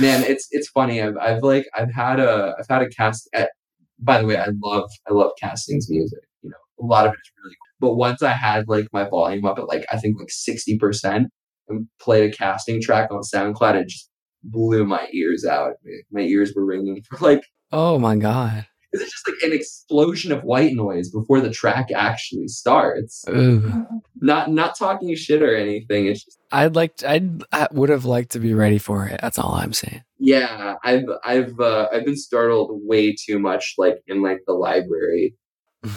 Man, 0.00 0.24
it's 0.24 0.46
it's 0.50 0.68
funny. 0.68 1.02
I've 1.02 1.16
I've 1.20 1.42
like 1.42 1.66
I've 1.74 1.92
had 1.92 2.20
a 2.20 2.54
I've 2.58 2.66
had 2.68 2.82
a 2.82 2.88
cast. 2.88 3.28
At, 3.32 3.50
by 3.98 4.20
the 4.20 4.26
way, 4.26 4.36
I 4.36 4.48
love 4.62 4.88
I 5.08 5.12
love 5.12 5.32
castings 5.40 5.90
music. 5.90 6.20
You 6.42 6.50
know, 6.50 6.56
a 6.80 6.86
lot 6.86 7.06
of 7.06 7.12
it 7.12 7.18
is 7.24 7.32
really 7.42 7.54
cool. 7.54 7.90
But 7.90 7.96
once 7.96 8.22
I 8.22 8.32
had 8.32 8.68
like 8.68 8.86
my 8.92 9.08
volume 9.08 9.44
up 9.44 9.58
at 9.58 9.68
like 9.68 9.84
I 9.92 9.98
think 9.98 10.18
like 10.18 10.30
sixty 10.30 10.78
percent 10.78 11.28
and 11.68 11.88
played 12.00 12.32
a 12.32 12.36
casting 12.36 12.80
track 12.80 13.10
on 13.10 13.22
SoundCloud, 13.22 13.74
it 13.74 13.88
just 13.88 14.10
blew 14.42 14.84
my 14.84 15.08
ears 15.12 15.44
out. 15.44 15.74
My 16.10 16.20
ears 16.20 16.52
were 16.54 16.64
ringing 16.64 17.02
for 17.02 17.18
like 17.18 17.44
oh 17.72 17.98
my 17.98 18.16
god 18.16 18.66
it's 18.92 19.10
just 19.10 19.28
like 19.28 19.42
an 19.42 19.52
explosion 19.52 20.30
of 20.30 20.44
white 20.44 20.72
noise 20.72 21.10
before 21.10 21.40
the 21.40 21.50
track 21.50 21.88
actually 21.92 22.46
starts. 22.46 23.24
Ooh. 23.28 23.84
Not 24.20 24.52
not 24.52 24.78
talking 24.78 25.12
shit 25.16 25.42
or 25.42 25.56
anything. 25.56 26.06
It's 26.06 26.24
just 26.24 26.38
i'd 26.52 26.76
like 26.76 26.96
to, 26.98 27.10
i'd 27.10 27.42
i 27.52 27.66
would 27.72 27.88
have 27.88 28.04
liked 28.04 28.30
to 28.30 28.38
be 28.38 28.54
ready 28.54 28.78
for 28.78 29.06
it 29.06 29.18
that's 29.20 29.40
all 29.40 29.54
i'm 29.54 29.72
saying 29.72 30.04
yeah. 30.24 30.76
I've 30.82 31.04
I've 31.22 31.60
uh, 31.60 31.88
I've 31.92 32.06
been 32.06 32.16
startled 32.16 32.70
way 32.82 33.14
too 33.14 33.38
much, 33.38 33.74
like 33.76 34.02
in 34.06 34.22
like 34.22 34.40
the 34.46 34.54
library 34.54 35.36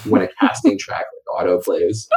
when 0.05 0.21
a 0.21 0.27
casting 0.37 0.77
track 0.79 1.05
like 1.05 1.41
auto 1.41 1.61
plays. 1.61 2.09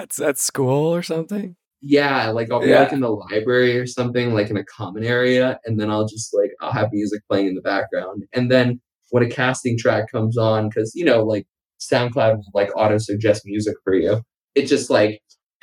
That's 0.00 0.20
at 0.20 0.38
school 0.38 0.94
or 0.94 1.02
something 1.02 1.56
Yeah, 1.82 2.28
like 2.30 2.50
I'll 2.50 2.60
be 2.60 2.68
Yeah. 2.70 2.82
like 2.82 2.92
in 2.92 3.00
the 3.00 3.08
library 3.08 3.78
or 3.78 3.86
something, 3.86 4.34
like 4.34 4.50
in 4.50 4.56
a 4.58 4.64
common 4.64 5.02
area, 5.02 5.58
and 5.64 5.80
then 5.80 5.88
I'll 5.90 6.06
just 6.06 6.28
like 6.34 6.52
I'll 6.60 6.72
have 6.80 6.88
music 6.92 7.20
playing 7.28 7.46
in 7.48 7.54
the 7.54 7.62
background, 7.62 8.24
and 8.36 8.50
then 8.50 8.80
when 9.12 9.22
a 9.22 9.28
casting 9.30 9.78
track 9.78 10.04
comes 10.12 10.36
on, 10.36 10.68
because 10.68 10.92
you 10.94 11.04
know 11.06 11.22
like 11.24 11.46
SoundCloud 11.80 12.36
will 12.36 12.44
like 12.60 12.70
auto 12.76 12.98
suggest 12.98 13.42
music 13.46 13.76
for 13.84 13.94
you, 13.94 14.20
it 14.54 14.66
just 14.66 14.90
like 14.90 15.22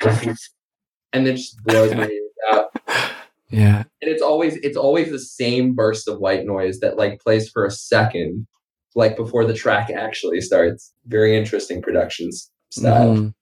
and 1.12 1.26
then 1.26 1.36
just 1.36 1.56
blows 1.64 1.94
my 1.94 2.08
ears 2.08 2.32
out. 2.52 2.66
yeah 3.50 3.78
and 4.02 4.10
it's 4.12 4.22
always 4.22 4.56
it's 4.56 4.76
always 4.76 5.10
the 5.10 5.18
same 5.18 5.74
burst 5.74 6.06
of 6.08 6.18
white 6.18 6.44
noise 6.44 6.80
that 6.80 6.96
like 6.98 7.18
plays 7.20 7.48
for 7.48 7.64
a 7.64 7.70
second 7.70 8.46
like 8.94 9.16
before 9.16 9.44
the 9.46 9.54
track 9.54 9.88
actually 9.90 10.40
starts 10.40 10.92
very 11.06 11.34
interesting 11.36 11.80
productions 11.80 12.50
style 12.70 13.14
Mhm. 13.14 13.34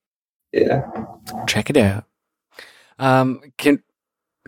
Yeah 0.57 0.83
check 1.47 1.71
it 1.71 1.77
out 1.77 2.05
um 2.99 3.41
can 3.59 3.83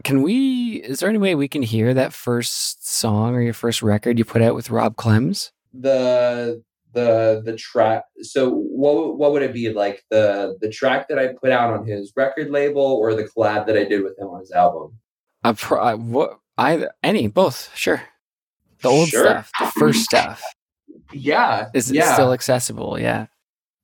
can 0.04 0.22
we 0.22 0.76
is 0.84 1.00
there 1.00 1.08
any 1.08 1.18
way 1.18 1.34
we 1.34 1.48
can 1.48 1.62
hear 1.62 1.92
that 1.94 2.12
first 2.12 2.86
song 2.88 3.34
or 3.34 3.42
your 3.42 3.52
first 3.52 3.82
record 3.82 4.18
you 4.18 4.24
put 4.24 4.42
out 4.42 4.54
with 4.54 4.70
rob 4.70 4.96
clems 4.96 5.50
the 5.74 6.62
the 6.94 7.42
the 7.44 7.54
track 7.56 8.04
so 8.22 8.48
what 8.50 9.18
what 9.18 9.32
would 9.32 9.42
it 9.42 9.52
be 9.52 9.70
like 9.72 10.04
the 10.10 10.56
the 10.60 10.70
track 10.70 11.06
that 11.08 11.18
i 11.18 11.28
put 11.28 11.50
out 11.50 11.72
on 11.72 11.86
his 11.86 12.12
record 12.16 12.50
label 12.50 12.80
or 12.82 13.14
the 13.14 13.24
collab 13.24 13.66
that 13.66 13.76
i 13.76 13.84
did 13.84 14.02
with 14.02 14.18
him 14.18 14.28
on 14.28 14.40
his 14.40 14.50
album 14.52 14.98
I 15.44 15.52
pro- 15.52 15.80
I, 15.80 15.94
what 15.94 16.38
either 16.56 16.90
any 17.02 17.28
both 17.28 17.70
sure 17.76 18.02
The 18.82 18.88
old 18.88 19.08
Sure. 19.08 19.24
stuff, 19.24 19.50
the 19.60 19.66
first 19.78 20.04
stuff. 20.10 20.42
Yeah. 21.12 21.68
Is 21.74 21.90
it 21.90 21.96
yeah. 21.96 22.12
still 22.14 22.32
accessible? 22.32 22.98
Yeah. 22.98 23.26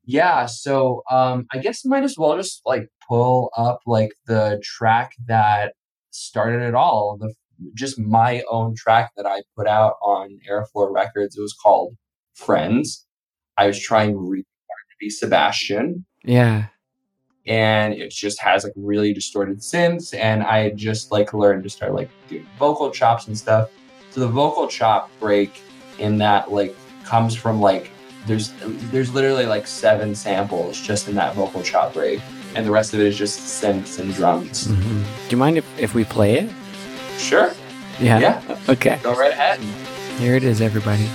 Yeah, 0.07 0.47
so 0.47 1.03
um 1.11 1.47
I 1.53 1.59
guess 1.59 1.85
might 1.85 2.05
as 2.05 2.17
well 2.19 2.37
just 2.37 2.61
like 2.67 2.89
pull 3.09 3.51
up 3.57 3.81
like 3.87 4.13
the 4.27 4.61
track 4.63 5.13
that 5.27 5.75
started 6.11 6.63
it 6.63 6.75
all. 6.75 7.17
The 7.21 7.33
just 7.75 7.99
my 7.99 8.43
own 8.51 8.75
track 8.75 9.13
that 9.17 9.27
I 9.27 9.43
put 9.57 9.67
out 9.69 9.95
on 10.03 10.39
Airfloor 10.51 10.93
Records. 10.93 11.37
It 11.37 11.41
was 11.41 11.55
called 11.55 11.97
Friends. 12.35 13.07
I 13.57 13.67
was 13.69 13.79
trying 13.79 14.17
really 14.17 14.45
hard 14.69 14.85
to 14.91 14.97
be 15.01 15.09
Sebastian 15.11 16.05
Yeah. 16.25 16.67
and 17.47 17.95
it 17.95 18.11
just 18.11 18.41
has 18.41 18.65
like 18.65 18.73
really 18.77 19.13
distorted 19.15 19.59
synths 19.59 20.13
and 20.19 20.43
I 20.43 20.59
had 20.61 20.77
just 20.77 21.13
like 21.13 21.33
learned 21.33 21.63
to 21.65 21.71
start 21.71 21.95
like 21.95 22.11
doing 22.29 22.47
vocal 22.59 22.91
chops 22.91 23.29
and 23.29 23.39
stuff. 23.39 23.71
So 24.11 24.21
the 24.21 24.29
vocal 24.29 24.67
chop 24.67 25.11
break 25.21 25.63
in 25.99 26.19
that 26.19 26.51
like 26.51 26.75
comes 27.05 27.37
from 27.37 27.61
like 27.61 27.91
there's 28.27 28.53
there's 28.91 29.13
literally 29.13 29.47
like 29.47 29.67
seven 29.67 30.15
samples 30.15 30.81
just 30.81 31.09
in 31.09 31.15
that 31.17 31.35
vocal 31.35 31.63
chop 31.63 31.93
break 31.95 32.21
and 32.55 32.65
the 32.65 32.71
rest 32.71 32.95
of 32.95 33.01
it 33.01 33.07
is 33.07 33.19
just 33.19 33.41
synths 33.41 33.99
and 33.99 34.15
drums. 34.15 34.69
Mhm. 34.69 35.03
Do 35.03 35.31
you 35.31 35.37
mind 35.37 35.59
if, 35.59 35.67
if 35.79 35.95
we 35.95 36.05
play 36.05 36.39
it? 36.39 36.51
Sure. 37.19 37.53
Yeah. 38.01 38.19
Yeah. 38.19 38.59
Okay. 38.69 38.99
Go 39.03 39.15
right 39.15 39.33
ahead. 39.33 39.59
Here 40.19 40.37
it 40.37 40.45
is, 40.45 40.61
everybody. 40.61 41.09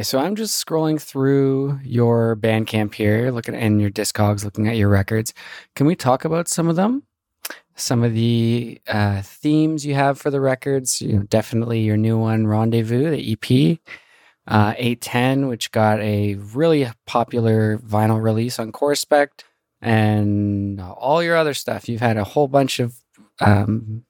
Okay, 0.00 0.04
so 0.04 0.18
I'm 0.18 0.34
just 0.34 0.66
scrolling 0.66 0.98
through 0.98 1.78
your 1.84 2.34
Bandcamp 2.34 2.94
here, 2.94 3.30
looking 3.30 3.54
and 3.54 3.82
your 3.82 3.90
Discogs, 3.90 4.44
looking 4.44 4.66
at 4.66 4.78
your 4.78 4.88
records. 4.88 5.34
Can 5.74 5.86
we 5.86 5.94
talk 5.94 6.24
about 6.24 6.48
some 6.48 6.68
of 6.68 6.76
them? 6.76 7.02
Some 7.74 8.02
of 8.02 8.14
the 8.14 8.80
uh, 8.88 9.20
themes 9.20 9.84
you 9.84 9.92
have 9.92 10.18
for 10.18 10.30
the 10.30 10.40
records. 10.40 11.02
You 11.02 11.18
know, 11.18 11.22
definitely 11.24 11.80
your 11.80 11.98
new 11.98 12.16
one, 12.16 12.46
Rendezvous, 12.46 13.10
the 13.10 13.32
EP, 13.32 13.78
uh, 14.48 14.72
810, 14.78 15.48
which 15.48 15.70
got 15.70 16.00
a 16.00 16.36
really 16.36 16.88
popular 17.04 17.76
vinyl 17.76 18.22
release 18.22 18.58
on 18.58 18.72
Corespect, 18.72 19.44
and 19.82 20.80
all 20.80 21.22
your 21.22 21.36
other 21.36 21.52
stuff. 21.52 21.90
You've 21.90 22.00
had 22.00 22.16
a 22.16 22.24
whole 22.24 22.48
bunch 22.48 22.80
of 22.80 22.94
um, 23.40 24.06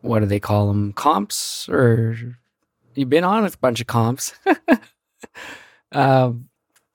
what 0.00 0.18
do 0.18 0.26
they 0.26 0.40
call 0.40 0.66
them? 0.66 0.94
Comps 0.94 1.68
or 1.68 2.18
you've 2.96 3.08
been 3.08 3.22
on 3.22 3.46
a 3.46 3.52
bunch 3.60 3.80
of 3.80 3.86
comps. 3.86 4.34
um, 5.92 6.48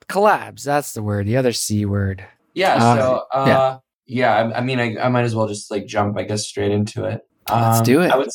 collabs. 0.07 0.63
That's 0.63 0.93
the 0.93 1.03
word. 1.03 1.25
The 1.27 1.37
other 1.37 1.53
C 1.53 1.85
word. 1.85 2.25
Yeah, 2.53 2.75
Uh, 2.75 2.95
so 2.99 3.25
uh 3.33 3.45
yeah. 3.47 3.77
yeah, 4.05 4.35
I, 4.35 4.57
I 4.59 4.61
mean 4.61 4.79
I, 4.79 4.97
I 4.99 5.09
might 5.09 5.23
as 5.23 5.35
well 5.35 5.47
just 5.47 5.71
like 5.71 5.85
jump 5.87 6.17
I 6.17 6.23
guess 6.23 6.45
straight 6.47 6.71
into 6.71 7.05
it. 7.05 7.21
Let's 7.49 7.79
Um, 7.79 7.83
do 7.83 8.01
it. 8.01 8.11
I 8.11 8.17
would 8.17 8.29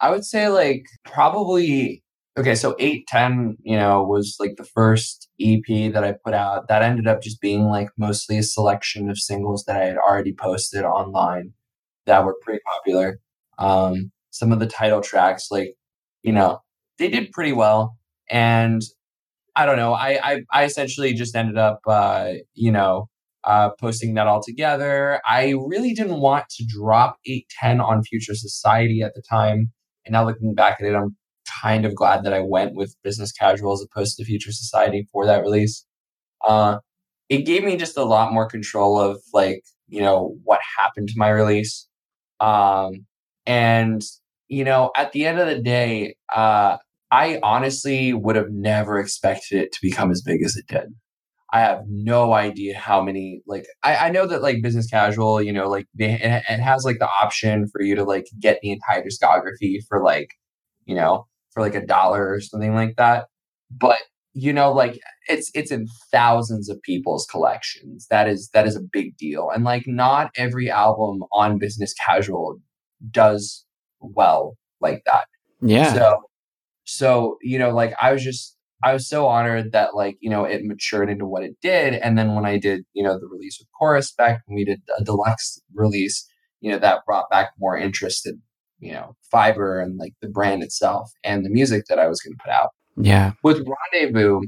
I 0.00 0.10
would 0.10 0.24
say 0.24 0.48
like 0.48 0.84
probably 1.04 2.02
okay, 2.38 2.54
so 2.54 2.76
810, 2.78 3.56
you 3.62 3.76
know, 3.78 4.02
was 4.04 4.36
like 4.38 4.56
the 4.56 4.64
first 4.64 5.28
EP 5.40 5.90
that 5.94 6.04
I 6.04 6.12
put 6.22 6.34
out. 6.34 6.68
That 6.68 6.82
ended 6.82 7.06
up 7.06 7.22
just 7.22 7.40
being 7.40 7.64
like 7.64 7.88
mostly 7.96 8.36
a 8.36 8.42
selection 8.42 9.08
of 9.08 9.18
singles 9.18 9.64
that 9.66 9.76
I 9.80 9.86
had 9.86 9.96
already 9.96 10.34
posted 10.34 10.84
online 10.84 11.54
that 12.04 12.24
were 12.24 12.36
pretty 12.42 12.60
popular. 12.66 13.20
Um 13.58 14.12
some 14.30 14.52
of 14.52 14.60
the 14.60 14.66
title 14.66 15.00
tracks 15.00 15.48
like, 15.50 15.76
you 16.22 16.32
know, 16.32 16.60
they 16.98 17.08
did 17.08 17.32
pretty 17.32 17.52
well 17.52 17.96
and 18.28 18.82
I 19.56 19.66
don't 19.66 19.76
know. 19.76 19.94
I 19.94 20.18
I, 20.22 20.40
I 20.52 20.64
essentially 20.64 21.14
just 21.14 21.34
ended 21.34 21.58
up 21.58 21.80
uh, 21.86 22.32
you 22.54 22.70
know, 22.70 23.08
uh, 23.44 23.70
posting 23.80 24.14
that 24.14 24.26
all 24.26 24.42
together. 24.42 25.20
I 25.28 25.54
really 25.66 25.94
didn't 25.94 26.20
want 26.20 26.48
to 26.50 26.66
drop 26.66 27.16
810 27.26 27.80
on 27.80 28.02
Future 28.02 28.34
Society 28.34 29.02
at 29.02 29.14
the 29.14 29.22
time. 29.22 29.72
And 30.04 30.12
now 30.12 30.26
looking 30.26 30.54
back 30.54 30.78
at 30.80 30.86
it, 30.86 30.94
I'm 30.94 31.16
kind 31.62 31.86
of 31.86 31.94
glad 31.94 32.24
that 32.24 32.32
I 32.32 32.40
went 32.40 32.74
with 32.74 32.96
Business 33.02 33.32
Casual 33.32 33.72
as 33.72 33.82
opposed 33.82 34.16
to 34.16 34.24
Future 34.24 34.52
Society 34.52 35.08
for 35.12 35.26
that 35.26 35.42
release. 35.42 35.86
Uh, 36.46 36.78
it 37.28 37.42
gave 37.46 37.64
me 37.64 37.76
just 37.76 37.96
a 37.96 38.04
lot 38.04 38.32
more 38.32 38.46
control 38.48 39.00
of 39.00 39.20
like, 39.32 39.62
you 39.88 40.00
know, 40.00 40.36
what 40.44 40.60
happened 40.78 41.08
to 41.08 41.14
my 41.16 41.28
release. 41.30 41.88
Um, 42.40 43.06
and, 43.46 44.02
you 44.48 44.64
know, 44.64 44.90
at 44.96 45.12
the 45.12 45.24
end 45.24 45.38
of 45.38 45.46
the 45.46 45.60
day, 45.60 46.16
uh, 46.34 46.76
I 47.10 47.38
honestly 47.42 48.12
would 48.12 48.36
have 48.36 48.50
never 48.50 48.98
expected 48.98 49.60
it 49.60 49.72
to 49.72 49.78
become 49.82 50.10
as 50.10 50.22
big 50.22 50.42
as 50.42 50.56
it 50.56 50.66
did. 50.66 50.94
I 51.52 51.60
have 51.60 51.82
no 51.88 52.32
idea 52.32 52.76
how 52.76 53.00
many 53.02 53.42
like 53.46 53.66
I, 53.84 53.96
I 53.96 54.10
know 54.10 54.26
that 54.26 54.42
like 54.42 54.62
business 54.62 54.88
casual, 54.88 55.40
you 55.40 55.52
know, 55.52 55.68
like 55.68 55.86
they 55.94 56.12
it, 56.12 56.42
it 56.48 56.60
has 56.60 56.84
like 56.84 56.98
the 56.98 57.08
option 57.22 57.68
for 57.68 57.82
you 57.82 57.94
to 57.94 58.04
like 58.04 58.26
get 58.40 58.58
the 58.62 58.72
entire 58.72 59.02
discography 59.02 59.78
for 59.88 60.02
like, 60.02 60.30
you 60.86 60.94
know, 60.94 61.26
for 61.52 61.62
like 61.62 61.74
a 61.74 61.86
dollar 61.86 62.28
or 62.32 62.40
something 62.40 62.74
like 62.74 62.96
that. 62.96 63.26
But 63.70 63.98
you 64.34 64.52
know, 64.52 64.72
like 64.72 64.98
it's 65.28 65.50
it's 65.54 65.70
in 65.70 65.86
thousands 66.10 66.68
of 66.68 66.82
people's 66.82 67.26
collections. 67.30 68.06
That 68.10 68.28
is 68.28 68.50
that 68.52 68.66
is 68.66 68.76
a 68.76 68.82
big 68.82 69.16
deal. 69.16 69.50
And 69.54 69.64
like 69.64 69.84
not 69.86 70.30
every 70.36 70.68
album 70.68 71.22
on 71.32 71.58
business 71.58 71.94
casual 72.06 72.58
does 73.10 73.64
well 74.00 74.56
like 74.80 75.02
that. 75.06 75.26
Yeah. 75.62 75.94
So, 75.94 76.22
so 76.86 77.36
you 77.42 77.58
know, 77.58 77.70
like 77.70 77.94
I 78.00 78.12
was 78.12 78.24
just, 78.24 78.56
I 78.82 78.92
was 78.92 79.08
so 79.08 79.26
honored 79.26 79.72
that 79.72 79.94
like 79.94 80.16
you 80.20 80.30
know 80.30 80.44
it 80.44 80.64
matured 80.64 81.10
into 81.10 81.26
what 81.26 81.42
it 81.42 81.56
did, 81.60 81.94
and 81.94 82.16
then 82.16 82.34
when 82.34 82.46
I 82.46 82.58
did, 82.58 82.84
you 82.94 83.02
know, 83.02 83.18
the 83.18 83.28
release 83.30 83.58
with 83.60 83.68
Corespect, 83.78 84.42
and 84.48 84.56
we 84.56 84.64
did 84.64 84.80
a 84.98 85.04
deluxe 85.04 85.60
release, 85.74 86.26
you 86.60 86.70
know, 86.70 86.78
that 86.78 87.04
brought 87.04 87.28
back 87.30 87.50
more 87.58 87.76
interest 87.76 88.26
in, 88.26 88.40
you 88.78 88.92
know, 88.92 89.16
Fiber 89.30 89.80
and 89.80 89.98
like 89.98 90.14
the 90.22 90.28
brand 90.28 90.62
itself 90.62 91.10
and 91.24 91.44
the 91.44 91.50
music 91.50 91.84
that 91.88 91.98
I 91.98 92.06
was 92.06 92.20
going 92.20 92.34
to 92.36 92.42
put 92.42 92.52
out 92.52 92.70
yeah. 92.96 93.32
with 93.42 93.66
Rendezvous. 93.92 94.42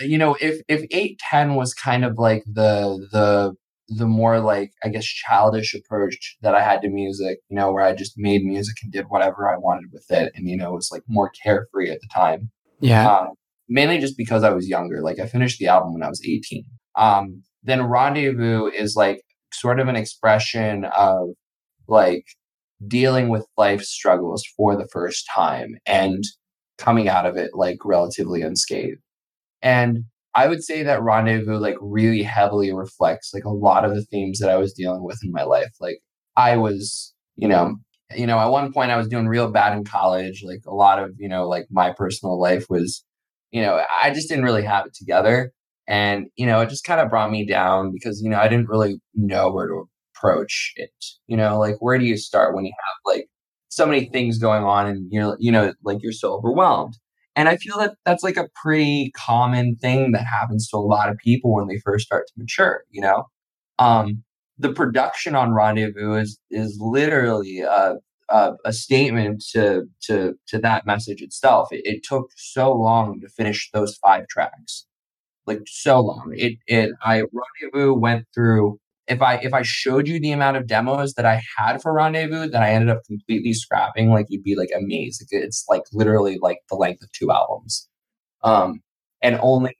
You 0.00 0.18
know, 0.18 0.36
if 0.40 0.60
if 0.68 0.86
eight 0.90 1.18
ten 1.18 1.54
was 1.54 1.74
kind 1.74 2.04
of 2.04 2.18
like 2.18 2.44
the 2.46 3.06
the 3.12 3.54
the 3.88 4.06
more 4.06 4.40
like 4.40 4.72
I 4.84 4.88
guess 4.88 5.04
childish 5.04 5.74
approach 5.74 6.36
that 6.42 6.54
I 6.54 6.62
had 6.62 6.82
to 6.82 6.88
music, 6.88 7.38
you 7.48 7.56
know, 7.56 7.72
where 7.72 7.84
I 7.84 7.94
just 7.94 8.14
made 8.16 8.44
music 8.44 8.76
and 8.82 8.92
did 8.92 9.06
whatever 9.08 9.48
I 9.48 9.56
wanted 9.56 9.90
with 9.92 10.06
it, 10.10 10.32
and 10.34 10.48
you 10.48 10.56
know, 10.56 10.70
it 10.70 10.76
was 10.76 10.90
like 10.92 11.02
more 11.08 11.30
carefree 11.42 11.90
at 11.90 12.00
the 12.00 12.08
time. 12.12 12.50
Yeah. 12.80 13.08
Um, 13.08 13.28
mainly 13.68 13.98
just 13.98 14.16
because 14.16 14.42
I 14.42 14.50
was 14.50 14.68
younger. 14.68 15.02
Like 15.02 15.18
I 15.18 15.26
finished 15.26 15.58
the 15.58 15.68
album 15.68 15.94
when 15.94 16.02
I 16.02 16.08
was 16.08 16.22
18. 16.24 16.64
Um, 16.96 17.42
then 17.62 17.82
Rendezvous 17.82 18.66
is 18.66 18.94
like 18.96 19.22
sort 19.52 19.80
of 19.80 19.88
an 19.88 19.96
expression 19.96 20.84
of 20.96 21.30
like 21.88 22.24
dealing 22.86 23.28
with 23.28 23.46
life 23.56 23.82
struggles 23.82 24.44
for 24.56 24.76
the 24.76 24.88
first 24.92 25.26
time 25.34 25.76
and 25.86 26.22
coming 26.78 27.08
out 27.08 27.26
of 27.26 27.36
it 27.36 27.52
like 27.54 27.78
relatively 27.84 28.42
unscathed. 28.42 29.00
And 29.62 30.04
I 30.36 30.48
would 30.48 30.62
say 30.62 30.82
that 30.82 31.02
Rendezvous 31.02 31.56
like 31.56 31.76
really 31.80 32.22
heavily 32.22 32.72
reflects 32.72 33.32
like 33.32 33.44
a 33.44 33.50
lot 33.50 33.86
of 33.86 33.94
the 33.94 34.04
themes 34.04 34.38
that 34.40 34.50
I 34.50 34.56
was 34.56 34.74
dealing 34.74 35.02
with 35.02 35.18
in 35.24 35.32
my 35.32 35.44
life. 35.44 35.72
Like 35.80 36.00
I 36.36 36.58
was, 36.58 37.14
you 37.36 37.48
know, 37.48 37.76
you 38.14 38.26
know, 38.26 38.38
at 38.38 38.48
one 38.48 38.70
point 38.72 38.90
I 38.90 38.98
was 38.98 39.08
doing 39.08 39.28
real 39.28 39.50
bad 39.50 39.76
in 39.76 39.84
college. 39.84 40.42
Like 40.44 40.60
a 40.66 40.74
lot 40.74 41.02
of, 41.02 41.14
you 41.18 41.28
know, 41.28 41.48
like 41.48 41.66
my 41.70 41.92
personal 41.96 42.38
life 42.38 42.66
was, 42.68 43.02
you 43.50 43.62
know, 43.62 43.82
I 43.90 44.10
just 44.10 44.28
didn't 44.28 44.44
really 44.44 44.62
have 44.64 44.86
it 44.86 44.94
together. 44.94 45.52
And, 45.88 46.26
you 46.36 46.46
know, 46.46 46.60
it 46.60 46.68
just 46.68 46.84
kind 46.84 47.00
of 47.00 47.08
brought 47.08 47.30
me 47.30 47.46
down 47.46 47.92
because, 47.92 48.20
you 48.22 48.28
know, 48.28 48.38
I 48.38 48.48
didn't 48.48 48.68
really 48.68 49.00
know 49.14 49.50
where 49.50 49.68
to 49.68 49.88
approach 50.14 50.74
it. 50.76 50.90
You 51.28 51.38
know, 51.38 51.58
like 51.58 51.76
where 51.80 51.98
do 51.98 52.04
you 52.04 52.18
start 52.18 52.54
when 52.54 52.66
you 52.66 52.72
have 52.72 53.14
like 53.14 53.28
so 53.68 53.86
many 53.86 54.06
things 54.10 54.38
going 54.38 54.64
on 54.64 54.86
and 54.86 55.06
you're, 55.10 55.36
you 55.40 55.50
know, 55.50 55.72
like 55.82 55.98
you're 56.02 56.12
so 56.12 56.34
overwhelmed. 56.34 56.98
And 57.36 57.50
I 57.50 57.58
feel 57.58 57.78
that 57.78 57.96
that's 58.06 58.24
like 58.24 58.38
a 58.38 58.48
pretty 58.54 59.12
common 59.14 59.76
thing 59.76 60.12
that 60.12 60.24
happens 60.24 60.68
to 60.70 60.78
a 60.78 60.78
lot 60.78 61.10
of 61.10 61.18
people 61.18 61.54
when 61.54 61.68
they 61.68 61.78
first 61.78 62.06
start 62.06 62.26
to 62.26 62.32
mature, 62.38 62.84
you 62.90 63.02
know? 63.02 63.24
Um, 63.78 64.24
the 64.58 64.72
production 64.72 65.34
on 65.34 65.52
Rendezvous 65.52 66.14
is, 66.14 66.40
is 66.50 66.78
literally 66.80 67.60
a, 67.60 67.96
a, 68.30 68.52
a 68.64 68.72
statement 68.72 69.44
to, 69.52 69.82
to, 70.04 70.32
to 70.48 70.58
that 70.60 70.86
message 70.86 71.20
itself. 71.20 71.68
It, 71.72 71.82
it 71.84 72.02
took 72.02 72.30
so 72.36 72.72
long 72.72 73.20
to 73.20 73.28
finish 73.28 73.70
those 73.70 73.96
five 73.96 74.26
tracks, 74.28 74.86
like 75.46 75.60
so 75.66 76.00
long. 76.00 76.32
It, 76.34 76.54
it, 76.66 76.92
I, 77.04 77.24
Rendezvous 77.60 77.92
went 77.92 78.24
through 78.34 78.80
if 79.08 79.22
I 79.22 79.36
if 79.36 79.54
I 79.54 79.62
showed 79.62 80.08
you 80.08 80.20
the 80.20 80.32
amount 80.32 80.56
of 80.56 80.66
demos 80.66 81.14
that 81.14 81.24
I 81.24 81.42
had 81.56 81.80
for 81.80 81.92
Rendezvous 81.92 82.48
that 82.48 82.62
I 82.62 82.70
ended 82.70 82.90
up 82.90 83.04
completely 83.06 83.52
scrapping, 83.52 84.10
like 84.10 84.26
you'd 84.28 84.42
be 84.42 84.56
like 84.56 84.70
amazed. 84.76 85.24
It's 85.30 85.64
like 85.68 85.82
literally 85.92 86.38
like 86.40 86.58
the 86.68 86.76
length 86.76 87.02
of 87.02 87.12
two 87.12 87.30
albums, 87.30 87.88
um, 88.42 88.82
and 89.22 89.38
only 89.42 89.76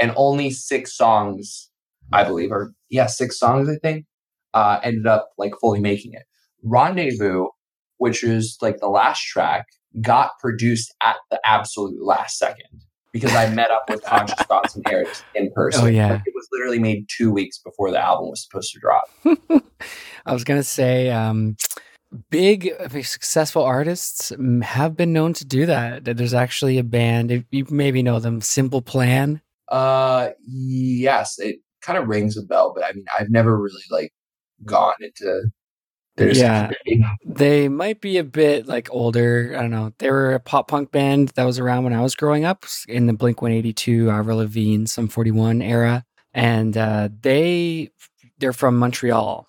and 0.00 0.12
only 0.16 0.50
six 0.50 0.96
songs, 0.96 1.70
I 2.12 2.24
believe, 2.24 2.50
or 2.50 2.72
yeah, 2.90 3.06
six 3.06 3.38
songs 3.38 3.68
I 3.68 3.76
think, 3.76 4.06
uh, 4.54 4.80
ended 4.82 5.06
up 5.06 5.30
like 5.38 5.52
fully 5.60 5.80
making 5.80 6.14
it. 6.14 6.24
Rendezvous, 6.62 7.46
which 7.98 8.24
is 8.24 8.58
like 8.60 8.78
the 8.78 8.88
last 8.88 9.22
track, 9.24 9.66
got 10.00 10.32
produced 10.40 10.94
at 11.02 11.16
the 11.30 11.40
absolute 11.44 12.02
last 12.02 12.38
second 12.38 12.84
because 13.14 13.32
I 13.32 13.48
met 13.48 13.70
up 13.70 13.88
with 13.88 14.02
Conscious 14.02 14.40
Thoughts 14.40 14.74
and 14.74 14.84
Eric 14.90 15.08
in 15.36 15.50
person. 15.52 15.84
Oh 15.84 15.86
yeah, 15.86 16.14
like, 16.14 16.22
it 16.26 16.34
was 16.34 16.48
literally 16.50 16.80
made 16.80 17.06
two 17.08 17.30
weeks 17.30 17.58
before 17.58 17.92
the 17.92 17.98
album 17.98 18.28
was 18.28 18.42
supposed 18.42 18.72
to 18.72 18.80
drop. 18.80 19.04
I 20.26 20.32
was 20.32 20.42
gonna 20.42 20.64
say, 20.64 21.10
um, 21.10 21.56
big 22.30 22.72
successful 23.04 23.62
artists 23.62 24.32
have 24.62 24.96
been 24.96 25.12
known 25.12 25.32
to 25.34 25.44
do 25.44 25.64
that. 25.64 26.04
There's 26.04 26.34
actually 26.34 26.76
a 26.76 26.82
band, 26.82 27.44
you 27.50 27.66
maybe 27.70 28.02
know 28.02 28.18
them, 28.18 28.40
Simple 28.40 28.82
Plan. 28.82 29.40
Uh, 29.68 30.30
yes, 30.44 31.38
it 31.38 31.60
kind 31.82 31.96
of 31.96 32.08
rings 32.08 32.36
a 32.36 32.42
bell, 32.42 32.72
but 32.74 32.84
I 32.84 32.92
mean, 32.92 33.04
I've 33.18 33.30
never 33.30 33.56
really 33.56 33.82
like 33.90 34.12
gone 34.64 34.94
into 35.00 35.44
there's 36.16 36.38
yeah, 36.38 36.70
they 37.24 37.68
might 37.68 38.00
be 38.00 38.18
a 38.18 38.24
bit 38.24 38.66
like 38.66 38.88
older. 38.92 39.54
I 39.56 39.62
don't 39.62 39.70
know. 39.70 39.92
They 39.98 40.10
were 40.10 40.34
a 40.34 40.40
pop 40.40 40.68
punk 40.68 40.92
band 40.92 41.30
that 41.30 41.44
was 41.44 41.58
around 41.58 41.84
when 41.84 41.92
I 41.92 42.02
was 42.02 42.14
growing 42.14 42.44
up 42.44 42.64
in 42.88 43.06
the 43.06 43.12
Blink 43.12 43.42
182, 43.42 44.10
Avril 44.10 44.38
Lavigne, 44.38 44.86
Sum 44.86 45.08
41 45.08 45.60
era, 45.60 46.04
and 46.32 46.76
uh, 46.76 47.08
they 47.22 47.90
they're 48.38 48.52
from 48.52 48.78
Montreal, 48.78 49.48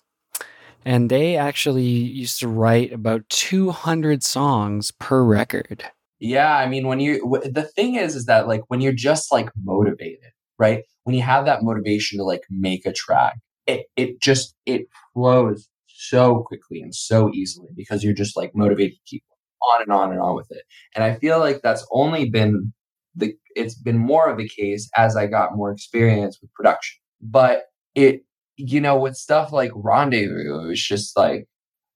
and 0.84 1.08
they 1.08 1.36
actually 1.36 1.84
used 1.84 2.40
to 2.40 2.48
write 2.48 2.92
about 2.92 3.28
200 3.28 4.24
songs 4.24 4.90
per 4.90 5.22
record. 5.22 5.84
Yeah, 6.18 6.56
I 6.56 6.66
mean, 6.66 6.88
when 6.88 6.98
you 6.98 7.38
the 7.44 7.70
thing 7.76 7.94
is, 7.94 8.16
is 8.16 8.24
that 8.26 8.48
like 8.48 8.62
when 8.68 8.80
you're 8.80 8.92
just 8.92 9.30
like 9.30 9.50
motivated, 9.62 10.32
right? 10.58 10.82
When 11.04 11.14
you 11.14 11.22
have 11.22 11.44
that 11.44 11.62
motivation 11.62 12.18
to 12.18 12.24
like 12.24 12.42
make 12.50 12.86
a 12.86 12.92
track, 12.92 13.38
it 13.66 13.86
it 13.94 14.20
just 14.20 14.56
it 14.66 14.88
flows 15.14 15.68
so 15.98 16.42
quickly 16.46 16.80
and 16.80 16.94
so 16.94 17.30
easily 17.32 17.68
because 17.74 18.04
you're 18.04 18.14
just 18.14 18.36
like 18.36 18.52
motivated 18.54 18.92
to 18.92 19.00
keep 19.06 19.24
on 19.72 19.82
and 19.82 19.92
on 19.92 20.12
and 20.12 20.20
on 20.20 20.36
with 20.36 20.50
it. 20.50 20.62
And 20.94 21.04
I 21.04 21.14
feel 21.16 21.38
like 21.38 21.60
that's 21.62 21.86
only 21.90 22.28
been 22.28 22.72
the 23.14 23.34
it's 23.54 23.74
been 23.74 23.98
more 23.98 24.28
of 24.28 24.36
the 24.36 24.48
case 24.48 24.88
as 24.96 25.16
I 25.16 25.26
got 25.26 25.56
more 25.56 25.72
experience 25.72 26.38
with 26.40 26.52
production. 26.52 26.98
But 27.20 27.64
it 27.94 28.22
you 28.56 28.80
know, 28.80 28.98
with 28.98 29.16
stuff 29.16 29.52
like 29.52 29.70
Rendezvous, 29.74 30.64
it 30.64 30.66
was 30.66 30.82
just 30.82 31.16
like 31.16 31.46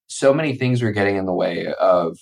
so 0.07 0.33
many 0.33 0.55
things 0.55 0.81
were 0.81 0.91
getting 0.91 1.15
in 1.15 1.25
the 1.25 1.33
way 1.33 1.73
of, 1.79 2.17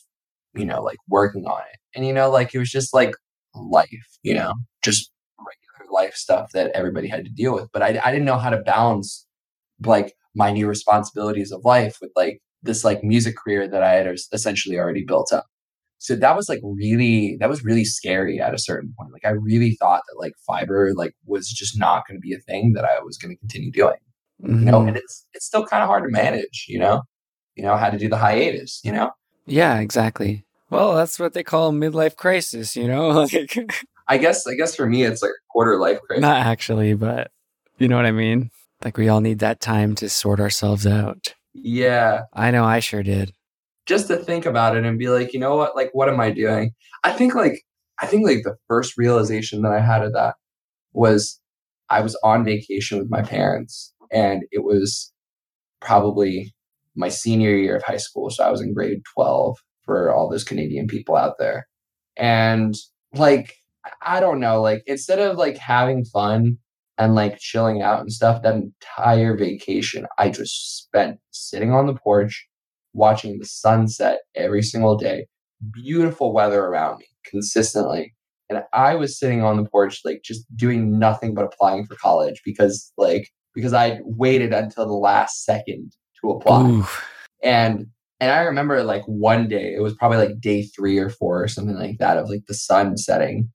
you 0.55 0.65
know, 0.65 0.81
like 0.81 0.97
working 1.07 1.45
on 1.45 1.61
it. 1.61 1.79
And 1.95 2.05
you 2.05 2.13
know, 2.13 2.29
like 2.29 2.53
it 2.53 2.59
was 2.59 2.69
just 2.69 2.93
like 2.93 3.13
life, 3.55 3.89
you 4.23 4.33
know, 4.33 4.53
just 4.83 5.11
regular 5.39 5.91
life 5.91 6.13
stuff 6.13 6.51
that 6.53 6.71
everybody 6.73 7.07
had 7.07 7.25
to 7.25 7.31
deal 7.31 7.53
with. 7.53 7.69
But 7.73 7.81
I, 7.81 7.99
I 8.03 8.11
didn't 8.11 8.25
know 8.25 8.37
how 8.37 8.49
to 8.49 8.57
balance 8.61 9.25
like 9.83 10.13
my 10.39 10.51
new 10.51 10.67
responsibilities 10.67 11.51
of 11.51 11.65
life 11.65 11.97
with 12.01 12.11
like 12.15 12.41
this 12.63 12.83
like 12.83 13.03
music 13.03 13.35
career 13.37 13.67
that 13.67 13.83
I 13.83 13.93
had 13.93 14.15
essentially 14.33 14.77
already 14.79 15.03
built 15.03 15.31
up. 15.31 15.45
So 15.99 16.15
that 16.15 16.35
was 16.35 16.47
like 16.47 16.61
really 16.63 17.35
that 17.41 17.49
was 17.49 17.63
really 17.63 17.83
scary 17.83 18.39
at 18.39 18.53
a 18.53 18.57
certain 18.57 18.93
point. 18.97 19.11
Like 19.11 19.25
I 19.25 19.31
really 19.31 19.75
thought 19.79 20.01
that 20.07 20.17
like 20.17 20.33
fiber 20.47 20.93
like 20.95 21.13
was 21.25 21.49
just 21.49 21.77
not 21.77 22.07
going 22.07 22.17
to 22.17 22.21
be 22.21 22.33
a 22.33 22.39
thing 22.39 22.73
that 22.73 22.85
I 22.85 23.01
was 23.01 23.17
going 23.17 23.35
to 23.35 23.39
continue 23.39 23.71
doing. 23.71 23.99
Mm-hmm. 24.41 24.59
You 24.59 24.71
know, 24.71 24.79
and 24.79 24.89
mm-hmm. 24.89 24.97
it's 24.97 25.27
it's 25.33 25.45
still 25.45 25.65
kind 25.65 25.83
of 25.83 25.89
hard 25.89 26.03
to 26.03 26.09
manage, 26.09 26.65
you 26.69 26.79
know. 26.79 27.03
You 27.55 27.63
know, 27.63 27.75
how 27.75 27.89
to 27.89 27.97
do 27.97 28.07
the 28.07 28.15
hiatus, 28.15 28.79
you 28.85 28.93
know? 28.93 29.11
Yeah, 29.45 29.79
exactly. 29.79 30.45
Well, 30.69 30.95
that's 30.95 31.19
what 31.19 31.33
they 31.33 31.43
call 31.43 31.73
midlife 31.73 32.15
crisis, 32.15 32.77
you 32.77 32.87
know? 32.87 33.09
like 33.33 33.57
I 34.07 34.17
guess 34.17 34.47
I 34.47 34.53
guess 34.53 34.75
for 34.75 34.85
me 34.85 35.03
it's 35.03 35.21
like 35.21 35.31
quarter 35.51 35.77
life 35.77 35.99
crisis. 36.07 36.21
Not 36.21 36.37
actually, 36.37 36.93
but 36.93 37.31
you 37.77 37.89
know 37.89 37.97
what 37.97 38.05
I 38.05 38.11
mean? 38.11 38.51
Like 38.83 38.97
we 38.97 39.09
all 39.09 39.21
need 39.21 39.39
that 39.39 39.59
time 39.59 39.95
to 39.95 40.09
sort 40.09 40.39
ourselves 40.39 40.87
out. 40.87 41.33
Yeah. 41.53 42.23
I 42.33 42.51
know 42.51 42.63
I 42.63 42.79
sure 42.79 43.03
did. 43.03 43.33
Just 43.85 44.07
to 44.07 44.17
think 44.17 44.45
about 44.45 44.77
it 44.77 44.85
and 44.85 44.99
be 44.99 45.09
like, 45.09 45.33
you 45.33 45.39
know 45.39 45.55
what? 45.55 45.75
Like, 45.75 45.89
what 45.93 46.09
am 46.09 46.19
I 46.19 46.31
doing? 46.31 46.71
I 47.03 47.11
think 47.11 47.35
like, 47.35 47.63
I 48.01 48.05
think 48.05 48.25
like 48.25 48.43
the 48.43 48.55
first 48.67 48.97
realization 48.97 49.61
that 49.63 49.71
I 49.71 49.79
had 49.79 50.03
of 50.03 50.13
that 50.13 50.35
was 50.93 51.39
I 51.89 52.01
was 52.01 52.17
on 52.23 52.45
vacation 52.45 52.99
with 52.99 53.09
my 53.09 53.21
parents 53.21 53.93
and 54.11 54.43
it 54.51 54.63
was 54.63 55.11
probably 55.81 56.53
my 56.95 57.09
senior 57.09 57.55
year 57.55 57.75
of 57.75 57.83
high 57.83 57.97
school. 57.97 58.29
So 58.29 58.43
I 58.43 58.51
was 58.51 58.61
in 58.61 58.73
grade 58.73 59.01
12 59.15 59.57
for 59.83 60.13
all 60.13 60.29
those 60.29 60.43
Canadian 60.43 60.87
people 60.87 61.15
out 61.15 61.35
there. 61.39 61.67
And 62.15 62.75
like, 63.13 63.55
I 64.01 64.19
don't 64.19 64.39
know, 64.39 64.61
like 64.61 64.83
instead 64.85 65.19
of 65.19 65.37
like 65.37 65.57
having 65.57 66.05
fun 66.05 66.57
and 66.99 67.15
like 67.15 67.39
chilling 67.39 67.81
out 67.81 68.01
and 68.01 68.11
stuff. 68.11 68.43
That 68.43 68.55
entire 68.55 69.35
vacation, 69.35 70.05
I 70.19 70.29
just 70.29 70.77
spent 70.77 71.17
sitting 71.31 71.71
on 71.71 71.87
the 71.87 71.95
porch, 71.95 72.47
watching 72.93 73.39
the 73.39 73.45
sunset 73.45 74.19
every 74.35 74.61
single 74.61 74.97
day. 74.97 75.25
Beautiful 75.73 76.33
weather 76.33 76.63
around 76.65 76.99
me 76.99 77.05
consistently. 77.25 78.13
And 78.49 78.63
I 78.73 78.95
was 78.95 79.17
sitting 79.17 79.43
on 79.43 79.57
the 79.57 79.69
porch, 79.69 80.01
like 80.03 80.21
just 80.23 80.45
doing 80.55 80.99
nothing 80.99 81.33
but 81.33 81.45
applying 81.45 81.85
for 81.85 81.95
college 81.95 82.41
because, 82.43 82.91
like, 82.97 83.29
because 83.55 83.73
I 83.73 83.99
waited 84.03 84.53
until 84.53 84.85
the 84.85 84.93
last 84.93 85.45
second 85.45 85.93
to 86.21 86.31
apply. 86.31 86.69
Ooh. 86.69 86.87
And 87.43 87.87
and 88.19 88.31
I 88.31 88.41
remember 88.41 88.83
like 88.83 89.03
one 89.05 89.47
day, 89.47 89.73
it 89.73 89.81
was 89.81 89.95
probably 89.95 90.17
like 90.17 90.41
day 90.41 90.63
three 90.63 90.97
or 90.97 91.09
four 91.09 91.41
or 91.41 91.47
something 91.47 91.75
like 91.75 91.99
that 91.99 92.17
of 92.17 92.29
like 92.29 92.45
the 92.47 92.53
sun 92.53 92.97
setting, 92.97 93.49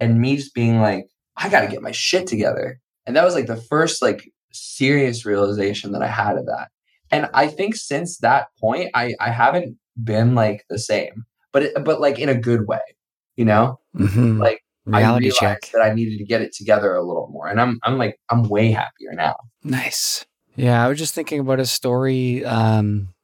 and 0.00 0.20
me 0.20 0.36
just 0.36 0.54
being 0.54 0.80
like, 0.80 1.04
I 1.36 1.48
got 1.48 1.60
to 1.60 1.68
get 1.68 1.82
my 1.82 1.92
shit 1.92 2.26
together. 2.26 2.80
And 3.08 3.16
that 3.16 3.24
was 3.24 3.34
like 3.34 3.46
the 3.46 3.56
first 3.56 4.02
like 4.02 4.30
serious 4.52 5.24
realization 5.24 5.92
that 5.92 6.02
I 6.02 6.08
had 6.08 6.36
of 6.36 6.44
that. 6.44 6.68
And 7.10 7.28
I 7.32 7.48
think 7.48 7.74
since 7.74 8.18
that 8.18 8.48
point, 8.60 8.90
I 8.94 9.14
I 9.18 9.30
haven't 9.30 9.78
been 10.02 10.34
like 10.34 10.66
the 10.68 10.78
same, 10.78 11.24
but 11.50 11.62
it, 11.62 11.84
but 11.84 12.02
like 12.02 12.18
in 12.18 12.28
a 12.28 12.34
good 12.34 12.66
way, 12.68 12.82
you 13.34 13.46
know, 13.46 13.80
mm-hmm. 13.96 14.38
like 14.38 14.62
reality 14.84 15.30
check 15.30 15.70
that 15.72 15.80
I 15.80 15.94
needed 15.94 16.18
to 16.18 16.24
get 16.24 16.42
it 16.42 16.54
together 16.54 16.94
a 16.94 17.02
little 17.02 17.28
more, 17.32 17.48
and 17.48 17.58
I'm 17.58 17.80
I'm 17.82 17.96
like 17.96 18.20
I'm 18.28 18.42
way 18.42 18.72
happier 18.72 19.14
now. 19.14 19.36
Nice. 19.64 20.26
Yeah, 20.54 20.84
I 20.84 20.88
was 20.88 20.98
just 20.98 21.14
thinking 21.14 21.40
about 21.40 21.60
a 21.60 21.66
story. 21.66 22.44
Um, 22.44 23.14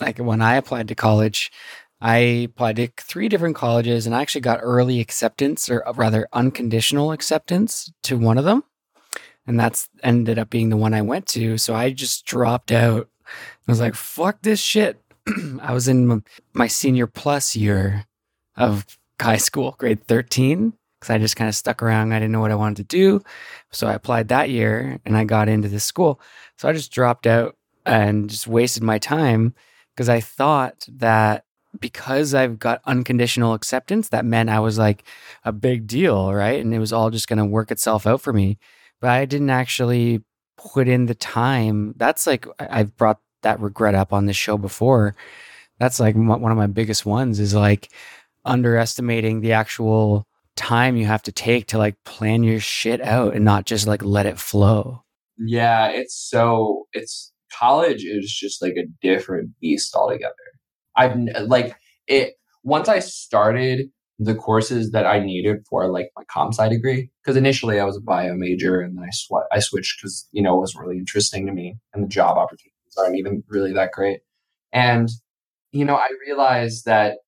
like 0.00 0.18
when 0.18 0.42
I 0.42 0.54
applied 0.54 0.86
to 0.88 0.94
college, 0.94 1.50
I 2.00 2.18
applied 2.18 2.76
to 2.76 2.88
three 3.00 3.28
different 3.28 3.56
colleges, 3.56 4.06
and 4.06 4.14
I 4.14 4.22
actually 4.22 4.42
got 4.42 4.60
early 4.62 5.00
acceptance, 5.00 5.68
or 5.68 5.82
rather 5.96 6.28
unconditional 6.32 7.10
acceptance, 7.10 7.90
to 8.04 8.16
one 8.16 8.38
of 8.38 8.44
them. 8.44 8.62
And 9.46 9.58
that's 9.58 9.88
ended 10.02 10.38
up 10.38 10.50
being 10.50 10.70
the 10.70 10.76
one 10.76 10.94
I 10.94 11.02
went 11.02 11.26
to. 11.28 11.58
So 11.58 11.74
I 11.74 11.90
just 11.90 12.24
dropped 12.24 12.72
out. 12.72 13.08
I 13.26 13.72
was 13.72 13.80
like, 13.80 13.94
fuck 13.94 14.42
this 14.42 14.60
shit. 14.60 15.00
I 15.60 15.72
was 15.72 15.88
in 15.88 16.22
my 16.52 16.66
senior 16.66 17.06
plus 17.06 17.56
year 17.56 18.06
of 18.56 18.86
high 19.20 19.36
school, 19.36 19.74
grade 19.78 20.06
13, 20.06 20.72
because 21.00 21.10
I 21.10 21.18
just 21.18 21.36
kind 21.36 21.48
of 21.48 21.54
stuck 21.54 21.82
around. 21.82 22.12
I 22.12 22.18
didn't 22.18 22.32
know 22.32 22.40
what 22.40 22.50
I 22.50 22.56
wanted 22.56 22.76
to 22.76 22.96
do. 22.96 23.22
So 23.70 23.86
I 23.86 23.94
applied 23.94 24.28
that 24.28 24.50
year 24.50 25.00
and 25.04 25.16
I 25.16 25.24
got 25.24 25.48
into 25.48 25.68
this 25.68 25.84
school. 25.84 26.20
So 26.58 26.68
I 26.68 26.72
just 26.72 26.92
dropped 26.92 27.26
out 27.26 27.56
and 27.86 28.30
just 28.30 28.46
wasted 28.46 28.82
my 28.82 28.98
time 28.98 29.54
because 29.94 30.08
I 30.08 30.20
thought 30.20 30.86
that 30.88 31.44
because 31.80 32.34
I've 32.34 32.58
got 32.58 32.80
unconditional 32.86 33.54
acceptance, 33.54 34.08
that 34.10 34.24
meant 34.24 34.48
I 34.48 34.60
was 34.60 34.78
like 34.78 35.04
a 35.44 35.52
big 35.52 35.86
deal, 35.86 36.32
right? 36.32 36.60
And 36.60 36.72
it 36.72 36.78
was 36.78 36.92
all 36.92 37.10
just 37.10 37.28
going 37.28 37.38
to 37.38 37.44
work 37.44 37.70
itself 37.70 38.06
out 38.06 38.20
for 38.20 38.32
me. 38.32 38.58
But 39.04 39.10
I 39.10 39.26
didn't 39.26 39.50
actually 39.50 40.22
put 40.56 40.88
in 40.88 41.04
the 41.04 41.14
time. 41.14 41.92
That's 41.98 42.26
like, 42.26 42.46
I've 42.58 42.96
brought 42.96 43.20
that 43.42 43.60
regret 43.60 43.94
up 43.94 44.14
on 44.14 44.24
this 44.24 44.34
show 44.34 44.56
before. 44.56 45.14
That's 45.78 46.00
like 46.00 46.14
one 46.14 46.50
of 46.50 46.56
my 46.56 46.68
biggest 46.68 47.04
ones 47.04 47.38
is 47.38 47.54
like 47.54 47.92
underestimating 48.46 49.42
the 49.42 49.52
actual 49.52 50.26
time 50.56 50.96
you 50.96 51.04
have 51.04 51.22
to 51.24 51.32
take 51.32 51.66
to 51.66 51.76
like 51.76 52.02
plan 52.04 52.44
your 52.44 52.60
shit 52.60 53.02
out 53.02 53.34
and 53.34 53.44
not 53.44 53.66
just 53.66 53.86
like 53.86 54.02
let 54.02 54.24
it 54.24 54.38
flow. 54.38 55.04
Yeah, 55.36 55.88
it's 55.88 56.16
so 56.16 56.86
it's 56.94 57.30
college 57.52 58.04
is 58.06 58.32
just 58.32 58.62
like 58.62 58.76
a 58.78 58.88
different 59.02 59.50
beast 59.60 59.94
altogether. 59.94 60.32
I've 60.96 61.14
like 61.42 61.76
it 62.06 62.36
once 62.62 62.88
I 62.88 63.00
started 63.00 63.90
the 64.18 64.34
courses 64.34 64.92
that 64.92 65.06
I 65.06 65.18
needed 65.18 65.64
for 65.68 65.88
like 65.88 66.10
my 66.16 66.22
comp 66.24 66.54
sci 66.54 66.68
degree 66.68 67.10
because 67.22 67.36
initially 67.36 67.80
I 67.80 67.84
was 67.84 67.96
a 67.96 68.00
bio 68.00 68.34
major 68.34 68.80
and 68.80 68.96
then 68.96 69.04
I 69.04 69.10
sw- 69.10 69.48
I 69.50 69.58
switched 69.58 70.00
because 70.00 70.28
you 70.32 70.42
know 70.42 70.54
it 70.54 70.60
wasn't 70.60 70.84
really 70.84 70.98
interesting 70.98 71.46
to 71.46 71.52
me 71.52 71.76
and 71.92 72.04
the 72.04 72.08
job 72.08 72.36
opportunities 72.36 72.72
aren't 72.96 73.16
even 73.16 73.42
really 73.48 73.72
that 73.72 73.90
great. 73.92 74.20
And 74.72 75.08
you 75.72 75.84
know 75.84 75.96
I 75.96 76.08
realized 76.24 76.84
that 76.84 77.18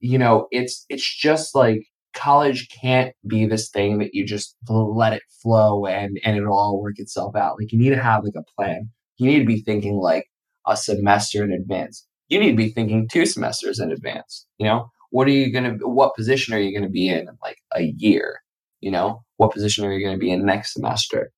you 0.00 0.18
know 0.18 0.48
it's 0.50 0.84
it's 0.88 1.06
just 1.16 1.54
like 1.54 1.86
college 2.14 2.68
can't 2.68 3.14
be 3.26 3.46
this 3.46 3.70
thing 3.70 3.98
that 3.98 4.14
you 4.14 4.24
just 4.24 4.56
let 4.68 5.12
it 5.12 5.22
flow 5.42 5.86
and 5.86 6.18
and 6.24 6.36
it'll 6.36 6.58
all 6.58 6.80
work 6.80 6.98
itself 6.98 7.36
out. 7.36 7.58
Like 7.60 7.72
you 7.72 7.78
need 7.78 7.90
to 7.90 8.02
have 8.02 8.24
like 8.24 8.34
a 8.36 8.44
plan. 8.56 8.90
You 9.18 9.28
need 9.30 9.38
to 9.38 9.46
be 9.46 9.62
thinking 9.62 9.98
like 9.98 10.26
a 10.66 10.76
semester 10.76 11.44
in 11.44 11.52
advance. 11.52 12.06
You 12.28 12.40
need 12.40 12.50
to 12.50 12.56
be 12.56 12.70
thinking 12.70 13.06
two 13.08 13.26
semesters 13.26 13.78
in 13.78 13.92
advance 13.92 14.46
you 14.58 14.66
know 14.66 14.90
what 15.14 15.28
are 15.28 15.30
you 15.30 15.52
going 15.52 15.78
to 15.78 15.88
what 15.88 16.16
position 16.16 16.54
are 16.54 16.58
you 16.58 16.72
going 16.72 16.88
to 16.88 16.96
be 17.00 17.08
in 17.08 17.28
in 17.28 17.38
like 17.42 17.58
a 17.76 17.92
year? 17.96 18.40
You 18.80 18.90
know 18.90 19.22
what 19.36 19.52
position 19.52 19.84
are 19.84 19.92
you 19.92 20.04
going 20.04 20.16
to 20.16 20.20
be 20.20 20.30
in 20.30 20.44
next 20.44 20.74
semester? 20.74 21.30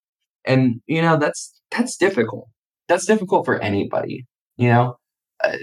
And 0.44 0.80
you 0.86 1.02
know 1.02 1.16
that's 1.18 1.60
that's 1.70 1.96
difficult. 1.96 2.48
That's 2.88 3.06
difficult 3.06 3.44
for 3.44 3.60
anybody 3.60 4.26
you 4.56 4.68
know? 4.68 4.96
Uh, 5.44 5.56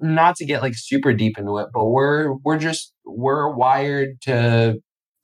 not 0.00 0.34
to 0.34 0.44
get 0.44 0.62
like 0.62 0.74
super 0.74 1.12
deep 1.12 1.38
into 1.38 1.58
it 1.58 1.68
but 1.72 1.86
we're 1.86 2.32
we're 2.44 2.58
just 2.58 2.92
we're 3.04 3.54
wired 3.54 4.20
to 4.20 4.74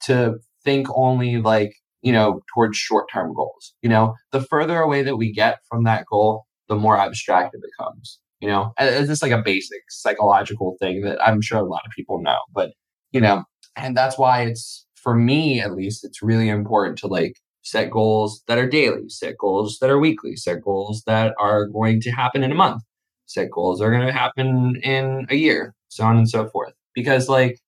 to 0.01 0.35
think 0.63 0.87
only 0.95 1.41
like 1.41 1.73
you 2.01 2.13
know 2.13 2.39
towards 2.53 2.77
short-term 2.77 3.33
goals 3.33 3.73
you 3.81 3.89
know? 3.89 4.15
The 4.31 4.41
further 4.41 4.79
away 4.79 5.03
that 5.03 5.17
we 5.17 5.33
get 5.33 5.59
from 5.69 5.83
that 5.83 6.05
goal 6.09 6.45
the 6.69 6.75
more 6.75 6.97
abstract 6.97 7.53
it 7.53 7.61
becomes 7.61 8.19
you 8.39 8.47
know 8.47 8.73
it's 8.79 9.07
just 9.07 9.21
like 9.21 9.31
a 9.31 9.41
basic 9.41 9.81
psychological 9.89 10.75
thing 10.79 11.01
that 11.01 11.21
i'm 11.25 11.41
sure 11.41 11.59
a 11.59 11.63
lot 11.63 11.85
of 11.85 11.91
people 11.91 12.21
know 12.21 12.39
but 12.53 12.71
you 13.11 13.21
know 13.21 13.43
and 13.75 13.95
that's 13.95 14.17
why 14.17 14.41
it's 14.41 14.85
for 14.95 15.15
me 15.15 15.59
at 15.59 15.75
least 15.75 16.03
it's 16.03 16.21
really 16.21 16.49
important 16.49 16.97
to 16.97 17.07
like 17.07 17.35
set 17.61 17.91
goals 17.91 18.43
that 18.47 18.57
are 18.57 18.67
daily 18.67 19.07
set 19.09 19.37
goals 19.37 19.77
that 19.79 19.89
are 19.89 19.99
weekly 19.99 20.35
set 20.35 20.61
goals 20.61 21.03
that 21.05 21.33
are 21.39 21.67
going 21.67 21.99
to 22.01 22.11
happen 22.11 22.43
in 22.43 22.51
a 22.51 22.55
month 22.55 22.81
set 23.25 23.51
goals 23.51 23.79
that 23.79 23.85
are 23.85 23.91
going 23.91 24.05
to 24.05 24.13
happen 24.13 24.79
in 24.83 25.25
a 25.29 25.35
year 25.35 25.75
so 25.89 26.03
on 26.03 26.17
and 26.17 26.29
so 26.29 26.47
forth. 26.47 26.73
Because 26.95 27.27
like 27.27 27.59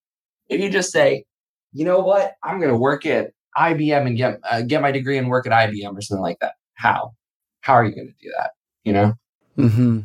if 0.47 0.61
you 0.61 0.69
just 0.69 0.91
say 0.91 1.25
you 1.73 1.85
know 1.85 1.99
what? 1.99 2.33
I'm 2.43 2.59
going 2.59 2.71
to 2.71 2.77
work 2.77 3.05
at 3.05 3.31
ibm 3.57 4.07
and 4.07 4.17
get 4.17 4.39
uh, 4.49 4.61
get 4.61 4.81
my 4.81 4.91
degree 4.91 5.17
and 5.17 5.29
work 5.29 5.45
at 5.45 5.51
ibm 5.69 5.97
or 5.97 6.01
something 6.01 6.21
like 6.21 6.39
that 6.39 6.53
how? 6.75 7.13
How 7.61 7.73
are 7.73 7.85
you 7.85 7.93
going 7.93 8.07
to 8.07 8.13
do 8.25 8.31
that 8.37 8.51
you 8.83 8.93
know? 8.93 9.13
Mm-hmm. 9.57 9.99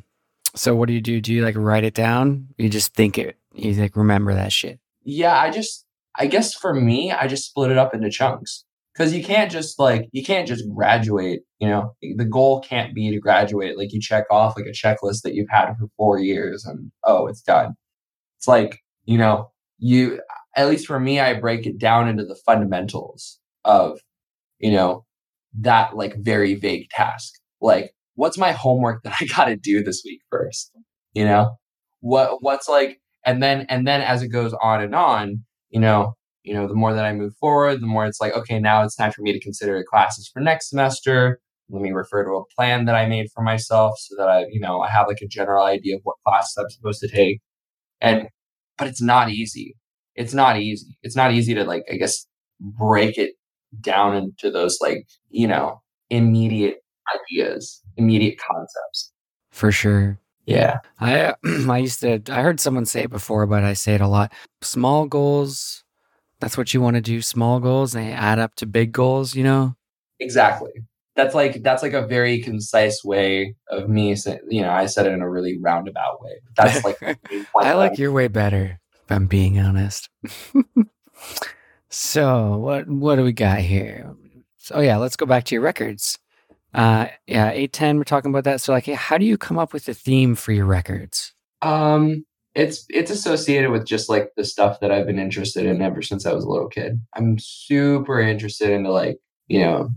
So 0.57 0.75
what 0.75 0.89
do 0.89 0.95
you 0.95 1.01
do? 1.01 1.21
Do 1.21 1.33
you 1.33 1.45
like 1.45 1.55
write 1.57 1.85
it 1.85 1.95
down? 1.95 2.49
You 2.57 2.69
just 2.69 2.95
think 2.95 3.19
it. 3.19 3.37
You 3.55 3.73
like 3.75 3.97
remember 3.97 4.35
that 4.35 4.53
shit. 4.53 4.81
Yeah, 5.05 5.39
I 5.39 5.51
just 5.51 5.85
I 6.17 6.27
guess 6.27 6.55
for 6.55 6.75
me, 6.75 7.13
I 7.13 7.27
just 7.27 7.47
split 7.47 7.71
it 7.71 7.79
up 7.79 7.95
into 7.95 8.11
chunks 8.11 8.65
because 8.95 9.13
you 9.13 9.23
can't 9.23 9.51
just 9.51 9.79
like 9.79 10.09
you 10.13 10.25
can't 10.25 10.49
just 10.49 10.65
graduate. 10.75 11.43
You 11.59 11.69
know, 11.69 11.95
the 12.01 12.25
goal 12.25 12.61
can't 12.61 12.95
be 12.95 13.11
to 13.11 13.21
graduate. 13.21 13.77
Like 13.77 13.93
you 13.93 14.01
check 14.01 14.25
off 14.31 14.57
like 14.57 14.67
a 14.67 14.71
checklist 14.71 15.23
that 15.23 15.35
you've 15.35 15.51
had 15.51 15.75
for 15.75 15.89
four 15.97 16.19
years, 16.19 16.65
and 16.65 16.91
oh, 17.05 17.27
it's 17.27 17.43
done. 17.43 17.75
It's 18.39 18.49
like 18.49 18.81
you 19.05 19.19
know, 19.19 19.51
you 19.79 20.21
at 20.57 20.69
least 20.69 20.87
for 20.87 20.99
me, 20.99 21.21
I 21.21 21.35
break 21.35 21.67
it 21.67 21.79
down 21.79 22.09
into 22.09 22.25
the 22.25 22.39
fundamentals 22.47 23.39
of 23.65 24.01
you 24.59 24.73
know 24.73 25.05
that 25.61 25.97
like 25.97 26.17
very 26.17 26.55
vague 26.55 26.89
task. 26.91 27.35
Like 27.61 27.95
what's 28.17 28.37
my 28.37 28.53
homework 28.53 29.03
that 29.05 29.15
I 29.21 29.27
got 29.27 29.45
to 29.47 29.57
do 29.57 29.83
this 29.83 30.03
week 30.05 30.21
first? 30.31 30.73
You 31.15 31.25
know, 31.25 31.57
what 32.01 32.43
what's 32.43 32.69
like, 32.69 33.01
and 33.25 33.43
then 33.43 33.67
and 33.69 33.87
then 33.87 34.03
as 34.03 34.23
it 34.23 34.29
goes 34.29 34.53
on 34.61 34.83
and 34.83 34.95
on, 34.95 35.45
you 35.71 35.81
know, 35.81 36.15
you 36.43 36.55
know, 36.55 36.67
the 36.69 36.75
more 36.75 36.93
that 36.93 37.05
I 37.05 37.13
move 37.13 37.35
forward, 37.37 37.81
the 37.81 37.87
more 37.87 38.07
it's 38.07 38.21
like, 38.21 38.35
okay, 38.35 38.59
now 38.59 38.83
it's 38.83 38.97
time 38.97 39.13
for 39.13 39.23
me 39.23 39.33
to 39.33 39.41
consider 39.41 39.83
classes 39.89 40.29
for 40.33 40.41
next 40.41 40.71
semester. 40.71 41.41
Let 41.69 41.83
me 41.83 41.91
refer 41.91 42.25
to 42.25 42.37
a 42.37 42.45
plan 42.55 42.85
that 42.85 42.95
I 42.95 43.07
made 43.07 43.29
for 43.35 43.43
myself 43.43 43.95
so 43.99 44.15
that 44.19 44.29
I, 44.29 44.47
you 44.51 44.61
know, 44.61 44.81
I 44.81 44.89
have 44.89 45.09
like 45.09 45.21
a 45.21 45.27
general 45.27 45.65
idea 45.65 45.97
of 45.97 46.03
what 46.05 46.17
classes 46.25 46.57
I'm 46.57 46.71
supposed 46.71 47.01
to 47.01 47.09
take. 47.09 47.41
And 48.01 48.29
but 48.79 48.87
it's 48.87 49.03
not 49.03 49.31
easy. 49.31 49.75
It's 50.15 50.35
not 50.35 50.59
easy. 50.59 50.97
It's 51.03 51.17
not 51.17 51.33
easy 51.33 51.55
to 51.55 51.65
like, 51.65 51.83
I 51.91 51.97
guess, 51.97 52.27
break 52.61 53.19
it 53.19 53.33
down 53.81 54.15
into 54.15 54.51
those 54.51 54.79
like, 54.81 55.07
you 55.31 55.49
know, 55.49 55.83
immediate 56.11 56.77
ideas, 57.15 57.83
immediate 57.97 58.39
concepts. 58.39 59.13
For 59.51 59.73
sure. 59.73 60.19
Yeah. 60.47 60.79
I 61.01 61.21
uh, 61.21 61.35
I 61.71 61.79
used 61.79 62.01
to 62.01 62.21
I 62.29 62.43
heard 62.43 62.61
someone 62.61 62.87
say 62.87 63.03
it 63.03 63.11
before, 63.11 63.47
but 63.47 63.65
I 63.65 63.73
say 63.75 63.95
it 63.95 64.01
a 64.01 64.09
lot. 64.09 64.33
Small 64.63 65.07
goals, 65.07 65.85
that's 66.41 66.57
what 66.57 66.75
you 66.75 66.81
want 66.81 66.97
to 66.97 67.03
do. 67.03 67.23
Small 67.23 67.61
goals, 67.61 67.93
they 67.93 68.13
add 68.13 68.39
up 68.39 68.55
to 68.57 68.67
big 68.67 68.93
goals, 68.93 69.35
you 69.35 69.45
know? 69.45 69.75
Exactly. 70.21 70.73
That's 71.15 71.35
like 71.35 71.63
that's 71.63 71.83
like 71.83 71.95
a 71.95 72.07
very 72.07 72.41
concise 72.41 73.03
way 73.03 73.55
of 73.71 73.89
me 73.89 74.15
saying, 74.17 74.41
you 74.49 74.61
know, 74.61 74.71
I 74.71 74.85
said 74.85 75.07
it 75.07 75.13
in 75.13 75.23
a 75.23 75.31
really 75.31 75.59
roundabout 75.59 76.23
way. 76.23 76.33
That's 76.57 76.85
like 76.85 76.99
I 77.59 77.73
like 77.73 77.99
your 77.99 78.13
way 78.13 78.29
better, 78.29 78.79
if 78.93 79.11
I'm 79.11 79.27
being 79.27 79.59
honest. 79.59 80.11
so 81.89 82.59
what 82.59 82.87
what 82.87 83.17
do 83.17 83.25
we 83.25 83.33
got 83.33 83.61
here? 83.61 84.15
So 84.59 84.77
oh 84.77 84.81
yeah, 84.81 84.99
let's 84.99 85.17
go 85.17 85.25
back 85.25 85.45
to 85.45 85.55
your 85.55 85.63
records. 85.63 86.19
Uh, 86.77 87.09
yeah, 87.27 87.51
eight 87.53 87.73
ten. 87.73 87.97
We're 87.97 88.05
talking 88.05 88.31
about 88.31 88.45
that. 88.45 88.61
So, 88.61 88.73
like, 88.73 88.87
how 88.87 89.17
do 89.17 89.25
you 89.25 89.39
come 89.39 89.59
up 89.59 89.73
with 89.73 89.89
a 89.89 89.95
theme 89.95 90.35
for 90.35 90.53
your 90.53 90.67
records? 90.67 91.33
Um, 91.63 92.27
it's 92.55 92.85
it's 92.91 93.11
associated 93.11 93.71
with 93.71 93.87
just 93.87 94.11
like 94.11 94.31
the 94.37 94.45
stuff 94.45 94.81
that 94.81 94.93
I've 94.93 95.07
been 95.07 95.19
interested 95.19 95.65
in 95.65 95.81
ever 95.81 96.03
since 96.03 96.27
I 96.27 96.35
was 96.35 96.45
a 96.45 96.49
little 96.49 96.69
kid. 96.69 97.01
I'm 97.15 97.39
super 97.39 98.21
interested 98.21 98.71
into 98.71 98.93
like 98.93 99.17
you 99.49 99.61
know 99.61 99.89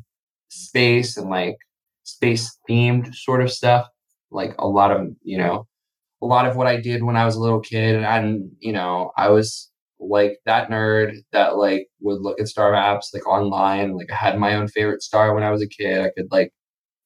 space 0.47 1.17
and 1.17 1.29
like 1.29 1.57
space 2.03 2.57
themed 2.69 3.13
sort 3.13 3.41
of 3.41 3.51
stuff. 3.51 3.87
Like 4.31 4.55
a 4.57 4.67
lot 4.67 4.91
of 4.91 5.09
you 5.21 5.37
know 5.37 5.67
a 6.21 6.25
lot 6.25 6.45
of 6.45 6.55
what 6.55 6.67
I 6.67 6.77
did 6.79 7.03
when 7.03 7.17
I 7.17 7.25
was 7.25 7.35
a 7.35 7.41
little 7.41 7.59
kid, 7.59 8.03
and 8.03 8.51
you 8.59 8.71
know 8.71 9.11
I 9.17 9.29
was 9.29 9.69
like 9.99 10.39
that 10.45 10.69
nerd 10.69 11.17
that 11.33 11.57
like 11.57 11.87
would 11.99 12.21
look 12.21 12.39
at 12.39 12.47
star 12.47 12.71
maps 12.71 13.11
like 13.13 13.27
online. 13.27 13.97
Like 13.97 14.11
I 14.11 14.15
had 14.15 14.39
my 14.39 14.55
own 14.55 14.69
favorite 14.69 15.01
star 15.01 15.33
when 15.33 15.43
I 15.43 15.51
was 15.51 15.61
a 15.61 15.67
kid. 15.67 15.99
I 15.99 16.11
could 16.15 16.27
like 16.31 16.53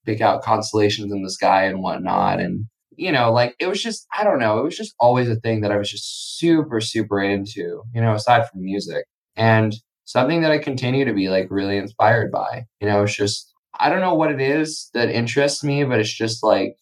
pick 0.05 0.21
out 0.21 0.43
constellations 0.43 1.11
in 1.11 1.23
the 1.23 1.29
sky 1.29 1.65
and 1.65 1.81
whatnot. 1.81 2.39
And, 2.39 2.65
you 2.95 3.11
know, 3.11 3.31
like 3.31 3.55
it 3.59 3.67
was 3.67 3.81
just, 3.81 4.05
I 4.17 4.23
don't 4.23 4.39
know, 4.39 4.59
it 4.59 4.63
was 4.63 4.77
just 4.77 4.93
always 4.99 5.29
a 5.29 5.35
thing 5.35 5.61
that 5.61 5.71
I 5.71 5.77
was 5.77 5.89
just 5.89 6.37
super, 6.37 6.81
super 6.81 7.21
into, 7.21 7.83
you 7.93 8.01
know, 8.01 8.13
aside 8.13 8.49
from 8.49 8.63
music. 8.63 9.05
And 9.35 9.73
something 10.05 10.41
that 10.41 10.51
I 10.51 10.57
continue 10.57 11.05
to 11.05 11.13
be 11.13 11.29
like 11.29 11.47
really 11.49 11.77
inspired 11.77 12.31
by. 12.31 12.63
You 12.79 12.87
know, 12.87 13.03
it's 13.03 13.15
just, 13.15 13.51
I 13.79 13.89
don't 13.89 14.01
know 14.01 14.13
what 14.13 14.31
it 14.31 14.41
is 14.41 14.89
that 14.93 15.09
interests 15.09 15.63
me, 15.63 15.83
but 15.83 15.99
it's 15.99 16.13
just 16.13 16.43
like, 16.43 16.75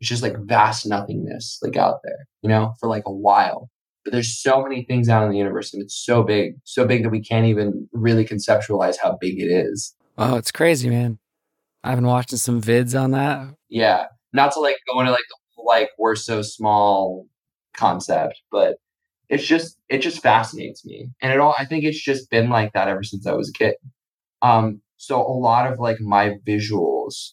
it's 0.00 0.08
just 0.08 0.22
like 0.22 0.36
vast 0.44 0.86
nothingness 0.86 1.58
like 1.62 1.76
out 1.76 2.00
there, 2.04 2.26
you 2.42 2.48
know, 2.48 2.74
for 2.78 2.88
like 2.88 3.02
a 3.06 3.12
while. 3.12 3.68
But 4.04 4.12
there's 4.12 4.40
so 4.40 4.62
many 4.62 4.84
things 4.84 5.08
out 5.08 5.24
in 5.24 5.30
the 5.30 5.38
universe 5.38 5.74
and 5.74 5.82
it's 5.82 5.96
so 5.96 6.22
big, 6.22 6.54
so 6.64 6.86
big 6.86 7.02
that 7.02 7.10
we 7.10 7.20
can't 7.20 7.46
even 7.46 7.88
really 7.92 8.24
conceptualize 8.24 8.96
how 9.02 9.18
big 9.20 9.40
it 9.40 9.50
is. 9.50 9.94
Oh, 10.16 10.36
it's 10.36 10.52
crazy, 10.52 10.88
man. 10.88 11.18
I've 11.84 11.96
been 11.96 12.06
watching 12.06 12.38
some 12.38 12.60
vids 12.60 13.00
on 13.00 13.12
that. 13.12 13.54
Yeah, 13.68 14.06
not 14.32 14.52
to 14.52 14.60
like 14.60 14.76
go 14.92 15.00
into 15.00 15.12
like 15.12 15.20
the 15.28 15.62
like 15.62 15.90
we're 15.98 16.16
so 16.16 16.42
small 16.42 17.26
concept, 17.76 18.40
but 18.50 18.76
it's 19.28 19.44
just 19.44 19.78
it 19.88 19.98
just 19.98 20.22
fascinates 20.22 20.84
me, 20.84 21.08
and 21.22 21.32
it 21.32 21.40
all 21.40 21.54
I 21.58 21.64
think 21.64 21.84
it's 21.84 22.02
just 22.02 22.30
been 22.30 22.48
like 22.50 22.72
that 22.72 22.88
ever 22.88 23.02
since 23.02 23.26
I 23.26 23.32
was 23.32 23.50
a 23.50 23.52
kid. 23.52 23.74
Um, 24.42 24.80
So 24.96 25.20
a 25.20 25.32
lot 25.32 25.70
of 25.70 25.78
like 25.78 26.00
my 26.00 26.36
visuals 26.46 27.32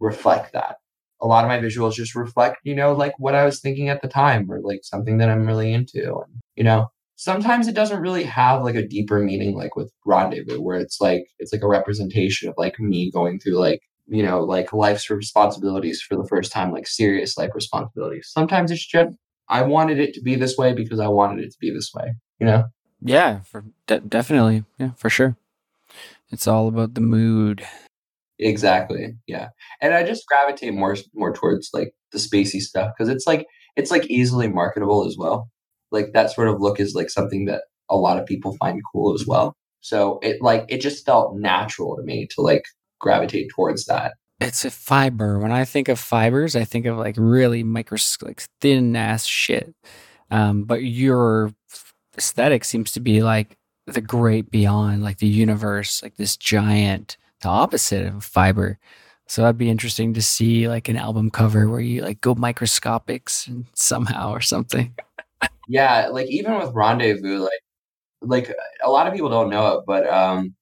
reflect 0.00 0.52
that. 0.52 0.76
A 1.22 1.26
lot 1.26 1.44
of 1.44 1.48
my 1.48 1.58
visuals 1.58 1.94
just 1.94 2.14
reflect, 2.14 2.58
you 2.64 2.74
know, 2.74 2.92
like 2.92 3.14
what 3.18 3.34
I 3.34 3.44
was 3.44 3.60
thinking 3.60 3.88
at 3.88 4.02
the 4.02 4.08
time 4.08 4.50
or 4.50 4.60
like 4.60 4.80
something 4.82 5.18
that 5.18 5.30
I'm 5.30 5.46
really 5.46 5.72
into. 5.72 6.02
And, 6.18 6.40
you 6.56 6.64
know, 6.64 6.88
sometimes 7.16 7.66
it 7.66 7.74
doesn't 7.74 8.00
really 8.00 8.24
have 8.24 8.62
like 8.62 8.74
a 8.74 8.86
deeper 8.86 9.20
meaning, 9.20 9.56
like 9.56 9.74
with 9.74 9.92
Rendezvous, 10.04 10.60
where 10.60 10.78
it's 10.78 11.00
like, 11.00 11.26
it's 11.38 11.52
like 11.52 11.62
a 11.62 11.68
representation 11.68 12.48
of 12.48 12.54
like 12.56 12.78
me 12.78 13.10
going 13.10 13.40
through 13.40 13.58
like, 13.58 13.80
you 14.06 14.22
know, 14.22 14.40
like 14.40 14.72
life's 14.72 15.10
responsibilities 15.10 16.00
for 16.00 16.16
the 16.16 16.26
first 16.28 16.52
time, 16.52 16.70
like 16.70 16.86
serious 16.86 17.36
life 17.36 17.50
responsibilities. 17.54 18.30
Sometimes 18.32 18.70
it's 18.70 18.86
just, 18.86 19.16
I 19.48 19.62
wanted 19.62 19.98
it 19.98 20.14
to 20.14 20.22
be 20.22 20.36
this 20.36 20.56
way 20.56 20.72
because 20.72 21.00
I 21.00 21.08
wanted 21.08 21.44
it 21.44 21.50
to 21.52 21.58
be 21.60 21.70
this 21.70 21.90
way, 21.94 22.14
you 22.38 22.46
know? 22.46 22.64
Yeah, 23.00 23.40
for 23.40 23.64
de- 23.86 24.00
definitely. 24.00 24.64
Yeah, 24.78 24.90
for 24.96 25.10
sure. 25.10 25.36
It's 26.30 26.46
all 26.46 26.68
about 26.68 26.94
the 26.94 27.00
mood. 27.00 27.64
Exactly. 28.38 29.14
Yeah. 29.26 29.48
And 29.80 29.94
I 29.94 30.02
just 30.02 30.26
gravitate 30.26 30.74
more 30.74 30.96
more 31.14 31.32
towards 31.32 31.70
like 31.72 31.94
the 32.12 32.18
spacey 32.18 32.60
stuff 32.60 32.92
because 32.96 33.08
it's 33.08 33.26
like 33.26 33.46
it's 33.76 33.90
like 33.90 34.06
easily 34.06 34.48
marketable 34.48 35.06
as 35.06 35.16
well. 35.18 35.50
Like 35.90 36.12
that 36.12 36.30
sort 36.30 36.48
of 36.48 36.60
look 36.60 36.80
is 36.80 36.94
like 36.94 37.10
something 37.10 37.46
that 37.46 37.62
a 37.88 37.96
lot 37.96 38.18
of 38.18 38.26
people 38.26 38.56
find 38.56 38.80
cool 38.92 39.14
as 39.14 39.26
well. 39.26 39.54
So 39.80 40.18
it 40.22 40.42
like 40.42 40.64
it 40.68 40.80
just 40.80 41.06
felt 41.06 41.36
natural 41.36 41.96
to 41.96 42.02
me 42.02 42.26
to 42.34 42.40
like 42.40 42.64
gravitate 42.98 43.50
towards 43.54 43.84
that. 43.86 44.14
It's 44.40 44.64
a 44.64 44.70
fiber. 44.70 45.38
When 45.38 45.52
I 45.52 45.64
think 45.64 45.88
of 45.88 45.98
fibers, 45.98 46.56
I 46.56 46.64
think 46.64 46.86
of 46.86 46.98
like 46.98 47.14
really 47.18 47.62
micro, 47.62 47.96
like 48.22 48.42
thin 48.60 48.94
ass 48.96 49.24
shit. 49.24 49.74
Um, 50.30 50.64
but 50.64 50.82
your 50.82 51.54
aesthetic 52.18 52.64
seems 52.64 52.92
to 52.92 53.00
be 53.00 53.22
like 53.22 53.56
the 53.86 54.00
great 54.00 54.50
beyond, 54.50 55.02
like 55.02 55.18
the 55.18 55.26
universe, 55.26 56.02
like 56.02 56.16
this 56.16 56.36
giant, 56.36 57.16
the 57.40 57.48
opposite 57.48 58.06
of 58.06 58.24
fiber. 58.24 58.78
So 59.28 59.42
that'd 59.42 59.58
be 59.58 59.70
interesting 59.70 60.14
to 60.14 60.22
see 60.22 60.68
like 60.68 60.88
an 60.88 60.96
album 60.96 61.30
cover 61.30 61.68
where 61.68 61.80
you 61.80 62.02
like 62.02 62.20
go 62.20 62.34
microscopics 62.34 63.46
and 63.46 63.66
somehow 63.74 64.30
or 64.30 64.40
something. 64.40 64.94
Yeah, 65.66 66.08
like 66.08 66.28
even 66.28 66.58
with 66.58 66.74
Rendezvous, 66.74 67.38
like 67.38 67.50
like 68.22 68.54
a 68.84 68.90
lot 68.90 69.06
of 69.06 69.12
people 69.12 69.28
don't 69.28 69.50
know 69.50 69.78
it, 69.78 69.84
but 69.86 70.08
um 70.08 70.54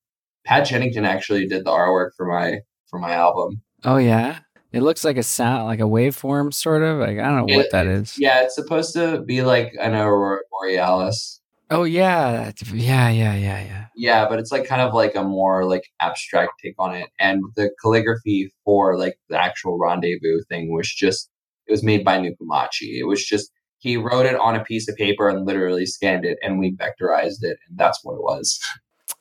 Pad 0.44 0.64
Chennington 0.64 1.06
actually 1.06 1.46
did 1.46 1.64
the 1.64 1.70
artwork 1.70 2.10
for 2.16 2.26
my 2.26 2.60
for 2.88 2.98
my 2.98 3.12
album. 3.12 3.62
Oh 3.84 3.96
yeah. 3.96 4.40
It 4.72 4.82
looks 4.82 5.04
like 5.04 5.16
a 5.16 5.22
sound, 5.22 5.66
like 5.66 5.78
a 5.78 5.84
waveform, 5.84 6.52
sort 6.52 6.82
of. 6.82 6.98
Like 6.98 7.18
I 7.18 7.22
don't 7.22 7.46
know 7.46 7.54
it, 7.54 7.56
what 7.56 7.70
that 7.70 7.86
is. 7.86 8.18
Yeah, 8.18 8.42
it's 8.42 8.56
supposed 8.56 8.92
to 8.94 9.22
be 9.22 9.42
like 9.42 9.72
an 9.80 9.94
aurora 9.94 10.40
borealis. 10.50 11.40
Oh 11.70 11.84
yeah, 11.84 12.52
yeah, 12.72 13.08
yeah, 13.08 13.34
yeah, 13.34 13.64
yeah. 13.64 13.86
Yeah, 13.96 14.28
but 14.28 14.38
it's 14.38 14.52
like 14.52 14.66
kind 14.66 14.82
of 14.82 14.92
like 14.92 15.14
a 15.14 15.22
more 15.22 15.64
like 15.64 15.84
abstract 16.00 16.52
take 16.62 16.74
on 16.78 16.94
it, 16.94 17.08
and 17.20 17.42
the 17.56 17.70
calligraphy 17.80 18.52
for 18.64 18.98
like 18.98 19.16
the 19.28 19.40
actual 19.40 19.78
rendezvous 19.78 20.42
thing 20.48 20.72
was 20.74 20.92
just 20.92 21.30
it 21.66 21.70
was 21.70 21.84
made 21.84 22.04
by 22.04 22.18
Nukumachi. 22.18 22.98
It 22.98 23.06
was 23.06 23.24
just 23.24 23.50
he 23.84 23.98
wrote 23.98 24.24
it 24.24 24.34
on 24.36 24.56
a 24.56 24.64
piece 24.64 24.88
of 24.88 24.96
paper 24.96 25.28
and 25.28 25.44
literally 25.44 25.84
scanned 25.84 26.24
it, 26.24 26.38
and 26.42 26.58
we 26.58 26.72
vectorized 26.72 27.42
it, 27.42 27.58
and 27.68 27.76
that's 27.76 28.02
what 28.02 28.14
it 28.14 28.22
was. 28.22 28.58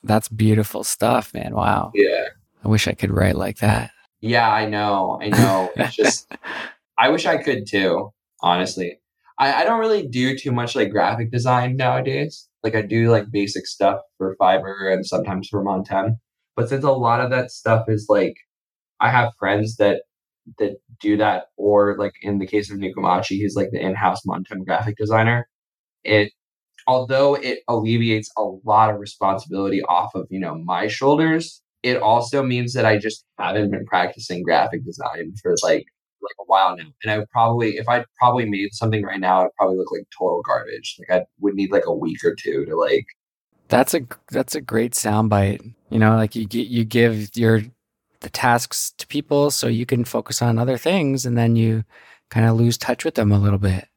That's 0.03 0.29
beautiful 0.29 0.85
stuff, 0.85 1.33
man. 1.33 1.53
Wow. 1.53 1.91
Yeah. 1.93 2.27
I 2.63 2.69
wish 2.69 2.87
I 2.87 2.93
could 2.93 3.11
write 3.11 3.35
like 3.35 3.57
that. 3.57 3.91
Yeah, 4.21 4.49
I 4.49 4.65
know. 4.65 5.19
I 5.21 5.27
know. 5.27 5.69
It's 5.75 5.95
just 6.03 6.31
I 6.97 7.09
wish 7.09 7.25
I 7.25 7.43
could 7.43 7.67
too, 7.67 8.13
honestly. 8.41 8.99
I, 9.37 9.53
I 9.53 9.63
don't 9.65 9.81
really 9.81 10.07
do 10.07 10.37
too 10.37 10.53
much 10.53 10.77
like 10.77 10.91
graphic 10.91 11.29
design 11.29 11.75
nowadays. 11.75 12.47
Like 12.63 12.75
I 12.75 12.83
do 12.83 13.11
like 13.11 13.31
basic 13.31 13.67
stuff 13.67 13.99
for 14.17 14.33
Fiber 14.39 14.89
and 14.89 15.05
sometimes 15.05 15.49
for 15.49 15.61
Montem. 15.61 16.15
But 16.55 16.69
since 16.69 16.85
a 16.85 16.91
lot 16.91 17.19
of 17.19 17.31
that 17.31 17.51
stuff 17.51 17.89
is 17.89 18.05
like 18.07 18.37
I 19.01 19.09
have 19.09 19.33
friends 19.37 19.75
that 19.75 20.03
that 20.59 20.77
do 21.01 21.17
that, 21.17 21.45
or 21.57 21.95
like 21.97 22.13
in 22.21 22.39
the 22.39 22.47
case 22.47 22.71
of 22.71 22.77
Nukumachi, 22.77 23.37
he's 23.37 23.55
like 23.55 23.69
the 23.71 23.79
in-house 23.79 24.21
Montem 24.27 24.65
graphic 24.65 24.97
designer. 24.97 25.47
It 26.03 26.31
although 26.87 27.35
it 27.35 27.59
alleviates 27.67 28.29
a 28.37 28.43
lot 28.65 28.89
of 28.89 28.99
responsibility 28.99 29.81
off 29.83 30.15
of, 30.15 30.27
you 30.29 30.39
know, 30.39 30.55
my 30.55 30.87
shoulders, 30.87 31.61
it 31.81 32.01
also 32.01 32.43
means 32.43 32.73
that 32.73 32.85
I 32.85 32.97
just 32.97 33.25
haven't 33.37 33.71
been 33.71 33.85
practicing 33.85 34.43
graphic 34.43 34.85
design 34.85 35.33
for 35.41 35.55
like 35.63 35.85
like 36.23 36.35
a 36.39 36.45
while 36.45 36.75
now. 36.77 36.85
And 37.03 37.11
I 37.11 37.17
would 37.19 37.29
probably, 37.29 37.77
if 37.77 37.89
I 37.89 38.05
probably 38.17 38.45
made 38.45 38.73
something 38.73 39.03
right 39.03 39.19
now, 39.19 39.41
it'd 39.41 39.55
probably 39.57 39.77
look 39.77 39.91
like 39.91 40.07
total 40.17 40.41
garbage. 40.41 40.97
Like 40.99 41.21
I 41.21 41.25
would 41.41 41.55
need 41.55 41.71
like 41.71 41.85
a 41.85 41.93
week 41.93 42.23
or 42.23 42.35
two 42.35 42.65
to 42.65 42.75
like. 42.75 43.05
That's 43.67 43.93
a 43.93 44.01
that's 44.31 44.55
a 44.55 44.61
great 44.61 44.93
soundbite. 44.93 45.73
You 45.89 45.99
know, 45.99 46.15
like 46.15 46.35
you 46.35 46.45
get 46.45 46.67
you 46.67 46.85
give 46.85 47.35
your 47.35 47.63
the 48.23 48.29
tasks 48.29 48.93
to 48.97 49.07
people 49.07 49.51
so 49.51 49.67
you 49.67 49.85
can 49.85 50.03
focus 50.03 50.41
on 50.41 50.57
other 50.57 50.77
things, 50.77 51.25
and 51.25 51.37
then 51.37 51.55
you 51.55 51.83
kind 52.29 52.47
of 52.47 52.55
lose 52.55 52.77
touch 52.77 53.05
with 53.05 53.15
them 53.15 53.31
a 53.31 53.39
little 53.39 53.59
bit. 53.59 53.87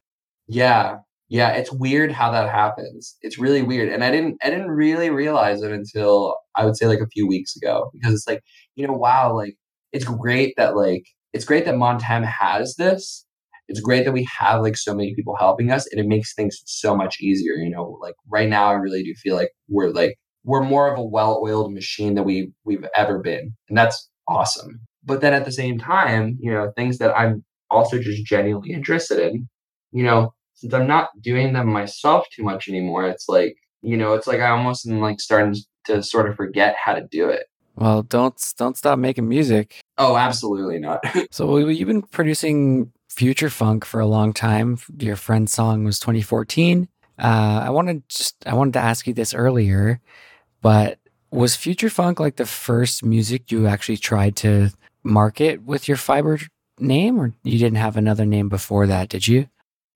Yeah, 0.46 0.98
yeah, 1.28 1.50
it's 1.50 1.72
weird 1.72 2.12
how 2.12 2.30
that 2.30 2.48
happens. 2.50 3.16
It's 3.22 3.38
really 3.38 3.62
weird, 3.62 3.88
and 3.88 4.04
I 4.04 4.10
didn't 4.10 4.38
I 4.44 4.50
didn't 4.50 4.70
really 4.70 5.10
realize 5.10 5.62
it 5.62 5.72
until 5.72 6.36
I 6.54 6.64
would 6.64 6.76
say 6.76 6.86
like 6.86 7.00
a 7.00 7.08
few 7.08 7.26
weeks 7.26 7.56
ago 7.56 7.90
because 7.92 8.14
it's 8.14 8.28
like 8.28 8.42
you 8.76 8.86
know 8.86 8.92
wow 8.92 9.34
like 9.34 9.56
it's 9.92 10.04
great 10.04 10.54
that 10.56 10.76
like 10.76 11.04
it's 11.32 11.44
great 11.44 11.64
that 11.64 11.74
Montem 11.74 12.24
has 12.24 12.76
this. 12.76 13.24
It's 13.68 13.80
great 13.80 14.04
that 14.04 14.12
we 14.12 14.28
have 14.38 14.62
like 14.62 14.76
so 14.76 14.94
many 14.94 15.14
people 15.14 15.36
helping 15.36 15.72
us 15.72 15.86
and 15.90 16.00
it 16.00 16.06
makes 16.06 16.34
things 16.34 16.62
so 16.66 16.96
much 16.96 17.20
easier. 17.20 17.54
You 17.54 17.70
know, 17.70 17.98
like 18.00 18.14
right 18.28 18.48
now 18.48 18.66
I 18.66 18.74
really 18.74 19.02
do 19.02 19.14
feel 19.14 19.34
like 19.34 19.50
we're 19.68 19.90
like 19.90 20.16
we're 20.44 20.62
more 20.62 20.92
of 20.92 20.98
a 20.98 21.02
well-oiled 21.02 21.74
machine 21.74 22.14
than 22.14 22.24
we 22.24 22.52
we've 22.64 22.86
ever 22.94 23.18
been. 23.18 23.52
And 23.68 23.76
that's 23.76 24.08
awesome. 24.28 24.80
But 25.04 25.20
then 25.20 25.32
at 25.32 25.44
the 25.44 25.52
same 25.52 25.78
time, 25.78 26.36
you 26.40 26.50
know, 26.50 26.72
things 26.76 26.98
that 26.98 27.16
I'm 27.16 27.44
also 27.70 27.98
just 28.00 28.24
genuinely 28.24 28.72
interested 28.72 29.18
in, 29.18 29.48
you 29.92 30.02
know, 30.02 30.34
since 30.54 30.72
I'm 30.74 30.86
not 30.86 31.10
doing 31.20 31.52
them 31.52 31.68
myself 31.68 32.26
too 32.34 32.42
much 32.42 32.68
anymore, 32.68 33.06
it's 33.06 33.28
like, 33.28 33.56
you 33.82 33.96
know, 33.96 34.14
it's 34.14 34.26
like 34.26 34.40
I 34.40 34.50
almost 34.50 34.86
am 34.88 35.00
like 35.00 35.20
starting 35.20 35.54
to 35.84 36.02
sort 36.02 36.28
of 36.28 36.36
forget 36.36 36.74
how 36.82 36.94
to 36.94 37.06
do 37.10 37.28
it. 37.28 37.46
Well, 37.76 38.02
don't 38.02 38.34
don't 38.56 38.76
stop 38.76 38.98
making 38.98 39.28
music. 39.28 39.80
Oh, 39.98 40.16
absolutely 40.16 40.78
not. 40.78 41.04
so 41.30 41.58
you've 41.58 41.86
been 41.86 42.02
producing 42.02 42.90
future 43.08 43.50
funk 43.50 43.84
for 43.84 44.00
a 44.00 44.06
long 44.06 44.32
time. 44.32 44.78
Your 44.98 45.16
friend's 45.16 45.52
song 45.52 45.84
was 45.84 46.00
2014. 46.00 46.88
Uh, 47.18 47.62
I 47.64 47.70
wanted 47.70 48.08
just 48.08 48.46
I 48.46 48.54
wanted 48.54 48.74
to 48.74 48.80
ask 48.80 49.06
you 49.06 49.14
this 49.14 49.34
earlier, 49.34 50.00
but 50.62 50.98
was 51.36 51.54
future 51.54 51.90
funk 51.90 52.18
like 52.18 52.36
the 52.36 52.46
first 52.46 53.04
music 53.04 53.50
you 53.52 53.66
actually 53.66 53.98
tried 53.98 54.36
to 54.36 54.70
market 55.04 55.62
with 55.62 55.86
your 55.86 55.96
fiber 55.96 56.38
name, 56.78 57.20
or 57.20 57.32
you 57.42 57.58
didn't 57.58 57.78
have 57.78 57.96
another 57.96 58.24
name 58.24 58.48
before 58.48 58.86
that? 58.86 59.08
Did 59.08 59.28
you? 59.28 59.48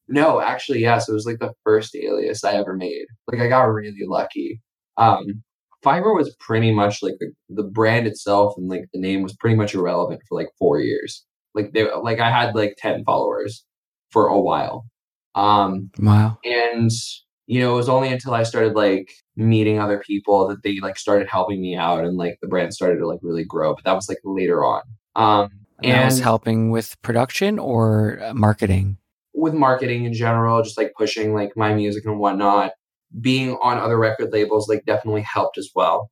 No, 0.08 0.40
actually, 0.40 0.80
yes. 0.80 1.08
It 1.08 1.12
was 1.12 1.26
like 1.26 1.38
the 1.38 1.52
first 1.64 1.94
alias 1.94 2.44
I 2.44 2.54
ever 2.54 2.74
made. 2.74 3.06
Like 3.26 3.40
I 3.40 3.48
got 3.48 3.62
really 3.62 4.06
lucky. 4.06 4.60
Um, 4.96 5.42
Fiber 5.82 6.12
was 6.12 6.34
pretty 6.40 6.72
much 6.72 7.02
like 7.02 7.14
the, 7.20 7.32
the 7.48 7.62
brand 7.62 8.06
itself 8.06 8.54
and 8.56 8.68
like 8.68 8.84
the 8.92 9.00
name 9.00 9.22
was 9.22 9.34
pretty 9.36 9.56
much 9.56 9.74
irrelevant 9.74 10.20
for 10.28 10.38
like 10.38 10.48
four 10.58 10.80
years. 10.80 11.24
Like 11.54 11.72
they 11.72 11.90
like 11.90 12.20
I 12.20 12.30
had 12.30 12.54
like 12.54 12.76
ten 12.76 13.02
followers 13.04 13.64
for 14.10 14.26
a 14.26 14.38
while. 14.38 14.84
Um 15.34 15.90
Wow. 15.98 16.38
And 16.44 16.90
you 17.46 17.60
know, 17.60 17.72
it 17.72 17.76
was 17.76 17.88
only 17.88 18.08
until 18.08 18.34
I 18.34 18.42
started 18.42 18.74
like 18.74 19.10
meeting 19.40 19.78
other 19.78 20.02
people 20.06 20.48
that 20.48 20.62
they 20.62 20.78
like 20.80 20.98
started 20.98 21.28
helping 21.28 21.60
me 21.60 21.76
out 21.76 22.04
and 22.04 22.16
like 22.16 22.38
the 22.42 22.48
brand 22.48 22.74
started 22.74 22.98
to 22.98 23.06
like 23.06 23.20
really 23.22 23.44
grow. 23.44 23.74
But 23.74 23.84
that 23.84 23.94
was 23.94 24.08
like 24.08 24.18
later 24.24 24.64
on. 24.64 24.82
Um 25.16 25.50
and, 25.82 25.92
and 25.92 26.04
was 26.04 26.20
helping 26.20 26.70
with 26.70 27.00
production 27.02 27.58
or 27.58 28.20
uh, 28.22 28.34
marketing? 28.34 28.98
With 29.34 29.54
marketing 29.54 30.04
in 30.04 30.12
general, 30.12 30.62
just 30.62 30.76
like 30.76 30.92
pushing 30.96 31.32
like 31.32 31.56
my 31.56 31.74
music 31.74 32.04
and 32.04 32.18
whatnot 32.18 32.72
being 33.18 33.56
on 33.62 33.78
other 33.78 33.98
record 33.98 34.32
labels 34.32 34.68
like 34.68 34.84
definitely 34.84 35.22
helped 35.22 35.58
as 35.58 35.70
well. 35.74 36.10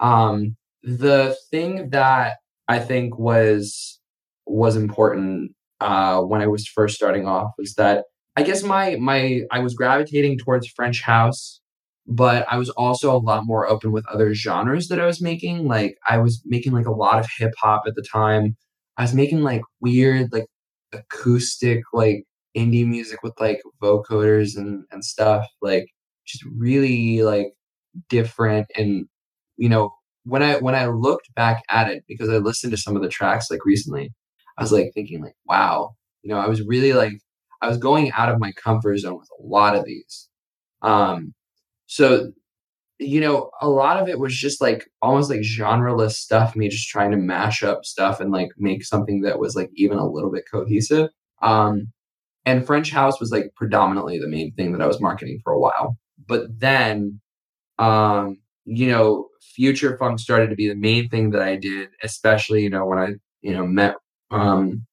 Um, 0.00 0.56
the 0.82 1.36
thing 1.50 1.90
that 1.90 2.36
I 2.68 2.78
think 2.78 3.18
was 3.18 3.98
was 4.46 4.76
important 4.76 5.52
uh, 5.80 6.20
when 6.20 6.40
I 6.40 6.46
was 6.46 6.66
first 6.66 6.94
starting 6.94 7.26
off 7.26 7.52
was 7.58 7.74
that 7.74 8.04
I 8.36 8.42
guess 8.42 8.62
my 8.62 8.96
my 8.96 9.42
I 9.50 9.60
was 9.60 9.74
gravitating 9.74 10.38
towards 10.38 10.68
French 10.68 11.02
house, 11.02 11.60
but 12.06 12.46
I 12.50 12.58
was 12.58 12.70
also 12.70 13.14
a 13.14 13.18
lot 13.18 13.46
more 13.46 13.68
open 13.68 13.92
with 13.92 14.06
other 14.08 14.34
genres 14.34 14.88
that 14.88 15.00
I 15.00 15.06
was 15.06 15.20
making. 15.22 15.66
Like 15.66 15.96
I 16.08 16.18
was 16.18 16.42
making 16.46 16.72
like 16.72 16.86
a 16.86 16.92
lot 16.92 17.18
of 17.18 17.28
hip 17.38 17.52
hop 17.60 17.82
at 17.86 17.94
the 17.96 18.04
time. 18.10 18.56
I 18.96 19.02
was 19.02 19.14
making 19.14 19.42
like 19.42 19.62
weird 19.80 20.32
like 20.32 20.46
acoustic 20.92 21.82
like 21.92 22.24
indie 22.56 22.86
music 22.86 23.22
with 23.22 23.34
like 23.40 23.60
vocoders 23.82 24.56
and 24.56 24.84
and 24.90 25.04
stuff. 25.04 25.46
Like 25.62 25.86
just 26.26 26.44
really 26.56 27.22
like 27.22 27.48
different 28.08 28.66
and 28.76 29.06
you 29.56 29.68
know 29.68 29.90
when 30.24 30.42
i 30.42 30.56
when 30.58 30.74
i 30.74 30.86
looked 30.86 31.32
back 31.34 31.62
at 31.70 31.90
it 31.90 32.04
because 32.08 32.28
i 32.28 32.36
listened 32.36 32.70
to 32.70 32.76
some 32.76 32.96
of 32.96 33.02
the 33.02 33.08
tracks 33.08 33.50
like 33.50 33.64
recently 33.64 34.12
i 34.58 34.62
was 34.62 34.72
like 34.72 34.90
thinking 34.94 35.22
like 35.22 35.34
wow 35.46 35.90
you 36.22 36.30
know 36.30 36.38
i 36.38 36.46
was 36.46 36.62
really 36.66 36.92
like 36.92 37.14
i 37.62 37.68
was 37.68 37.78
going 37.78 38.10
out 38.12 38.28
of 38.30 38.38
my 38.40 38.52
comfort 38.52 38.98
zone 38.98 39.18
with 39.18 39.28
a 39.40 39.42
lot 39.46 39.76
of 39.76 39.84
these 39.84 40.28
um 40.82 41.34
so 41.86 42.32
you 42.98 43.20
know, 43.20 43.50
a 43.60 43.68
lot 43.68 44.00
of 44.00 44.08
it 44.08 44.18
was 44.18 44.34
just 44.34 44.60
like 44.60 44.88
almost 45.02 45.28
like 45.30 45.40
genreless 45.40 46.12
stuff, 46.12 46.56
me 46.56 46.68
just 46.68 46.88
trying 46.88 47.10
to 47.10 47.16
mash 47.16 47.62
up 47.62 47.84
stuff 47.84 48.20
and 48.20 48.32
like 48.32 48.48
make 48.56 48.84
something 48.84 49.20
that 49.20 49.38
was 49.38 49.54
like 49.54 49.70
even 49.74 49.98
a 49.98 50.08
little 50.08 50.30
bit 50.30 50.44
cohesive. 50.50 51.10
Um, 51.42 51.92
and 52.46 52.64
French 52.64 52.90
House 52.90 53.20
was 53.20 53.30
like 53.30 53.52
predominantly 53.56 54.18
the 54.18 54.28
main 54.28 54.54
thing 54.54 54.72
that 54.72 54.80
I 54.80 54.86
was 54.86 55.00
marketing 55.00 55.40
for 55.44 55.52
a 55.52 55.58
while. 55.58 55.98
But 56.26 56.58
then, 56.58 57.20
um, 57.78 58.38
you 58.64 58.88
know, 58.88 59.28
future 59.42 59.98
funk 59.98 60.18
started 60.18 60.48
to 60.50 60.56
be 60.56 60.68
the 60.68 60.74
main 60.74 61.08
thing 61.08 61.30
that 61.30 61.42
I 61.42 61.56
did, 61.56 61.88
especially, 62.02 62.62
you 62.62 62.70
know, 62.70 62.86
when 62.86 62.98
I, 62.98 63.08
you 63.42 63.52
know, 63.52 63.66
met, 63.66 63.96
um, 64.30 64.86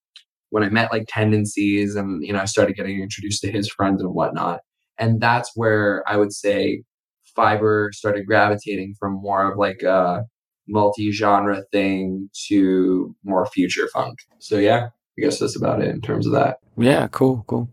when 0.50 0.64
I 0.64 0.70
met 0.70 0.92
like 0.92 1.06
tendencies 1.08 1.96
and, 1.96 2.24
you 2.24 2.34
know, 2.34 2.40
I 2.40 2.46
started 2.46 2.76
getting 2.76 3.02
introduced 3.02 3.42
to 3.42 3.52
his 3.52 3.70
friends 3.70 4.02
and 4.02 4.14
whatnot. 4.14 4.60
And 4.98 5.20
that's 5.20 5.52
where 5.56 6.04
I 6.08 6.18
would 6.18 6.34
say 6.34 6.84
Fiber 7.36 7.92
started 7.94 8.28
gravitating 8.28 8.96
from 9.00 9.14
more 9.14 9.52
of 9.52 9.58
like 9.58 9.82
a 9.82 10.24
multi-genre 10.68 11.64
thing 11.72 12.30
to 12.48 13.16
more 13.24 13.46
future 13.46 13.88
funk. 13.94 14.20
So 14.40 14.58
yeah, 14.58 14.90
I 15.18 15.22
guess 15.22 15.40
that's 15.40 15.56
about 15.56 15.82
it 15.82 15.90
in 15.90 16.02
terms 16.02 16.26
of 16.26 16.34
that. 16.34 16.58
Yeah, 16.78 17.08
cool, 17.08 17.44
cool. 17.48 17.70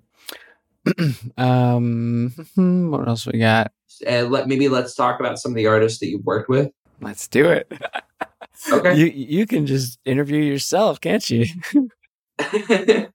um, 1.37 2.33
what 2.91 3.09
else 3.09 3.27
we 3.27 3.39
got? 3.39 3.73
Uh, 4.07 4.23
let 4.23 4.49
maybe 4.49 4.69
let's 4.69 4.95
talk 4.95 5.21
about 5.21 5.39
some 5.39 5.53
of 5.53 5.57
the 5.57 5.67
artists 5.67 5.99
that 6.01 6.09
you've 6.09 6.25
worked 6.25 6.49
with. 6.49 6.71
Let's 7.01 7.29
do 7.29 7.49
it. 7.49 7.71
Okay. 8.71 8.95
You 8.95 9.07
you 9.07 9.47
can 9.47 9.67
just 9.67 9.99
interview 10.05 10.43
yourself, 10.43 11.01
can't 11.01 11.29
you? 11.29 11.47
you 12.53 13.09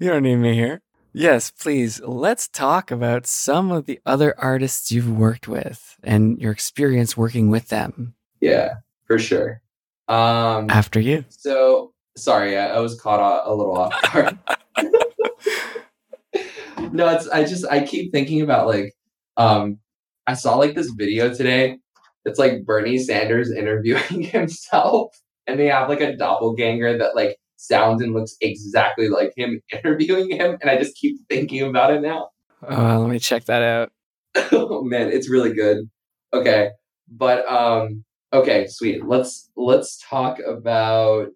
don't 0.00 0.22
need 0.22 0.36
me 0.36 0.54
here. 0.54 0.82
Yes, 1.18 1.50
please. 1.50 1.98
Let's 2.02 2.46
talk 2.46 2.90
about 2.90 3.26
some 3.26 3.72
of 3.72 3.86
the 3.86 3.98
other 4.04 4.38
artists 4.38 4.92
you've 4.92 5.10
worked 5.10 5.48
with 5.48 5.96
and 6.04 6.38
your 6.38 6.52
experience 6.52 7.16
working 7.16 7.48
with 7.48 7.68
them. 7.68 8.14
yeah, 8.42 8.74
for 9.06 9.18
sure. 9.18 9.62
Um, 10.08 10.68
After 10.68 11.00
you. 11.00 11.24
so 11.30 11.94
sorry, 12.18 12.58
I, 12.58 12.74
I 12.74 12.80
was 12.80 13.00
caught 13.00 13.20
a, 13.20 13.48
a 13.50 13.54
little 13.54 13.78
off 13.78 14.12
guard. 14.12 14.38
no, 16.92 17.08
it's 17.08 17.26
I 17.28 17.44
just 17.44 17.64
I 17.70 17.82
keep 17.86 18.12
thinking 18.12 18.42
about 18.42 18.66
like 18.66 18.92
um 19.38 19.78
I 20.26 20.34
saw 20.34 20.56
like 20.56 20.74
this 20.74 20.90
video 20.90 21.32
today. 21.32 21.78
It's 22.26 22.38
like 22.38 22.66
Bernie 22.66 22.98
Sanders 22.98 23.50
interviewing 23.50 24.22
himself, 24.22 25.18
and 25.46 25.58
they 25.58 25.68
have 25.68 25.88
like 25.88 26.02
a 26.02 26.14
doppelganger 26.14 26.98
that 26.98 27.16
like 27.16 27.38
sounds 27.56 28.02
and 28.02 28.14
looks 28.14 28.36
exactly 28.40 29.08
like 29.08 29.32
him 29.36 29.60
interviewing 29.72 30.30
him, 30.30 30.56
and 30.60 30.70
I 30.70 30.78
just 30.78 30.96
keep 30.96 31.16
thinking 31.28 31.62
about 31.62 31.92
it 31.92 32.00
now. 32.00 32.28
Oh, 32.68 32.98
let 33.00 33.10
me 33.10 33.18
check 33.18 33.44
that 33.46 33.62
out. 33.62 33.92
oh 34.52 34.82
man, 34.82 35.10
it's 35.10 35.30
really 35.30 35.52
good. 35.52 35.88
Okay, 36.32 36.70
but 37.08 37.50
um, 37.50 38.04
okay, 38.32 38.66
sweet. 38.66 39.04
Let's 39.04 39.50
let's 39.56 40.02
talk 40.08 40.38
about 40.46 41.28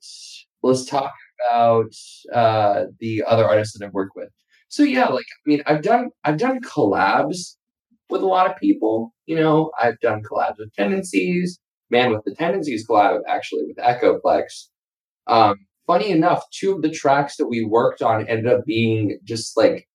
let's 0.62 0.84
talk 0.84 1.12
about 1.50 1.92
uh 2.34 2.84
the 2.98 3.22
other 3.26 3.46
artists 3.46 3.78
that 3.78 3.84
I've 3.84 3.92
worked 3.92 4.16
with. 4.16 4.30
So 4.68 4.82
yeah, 4.82 5.06
like 5.06 5.24
I 5.24 5.48
mean, 5.48 5.62
I've 5.66 5.82
done 5.82 6.10
I've 6.24 6.38
done 6.38 6.60
collabs 6.60 7.56
with 8.08 8.22
a 8.22 8.26
lot 8.26 8.50
of 8.50 8.56
people. 8.56 9.14
You 9.26 9.36
know, 9.36 9.70
I've 9.80 9.98
done 10.00 10.22
collabs 10.22 10.58
with 10.58 10.72
Tendencies. 10.74 11.58
Man 11.90 12.12
with 12.12 12.22
the 12.24 12.34
Tendencies 12.34 12.86
collab 12.86 13.20
actually 13.28 13.64
with 13.66 13.76
Echoplex. 13.76 14.68
Um, 15.26 15.56
funny 15.90 16.10
enough, 16.10 16.44
two 16.52 16.72
of 16.72 16.82
the 16.82 16.90
tracks 16.90 17.36
that 17.36 17.48
we 17.48 17.64
worked 17.64 18.00
on 18.00 18.24
ended 18.28 18.46
up 18.46 18.64
being 18.64 19.18
just 19.24 19.56
like 19.56 19.88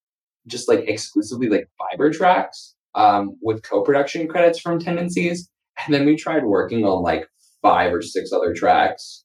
just 0.46 0.68
like 0.68 0.84
exclusively 0.90 1.48
like 1.48 1.70
fiber 1.80 2.12
tracks 2.12 2.76
um, 2.96 3.38
with 3.42 3.64
co-production 3.64 4.28
credits 4.28 4.60
from 4.60 4.78
Tendencies, 4.78 5.50
and 5.86 5.94
then 5.94 6.06
we 6.06 6.18
tried 6.18 6.44
working 6.44 6.84
on 6.84 7.02
like 7.02 7.28
five 7.62 7.94
or 7.94 8.02
six 8.02 8.34
other 8.34 8.54
tracks 8.54 9.24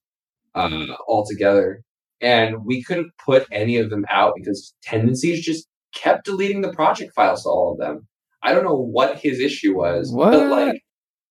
uh, 0.54 0.94
all 1.08 1.26
together, 1.28 1.82
and 2.20 2.64
we 2.64 2.84
couldn't 2.84 3.10
put 3.24 3.48
any 3.50 3.76
of 3.76 3.90
them 3.90 4.04
out 4.08 4.34
because 4.36 4.72
Tendencies 4.84 5.44
just 5.44 5.66
kept 5.92 6.24
deleting 6.24 6.60
the 6.60 6.72
project 6.72 7.12
files 7.16 7.42
to 7.42 7.48
all 7.48 7.72
of 7.72 7.78
them. 7.78 8.06
I 8.44 8.54
don't 8.54 8.64
know 8.64 8.80
what 8.80 9.18
his 9.18 9.40
issue 9.40 9.76
was, 9.76 10.14
but 10.16 10.48
like 10.48 10.82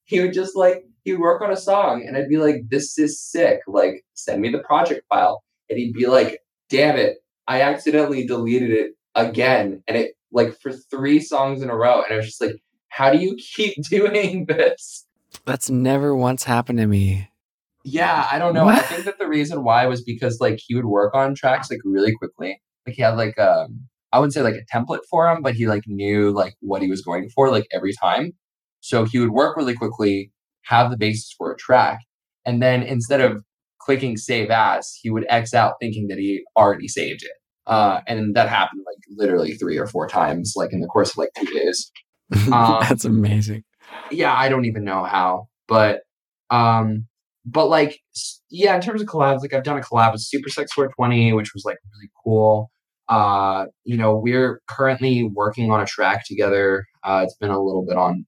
he 0.04 0.20
would 0.20 0.34
just 0.34 0.58
like 0.58 0.84
he 1.10 1.14
would 1.14 1.22
work 1.22 1.42
on 1.42 1.52
a 1.52 1.58
song, 1.58 2.06
and 2.06 2.16
I'd 2.16 2.30
be 2.30 2.38
like, 2.38 2.70
"This 2.70 3.00
is 3.00 3.20
sick! 3.20 3.62
Like, 3.68 4.06
send 4.14 4.42
me 4.42 4.50
the 4.52 4.60
project 4.60 5.06
file," 5.10 5.44
and 5.70 5.80
he'd 5.80 5.94
be 5.94 6.06
like, 6.06 6.40
"Damn 6.70 6.98
it, 6.98 7.18
I 7.48 7.62
accidentally 7.62 8.28
deleted 8.28 8.70
it 8.70 8.92
again," 9.16 9.84
and 9.88 9.98
it 9.98 10.12
like 10.32 10.56
for 10.62 10.72
three 10.72 11.20
songs 11.20 11.64
in 11.64 11.72
a 11.72 11.76
row, 11.76 12.04
and 12.04 12.14
I 12.14 12.18
was 12.18 12.28
just 12.28 12.42
like, 12.42 12.62
"How 12.90 13.12
do 13.12 13.18
you 13.18 13.36
keep 13.56 13.84
doing 13.90 14.46
this?" 14.46 15.08
That's 15.46 15.70
never 15.70 16.16
once 16.16 16.44
happened 16.44 16.78
to 16.78 16.86
me. 16.86 17.30
Yeah, 17.84 18.28
I 18.32 18.38
don't 18.38 18.54
know. 18.54 18.68
I 18.68 18.80
think 18.80 19.06
that 19.06 19.18
the 19.18 19.28
reason 19.28 19.64
why 19.64 19.88
was 19.88 20.04
because 20.04 20.40
like 20.40 20.60
he 20.64 20.76
would 20.76 20.86
work 20.86 21.16
on 21.16 21.34
tracks 21.34 21.72
like 21.72 21.80
really 21.84 22.14
quickly. 22.14 22.62
Like 22.86 22.96
he 22.96 23.02
had 23.02 23.16
like 23.18 23.40
um 23.40 23.88
I 24.12 24.20
wouldn't 24.20 24.34
say 24.34 24.42
like 24.42 24.56
a 24.56 24.78
template 24.78 25.06
for 25.10 25.30
him, 25.30 25.42
but 25.42 25.56
he 25.56 25.68
like 25.68 25.84
knew 25.88 26.32
like 26.32 26.56
what 26.60 26.82
he 26.82 26.90
was 26.90 27.02
going 27.02 27.30
for 27.30 27.50
like 27.50 27.68
every 27.72 27.94
time. 27.94 28.34
So 28.82 29.06
he 29.06 29.20
would 29.20 29.32
work 29.32 29.58
really 29.58 29.76
quickly, 29.76 30.32
have 30.64 30.92
the 30.92 30.98
basis 30.98 31.34
for 31.38 31.52
a 31.52 31.58
track, 31.58 32.00
and 32.46 32.62
then 32.62 32.84
instead 32.84 33.22
of 33.22 33.44
clicking 33.80 34.18
save 34.18 34.50
as, 34.50 34.92
he 35.02 35.10
would 35.10 35.26
X 35.30 35.54
out 35.54 35.76
thinking 35.80 36.08
that 36.08 36.18
he 36.18 36.44
already 36.56 36.88
saved 36.88 37.24
it. 37.24 37.32
Uh, 37.66 38.02
and 38.08 38.36
that 38.36 38.50
happened 38.50 38.82
like 38.86 38.98
literally 39.18 39.54
three 39.54 39.78
or 39.78 39.88
four 39.88 40.08
times, 40.08 40.54
like 40.56 40.74
in 40.74 40.80
the 40.82 40.88
course 40.88 41.12
of 41.12 41.18
like 41.18 41.30
two 41.38 41.46
days 41.54 41.92
Um, 42.52 42.78
That's 42.82 43.06
amazing. 43.06 43.64
yeah, 44.12 44.34
I 44.34 44.50
don't 44.50 44.66
even 44.66 44.84
know 44.84 45.04
how, 45.04 45.48
but 45.68 46.02
um, 46.50 47.08
but 47.46 47.68
like 47.68 48.00
yeah, 48.50 48.76
in 48.76 48.82
terms 48.82 49.02
of 49.02 49.08
collabs, 49.08 49.42
like 49.42 49.54
I've 49.54 49.64
done 49.64 49.78
a 49.78 49.82
collab 49.82 50.12
with 50.12 50.22
Super 50.22 50.50
Sex 50.50 50.72
420, 50.74 51.34
which 51.34 51.54
was 51.54 51.64
like 51.66 51.78
really 51.94 52.10
cool. 52.24 52.70
Uh, 53.08 53.66
you 53.84 53.98
know, 53.98 54.16
we're 54.16 54.62
currently 54.68 55.24
working 55.24 55.72
on 55.72 55.82
a 55.82 55.86
track 55.86 56.26
together. 56.28 56.86
Uh, 57.04 57.22
it's 57.24 57.36
been 57.38 57.50
a 57.50 57.60
little 57.60 57.84
bit 57.84 57.98
on, 57.98 58.26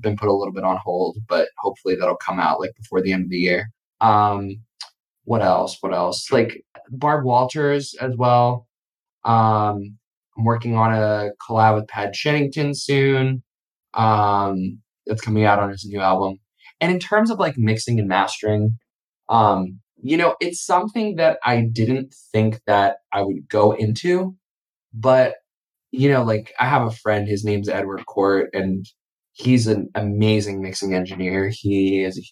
been 0.00 0.16
put 0.16 0.28
a 0.28 0.34
little 0.34 0.52
bit 0.52 0.64
on 0.64 0.78
hold, 0.82 1.18
but 1.28 1.48
hopefully 1.58 1.94
that'll 1.94 2.16
come 2.16 2.40
out 2.40 2.60
like 2.60 2.74
before 2.76 3.00
the 3.00 3.12
end 3.12 3.24
of 3.24 3.30
the 3.30 3.38
year. 3.38 3.70
Um, 4.00 4.62
what 5.24 5.42
else? 5.42 5.78
What 5.80 5.94
else? 5.94 6.30
Like 6.32 6.64
Barb 6.90 7.24
Walters 7.24 7.94
as 8.00 8.16
well. 8.16 8.66
Um, 9.24 9.98
I'm 10.36 10.44
working 10.44 10.76
on 10.76 10.92
a 10.94 11.30
collab 11.46 11.76
with 11.76 11.88
Pad 11.88 12.12
Chennington 12.12 12.74
soon. 12.74 13.42
Um, 13.94 14.80
that's 15.06 15.22
coming 15.22 15.44
out 15.44 15.58
on 15.58 15.70
his 15.70 15.84
new 15.84 16.00
album. 16.00 16.38
And 16.80 16.90
in 16.92 16.98
terms 16.98 17.30
of 17.30 17.38
like 17.38 17.58
mixing 17.58 17.98
and 17.98 18.08
mastering, 18.08 18.78
um, 19.28 19.80
you 20.02 20.16
know, 20.16 20.36
it's 20.40 20.64
something 20.64 21.16
that 21.16 21.38
I 21.44 21.62
didn't 21.70 22.14
think 22.32 22.60
that 22.66 22.98
I 23.12 23.22
would 23.22 23.48
go 23.48 23.72
into, 23.72 24.36
but 24.94 25.34
you 25.92 26.08
know, 26.08 26.22
like 26.22 26.54
I 26.58 26.66
have 26.66 26.86
a 26.86 26.90
friend, 26.90 27.28
his 27.28 27.44
name's 27.44 27.68
Edward 27.68 28.06
Court, 28.06 28.50
and 28.52 28.86
he's 29.40 29.66
an 29.66 29.88
amazing 29.94 30.60
mixing 30.60 30.94
engineer. 30.94 31.50
He 31.52 32.02
is 32.02 32.18
a 32.18 32.22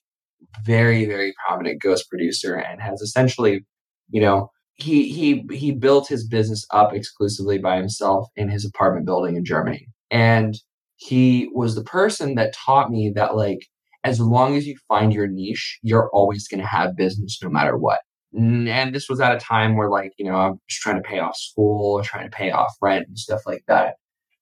very, 0.64 1.06
very 1.06 1.34
prominent 1.46 1.80
ghost 1.80 2.08
producer 2.08 2.54
and 2.54 2.80
has 2.80 3.00
essentially, 3.00 3.64
you 4.10 4.20
know, 4.20 4.50
he 4.74 5.10
he 5.10 5.44
he 5.56 5.72
built 5.72 6.06
his 6.06 6.26
business 6.26 6.64
up 6.70 6.94
exclusively 6.94 7.58
by 7.58 7.76
himself 7.76 8.28
in 8.36 8.48
his 8.48 8.64
apartment 8.64 9.06
building 9.06 9.36
in 9.36 9.44
Germany. 9.44 9.88
And 10.10 10.56
he 10.96 11.48
was 11.52 11.74
the 11.74 11.82
person 11.82 12.34
that 12.36 12.54
taught 12.54 12.90
me 12.90 13.12
that 13.14 13.36
like 13.36 13.66
as 14.04 14.20
long 14.20 14.56
as 14.56 14.66
you 14.66 14.76
find 14.86 15.12
your 15.12 15.26
niche, 15.26 15.78
you're 15.82 16.10
always 16.12 16.46
going 16.46 16.60
to 16.60 16.66
have 16.66 16.96
business 16.96 17.38
no 17.42 17.48
matter 17.48 17.76
what. 17.76 18.00
And 18.32 18.94
this 18.94 19.08
was 19.08 19.20
at 19.20 19.34
a 19.34 19.40
time 19.40 19.76
where 19.76 19.90
like, 19.90 20.12
you 20.18 20.26
know, 20.26 20.36
I 20.36 20.48
was 20.50 20.58
trying 20.70 21.02
to 21.02 21.08
pay 21.08 21.18
off 21.18 21.36
school, 21.36 22.02
trying 22.02 22.30
to 22.30 22.36
pay 22.36 22.50
off 22.50 22.72
rent 22.80 23.08
and 23.08 23.18
stuff 23.18 23.40
like 23.46 23.64
that. 23.66 23.96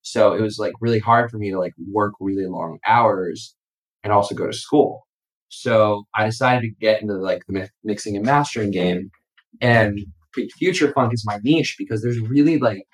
So 0.06 0.34
it 0.34 0.40
was 0.40 0.56
like 0.56 0.72
really 0.80 1.00
hard 1.00 1.32
for 1.32 1.36
me 1.36 1.50
to 1.50 1.58
like 1.58 1.72
work 1.92 2.14
really 2.20 2.46
long 2.46 2.78
hours 2.86 3.56
and 4.04 4.12
also 4.12 4.36
go 4.36 4.46
to 4.46 4.52
school. 4.52 5.04
So 5.48 6.04
I 6.14 6.24
decided 6.24 6.60
to 6.60 6.70
get 6.80 7.02
into 7.02 7.14
like 7.14 7.42
the 7.48 7.68
mixing 7.82 8.14
and 8.16 8.24
mastering 8.24 8.70
game 8.70 9.10
and 9.60 9.98
future 10.58 10.92
funk 10.92 11.12
is 11.12 11.24
my 11.26 11.40
niche 11.42 11.74
because 11.76 12.02
there's 12.02 12.20
really 12.20 12.58
like 12.58 12.84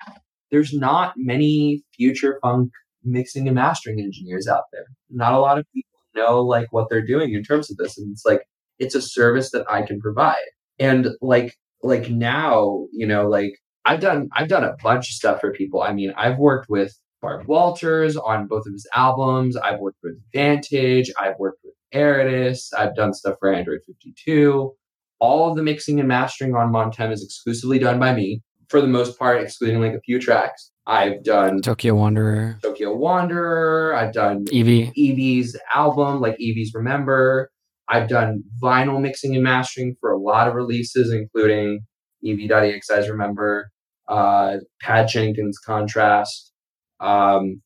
there's 0.49 0.73
not 0.73 1.13
many 1.15 1.83
future 1.95 2.39
funk 2.41 2.71
mixing 3.03 3.47
and 3.47 3.55
mastering 3.55 3.99
engineers 3.99 4.47
out 4.47 4.63
there. 4.71 4.85
Not 5.11 5.33
a 5.33 5.39
lot 5.39 5.59
of 5.59 5.65
people 5.71 5.91
know 6.15 6.41
like 6.41 6.73
what 6.73 6.89
they're 6.89 7.05
doing 7.05 7.33
in 7.35 7.43
terms 7.43 7.69
of 7.69 7.77
this 7.77 7.95
and 7.95 8.11
it's 8.11 8.25
like 8.25 8.41
it's 8.79 8.95
a 8.95 9.01
service 9.01 9.51
that 9.51 9.69
I 9.69 9.83
can 9.83 10.01
provide. 10.01 10.49
And 10.79 11.09
like 11.21 11.53
like 11.83 12.09
now, 12.09 12.87
you 12.91 13.05
know, 13.05 13.29
like 13.29 13.53
I've 13.85 13.99
done 13.99 14.29
I've 14.35 14.47
done 14.47 14.63
a 14.63 14.75
bunch 14.81 15.09
of 15.09 15.13
stuff 15.13 15.41
for 15.41 15.51
people. 15.51 15.83
I 15.83 15.93
mean, 15.93 16.11
I've 16.17 16.39
worked 16.39 16.69
with 16.69 16.97
Barb 17.23 17.47
Walters 17.47 18.17
on 18.17 18.47
both 18.47 18.67
of 18.67 18.73
his 18.73 18.85
albums. 18.93 19.55
I've 19.55 19.79
worked 19.79 19.99
with 20.03 20.21
Vantage. 20.33 21.09
I've 21.19 21.39
worked 21.39 21.61
with 21.63 21.73
Eridus. 21.93 22.71
I've 22.73 22.95
done 22.95 23.13
stuff 23.13 23.37
for 23.39 23.51
Android 23.51 23.79
52. 23.87 24.73
All 25.19 25.49
of 25.49 25.55
the 25.55 25.63
mixing 25.63 25.99
and 25.99 26.07
mastering 26.07 26.53
on 26.53 26.71
Montem 26.71 27.11
is 27.11 27.23
exclusively 27.23 27.79
done 27.79 27.97
by 27.97 28.13
me, 28.13 28.41
for 28.67 28.81
the 28.81 28.87
most 28.87 29.17
part, 29.17 29.41
excluding 29.41 29.79
like 29.79 29.93
a 29.93 30.01
few 30.01 30.19
tracks. 30.19 30.71
I've 30.85 31.23
done 31.23 31.61
Tokyo 31.61 31.95
Wanderer, 31.95 32.59
Tokyo 32.61 32.93
Wanderer. 32.93 33.95
I've 33.95 34.11
done 34.11 34.45
Evie. 34.51 34.91
Evie's 34.97 35.57
album, 35.73 36.19
like 36.19 36.35
Evie's 36.35 36.73
Remember. 36.73 37.49
I've 37.87 38.09
done 38.09 38.43
vinyl 38.61 39.01
mixing 39.01 39.33
and 39.33 39.43
mastering 39.43 39.95
for 40.01 40.11
a 40.11 40.17
lot 40.17 40.49
of 40.49 40.55
releases, 40.55 41.11
including 41.11 41.85
Evie.ex's 42.21 43.09
Remember, 43.09 43.69
uh, 44.09 44.57
Pat 44.81 45.07
Jenkins 45.07 45.57
Contrast. 45.57 46.52
Um, 47.03 47.61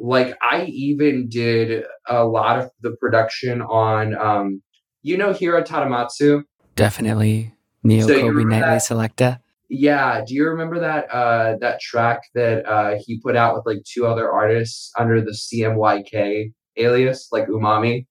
like 0.00 0.36
I 0.40 0.64
even 0.66 1.28
did 1.28 1.84
a 2.08 2.24
lot 2.24 2.58
of 2.58 2.70
the 2.80 2.92
production 3.00 3.62
on, 3.62 4.16
um, 4.16 4.62
you 5.02 5.16
know, 5.16 5.32
Hiro 5.32 5.62
Tadamatsu. 5.62 6.44
Definitely 6.76 7.54
Neo 7.82 8.06
So 8.06 8.20
Kobe 8.20 8.44
Nightly 8.44 8.60
that? 8.60 8.82
Selecta. 8.82 9.40
Yeah, 9.68 10.24
do 10.26 10.34
you 10.34 10.48
remember 10.48 10.80
that 10.80 11.10
uh 11.10 11.56
that 11.60 11.80
track 11.80 12.20
that 12.34 12.66
uh 12.66 12.94
he 13.04 13.20
put 13.20 13.36
out 13.36 13.54
with 13.54 13.66
like 13.66 13.84
two 13.84 14.06
other 14.06 14.30
artists 14.30 14.90
under 14.98 15.20
the 15.20 15.32
CMYK 15.32 16.52
alias, 16.76 17.28
like 17.32 17.48
Umami? 17.48 18.06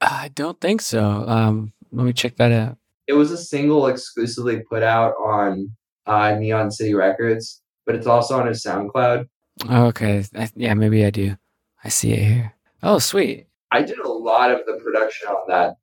I 0.00 0.30
don't 0.34 0.60
think 0.60 0.80
so. 0.82 1.02
Um, 1.26 1.72
let 1.90 2.04
me 2.04 2.12
check 2.12 2.36
that 2.36 2.52
out. 2.52 2.78
It 3.06 3.14
was 3.14 3.30
a 3.30 3.38
single 3.38 3.86
exclusively 3.86 4.62
put 4.70 4.82
out 4.82 5.14
on 5.14 5.70
uh 6.06 6.36
Neon 6.38 6.70
City 6.70 6.94
Records, 6.94 7.62
but 7.84 7.94
it's 7.94 8.06
also 8.06 8.38
on 8.38 8.46
his 8.46 8.62
SoundCloud. 8.62 9.26
Oh, 9.68 9.86
okay. 9.86 10.24
I, 10.34 10.48
yeah, 10.54 10.74
maybe 10.74 11.04
I 11.04 11.10
do. 11.10 11.36
I 11.82 11.88
see 11.88 12.12
it 12.12 12.22
here. 12.24 12.54
Oh, 12.82 12.98
sweet. 12.98 13.46
I 13.72 13.82
did 13.82 13.98
a 13.98 14.08
lot 14.08 14.50
of 14.50 14.60
the 14.66 14.80
production 14.82 15.28
on 15.28 15.48
that. 15.48 15.76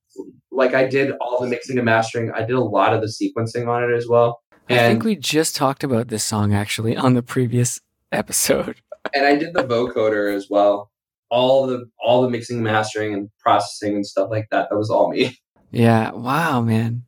Like 0.52 0.74
I 0.74 0.86
did 0.86 1.12
all 1.20 1.42
the 1.42 1.48
mixing 1.48 1.78
and 1.78 1.86
mastering. 1.86 2.32
I 2.32 2.42
did 2.42 2.56
a 2.56 2.64
lot 2.64 2.94
of 2.94 3.02
the 3.02 3.08
sequencing 3.08 3.68
on 3.68 3.84
it 3.84 3.96
as 3.96 4.08
well. 4.08 4.42
I 4.70 4.78
think 4.78 5.04
we 5.04 5.16
just 5.16 5.56
talked 5.56 5.84
about 5.84 6.08
this 6.08 6.24
song 6.24 6.54
actually 6.54 6.96
on 6.96 7.16
the 7.16 7.24
previous 7.24 7.82
episode. 8.12 8.78
and 9.14 9.26
I 9.26 9.36
did 9.36 9.54
the 9.54 9.64
vocoder 9.64 10.34
as 10.34 10.48
well. 10.50 10.92
All 11.30 11.66
the 11.68 11.90
all 12.00 12.22
the 12.22 12.30
mixing, 12.30 12.62
mastering, 12.62 13.14
and 13.14 13.30
processing 13.40 13.96
and 13.96 14.06
stuff 14.06 14.30
like 14.30 14.48
that. 14.52 14.70
That 14.70 14.76
was 14.78 14.90
all 14.90 15.10
me. 15.10 15.38
Yeah. 15.72 16.12
Wow, 16.12 16.62
man. 16.62 17.06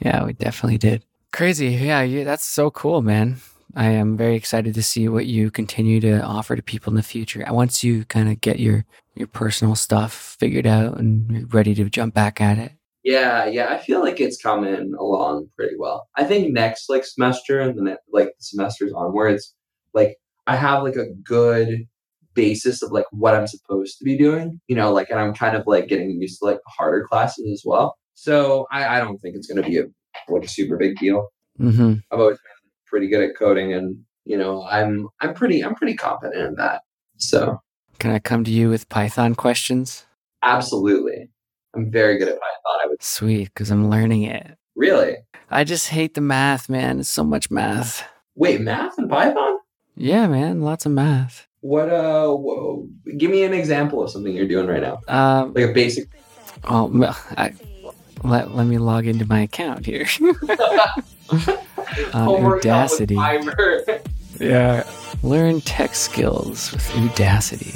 Yeah, 0.00 0.24
we 0.24 0.32
definitely 0.32 0.78
did. 0.78 1.04
Crazy. 1.32 1.68
Yeah, 1.68 2.02
you, 2.02 2.24
that's 2.24 2.44
so 2.44 2.68
cool, 2.68 3.00
man. 3.00 3.36
I 3.76 3.90
am 3.90 4.16
very 4.16 4.34
excited 4.34 4.74
to 4.74 4.82
see 4.82 5.08
what 5.08 5.26
you 5.26 5.50
continue 5.50 6.00
to 6.00 6.22
offer 6.22 6.56
to 6.56 6.62
people 6.62 6.90
in 6.90 6.96
the 6.96 7.02
future. 7.02 7.44
Once 7.48 7.84
you 7.84 8.04
kind 8.06 8.28
of 8.28 8.40
get 8.40 8.58
your 8.58 8.84
your 9.14 9.28
personal 9.28 9.74
stuff 9.74 10.36
figured 10.38 10.66
out 10.66 10.98
and 10.98 11.30
you're 11.30 11.46
ready 11.48 11.74
to 11.74 11.90
jump 11.90 12.14
back 12.14 12.40
at 12.40 12.58
it. 12.58 12.72
Yeah, 13.02 13.46
yeah. 13.46 13.68
I 13.70 13.78
feel 13.78 14.00
like 14.00 14.20
it's 14.20 14.40
coming 14.40 14.94
along 14.98 15.48
pretty 15.56 15.76
well. 15.78 16.08
I 16.16 16.24
think 16.24 16.52
next 16.52 16.88
like 16.88 17.04
semester 17.04 17.60
and 17.60 17.78
then 17.78 17.96
like 18.12 18.28
the 18.38 18.44
semesters 18.44 18.92
onwards, 18.92 19.54
like 19.94 20.16
I 20.46 20.56
have 20.56 20.82
like 20.82 20.96
a 20.96 21.12
good 21.22 21.86
basis 22.34 22.82
of 22.82 22.92
like 22.92 23.06
what 23.10 23.34
I'm 23.34 23.46
supposed 23.46 23.98
to 23.98 24.04
be 24.04 24.16
doing. 24.16 24.60
You 24.68 24.76
know, 24.76 24.92
like 24.92 25.10
and 25.10 25.20
I'm 25.20 25.34
kind 25.34 25.56
of 25.56 25.64
like 25.66 25.88
getting 25.88 26.10
used 26.10 26.38
to 26.40 26.46
like 26.46 26.60
harder 26.66 27.06
classes 27.06 27.50
as 27.52 27.62
well. 27.64 27.96
So 28.14 28.66
I, 28.70 28.96
I 28.96 29.00
don't 29.00 29.18
think 29.18 29.36
it's 29.36 29.46
gonna 29.46 29.66
be 29.66 29.78
a 29.78 29.84
like 30.28 30.44
a 30.44 30.48
super 30.48 30.76
big 30.76 30.96
deal. 30.96 31.28
hmm 31.56 31.94
I've 32.10 32.20
always 32.20 32.38
been 32.38 32.57
pretty 32.90 33.08
good 33.08 33.22
at 33.28 33.36
coding 33.36 33.72
and 33.72 33.98
you 34.24 34.36
know, 34.36 34.62
I'm 34.64 35.08
I'm 35.20 35.34
pretty 35.34 35.62
I'm 35.64 35.74
pretty 35.74 35.94
confident 35.94 36.36
in 36.48 36.54
that. 36.56 36.82
So 37.16 37.60
Can 37.98 38.10
I 38.10 38.18
come 38.18 38.44
to 38.44 38.50
you 38.50 38.68
with 38.68 38.88
Python 38.88 39.34
questions? 39.34 40.06
absolutely. 40.42 41.30
I'm 41.74 41.90
very 41.90 42.18
good 42.18 42.28
at 42.28 42.34
Python. 42.34 42.78
I 42.84 42.86
would 42.88 43.02
Sweet, 43.02 43.44
because 43.52 43.70
I'm 43.70 43.90
learning 43.90 44.22
it. 44.22 44.56
really 44.76 45.16
I 45.50 45.64
just 45.64 45.88
hate 45.88 46.14
the 46.14 46.20
math, 46.20 46.68
man. 46.68 47.00
It's 47.00 47.08
so 47.08 47.24
much 47.24 47.50
math. 47.50 48.04
wait, 48.34 48.60
math 48.60 48.98
and 48.98 49.08
Python? 49.10 49.58
Yeah, 49.96 50.26
man, 50.28 50.60
lots 50.62 50.86
of 50.86 50.92
math. 50.92 51.46
What 51.60 51.88
uh 51.90 52.28
whoa, 52.28 52.86
give 53.16 53.30
me 53.30 53.42
an 53.44 53.52
example 53.54 54.02
of 54.02 54.10
something 54.10 54.32
you're 54.34 54.46
doing 54.46 54.66
right 54.68 54.82
now. 54.82 55.00
Um, 55.08 55.54
Like 55.54 55.70
a 55.70 55.72
basic 55.72 56.08
oh, 56.64 56.84
well, 56.86 57.16
I, 57.36 57.52
let, 58.24 58.54
let 58.54 58.66
me 58.66 58.78
log 58.78 59.06
into 59.06 59.26
my 59.26 59.40
account 59.40 59.86
here. 59.86 60.06
on 60.20 60.36
uh, 61.30 61.56
homework 62.12 62.62
done 62.62 62.88
with 62.90 63.08
Udacity. 63.10 63.16
Fiverr. 63.16 64.00
Yeah. 64.40 64.84
Learn 65.24 65.60
tech 65.62 65.96
skills 65.96 66.70
with 66.70 66.88
Udacity. 66.90 67.74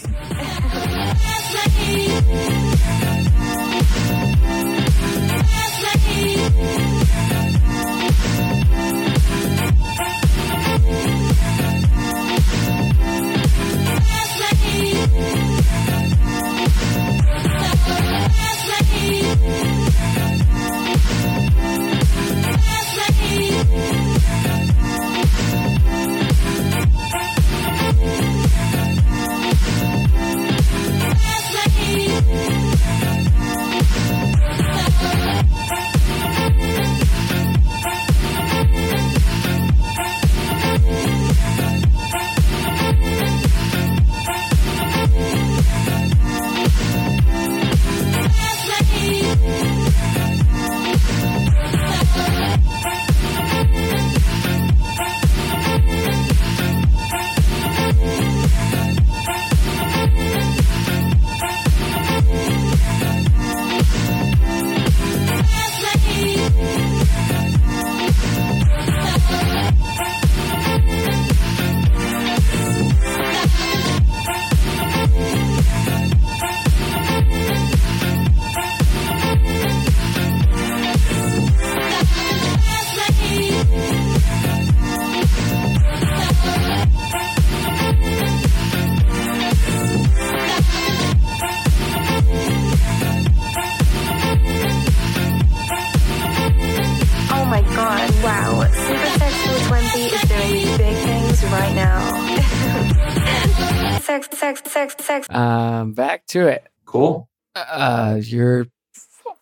To 106.32 106.48
it. 106.48 106.66
Cool. 106.84 107.28
Uh, 107.54 108.18
you're 108.20 108.66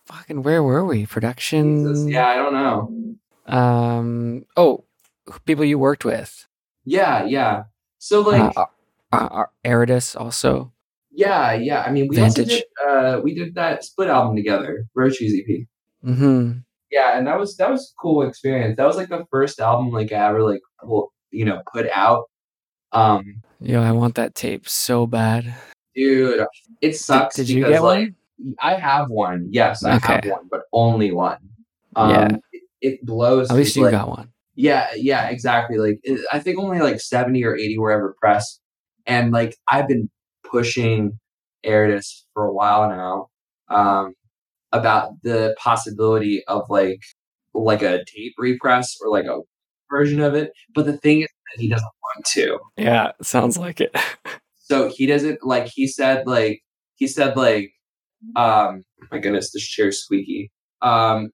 fucking. 0.05 0.43
Where 0.43 0.63
were 0.63 0.85
we? 0.85 1.05
Production. 1.05 2.07
Yeah, 2.07 2.27
I 2.27 2.35
don't 2.35 2.53
know. 2.53 3.53
Um. 3.53 4.45
Oh, 4.55 4.83
people 5.45 5.65
you 5.65 5.79
worked 5.79 6.05
with. 6.05 6.47
Yeah, 6.85 7.23
yeah. 7.25 7.63
So 7.99 8.21
like 8.21 8.55
uh, 8.57 8.65
uh, 9.11 9.15
uh, 9.31 9.45
Eridus 9.63 10.15
also. 10.15 10.71
yeah, 11.11 11.53
yeah. 11.53 11.83
I 11.83 11.91
mean 11.91 12.07
we 12.09 12.15
did 12.15 12.63
uh 12.87 13.19
we 13.23 13.35
did 13.35 13.55
that 13.55 13.83
split 13.83 14.09
album 14.09 14.35
together, 14.35 14.85
Shoes 15.11 15.33
EP. 15.37 15.67
Mm-hmm. 16.03 16.59
Yeah, 16.89 17.17
and 17.17 17.27
that 17.27 17.37
was 17.39 17.55
that 17.57 17.69
was 17.69 17.93
a 17.93 18.01
cool 18.01 18.27
experience. 18.27 18.77
That 18.77 18.87
was 18.87 18.97
like 18.97 19.09
the 19.09 19.25
first 19.29 19.59
album 19.59 19.91
like 19.91 20.11
I 20.11 20.27
ever 20.29 20.41
like 20.43 20.61
well, 20.83 21.11
you 21.31 21.45
know, 21.45 21.61
put 21.71 21.87
out. 21.89 22.25
Um 22.91 23.41
Yo, 23.59 23.81
I 23.81 23.91
want 23.91 24.15
that 24.15 24.33
tape 24.33 24.67
so 24.67 25.05
bad. 25.05 25.53
Dude, 25.95 26.45
it 26.81 26.95
sucks 26.95 27.35
did 27.35 27.49
you 27.49 27.63
because 27.63 27.73
get 27.73 27.83
like 27.83 28.13
I 28.59 28.75
have 28.75 29.09
one. 29.09 29.47
Yes, 29.51 29.83
I 29.83 29.99
have 29.99 30.25
one, 30.25 30.47
but 30.49 30.61
only 30.73 31.11
one. 31.11 31.37
Um 31.95 32.09
Yeah. 32.09 32.37
it, 32.51 32.61
it 32.81 33.05
blows 33.05 33.49
At 33.51 33.57
least 33.57 33.75
you 33.75 33.83
like, 33.83 33.91
got 33.91 34.09
one. 34.09 34.29
Yeah, 34.55 34.87
yeah, 34.95 35.29
exactly. 35.29 35.77
Like 35.77 35.99
it, 36.03 36.25
I 36.31 36.39
think 36.39 36.59
only 36.59 36.79
like 36.79 36.99
70 36.99 37.43
or 37.43 37.55
80 37.55 37.77
were 37.77 37.91
ever 37.91 38.15
pressed. 38.19 38.59
And 39.05 39.31
like 39.31 39.57
I've 39.69 39.87
been 39.87 40.09
pushing 40.43 41.19
Eridus 41.63 42.25
for 42.33 42.45
a 42.45 42.53
while 42.53 42.89
now 42.89 43.27
um 43.69 44.13
about 44.71 45.21
the 45.23 45.55
possibility 45.59 46.43
of 46.47 46.63
like 46.69 46.99
like 47.53 47.81
a 47.81 48.03
tape 48.05 48.33
repress 48.37 48.97
or 49.01 49.09
like 49.09 49.25
a 49.25 49.39
version 49.89 50.21
of 50.21 50.33
it. 50.35 50.51
But 50.73 50.85
the 50.85 50.97
thing 50.97 51.21
is 51.21 51.27
that 51.27 51.61
he 51.61 51.69
doesn't 51.69 51.85
want 51.85 52.25
to. 52.33 52.59
Yeah, 52.77 53.11
sounds 53.21 53.57
like 53.57 53.81
it. 53.81 53.95
So 54.71 54.89
he 54.89 55.05
doesn't 55.05 55.39
like 55.45 55.67
he 55.67 55.85
said 55.87 56.27
like 56.27 56.61
he 56.95 57.07
said 57.07 57.35
like 57.35 57.71
um 58.35 58.83
my 59.11 59.17
goodness 59.19 59.51
this 59.51 59.63
chair's 59.67 60.01
squeaky. 60.03 60.51
Um 60.81 61.29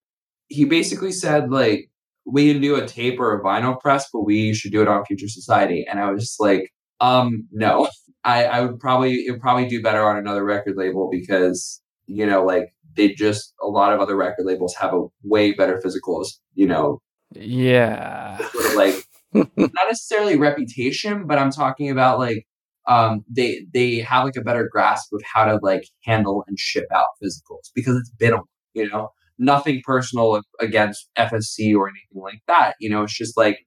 he 0.47 0.65
basically 0.65 1.11
said 1.11 1.51
like 1.51 1.89
we 2.26 2.51
can 2.51 2.61
do 2.61 2.76
a 2.76 2.88
tape 2.88 3.19
or 3.19 3.34
a 3.38 3.43
vinyl 3.43 3.80
press, 3.80 4.09
but 4.11 4.22
we 4.22 4.53
should 4.53 4.72
do 4.72 4.81
it 4.81 4.88
on 4.88 5.05
Future 5.05 5.27
Society. 5.30 5.85
And 5.89 5.99
I 5.99 6.11
was 6.11 6.23
just 6.23 6.39
like, 6.41 6.72
um, 6.99 7.47
no. 7.51 7.88
I, 8.23 8.45
I 8.45 8.61
would 8.61 8.80
probably 8.80 9.26
it 9.26 9.31
would 9.31 9.39
probably 9.41 9.68
do 9.68 9.81
better 9.81 10.03
on 10.09 10.18
another 10.18 10.43
record 10.43 10.76
label 10.76 11.09
because, 11.09 11.81
you 12.07 12.26
know, 12.26 12.43
like 12.43 12.73
they 12.97 13.14
just 13.14 13.53
a 13.61 13.68
lot 13.68 13.93
of 13.93 14.01
other 14.01 14.15
record 14.18 14.45
labels 14.45 14.76
have 14.76 14.93
a 14.93 15.05
way 15.23 15.53
better 15.53 15.80
physical, 15.81 16.27
you 16.55 16.68
know, 16.68 16.99
Yeah. 17.34 18.38
sort 18.49 18.65
of 18.65 18.73
like 18.76 18.95
not 19.57 19.88
necessarily 19.88 20.35
reputation, 20.38 21.27
but 21.27 21.38
I'm 21.39 21.51
talking 21.51 21.89
about 21.91 22.19
like 22.19 22.45
um 22.88 23.23
they 23.30 23.65
they 23.73 23.99
have 23.99 24.23
like 24.26 24.35
a 24.35 24.41
better 24.41 24.68
grasp 24.72 25.11
of 25.14 25.22
how 25.23 25.45
to 25.45 25.59
like 25.61 25.84
handle 26.03 26.43
and 26.47 26.57
ship 26.59 26.85
out 26.93 27.07
physicals 27.23 27.69
because 27.76 27.95
it's 27.97 28.11
been 28.11 28.34
a 28.34 28.39
you 28.73 28.88
know 28.89 29.09
nothing 29.39 29.81
personal 29.85 30.41
against 30.59 31.09
FSC 31.18 31.76
or 31.76 31.88
anything 31.89 32.22
like 32.22 32.41
that. 32.47 32.76
You 32.80 32.89
know, 32.89 33.03
it's 33.03 33.15
just 33.18 33.38
like 33.38 33.59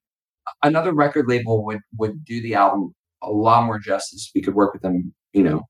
another 0.62 0.92
record 0.92 1.26
label 1.28 1.64
would 1.64 1.80
would 1.98 2.24
do 2.24 2.42
the 2.42 2.54
album 2.54 2.94
a 3.22 3.30
lot 3.30 3.64
more 3.64 3.78
justice. 3.78 4.30
We 4.34 4.40
could 4.42 4.54
work 4.54 4.72
with 4.72 4.82
them, 4.82 5.14
you 5.32 5.42
know, 5.42 5.62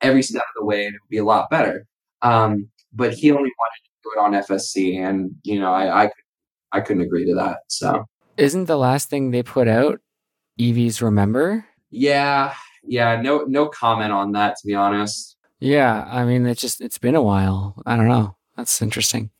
every 0.00 0.22
step 0.22 0.42
of 0.42 0.60
the 0.60 0.64
way, 0.64 0.84
and 0.86 0.94
it 0.94 1.00
would 1.02 1.10
be 1.10 1.18
a 1.18 1.24
lot 1.24 1.50
better. 1.50 1.86
Um, 2.22 2.68
but 2.92 3.14
he 3.14 3.30
only 3.30 3.50
wanted 3.58 3.82
to 3.84 3.90
do 4.04 4.10
it 4.14 4.20
on 4.20 4.32
FSC, 4.58 4.98
and 4.98 5.32
you 5.42 5.58
know, 5.58 5.72
I 5.72 6.04
I, 6.04 6.10
I 6.72 6.80
couldn't 6.80 7.02
agree 7.02 7.26
to 7.26 7.34
that. 7.36 7.58
So 7.68 8.04
Isn't 8.36 8.66
the 8.66 8.76
last 8.78 9.08
thing 9.10 9.30
they 9.30 9.42
put 9.42 9.66
out 9.68 10.00
Evie's 10.58 11.00
Remember? 11.02 11.64
yeah, 11.90 12.54
yeah, 12.84 13.20
no 13.20 13.44
no 13.48 13.68
comment 13.68 14.12
on 14.12 14.32
that 14.32 14.56
to 14.58 14.66
be 14.66 14.74
honest. 14.74 15.36
Yeah, 15.60 16.06
I 16.10 16.24
mean 16.24 16.46
it's 16.46 16.60
just 16.60 16.80
it's 16.80 16.98
been 16.98 17.14
a 17.14 17.22
while. 17.22 17.80
I 17.86 17.96
don't 17.96 18.08
know. 18.08 18.36
That's 18.56 18.82
interesting. 18.82 19.30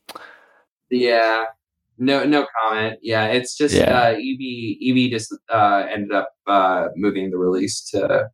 Yeah. 0.89 1.45
No, 1.97 2.23
no 2.23 2.47
comment. 2.61 2.99
Yeah, 3.01 3.25
it's 3.27 3.55
just 3.55 3.75
Yeah. 3.75 3.97
uh, 3.99 4.11
Evie. 4.17 4.77
Evie 4.81 5.09
just 5.09 5.33
uh, 5.49 5.85
ended 5.91 6.11
up 6.11 6.29
uh, 6.47 6.87
moving 6.95 7.29
the 7.31 7.37
release 7.37 7.81
to 7.91 8.27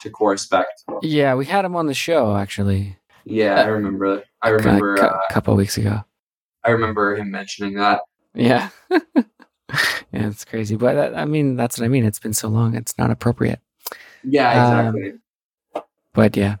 to 0.00 0.10
Corespect. 0.10 0.82
Yeah, 1.02 1.34
we 1.34 1.46
had 1.46 1.64
him 1.64 1.76
on 1.76 1.86
the 1.86 1.94
show 1.94 2.36
actually. 2.36 2.96
Yeah, 3.24 3.62
I 3.62 3.66
remember. 3.66 4.22
I 4.42 4.48
remember. 4.50 4.96
a 4.96 5.06
Uh, 5.06 5.20
couple 5.30 5.54
weeks 5.56 5.78
ago. 5.78 6.00
I 6.64 6.70
remember 6.70 7.14
him 7.16 7.30
mentioning 7.30 7.74
that. 7.74 8.00
Yeah. 8.34 8.68
yeah, 8.90 9.22
it's 10.12 10.44
crazy. 10.44 10.76
But 10.76 10.94
that, 10.94 11.16
I 11.16 11.24
mean, 11.24 11.56
that's 11.56 11.78
what 11.78 11.84
I 11.84 11.88
mean. 11.88 12.04
It's 12.04 12.18
been 12.18 12.34
so 12.34 12.48
long. 12.48 12.74
It's 12.74 12.96
not 12.98 13.10
appropriate. 13.10 13.60
Yeah, 14.24 14.50
Um, 14.50 14.96
exactly. 14.96 15.84
But 16.12 16.36
yeah. 16.36 16.56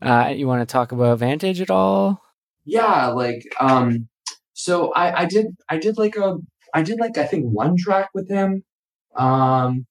Uh, 0.00 0.32
you 0.34 0.46
want 0.46 0.66
to 0.66 0.72
talk 0.72 0.92
about 0.92 1.18
Vantage 1.18 1.60
at 1.60 1.70
all? 1.70 2.20
yeah, 2.64 3.08
like 3.08 3.42
um, 3.60 4.08
so 4.52 4.92
I 4.94 5.22
I 5.22 5.24
did 5.26 5.46
I 5.68 5.78
did 5.78 5.98
like 5.98 6.16
a 6.16 6.36
I 6.74 6.82
did 6.82 6.98
like 7.00 7.16
I 7.18 7.24
think 7.26 7.44
one 7.46 7.76
track 7.76 8.08
with 8.14 8.28
him, 8.28 8.64
um, 9.16 9.86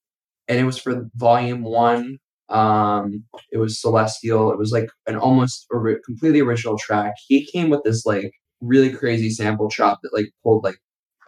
and 0.47 0.59
it 0.59 0.63
was 0.65 0.77
for 0.77 1.09
Volume 1.15 1.63
One. 1.63 2.17
Um, 2.49 3.23
it 3.51 3.57
was 3.57 3.79
Celestial. 3.79 4.51
It 4.51 4.57
was 4.57 4.71
like 4.71 4.89
an 5.07 5.15
almost 5.15 5.65
ori- 5.71 5.99
completely 6.05 6.41
original 6.41 6.77
track. 6.77 7.13
He 7.27 7.45
came 7.45 7.69
with 7.69 7.83
this 7.83 8.05
like 8.05 8.31
really 8.61 8.91
crazy 8.91 9.29
sample 9.29 9.69
chop 9.69 9.99
that 10.03 10.13
like 10.13 10.27
pulled 10.43 10.63
like 10.63 10.77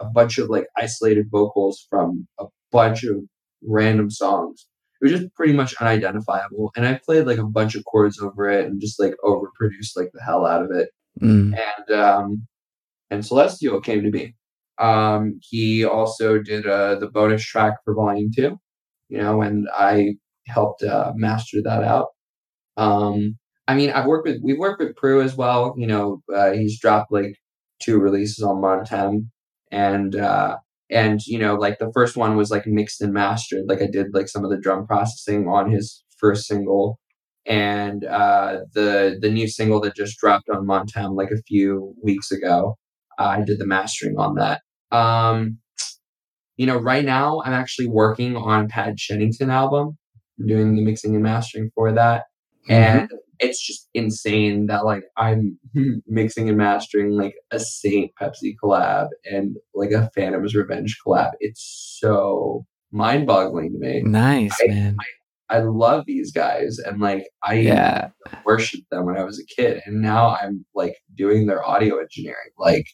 a 0.00 0.04
bunch 0.04 0.38
of 0.38 0.50
like 0.50 0.66
isolated 0.76 1.26
vocals 1.30 1.86
from 1.88 2.26
a 2.38 2.44
bunch 2.72 3.04
of 3.04 3.16
random 3.62 4.10
songs. 4.10 4.66
It 5.04 5.10
was 5.12 5.20
just 5.20 5.34
pretty 5.34 5.52
much 5.52 5.74
unidentifiable, 5.80 6.72
and 6.76 6.86
I 6.86 6.98
played 7.04 7.26
like 7.26 7.38
a 7.38 7.44
bunch 7.44 7.74
of 7.74 7.84
chords 7.84 8.18
over 8.20 8.48
it 8.48 8.66
and 8.66 8.80
just 8.80 8.98
like 8.98 9.14
overproduced 9.24 9.96
like 9.96 10.10
the 10.14 10.22
hell 10.24 10.46
out 10.46 10.62
of 10.64 10.70
it 10.72 10.88
Mm. 11.22 11.54
and 11.56 12.00
um, 12.00 12.46
and 13.10 13.24
Celestial 13.24 13.80
came 13.80 14.02
to 14.02 14.10
me. 14.10 14.34
Um, 14.78 15.38
he 15.42 15.84
also 15.84 16.38
did 16.40 16.66
uh, 16.66 16.96
the 16.96 17.08
bonus 17.08 17.44
track 17.44 17.74
for 17.84 17.94
Volume 17.94 18.30
Two, 18.34 18.58
you 19.08 19.18
know, 19.18 19.42
and 19.42 19.68
I 19.74 20.16
helped 20.48 20.82
uh, 20.82 21.12
master 21.16 21.62
that 21.62 21.84
out. 21.84 22.08
Um, 22.76 23.38
I 23.68 23.74
mean, 23.74 23.90
I've 23.90 24.06
worked 24.06 24.26
with 24.28 24.40
we've 24.42 24.58
worked 24.58 24.80
with 24.82 24.96
Prue 24.96 25.22
as 25.22 25.36
well. 25.36 25.74
You 25.78 25.86
know, 25.86 26.22
uh, 26.34 26.52
he's 26.52 26.80
dropped 26.80 27.12
like 27.12 27.36
two 27.80 27.98
releases 28.00 28.42
on 28.44 28.56
Montem, 28.56 29.28
and 29.70 30.16
uh, 30.16 30.56
and 30.90 31.20
you 31.26 31.38
know, 31.38 31.54
like 31.54 31.78
the 31.78 31.90
first 31.94 32.16
one 32.16 32.36
was 32.36 32.50
like 32.50 32.66
mixed 32.66 33.00
and 33.00 33.12
mastered. 33.12 33.64
Like 33.68 33.82
I 33.82 33.86
did 33.86 34.08
like 34.12 34.28
some 34.28 34.44
of 34.44 34.50
the 34.50 34.58
drum 34.58 34.86
processing 34.86 35.48
on 35.48 35.70
his 35.70 36.04
first 36.18 36.46
single, 36.46 36.98
and 37.46 38.04
uh, 38.04 38.60
the 38.74 39.18
the 39.20 39.30
new 39.30 39.48
single 39.48 39.80
that 39.82 39.96
just 39.96 40.18
dropped 40.18 40.48
on 40.48 40.66
Montem 40.66 41.16
like 41.16 41.30
a 41.30 41.42
few 41.46 41.94
weeks 42.02 42.30
ago. 42.30 42.76
I 43.18 43.42
did 43.42 43.58
the 43.58 43.66
mastering 43.66 44.16
on 44.18 44.34
that. 44.36 44.62
Um, 44.90 45.58
you 46.56 46.66
know, 46.66 46.78
right 46.78 47.04
now 47.04 47.42
I'm 47.44 47.52
actually 47.52 47.88
working 47.88 48.36
on 48.36 48.68
Pad 48.68 48.96
Chennington 48.96 49.50
album, 49.50 49.96
I'm 50.38 50.46
doing 50.46 50.74
the 50.74 50.82
mixing 50.82 51.14
and 51.14 51.22
mastering 51.22 51.70
for 51.74 51.92
that, 51.92 52.24
and 52.68 53.08
it's 53.44 53.64
just 53.64 53.88
insane 53.94 54.66
that 54.66 54.84
like 54.84 55.04
I'm 55.16 55.58
mixing 56.06 56.48
and 56.48 56.58
mastering 56.58 57.12
like 57.12 57.34
a 57.50 57.58
Saint 57.60 58.12
Pepsi 58.20 58.54
collab 58.62 59.08
and 59.24 59.56
like 59.74 59.90
a 59.92 60.10
Phantom's 60.14 60.54
Revenge 60.54 60.98
collab. 61.06 61.32
It's 61.40 61.96
so 62.00 62.64
mind-boggling 62.92 63.72
to 63.72 63.78
me. 63.78 64.02
Nice, 64.02 64.56
I- 64.62 64.68
man. 64.68 64.96
I 65.50 65.58
love 65.58 66.04
these 66.06 66.32
guys 66.32 66.78
and 66.78 67.00
like 67.02 67.28
I 67.42 67.54
Yeah. 67.54 68.08
worshipped 68.46 68.88
them 68.90 69.04
when 69.04 69.18
I 69.18 69.24
was 69.24 69.38
a 69.38 69.44
kid, 69.60 69.82
and 69.84 70.00
now 70.00 70.34
I'm 70.40 70.64
like 70.74 70.96
doing 71.14 71.46
their 71.46 71.62
audio 71.62 71.98
engineering. 71.98 72.50
Like, 72.58 72.86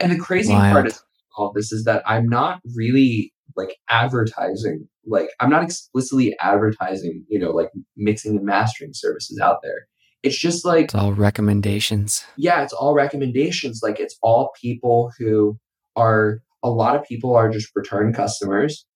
and 0.00 0.10
the 0.10 0.18
crazy 0.18 0.54
part 0.54 0.74
Wild. 0.74 0.86
is 0.86 1.02
all 1.36 1.52
this 1.54 1.72
is 1.72 1.84
that 1.84 2.02
I'm 2.06 2.26
not 2.26 2.60
really 2.74 3.33
like 3.56 3.76
advertising. 3.88 4.88
Like, 5.06 5.28
I'm 5.40 5.50
not 5.50 5.62
explicitly 5.62 6.36
advertising. 6.40 7.24
You 7.28 7.38
know, 7.38 7.50
like 7.50 7.70
mixing 7.96 8.36
and 8.36 8.44
mastering 8.46 8.90
services 8.94 9.38
out 9.40 9.58
there. 9.62 9.86
It's 10.22 10.38
just 10.38 10.64
like 10.64 10.86
It's 10.86 10.94
all 10.94 11.12
recommendations. 11.12 12.24
yeah, 12.36 12.62
it's 12.62 12.72
all 12.72 12.94
recommendations. 12.94 13.80
Like 13.82 14.00
it's 14.00 14.16
all 14.22 14.52
people 14.60 15.12
who 15.18 15.58
are 15.96 16.40
a 16.62 16.70
lot 16.70 16.96
of 16.96 17.04
people 17.04 17.36
are 17.36 17.50
just 17.50 17.70
return 17.76 18.12
customers 18.14 18.86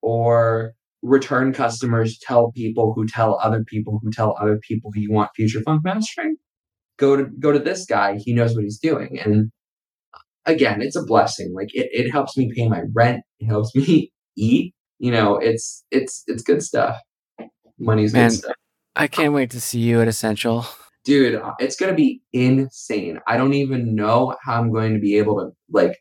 or 0.00 0.72
return 1.02 1.52
customers 1.52 2.18
tell 2.18 2.50
people 2.52 2.94
who 2.94 3.06
tell 3.06 3.38
other 3.42 3.62
people 3.64 4.00
who 4.02 4.10
tell 4.10 4.34
other 4.40 4.58
people 4.66 4.90
you 4.94 5.12
want 5.12 5.30
future 5.36 5.60
funk 5.60 5.82
mastering. 5.84 6.36
Go 6.98 7.16
to 7.16 7.24
go 7.38 7.52
to 7.52 7.58
this 7.58 7.84
guy, 7.84 8.16
he 8.16 8.32
knows 8.32 8.54
what 8.54 8.64
he's 8.64 8.78
doing. 8.78 9.20
And 9.22 9.50
again, 10.46 10.80
it's 10.80 10.96
a 10.96 11.04
blessing. 11.04 11.52
Like 11.54 11.68
it, 11.74 11.88
it 11.92 12.10
helps 12.10 12.36
me 12.36 12.50
pay 12.54 12.66
my 12.68 12.82
rent, 12.94 13.20
it 13.40 13.46
helps 13.46 13.74
me 13.74 14.12
eat. 14.36 14.74
You 14.98 15.12
know, 15.12 15.36
it's 15.36 15.84
it's 15.90 16.24
it's 16.26 16.42
good 16.42 16.62
stuff. 16.62 16.98
Money's 17.78 18.12
Man. 18.12 18.30
good 18.30 18.36
stuff 18.38 18.54
I 18.96 19.06
can't 19.06 19.32
wait 19.32 19.50
to 19.50 19.60
see 19.60 19.78
you 19.78 20.00
at 20.00 20.08
Essential. 20.08 20.66
dude 21.04 21.40
it's 21.60 21.76
going 21.76 21.90
to 21.90 21.96
be 21.96 22.20
insane 22.32 23.20
i 23.28 23.36
don't 23.36 23.54
even 23.54 23.94
know 23.94 24.34
how 24.42 24.58
i'm 24.60 24.72
going 24.72 24.92
to 24.92 24.98
be 24.98 25.16
able 25.16 25.36
to 25.36 25.50
like 25.70 25.96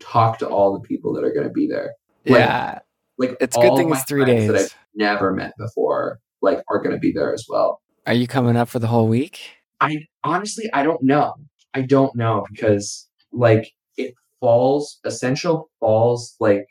talk 0.00 0.38
to 0.38 0.48
all 0.48 0.72
the 0.74 0.80
people 0.80 1.12
that 1.14 1.22
are 1.24 1.32
going 1.32 1.46
to 1.46 1.52
be 1.52 1.68
there 1.68 1.92
Like, 2.26 2.40
Yeah. 2.40 2.78
like 3.16 3.36
It's 3.40 3.56
good 3.56 3.76
thing 3.76 3.90
it's 3.92 4.02
three 4.04 4.24
days 4.24 4.48
that 4.48 4.56
i've 4.62 4.74
never 4.96 5.32
met 5.32 5.52
before 5.56 6.18
like 6.42 6.58
are 6.68 6.78
going 6.82 6.90
to 6.94 6.98
be 6.98 7.12
there 7.12 7.32
as 7.32 7.46
well 7.48 7.80
Are 8.06 8.12
you 8.12 8.26
coming 8.26 8.56
up 8.56 8.68
for 8.68 8.80
the 8.80 8.88
whole 8.88 9.06
week? 9.06 9.38
i 9.80 9.98
honestly 10.24 10.68
i 10.74 10.82
don't 10.82 11.02
know 11.02 11.34
i 11.72 11.80
don't 11.82 12.14
know 12.16 12.44
because 12.50 13.08
like 13.32 13.70
it 13.96 14.14
falls 14.40 14.98
essential 15.04 15.70
falls 15.78 16.34
like 16.40 16.66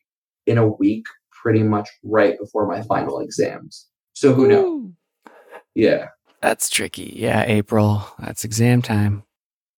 in 0.49 0.57
a 0.57 0.67
week 0.67 1.05
pretty 1.41 1.63
much 1.63 1.87
right 2.03 2.35
before 2.39 2.65
my 2.67 2.81
final 2.83 3.19
exams 3.19 3.87
so 4.13 4.33
who 4.33 4.47
knows 4.47 4.65
Ooh. 4.65 4.93
yeah 5.75 6.07
That's 6.41 6.69
tricky. 6.69 7.11
Yeah, 7.15 7.43
April. 7.45 8.01
That's 8.17 8.45
exam 8.45 8.81
time. 8.81 9.23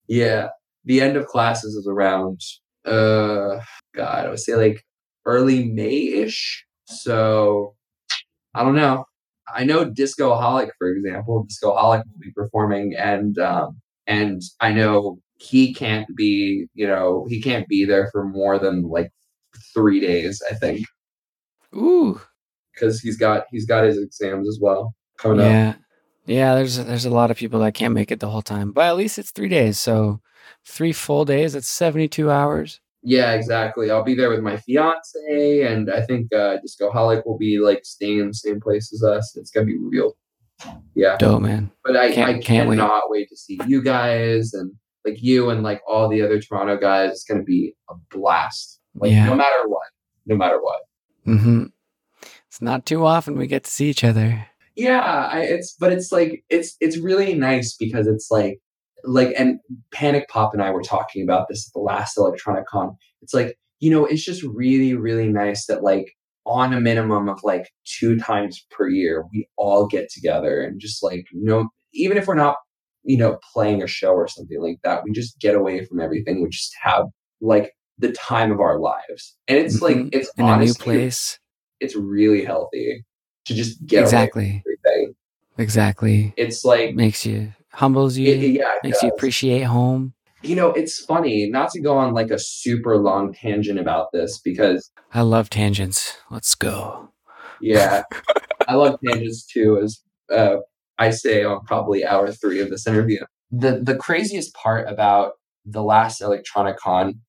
Yeah. 0.06 0.50
The 0.84 1.00
end 1.00 1.16
of 1.16 1.26
classes 1.26 1.74
is 1.74 1.88
around 1.88 2.40
uh 2.84 3.58
God, 3.94 4.26
I 4.26 4.28
would 4.28 4.38
say 4.38 4.54
like 4.54 4.78
early 5.26 5.64
May-ish. 5.78 6.64
So 6.86 7.74
I 8.54 8.62
don't 8.64 8.76
know. 8.76 9.06
I 9.52 9.64
know 9.64 9.84
Discoholic, 9.84 10.70
for 10.78 10.88
example. 10.88 11.44
Discoholic 11.48 12.02
will 12.06 12.20
be 12.20 12.32
performing 12.32 12.94
and 12.96 13.36
um 13.38 13.80
and 14.06 14.40
I 14.60 14.72
know 14.72 15.18
he 15.40 15.74
can't 15.74 16.06
be, 16.16 16.66
you 16.74 16.86
know, 16.86 17.26
he 17.28 17.42
can't 17.42 17.66
be 17.66 17.84
there 17.84 18.08
for 18.12 18.22
more 18.24 18.58
than 18.60 18.88
like 18.88 19.10
three 19.74 20.00
days, 20.00 20.42
I 20.50 20.54
think. 20.54 20.86
Ooh. 21.74 22.20
Because 22.74 23.00
he's 23.00 23.16
got 23.16 23.44
he's 23.50 23.66
got 23.66 23.84
his 23.84 23.98
exams 23.98 24.48
as 24.48 24.58
well 24.60 24.94
coming 25.18 25.40
up. 25.40 25.46
Yeah. 25.46 25.74
Yeah, 26.24 26.54
there's 26.54 26.76
there's 26.84 27.04
a 27.04 27.10
lot 27.10 27.30
of 27.30 27.36
people 27.36 27.60
that 27.60 27.74
can't 27.74 27.94
make 27.94 28.10
it 28.12 28.20
the 28.20 28.30
whole 28.30 28.42
time. 28.42 28.70
But 28.72 28.84
at 28.86 28.96
least 28.96 29.18
it's 29.18 29.32
three 29.32 29.48
days. 29.48 29.78
So 29.78 30.20
three 30.66 30.92
full 30.92 31.24
days, 31.24 31.52
that's 31.54 31.68
seventy 31.68 32.06
two 32.08 32.30
hours. 32.30 32.80
Yeah, 33.02 33.32
exactly. 33.32 33.90
I'll 33.90 34.04
be 34.04 34.14
there 34.14 34.30
with 34.30 34.38
my 34.40 34.56
fiance, 34.56 35.62
and 35.62 35.90
I 35.92 36.02
think 36.02 36.32
uh, 36.32 36.58
Discoholic 36.62 37.26
will 37.26 37.36
be 37.36 37.58
like 37.58 37.80
staying 37.84 38.20
in 38.20 38.28
the 38.28 38.34
same 38.34 38.60
place 38.60 38.92
as 38.92 39.02
us. 39.02 39.36
It's 39.36 39.50
gonna 39.50 39.66
be 39.66 39.76
real. 39.76 40.16
Yeah, 40.94 41.16
Dope, 41.16 41.42
man. 41.42 41.72
but 41.84 41.96
I 41.96 42.12
Can't- 42.12 42.36
I 42.36 42.40
can't 42.40 42.68
wait. 42.68 42.78
wait. 43.08 43.28
to 43.28 43.36
see 43.36 43.58
you 43.66 43.82
guys 43.82 44.54
and 44.54 44.70
like 45.04 45.20
you 45.20 45.50
and 45.50 45.64
like 45.64 45.82
all 45.88 46.08
the 46.08 46.22
other 46.22 46.40
Toronto 46.40 46.76
guys. 46.76 47.10
It's 47.10 47.24
gonna 47.24 47.42
be 47.42 47.74
a 47.90 47.94
blast. 48.16 48.78
Like 48.94 49.12
Yeah. 49.12 49.26
no 49.26 49.34
matter 49.34 49.66
what, 49.68 49.86
no 50.26 50.36
matter 50.36 50.60
what. 50.60 50.80
hmm 51.24 51.64
It's 52.48 52.62
not 52.62 52.86
too 52.86 53.04
often 53.04 53.36
we 53.38 53.46
get 53.46 53.64
to 53.64 53.70
see 53.70 53.88
each 53.88 54.04
other. 54.04 54.46
Yeah, 54.76 55.00
I, 55.00 55.40
it's 55.40 55.74
but 55.78 55.92
it's 55.92 56.12
like 56.12 56.44
it's 56.48 56.76
it's 56.80 56.98
really 56.98 57.34
nice 57.34 57.76
because 57.76 58.06
it's 58.06 58.30
like 58.30 58.58
like 59.04 59.34
and 59.36 59.58
Panic 59.92 60.28
Pop 60.28 60.54
and 60.54 60.62
I 60.62 60.70
were 60.70 60.82
talking 60.82 61.22
about 61.22 61.48
this 61.48 61.68
at 61.68 61.72
the 61.74 61.80
last 61.80 62.16
Electronic 62.16 62.66
Con. 62.66 62.96
It's 63.20 63.34
like 63.34 63.56
you 63.80 63.90
know 63.90 64.06
it's 64.06 64.24
just 64.24 64.42
really 64.42 64.94
really 64.94 65.28
nice 65.28 65.66
that 65.66 65.82
like 65.82 66.12
on 66.44 66.72
a 66.72 66.80
minimum 66.80 67.28
of 67.28 67.38
like 67.44 67.68
two 67.84 68.16
times 68.18 68.64
per 68.70 68.88
year 68.88 69.24
we 69.32 69.46
all 69.56 69.86
get 69.86 70.08
together 70.10 70.60
and 70.62 70.80
just 70.80 71.02
like 71.02 71.24
you 71.32 71.44
know 71.44 71.68
even 71.94 72.16
if 72.16 72.26
we're 72.26 72.34
not 72.34 72.56
you 73.04 73.16
know 73.16 73.38
playing 73.52 73.82
a 73.82 73.86
show 73.86 74.10
or 74.12 74.26
something 74.26 74.60
like 74.60 74.78
that 74.82 75.04
we 75.04 75.12
just 75.12 75.38
get 75.38 75.54
away 75.54 75.84
from 75.84 76.00
everything 76.00 76.42
we 76.42 76.48
just 76.48 76.74
have 76.82 77.04
like 77.40 77.72
the 78.02 78.12
time 78.12 78.52
of 78.52 78.60
our 78.60 78.78
lives 78.78 79.36
and 79.48 79.56
it's 79.58 79.80
like 79.80 79.96
Mhm. 79.96 80.10
it's 80.12 80.30
In 80.36 80.44
a 80.44 80.48
new 80.48 80.52
honestly 80.54 80.84
place. 80.84 81.38
it's 81.80 81.96
really 81.96 82.44
healthy 82.44 83.04
to 83.46 83.54
just 83.54 83.84
get 83.86 84.02
Exactly. 84.02 84.62
everything 84.66 85.14
Exactly. 85.58 86.34
it's 86.36 86.64
like 86.64 86.94
Makes 86.94 87.24
you 87.24 87.52
humbles 87.72 88.16
you. 88.18 88.28
it, 88.28 88.38
yeah, 88.50 88.74
it 88.74 88.84
makes 88.84 89.02
you 89.02 89.08
appreciate 89.08 89.62
home. 89.62 90.12
You 90.42 90.56
know, 90.56 90.70
it's 90.72 90.98
funny 91.04 91.48
not 91.48 91.70
to 91.70 91.80
go 91.80 91.96
on 91.96 92.12
like 92.14 92.30
a 92.30 92.38
super 92.38 92.96
long 92.98 93.32
tangent 93.32 93.78
about 93.78 94.10
this 94.12 94.38
because 94.38 94.90
I 95.14 95.22
love 95.22 95.48
tangents. 95.48 96.16
Let's 96.30 96.54
go. 96.54 97.10
yeah, 97.60 98.02
I 98.68 98.74
love 98.74 98.98
tangents 99.06 99.46
too. 99.46 99.78
As 99.82 100.00
uh, 100.30 100.56
I 100.98 101.10
say 101.10 101.44
on 101.44 101.60
probably 101.64 102.04
hour 102.04 102.30
three 102.32 102.60
of 102.60 102.70
this 102.70 102.86
interview, 102.86 103.20
the 103.52 103.80
the 103.82 103.94
craziest 103.96 104.52
part 104.54 104.88
about 104.88 105.32
the 105.64 105.82
last 105.82 106.20
Electronic 106.20 106.76
Con 106.76 107.20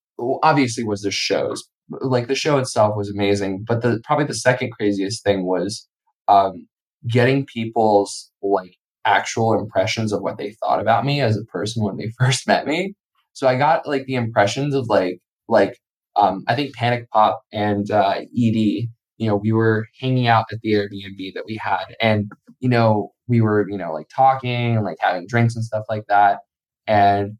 obviously 0.43 0.83
was 0.83 1.01
the 1.01 1.11
shows. 1.11 1.63
Like 1.89 2.27
the 2.27 2.35
show 2.35 2.57
itself 2.57 2.95
was 2.95 3.09
amazing, 3.09 3.65
but 3.67 3.81
the 3.81 4.01
probably 4.03 4.25
the 4.25 4.33
second 4.33 4.71
craziest 4.71 5.23
thing 5.23 5.45
was 5.45 5.87
um, 6.27 6.67
getting 7.07 7.45
people's 7.45 8.31
like 8.41 8.77
actual 9.05 9.53
impressions 9.53 10.13
of 10.13 10.21
what 10.21 10.37
they 10.37 10.55
thought 10.61 10.79
about 10.79 11.05
me 11.05 11.21
as 11.21 11.37
a 11.37 11.43
person 11.45 11.83
when 11.83 11.97
they 11.97 12.11
first 12.19 12.47
met 12.47 12.65
me. 12.65 12.93
So 13.33 13.47
I 13.47 13.57
got 13.57 13.87
like 13.87 14.05
the 14.05 14.15
impressions 14.15 14.75
of 14.75 14.87
like 14.87 15.19
like 15.47 15.77
um, 16.15 16.43
I 16.47 16.55
think 16.55 16.75
Panic 16.75 17.09
Pop 17.11 17.41
and 17.51 17.89
uh, 17.91 18.15
Ed. 18.19 18.89
You 19.17 19.29
know, 19.29 19.35
we 19.35 19.51
were 19.51 19.87
hanging 19.99 20.27
out 20.27 20.45
at 20.51 20.59
the 20.61 20.73
Airbnb 20.73 21.33
that 21.35 21.43
we 21.45 21.59
had, 21.61 21.95
and 22.01 22.31
you 22.59 22.69
know, 22.69 23.11
we 23.27 23.41
were 23.41 23.67
you 23.69 23.77
know 23.77 23.93
like 23.93 24.07
talking 24.13 24.75
and 24.75 24.85
like 24.85 24.97
having 24.99 25.27
drinks 25.27 25.55
and 25.55 25.63
stuff 25.63 25.85
like 25.89 26.05
that. 26.07 26.39
And 26.87 27.37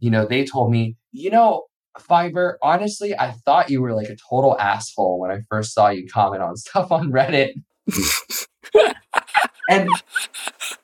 you 0.00 0.10
know, 0.10 0.26
they 0.26 0.44
told 0.44 0.70
me, 0.70 0.96
you 1.12 1.30
know, 1.30 1.64
Fiber, 2.00 2.58
honestly, 2.62 3.16
I 3.18 3.32
thought 3.44 3.70
you 3.70 3.80
were 3.82 3.94
like 3.94 4.08
a 4.08 4.16
total 4.30 4.58
asshole 4.58 5.18
when 5.20 5.30
I 5.30 5.40
first 5.50 5.72
saw 5.74 5.88
you 5.88 6.06
comment 6.06 6.42
on 6.42 6.56
stuff 6.56 6.90
on 6.92 7.10
Reddit. 7.12 7.52
and 9.70 9.88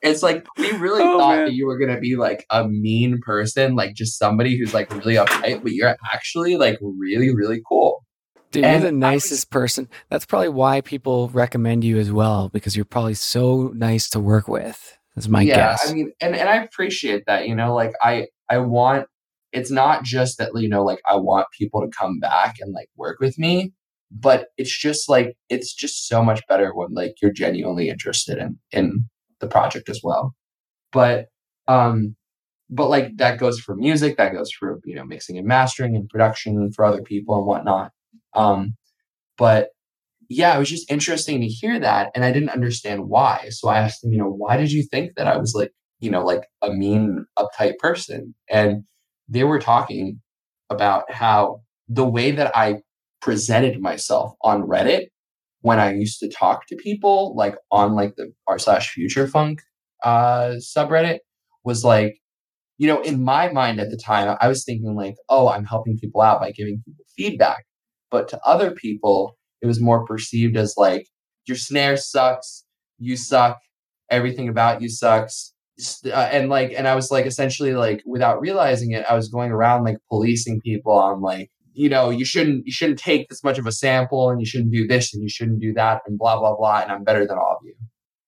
it's 0.01 0.21
like 0.23 0.45
we 0.57 0.71
really 0.73 1.01
Oh, 1.03 1.17
thought 1.19 1.35
man. 1.37 1.45
that 1.45 1.53
you 1.53 1.65
were 1.65 1.77
gonna 1.77 1.99
be 1.99 2.15
like 2.15 2.45
a 2.49 2.67
mean 2.67 3.19
person, 3.21 3.75
like 3.75 3.95
just 3.95 4.17
somebody 4.17 4.57
who's 4.57 4.73
like 4.73 4.91
really 4.93 5.15
uptight, 5.15 5.63
but 5.63 5.71
you're 5.73 5.95
actually 6.13 6.57
like 6.57 6.77
really, 6.81 7.33
really 7.33 7.61
cool. 7.67 8.03
Dude, 8.51 8.63
And 8.63 8.81
you're 8.83 8.91
the 8.91 8.95
was- 8.95 8.99
nicest 9.01 9.49
person. 9.51 9.89
That's 10.09 10.25
probably 10.25 10.49
why 10.49 10.81
people 10.81 11.29
recommend 11.29 11.83
you 11.83 11.97
as 11.97 12.11
well, 12.11 12.49
because 12.49 12.75
you're 12.75 12.85
probably 12.85 13.15
so 13.15 13.71
nice 13.75 14.09
to 14.09 14.19
work 14.19 14.47
with. 14.47 14.97
That's 15.15 15.27
my 15.27 15.41
yeah, 15.41 15.55
guess. 15.55 15.89
I 15.89 15.93
mean, 15.93 16.11
and, 16.21 16.35
and 16.35 16.49
I 16.49 16.57
appreciate 16.63 17.23
that, 17.27 17.47
you 17.47 17.55
know, 17.55 17.73
like 17.73 17.93
I 18.01 18.27
I 18.49 18.57
want 18.59 19.07
it's 19.55 19.71
not 19.71 20.03
just 20.03 20.37
that, 20.37 20.51
you 20.53 20.67
know, 20.67 20.83
like 20.83 21.01
I 21.09 21.15
want 21.15 21.47
people 21.57 21.81
to 21.81 21.87
come 21.87 22.19
back 22.19 22.55
and 22.59 22.73
like 22.73 22.89
work 22.97 23.19
with 23.21 23.39
me, 23.39 23.71
but 24.11 24.47
it's 24.57 24.77
just 24.77 25.07
like 25.09 25.37
it's 25.49 25.73
just 25.73 26.07
so 26.09 26.21
much 26.21 26.41
better 26.49 26.75
when 26.75 26.93
like 26.93 27.15
you're 27.21 27.31
genuinely 27.31 27.89
interested 27.89 28.37
in 28.37 28.59
in 28.71 29.05
the 29.39 29.47
project 29.47 29.87
as 29.87 30.01
well. 30.03 30.35
But 30.91 31.27
um 31.69 32.15
but 32.69 32.89
like 32.89 33.15
that 33.17 33.39
goes 33.39 33.59
for 33.59 33.75
music, 33.75 34.17
that 34.17 34.33
goes 34.33 34.51
for, 34.51 34.79
you 34.83 34.95
know, 34.95 35.05
mixing 35.05 35.37
and 35.37 35.47
mastering 35.47 35.95
and 35.95 36.09
production 36.09 36.71
for 36.73 36.83
other 36.83 37.01
people 37.01 37.37
and 37.37 37.45
whatnot. 37.47 37.91
Um 38.33 38.75
but 39.37 39.69
yeah, 40.29 40.53
it 40.55 40.59
was 40.59 40.69
just 40.69 40.91
interesting 40.91 41.39
to 41.41 41.47
hear 41.47 41.79
that. 41.79 42.11
And 42.13 42.25
I 42.25 42.31
didn't 42.33 42.49
understand 42.49 43.07
why. 43.07 43.47
So 43.51 43.69
I 43.69 43.79
asked 43.79 44.03
him 44.03 44.11
you 44.11 44.19
know, 44.19 44.29
why 44.29 44.57
did 44.57 44.73
you 44.73 44.83
think 44.83 45.15
that 45.15 45.27
I 45.27 45.37
was 45.37 45.53
like, 45.55 45.71
you 45.99 46.11
know, 46.11 46.25
like 46.25 46.43
a 46.61 46.73
mean, 46.73 47.25
uptight 47.39 47.77
person? 47.79 48.35
And 48.49 48.83
they 49.27 49.43
were 49.43 49.59
talking 49.59 50.21
about 50.69 51.11
how 51.11 51.61
the 51.87 52.05
way 52.05 52.31
that 52.31 52.55
I 52.55 52.81
presented 53.21 53.81
myself 53.81 54.33
on 54.41 54.63
Reddit 54.63 55.07
when 55.61 55.79
I 55.79 55.93
used 55.93 56.19
to 56.19 56.29
talk 56.29 56.67
to 56.67 56.75
people, 56.75 57.33
like 57.35 57.55
on 57.71 57.95
like 57.95 58.15
the 58.17 58.31
r 58.47 58.59
slash 58.59 58.91
future 58.91 59.27
funk 59.27 59.61
uh 60.03 60.55
subreddit, 60.59 61.19
was 61.63 61.83
like, 61.83 62.19
you 62.77 62.87
know, 62.87 63.01
in 63.01 63.23
my 63.23 63.51
mind 63.51 63.79
at 63.79 63.89
the 63.89 63.97
time, 63.97 64.37
I 64.39 64.47
was 64.47 64.63
thinking 64.63 64.95
like, 64.95 65.15
oh, 65.29 65.47
I'm 65.49 65.65
helping 65.65 65.97
people 65.97 66.21
out 66.21 66.39
by 66.39 66.51
giving 66.51 66.83
people 66.85 67.03
feedback. 67.17 67.65
But 68.11 68.27
to 68.29 68.39
other 68.45 68.71
people, 68.71 69.37
it 69.61 69.65
was 69.65 69.81
more 69.81 70.05
perceived 70.05 70.55
as 70.55 70.75
like 70.77 71.07
your 71.47 71.57
snare 71.57 71.97
sucks, 71.97 72.63
you 72.99 73.17
suck, 73.17 73.57
everything 74.11 74.49
about 74.49 74.81
you 74.81 74.89
sucks. 74.89 75.54
Uh, 76.05 76.09
and 76.31 76.49
like, 76.49 76.73
and 76.77 76.87
I 76.87 76.95
was 76.95 77.11
like, 77.11 77.25
essentially, 77.25 77.73
like, 77.73 78.01
without 78.05 78.39
realizing 78.39 78.91
it, 78.91 79.05
I 79.09 79.15
was 79.15 79.27
going 79.29 79.51
around 79.51 79.83
like 79.83 79.97
policing 80.09 80.61
people 80.61 80.93
on 80.93 81.21
like, 81.21 81.49
you 81.73 81.89
know, 81.89 82.09
you 82.09 82.23
shouldn't, 82.25 82.65
you 82.65 82.71
shouldn't 82.71 82.99
take 82.99 83.27
this 83.27 83.43
much 83.43 83.57
of 83.57 83.65
a 83.67 83.71
sample, 83.71 84.29
and 84.29 84.39
you 84.39 84.45
shouldn't 84.45 84.71
do 84.71 84.87
this, 84.87 85.13
and 85.13 85.21
you 85.21 85.29
shouldn't 85.29 85.59
do 85.59 85.73
that, 85.73 86.01
and 86.07 86.17
blah 86.17 86.39
blah 86.39 86.55
blah. 86.55 86.79
And 86.81 86.91
I'm 86.91 87.03
better 87.03 87.27
than 87.27 87.37
all 87.37 87.57
of 87.59 87.65
you, 87.65 87.75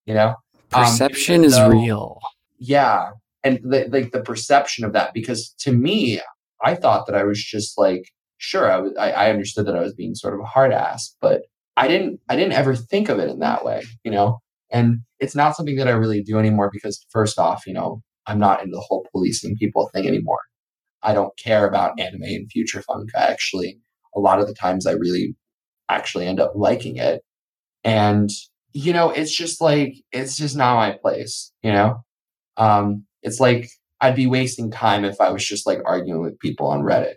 you 0.06 0.14
know. 0.14 0.36
um, 0.74 0.84
Perception 0.84 1.36
even 1.36 1.45
is 1.45 1.60
real. 1.61 2.19
yeah 2.60 3.11
and 3.44 3.60
the, 3.64 3.88
like 3.90 4.11
the 4.11 4.22
perception 4.22 4.84
of 4.84 4.94
that 4.94 5.14
because 5.14 5.53
to 5.60 5.72
me 5.72 6.19
i 6.64 6.76
thought 6.76 7.06
that 7.06 7.15
i 7.15 7.24
was 7.24 7.41
just 7.44 7.78
like 7.78 8.10
sure 8.38 8.72
I, 8.72 8.78
was, 8.78 8.94
I, 8.99 9.11
I 9.11 9.30
understood 9.30 9.65
that 9.68 9.76
i 9.76 9.82
was 9.82 9.94
being 9.94 10.15
sort 10.15 10.34
of 10.34 10.40
a 10.41 10.45
hard 10.45 10.74
ass 10.74 11.15
but 11.22 11.44
i 11.78 11.88
didn't 11.88 12.19
i 12.30 12.36
didn't 12.36 12.53
ever 12.53 12.76
think 12.76 13.10
of 13.10 13.19
it 13.19 13.30
in 13.30 13.40
that 13.40 13.64
way 13.64 13.84
you 14.03 14.11
know 14.11 14.40
and 14.72 14.99
it's 15.19 15.35
not 15.35 15.56
something 15.56 15.76
that 15.77 15.88
i 15.88 15.91
really 15.91 16.22
do 16.22 16.38
anymore 16.38 16.69
because 16.72 17.06
first 17.10 17.39
off 17.39 17.65
you 17.68 17.73
know 17.73 18.02
i'm 18.27 18.39
not 18.39 18.61
into 18.61 18.76
the 18.76 18.81
whole 18.81 19.06
policing 19.11 19.56
people 19.57 19.89
thing 19.94 20.07
anymore. 20.07 20.39
I 21.03 21.14
don't 21.14 21.38
care 21.38 21.68
about 21.68 21.99
anime 21.99 22.23
and 22.23 22.52
future 22.52 22.81
funk. 22.81 23.11
I 23.15 23.22
actually 23.22 23.80
a 24.15 24.19
lot 24.19 24.39
of 24.39 24.48
the 24.48 24.53
times 24.53 24.85
i 24.85 24.91
really 24.91 25.35
actually 25.89 26.26
end 26.27 26.39
up 26.39 26.53
liking 26.56 26.98
it. 26.98 27.22
And 27.84 28.30
you 28.73 28.94
know 28.94 29.10
it's 29.11 29.35
just 29.35 29.61
like 29.61 29.94
it's 30.11 30.38
just 30.38 30.56
not 30.56 30.76
my 30.76 30.98
place 31.02 31.52
you 31.64 31.72
know? 31.72 32.03
Um, 32.57 33.06
it's 33.23 33.39
like 33.39 33.69
I'd 34.02 34.15
be 34.15 34.27
wasting 34.27 34.72
time 34.72 35.06
if 35.06 35.19
I 35.22 35.31
was 35.31 35.45
just 35.45 35.65
like 35.65 35.80
arguing 35.85 36.22
with 36.22 36.39
people 36.39 36.68
on 36.68 36.81
Reddit. 36.81 37.15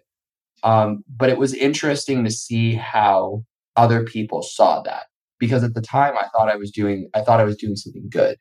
Um, 0.62 1.04
but 1.08 1.30
it 1.30 1.38
was 1.38 1.54
interesting 1.54 2.24
to 2.24 2.30
see 2.30 2.74
how 2.74 3.44
other 3.76 4.04
people 4.04 4.42
saw 4.42 4.82
that 4.82 5.04
because 5.40 5.64
at 5.64 5.74
the 5.74 5.82
time 5.82 6.14
I 6.16 6.28
thought 6.28 6.48
I 6.48 6.56
was 6.56 6.70
doing 6.70 7.10
I 7.14 7.22
thought 7.22 7.40
I 7.40 7.44
was 7.44 7.56
doing 7.56 7.76
something 7.76 8.08
good, 8.10 8.38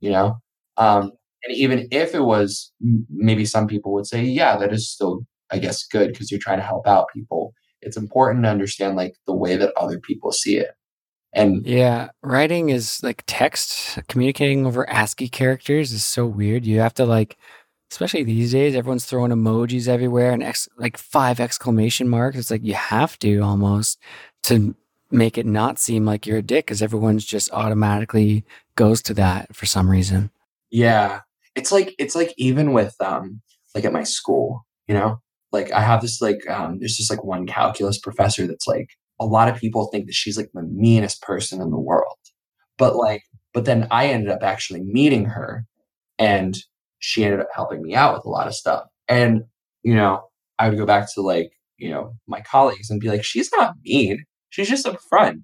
you 0.00 0.10
know. 0.10 0.38
Um, 0.76 1.12
and 1.44 1.56
even 1.56 1.88
if 1.92 2.14
it 2.14 2.22
was 2.22 2.72
maybe 3.10 3.44
some 3.44 3.68
people 3.68 3.92
would 3.94 4.06
say, 4.06 4.24
yeah, 4.24 4.56
that 4.58 4.72
is 4.72 4.90
still 4.90 5.20
I 5.52 5.58
guess 5.58 5.86
good 5.86 6.08
because 6.12 6.30
you're 6.30 6.40
trying 6.40 6.58
to 6.58 6.64
help 6.64 6.86
out 6.88 7.08
people. 7.14 7.54
It's 7.82 7.96
important 7.96 8.44
to 8.44 8.50
understand 8.50 8.96
like 8.96 9.14
the 9.26 9.34
way 9.34 9.56
that 9.56 9.72
other 9.76 10.00
people 10.00 10.32
see 10.32 10.56
it. 10.58 10.72
And 11.32 11.66
Yeah, 11.66 12.10
writing 12.22 12.70
is 12.70 13.02
like 13.02 13.24
text. 13.26 13.98
Communicating 14.08 14.66
over 14.66 14.88
ASCII 14.88 15.28
characters 15.28 15.92
is 15.92 16.04
so 16.04 16.26
weird. 16.26 16.64
You 16.64 16.80
have 16.80 16.94
to 16.94 17.04
like, 17.04 17.36
especially 17.90 18.24
these 18.24 18.52
days, 18.52 18.74
everyone's 18.74 19.04
throwing 19.06 19.32
emojis 19.32 19.88
everywhere 19.88 20.32
and 20.32 20.42
ex- 20.42 20.68
like 20.78 20.96
five 20.96 21.40
exclamation 21.40 22.08
marks. 22.08 22.38
It's 22.38 22.50
like 22.50 22.64
you 22.64 22.74
have 22.74 23.18
to 23.20 23.40
almost 23.40 23.98
to 24.44 24.74
make 25.10 25.38
it 25.38 25.46
not 25.46 25.78
seem 25.78 26.04
like 26.04 26.26
you're 26.26 26.38
a 26.38 26.42
dick 26.42 26.66
because 26.66 26.82
everyone's 26.82 27.24
just 27.24 27.50
automatically 27.52 28.44
goes 28.76 29.02
to 29.02 29.14
that 29.14 29.54
for 29.54 29.66
some 29.66 29.90
reason. 29.90 30.30
Yeah. 30.70 31.20
It's 31.54 31.72
like 31.72 31.94
it's 31.98 32.14
like 32.14 32.34
even 32.36 32.72
with 32.72 32.94
um 33.00 33.40
like 33.74 33.84
at 33.84 33.92
my 33.92 34.04
school, 34.04 34.66
you 34.86 34.94
know? 34.94 35.20
Like 35.50 35.72
I 35.72 35.80
have 35.80 36.02
this 36.02 36.20
like 36.20 36.48
um 36.48 36.78
there's 36.78 36.96
just 36.96 37.10
like 37.10 37.24
one 37.24 37.46
calculus 37.46 37.98
professor 37.98 38.46
that's 38.46 38.66
like 38.66 38.90
a 39.18 39.26
lot 39.26 39.48
of 39.48 39.56
people 39.56 39.86
think 39.86 40.06
that 40.06 40.14
she's 40.14 40.36
like 40.36 40.50
the 40.52 40.62
meanest 40.62 41.22
person 41.22 41.60
in 41.60 41.70
the 41.70 41.78
world. 41.78 42.18
But 42.76 42.96
like 42.96 43.22
but 43.54 43.64
then 43.64 43.88
I 43.90 44.06
ended 44.08 44.30
up 44.30 44.42
actually 44.42 44.82
meeting 44.82 45.24
her 45.24 45.64
and 46.18 46.56
she 46.98 47.24
ended 47.24 47.40
up 47.40 47.48
helping 47.54 47.82
me 47.82 47.94
out 47.94 48.14
with 48.14 48.24
a 48.24 48.30
lot 48.30 48.46
of 48.46 48.54
stuff. 48.54 48.84
And 49.08 49.42
you 49.82 49.94
know, 49.94 50.28
I 50.58 50.68
would 50.68 50.78
go 50.78 50.86
back 50.86 51.12
to 51.14 51.22
like 51.22 51.52
you 51.78 51.90
know, 51.90 52.14
my 52.26 52.40
colleagues 52.40 52.90
and 52.90 53.00
be 53.00 53.08
like, 53.08 53.24
she's 53.24 53.50
not 53.56 53.74
mean. 53.84 54.24
She's 54.50 54.68
just 54.68 54.86
upfront. 54.86 55.42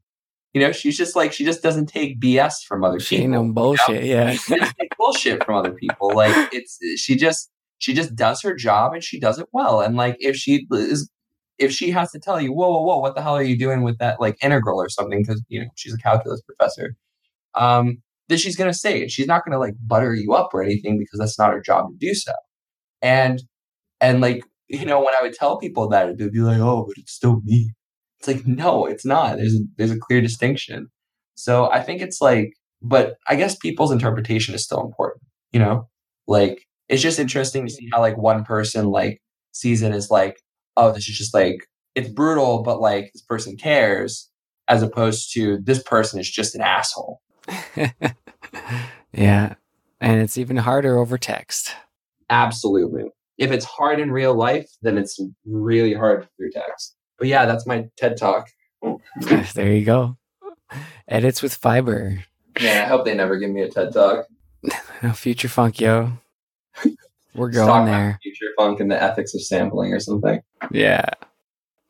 You 0.52 0.60
know, 0.60 0.72
she's 0.72 0.96
just 0.96 1.16
like 1.16 1.32
she 1.32 1.44
just 1.44 1.62
doesn't 1.62 1.86
take 1.86 2.20
BS 2.20 2.64
from 2.66 2.84
other 2.84 3.00
She 3.00 3.16
people. 3.16 3.24
ain't 3.24 3.32
no 3.32 3.40
you 3.42 3.46
know? 3.48 3.52
bullshit. 3.54 4.04
Yeah. 4.04 4.32
She 4.34 4.56
doesn't 4.56 4.76
take 4.78 4.96
bullshit 4.96 5.44
from 5.44 5.56
other 5.56 5.72
people. 5.72 6.12
Like 6.14 6.32
it's 6.52 6.78
she 6.96 7.16
just 7.16 7.50
she 7.78 7.92
just 7.92 8.14
does 8.14 8.40
her 8.42 8.54
job 8.54 8.92
and 8.92 9.02
she 9.02 9.18
does 9.18 9.38
it 9.38 9.48
well. 9.52 9.80
And 9.80 9.96
like 9.96 10.16
if 10.20 10.36
she 10.36 10.66
is 10.70 11.10
if 11.58 11.72
she 11.72 11.90
has 11.90 12.10
to 12.12 12.18
tell 12.20 12.40
you, 12.40 12.52
whoa, 12.52 12.70
whoa, 12.70 12.82
whoa, 12.82 12.98
what 12.98 13.14
the 13.14 13.22
hell 13.22 13.34
are 13.36 13.42
you 13.42 13.58
doing 13.58 13.82
with 13.82 13.98
that 13.98 14.20
like 14.20 14.36
integral 14.42 14.80
or 14.80 14.88
something? 14.88 15.22
Because 15.22 15.42
you 15.48 15.60
know 15.60 15.66
she's 15.74 15.94
a 15.94 15.98
calculus 15.98 16.40
professor. 16.42 16.96
Um, 17.54 17.98
then 18.28 18.38
she's 18.38 18.56
gonna 18.56 18.74
say 18.74 19.02
it. 19.02 19.10
She's 19.10 19.26
not 19.26 19.44
gonna 19.44 19.58
like 19.58 19.74
butter 19.84 20.14
you 20.14 20.34
up 20.34 20.50
or 20.54 20.62
anything 20.62 20.98
because 20.98 21.18
that's 21.18 21.38
not 21.38 21.52
her 21.52 21.60
job 21.60 21.88
to 21.90 21.96
do 21.98 22.14
so. 22.14 22.32
And 23.02 23.42
and 24.00 24.20
like 24.20 24.44
you 24.68 24.86
know 24.86 24.98
when 25.00 25.14
I 25.18 25.22
would 25.22 25.34
tell 25.34 25.58
people 25.58 25.88
that, 25.88 26.16
they'd 26.16 26.32
be 26.32 26.40
like, 26.40 26.60
oh, 26.60 26.84
but 26.86 26.96
it's 26.96 27.12
still 27.12 27.40
me. 27.44 27.72
It's 28.26 28.36
like 28.36 28.46
no, 28.46 28.86
it's 28.86 29.04
not. 29.04 29.36
There's 29.36 29.54
a, 29.54 29.60
there's 29.76 29.90
a 29.90 29.98
clear 29.98 30.20
distinction. 30.20 30.88
So 31.34 31.70
I 31.70 31.82
think 31.82 32.00
it's 32.00 32.20
like, 32.20 32.54
but 32.80 33.16
I 33.28 33.36
guess 33.36 33.56
people's 33.56 33.92
interpretation 33.92 34.54
is 34.54 34.64
still 34.64 34.80
important. 34.80 35.22
You 35.52 35.60
know, 35.60 35.88
like 36.26 36.66
it's 36.88 37.02
just 37.02 37.18
interesting 37.18 37.66
to 37.66 37.72
see 37.72 37.88
how 37.92 38.00
like 38.00 38.16
one 38.16 38.44
person 38.44 38.86
like 38.86 39.20
sees 39.52 39.82
it 39.82 39.92
as 39.92 40.10
like, 40.10 40.40
oh, 40.76 40.92
this 40.92 41.08
is 41.08 41.18
just 41.18 41.34
like 41.34 41.66
it's 41.94 42.08
brutal, 42.08 42.62
but 42.62 42.80
like 42.80 43.10
this 43.12 43.22
person 43.22 43.56
cares, 43.56 44.30
as 44.68 44.82
opposed 44.82 45.32
to 45.34 45.58
this 45.62 45.82
person 45.82 46.18
is 46.18 46.30
just 46.30 46.54
an 46.54 46.62
asshole. 46.62 47.20
yeah. 49.12 49.54
And 50.00 50.20
it's 50.20 50.38
even 50.38 50.56
harder 50.56 50.96
over 50.96 51.18
text. 51.18 51.74
Absolutely. 52.30 53.04
If 53.36 53.50
it's 53.50 53.64
hard 53.64 54.00
in 54.00 54.10
real 54.10 54.34
life, 54.34 54.68
then 54.80 54.96
it's 54.96 55.20
really 55.44 55.92
hard 55.92 56.26
through 56.36 56.52
text. 56.52 56.96
But 57.18 57.28
yeah, 57.28 57.46
that's 57.46 57.66
my 57.66 57.88
TED 57.96 58.16
talk. 58.16 58.50
there 59.54 59.72
you 59.72 59.84
go. 59.84 60.16
Edits 61.08 61.42
with 61.42 61.54
fiber. 61.54 62.24
Yeah, 62.60 62.84
I 62.84 62.88
hope 62.88 63.04
they 63.04 63.14
never 63.14 63.36
give 63.36 63.50
me 63.50 63.62
a 63.62 63.68
TED 63.68 63.92
talk. 63.92 64.26
Future 65.14 65.48
funk, 65.48 65.80
yo. 65.80 66.12
We're 67.34 67.50
going 67.50 67.86
there. 67.86 68.18
Future 68.22 68.52
funk 68.56 68.80
and 68.80 68.90
the 68.90 69.00
ethics 69.00 69.34
of 69.34 69.42
sampling 69.42 69.92
or 69.92 70.00
something. 70.00 70.40
Yeah. 70.70 71.04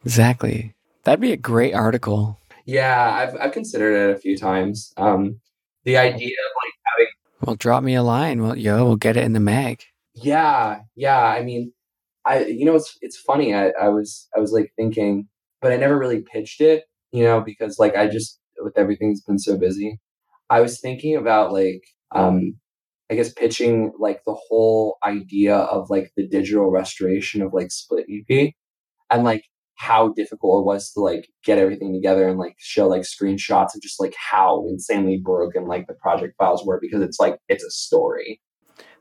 Exactly. 0.05 0.75
That'd 1.05 1.21
be 1.21 1.33
a 1.33 1.37
great 1.37 1.75
article. 1.75 2.39
Yeah, 2.65 3.13
I've 3.13 3.37
I've 3.39 3.53
considered 3.53 3.95
it 3.95 4.17
a 4.17 4.19
few 4.19 4.39
times. 4.39 4.93
Um, 4.97 5.41
the 5.85 5.99
idea 5.99 6.29
of 6.29 6.53
like 6.65 6.73
having. 6.85 7.07
Well, 7.43 7.57
drop 7.57 7.83
me 7.83 7.95
a 7.95 8.03
line. 8.03 8.43
Well, 8.43 8.57
yo, 8.57 8.85
we'll 8.87 8.97
get 8.97 9.19
it 9.19 9.25
in 9.25 9.35
the 9.35 9.41
mag. 9.41 9.83
Yeah, 10.15 10.81
yeah. 10.95 11.23
I 11.23 11.43
mean, 11.43 11.73
I 12.27 12.45
you 12.45 12.65
know 12.65 12.75
it's 12.75 12.97
it's 13.01 13.17
funny. 13.17 13.55
I, 13.55 13.71
I 13.81 13.89
was 13.89 14.29
I 14.37 14.41
was 14.41 14.53
like 14.53 14.73
thinking, 14.77 15.29
but 15.61 15.73
I 15.73 15.77
never 15.77 15.99
really 15.99 16.23
pitched 16.23 16.61
it, 16.61 16.85
you 17.13 17.23
know, 17.25 17.41
because 17.41 17.79
like 17.79 17.97
I 17.97 18.09
just 18.09 18.41
with 18.59 18.79
everything's 18.79 19.23
been 19.23 19.39
so 19.39 19.57
busy. 19.57 20.01
I 20.51 20.61
was 20.61 20.81
thinking 20.81 21.17
about 21.17 21.53
like 21.53 21.83
um 22.13 22.55
I 23.11 23.15
guess 23.15 23.33
pitching 23.33 23.93
like 23.99 24.23
the 24.25 24.35
whole 24.35 24.99
idea 25.05 25.57
of 25.57 25.91
like 25.91 26.13
the 26.17 26.27
digital 26.27 26.71
restoration 26.71 27.43
of 27.43 27.53
like 27.53 27.71
split 27.71 28.07
EP 28.09 28.55
and 29.11 29.25
like 29.25 29.45
how 29.77 30.09
difficult 30.09 30.63
it 30.63 30.67
was 30.67 30.93
to 30.93 31.01
like 31.01 31.29
get 31.45 31.59
everything 31.59 31.93
together 31.93 32.29
and 32.29 32.39
like 32.39 32.55
show 32.59 32.89
like 32.89 33.03
screenshots 33.03 33.75
of 33.75 33.83
just 33.83 34.01
like 34.01 34.15
how 34.17 34.65
insanely 34.69 35.19
broken 35.19 35.67
like 35.67 35.87
the 35.87 35.95
project 35.95 36.35
files 36.39 36.65
were 36.65 36.79
because 36.81 37.03
it's 37.03 37.19
like 37.21 37.39
it's 37.49 37.65
a 37.65 37.71
story. 37.71 38.41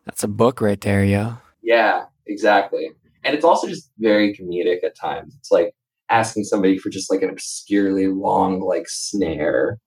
That's 0.06 0.24
a 0.24 0.28
book 0.28 0.60
right 0.60 0.82
there, 0.82 1.04
yo. 1.04 1.38
Yeah, 1.62 2.06
exactly. 2.26 2.92
And 3.24 3.36
it's 3.36 3.46
also 3.46 3.68
just 3.68 3.90
very 4.00 4.36
comedic 4.36 4.84
at 4.84 4.96
times. 4.96 5.36
It's 5.40 5.52
like 5.52 5.74
asking 6.10 6.44
somebody 6.44 6.78
for 6.78 6.90
just 6.90 7.10
like 7.12 7.22
an 7.22 7.30
obscurely 7.30 8.08
long 8.08 8.60
like 8.60 8.88
snare 8.88 9.80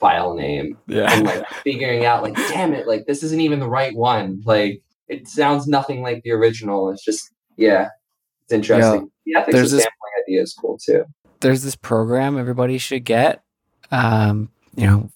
file 0.00 0.34
name 0.34 0.76
and 1.14 1.24
like 1.24 1.48
figuring 1.62 2.04
out 2.04 2.22
like 2.22 2.34
damn 2.48 2.74
it 2.74 2.86
like 2.86 3.06
this 3.06 3.22
isn't 3.22 3.40
even 3.40 3.60
the 3.60 3.68
right 3.68 3.96
one 3.96 4.42
like 4.44 4.82
it 5.08 5.26
sounds 5.26 5.66
nothing 5.66 6.02
like 6.02 6.22
the 6.22 6.30
original 6.32 6.90
it's 6.90 7.02
just 7.02 7.30
yeah 7.56 7.88
it's 8.42 8.52
interesting 8.52 9.10
the 9.24 9.34
ethics 9.36 9.54
there's 9.54 9.72
of 9.72 9.76
this- 9.78 9.84
sampling 9.84 10.12
idea 10.22 10.42
is 10.42 10.52
cool 10.52 10.76
too 10.78 11.04
There's 11.40 11.62
this 11.62 11.76
program 11.76 12.38
everybody 12.38 12.78
should 12.78 13.04
get. 13.04 13.42
Um, 13.90 14.50
you 14.76 14.86
know, 14.86 15.10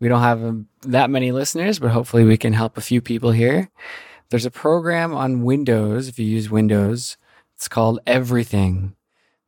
we 0.00 0.08
don't 0.08 0.20
have 0.20 0.42
um, 0.44 0.68
that 0.82 1.10
many 1.10 1.32
listeners, 1.32 1.78
but 1.78 1.90
hopefully 1.90 2.24
we 2.24 2.36
can 2.36 2.52
help 2.52 2.76
a 2.76 2.82
few 2.82 3.00
people 3.00 3.32
here. 3.32 3.70
There's 4.32 4.46
a 4.46 4.50
program 4.50 5.12
on 5.12 5.42
Windows, 5.42 6.08
if 6.08 6.18
you 6.18 6.24
use 6.24 6.48
Windows, 6.48 7.18
it's 7.54 7.68
called 7.68 8.00
Everything. 8.06 8.96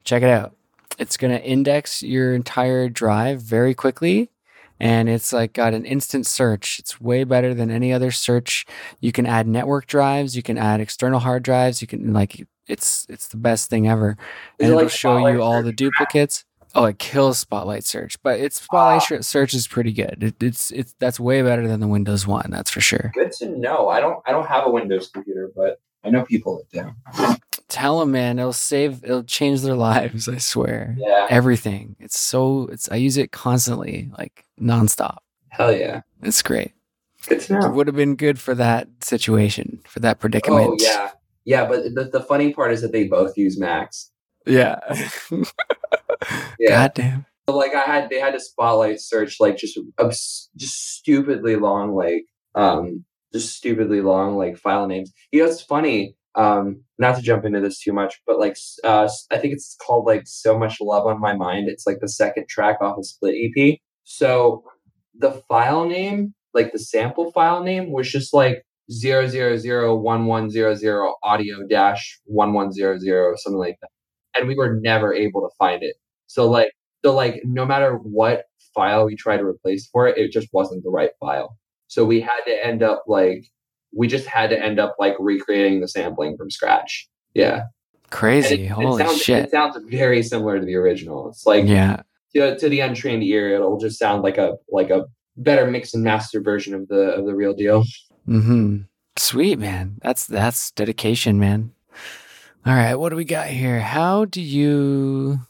Check 0.04 0.22
it 0.22 0.28
out. 0.28 0.54
It's 0.98 1.16
going 1.16 1.32
to 1.32 1.42
index 1.42 2.02
your 2.02 2.34
entire 2.34 2.90
drive 2.90 3.40
very 3.40 3.72
quickly. 3.72 4.30
And 4.78 5.08
it's 5.08 5.32
like 5.32 5.54
got 5.54 5.72
an 5.72 5.86
instant 5.86 6.26
search. 6.26 6.78
It's 6.78 7.00
way 7.00 7.24
better 7.24 7.54
than 7.54 7.70
any 7.70 7.94
other 7.94 8.10
search. 8.10 8.66
You 9.00 9.10
can 9.10 9.24
add 9.24 9.48
network 9.48 9.86
drives, 9.86 10.36
you 10.36 10.42
can 10.42 10.58
add 10.58 10.82
external 10.82 11.20
hard 11.20 11.42
drives, 11.44 11.80
you 11.80 11.88
can 11.88 12.12
like 12.12 12.46
it's 12.66 13.06
it's 13.08 13.28
the 13.28 13.38
best 13.38 13.70
thing 13.70 13.88
ever. 13.88 14.18
Is 14.58 14.66
and 14.66 14.68
it 14.68 14.72
it'll 14.72 14.82
like 14.82 14.90
show 14.90 15.26
you 15.28 15.40
all 15.40 15.62
the 15.62 15.72
duplicates. 15.72 16.44
Oh, 16.76 16.84
it 16.86 16.98
kills 16.98 17.38
Spotlight 17.38 17.84
Search, 17.84 18.20
but 18.22 18.40
it's 18.40 18.60
Spotlight 18.60 19.02
ah. 19.12 19.20
Sh- 19.20 19.24
Search 19.24 19.54
is 19.54 19.68
pretty 19.68 19.92
good. 19.92 20.18
It, 20.22 20.42
it's 20.42 20.70
it's 20.72 20.94
that's 20.98 21.20
way 21.20 21.40
better 21.42 21.68
than 21.68 21.80
the 21.80 21.86
Windows 21.88 22.26
one. 22.26 22.48
That's 22.50 22.70
for 22.70 22.80
sure. 22.80 23.12
good 23.14 23.32
to 23.32 23.48
know 23.48 23.88
i 23.88 24.00
don't 24.00 24.18
i 24.26 24.32
don't 24.32 24.46
have 24.46 24.66
a 24.66 24.70
windows 24.70 25.08
computer 25.08 25.50
but 25.54 25.78
i 26.04 26.10
know 26.10 26.24
people 26.24 26.62
that 26.72 26.82
do 27.18 27.36
Tell 27.68 27.98
them, 27.98 28.12
man. 28.12 28.38
It'll 28.38 28.52
save. 28.52 29.02
It'll 29.02 29.24
change 29.24 29.62
their 29.62 29.74
lives. 29.90 30.28
I 30.28 30.36
swear. 30.38 30.94
yeah 30.98 31.26
Everything. 31.28 31.96
It's 31.98 32.20
so. 32.20 32.68
It's. 32.70 32.88
I 32.92 32.96
use 32.96 33.16
it 33.16 33.32
constantly, 33.32 34.10
like 34.16 34.44
nonstop. 34.60 35.16
hell 35.48 35.72
yeah 35.74 36.02
It's 36.22 36.40
great. 36.42 36.72
good 37.26 37.40
to 37.40 37.54
know. 37.54 37.66
It 37.66 37.72
would 37.74 37.86
have 37.88 37.96
been 37.96 38.14
good 38.14 38.38
for 38.38 38.54
that 38.54 38.86
situation, 39.00 39.80
for 39.88 39.98
that 40.00 40.20
predicament. 40.20 40.68
oh 40.68 40.76
yeah 40.78 41.10
yeah 41.46 41.66
but 41.66 41.82
the, 41.94 42.04
the 42.04 42.20
funny 42.22 42.52
part 42.54 42.70
is 42.72 42.80
that 42.82 42.92
they 42.92 43.08
both 43.08 43.36
use 43.36 43.58
macs 43.58 44.10
Yeah. 44.46 44.78
yeah 46.58 46.68
God 46.68 46.92
damn. 46.94 47.26
So, 47.48 47.56
like 47.56 47.74
I 47.74 47.82
had 47.82 48.10
they 48.10 48.20
had 48.20 48.32
to 48.34 48.40
spotlight 48.40 49.00
search 49.00 49.36
like 49.40 49.56
just 49.56 49.78
obs- 49.98 50.50
just 50.56 50.96
stupidly 50.96 51.56
long 51.56 51.94
like 51.94 52.24
um 52.54 53.04
just 53.32 53.54
stupidly 53.56 54.00
long 54.00 54.36
like 54.36 54.56
file 54.56 54.86
names. 54.86 55.12
You 55.32 55.40
know 55.42 55.50
it's 55.50 55.62
funny 55.62 56.16
um 56.36 56.82
not 56.98 57.16
to 57.16 57.22
jump 57.22 57.44
into 57.44 57.60
this 57.60 57.80
too 57.80 57.92
much 57.92 58.20
but 58.26 58.38
like 58.40 58.56
uh 58.82 59.08
I 59.30 59.38
think 59.38 59.54
it's 59.54 59.76
called 59.84 60.06
like 60.06 60.22
so 60.26 60.58
much 60.58 60.78
love 60.80 61.06
on 61.06 61.20
my 61.20 61.34
mind. 61.34 61.68
It's 61.68 61.86
like 61.86 61.98
the 62.00 62.08
second 62.08 62.48
track 62.48 62.78
off 62.80 62.98
of 62.98 63.06
Split 63.06 63.34
EP. 63.34 63.78
So 64.04 64.64
the 65.18 65.42
file 65.48 65.86
name 65.86 66.34
like 66.54 66.72
the 66.72 66.78
sample 66.78 67.32
file 67.32 67.62
name 67.62 67.90
was 67.90 68.10
just 68.10 68.32
like 68.32 68.64
zero 68.90 69.26
zero 69.26 69.56
zero 69.56 69.94
one 69.94 70.26
one 70.26 70.50
zero 70.50 70.74
zero 70.74 71.14
audio 71.22 71.66
dash 71.68 72.20
one 72.24 72.52
one 72.52 72.72
zero 72.72 72.98
zero 72.98 73.34
something 73.36 73.58
like 73.58 73.76
that 73.80 73.90
and 74.34 74.48
we 74.48 74.54
were 74.54 74.78
never 74.80 75.14
able 75.14 75.40
to 75.40 75.54
find 75.58 75.82
it 75.82 75.96
so 76.26 76.48
like 76.48 76.72
so 77.04 77.14
like 77.14 77.42
no 77.44 77.66
matter 77.66 77.96
what 77.96 78.44
file 78.74 79.06
we 79.06 79.14
tried 79.14 79.38
to 79.38 79.44
replace 79.44 79.86
for 79.86 80.08
it, 80.08 80.18
it 80.18 80.32
just 80.32 80.48
wasn't 80.52 80.82
the 80.82 80.90
right 80.90 81.10
file. 81.20 81.56
So 81.86 82.04
we 82.04 82.20
had 82.20 82.40
to 82.46 82.66
end 82.66 82.82
up 82.82 83.04
like 83.06 83.46
we 83.96 84.08
just 84.08 84.26
had 84.26 84.50
to 84.50 84.60
end 84.60 84.80
up 84.80 84.96
like 84.98 85.14
recreating 85.20 85.80
the 85.80 85.88
sampling 85.88 86.36
from 86.36 86.50
scratch. 86.50 87.08
Yeah. 87.34 87.64
Crazy. 88.10 88.54
it, 88.54 88.60
it 88.62 88.66
Holy 88.68 89.04
sounds, 89.04 89.22
shit. 89.22 89.44
It 89.44 89.50
sounds 89.50 89.76
very 89.86 90.22
similar 90.22 90.58
to 90.58 90.66
the 90.66 90.74
original. 90.74 91.28
It's 91.28 91.46
like 91.46 91.64
yeah. 91.66 92.02
to, 92.34 92.58
to 92.58 92.68
the 92.68 92.80
untrained 92.80 93.22
ear, 93.22 93.54
it'll 93.54 93.78
just 93.78 93.98
sound 93.98 94.22
like 94.22 94.38
a 94.38 94.54
like 94.70 94.90
a 94.90 95.04
better 95.36 95.70
mix 95.70 95.94
and 95.94 96.02
master 96.02 96.40
version 96.40 96.74
of 96.74 96.88
the 96.88 97.14
of 97.14 97.26
the 97.26 97.34
real 97.34 97.54
deal. 97.54 97.84
Hmm. 98.26 98.82
Sweet 99.16 99.58
man. 99.58 99.98
That's 100.02 100.26
that's 100.26 100.72
dedication, 100.72 101.38
man. 101.38 101.72
All 102.66 102.74
right. 102.74 102.94
What 102.94 103.10
do 103.10 103.16
we 103.16 103.24
got 103.24 103.48
here? 103.48 103.80
How 103.80 104.24
do 104.24 104.40
you? 104.40 105.40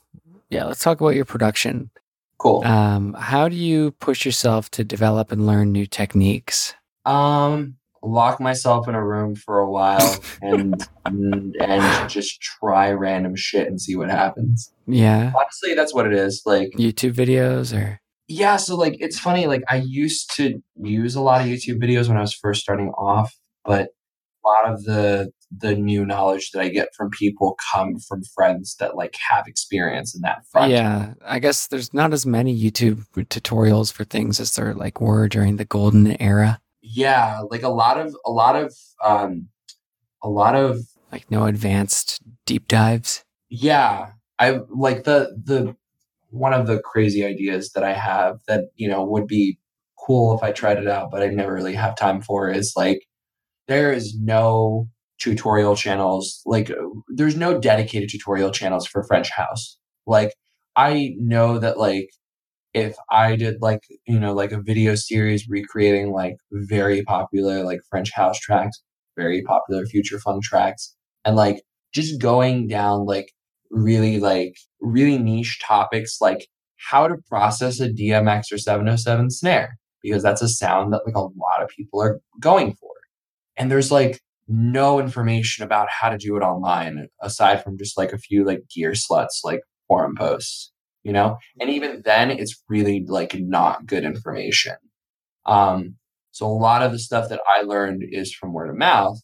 Yeah. 0.50 0.64
Let's 0.64 0.80
talk 0.80 1.00
about 1.00 1.14
your 1.14 1.24
production. 1.24 1.90
Cool. 2.38 2.64
Um, 2.64 3.14
how 3.14 3.48
do 3.48 3.56
you 3.56 3.92
push 3.92 4.26
yourself 4.26 4.70
to 4.72 4.84
develop 4.84 5.30
and 5.30 5.46
learn 5.46 5.72
new 5.72 5.86
techniques? 5.86 6.74
Um, 7.04 7.76
lock 8.02 8.40
myself 8.40 8.88
in 8.88 8.94
a 8.94 9.04
room 9.04 9.34
for 9.34 9.60
a 9.60 9.70
while 9.70 10.16
and 10.42 10.86
and, 11.04 11.56
and 11.60 12.10
just 12.10 12.40
try 12.40 12.90
random 12.90 13.36
shit 13.36 13.68
and 13.68 13.80
see 13.80 13.96
what 13.96 14.10
happens. 14.10 14.72
Yeah. 14.86 15.32
Honestly, 15.36 15.74
that's 15.74 15.94
what 15.94 16.06
it 16.06 16.12
is. 16.12 16.42
Like, 16.44 16.72
YouTube 16.72 17.14
videos 17.14 17.76
or 17.76 18.00
yeah, 18.26 18.56
so 18.56 18.76
like 18.76 18.96
it's 19.00 19.18
funny. 19.18 19.46
Like, 19.46 19.62
I 19.68 19.76
used 19.76 20.34
to 20.36 20.62
use 20.80 21.14
a 21.14 21.20
lot 21.20 21.42
of 21.42 21.46
YouTube 21.46 21.82
videos 21.82 22.08
when 22.08 22.16
I 22.16 22.22
was 22.22 22.32
first 22.32 22.62
starting 22.62 22.88
off, 22.90 23.36
but 23.64 23.90
lot 24.46 24.72
of 24.72 24.84
the 24.84 25.30
the 25.56 25.74
new 25.74 26.04
knowledge 26.04 26.50
that 26.50 26.60
I 26.60 26.68
get 26.68 26.88
from 26.96 27.10
people 27.10 27.56
come 27.72 27.98
from 27.98 28.22
friends 28.34 28.74
that 28.80 28.96
like 28.96 29.14
have 29.30 29.46
experience 29.46 30.14
in 30.14 30.22
that 30.22 30.44
front. 30.50 30.72
yeah. 30.72 31.14
I 31.24 31.38
guess 31.38 31.68
there's 31.68 31.94
not 31.94 32.12
as 32.12 32.26
many 32.26 32.58
YouTube 32.58 33.04
tutorials 33.14 33.92
for 33.92 34.04
things 34.04 34.40
as 34.40 34.56
there 34.56 34.74
like 34.74 35.00
were 35.00 35.28
during 35.28 35.56
the 35.56 35.64
golden 35.64 36.20
era. 36.20 36.60
yeah, 36.82 37.40
like 37.50 37.62
a 37.62 37.68
lot 37.68 37.98
of 38.00 38.16
a 38.26 38.30
lot 38.30 38.56
of 38.56 38.74
um, 39.04 39.48
a 40.22 40.28
lot 40.28 40.54
of 40.54 40.80
Like 41.12 41.30
no 41.30 41.44
advanced 41.46 42.20
deep 42.46 42.66
dives. 42.68 43.24
Yeah, 43.48 44.10
I 44.38 44.60
like 44.68 45.04
the 45.04 45.36
the 45.42 45.76
one 46.30 46.52
of 46.52 46.66
the 46.66 46.80
crazy 46.80 47.24
ideas 47.24 47.70
that 47.72 47.84
I 47.84 47.92
have 47.92 48.40
that 48.48 48.64
you 48.74 48.88
know 48.88 49.04
would 49.04 49.28
be 49.28 49.58
cool 50.04 50.36
if 50.36 50.42
I 50.42 50.52
tried 50.52 50.78
it 50.78 50.88
out, 50.88 51.10
but 51.10 51.22
I 51.22 51.28
never 51.28 51.54
really 51.54 51.74
have 51.74 51.96
time 51.96 52.20
for 52.20 52.50
is 52.50 52.74
like 52.76 53.06
there 53.68 53.92
is 53.92 54.16
no 54.20 54.88
tutorial 55.18 55.76
channels 55.76 56.42
like 56.44 56.70
uh, 56.70 56.74
there's 57.08 57.36
no 57.36 57.58
dedicated 57.58 58.10
tutorial 58.10 58.50
channels 58.50 58.86
for 58.86 59.04
French 59.04 59.30
house. 59.30 59.78
Like 60.06 60.34
I 60.76 61.14
know 61.18 61.58
that 61.58 61.78
like 61.78 62.10
if 62.74 62.96
I 63.10 63.36
did 63.36 63.56
like 63.60 63.80
you 64.06 64.18
know 64.20 64.34
like 64.34 64.52
a 64.52 64.62
video 64.62 64.94
series 64.94 65.48
recreating 65.48 66.12
like 66.12 66.36
very 66.52 67.02
popular 67.04 67.64
like 67.64 67.80
French 67.90 68.12
house 68.12 68.38
tracks, 68.38 68.82
very 69.16 69.42
popular 69.42 69.86
future 69.86 70.18
funk 70.18 70.42
tracks, 70.44 70.94
and 71.24 71.36
like 71.36 71.62
just 71.92 72.20
going 72.20 72.66
down 72.68 73.06
like 73.06 73.32
really 73.70 74.18
like 74.20 74.54
really 74.80 75.18
niche 75.18 75.60
topics 75.64 76.18
like 76.20 76.48
how 76.76 77.08
to 77.08 77.16
process 77.28 77.80
a 77.80 77.88
DMX 77.88 78.52
or 78.52 78.58
707 78.58 79.30
snare 79.30 79.78
because 80.02 80.22
that's 80.22 80.42
a 80.42 80.48
sound 80.48 80.92
that 80.92 81.02
like 81.06 81.14
a 81.14 81.20
lot 81.20 81.62
of 81.62 81.68
people 81.68 82.02
are 82.02 82.20
going 82.40 82.74
for. 82.74 82.93
And 83.56 83.70
there's 83.70 83.90
like 83.90 84.20
no 84.48 85.00
information 85.00 85.64
about 85.64 85.88
how 85.90 86.10
to 86.10 86.18
do 86.18 86.36
it 86.36 86.40
online 86.40 87.08
aside 87.22 87.62
from 87.62 87.78
just 87.78 87.96
like 87.96 88.12
a 88.12 88.18
few 88.18 88.44
like 88.44 88.62
Gearslutz 88.76 89.42
like 89.42 89.60
forum 89.88 90.14
posts, 90.16 90.72
you 91.02 91.12
know? 91.12 91.38
And 91.60 91.70
even 91.70 92.02
then 92.04 92.30
it's 92.30 92.62
really 92.68 93.04
like 93.06 93.34
not 93.38 93.86
good 93.86 94.04
information. 94.04 94.76
Um 95.46 95.96
so 96.30 96.46
a 96.46 96.48
lot 96.48 96.82
of 96.82 96.92
the 96.92 96.98
stuff 96.98 97.28
that 97.28 97.40
I 97.56 97.62
learned 97.62 98.02
is 98.10 98.34
from 98.34 98.52
word 98.52 98.68
of 98.68 98.76
mouth 98.76 99.18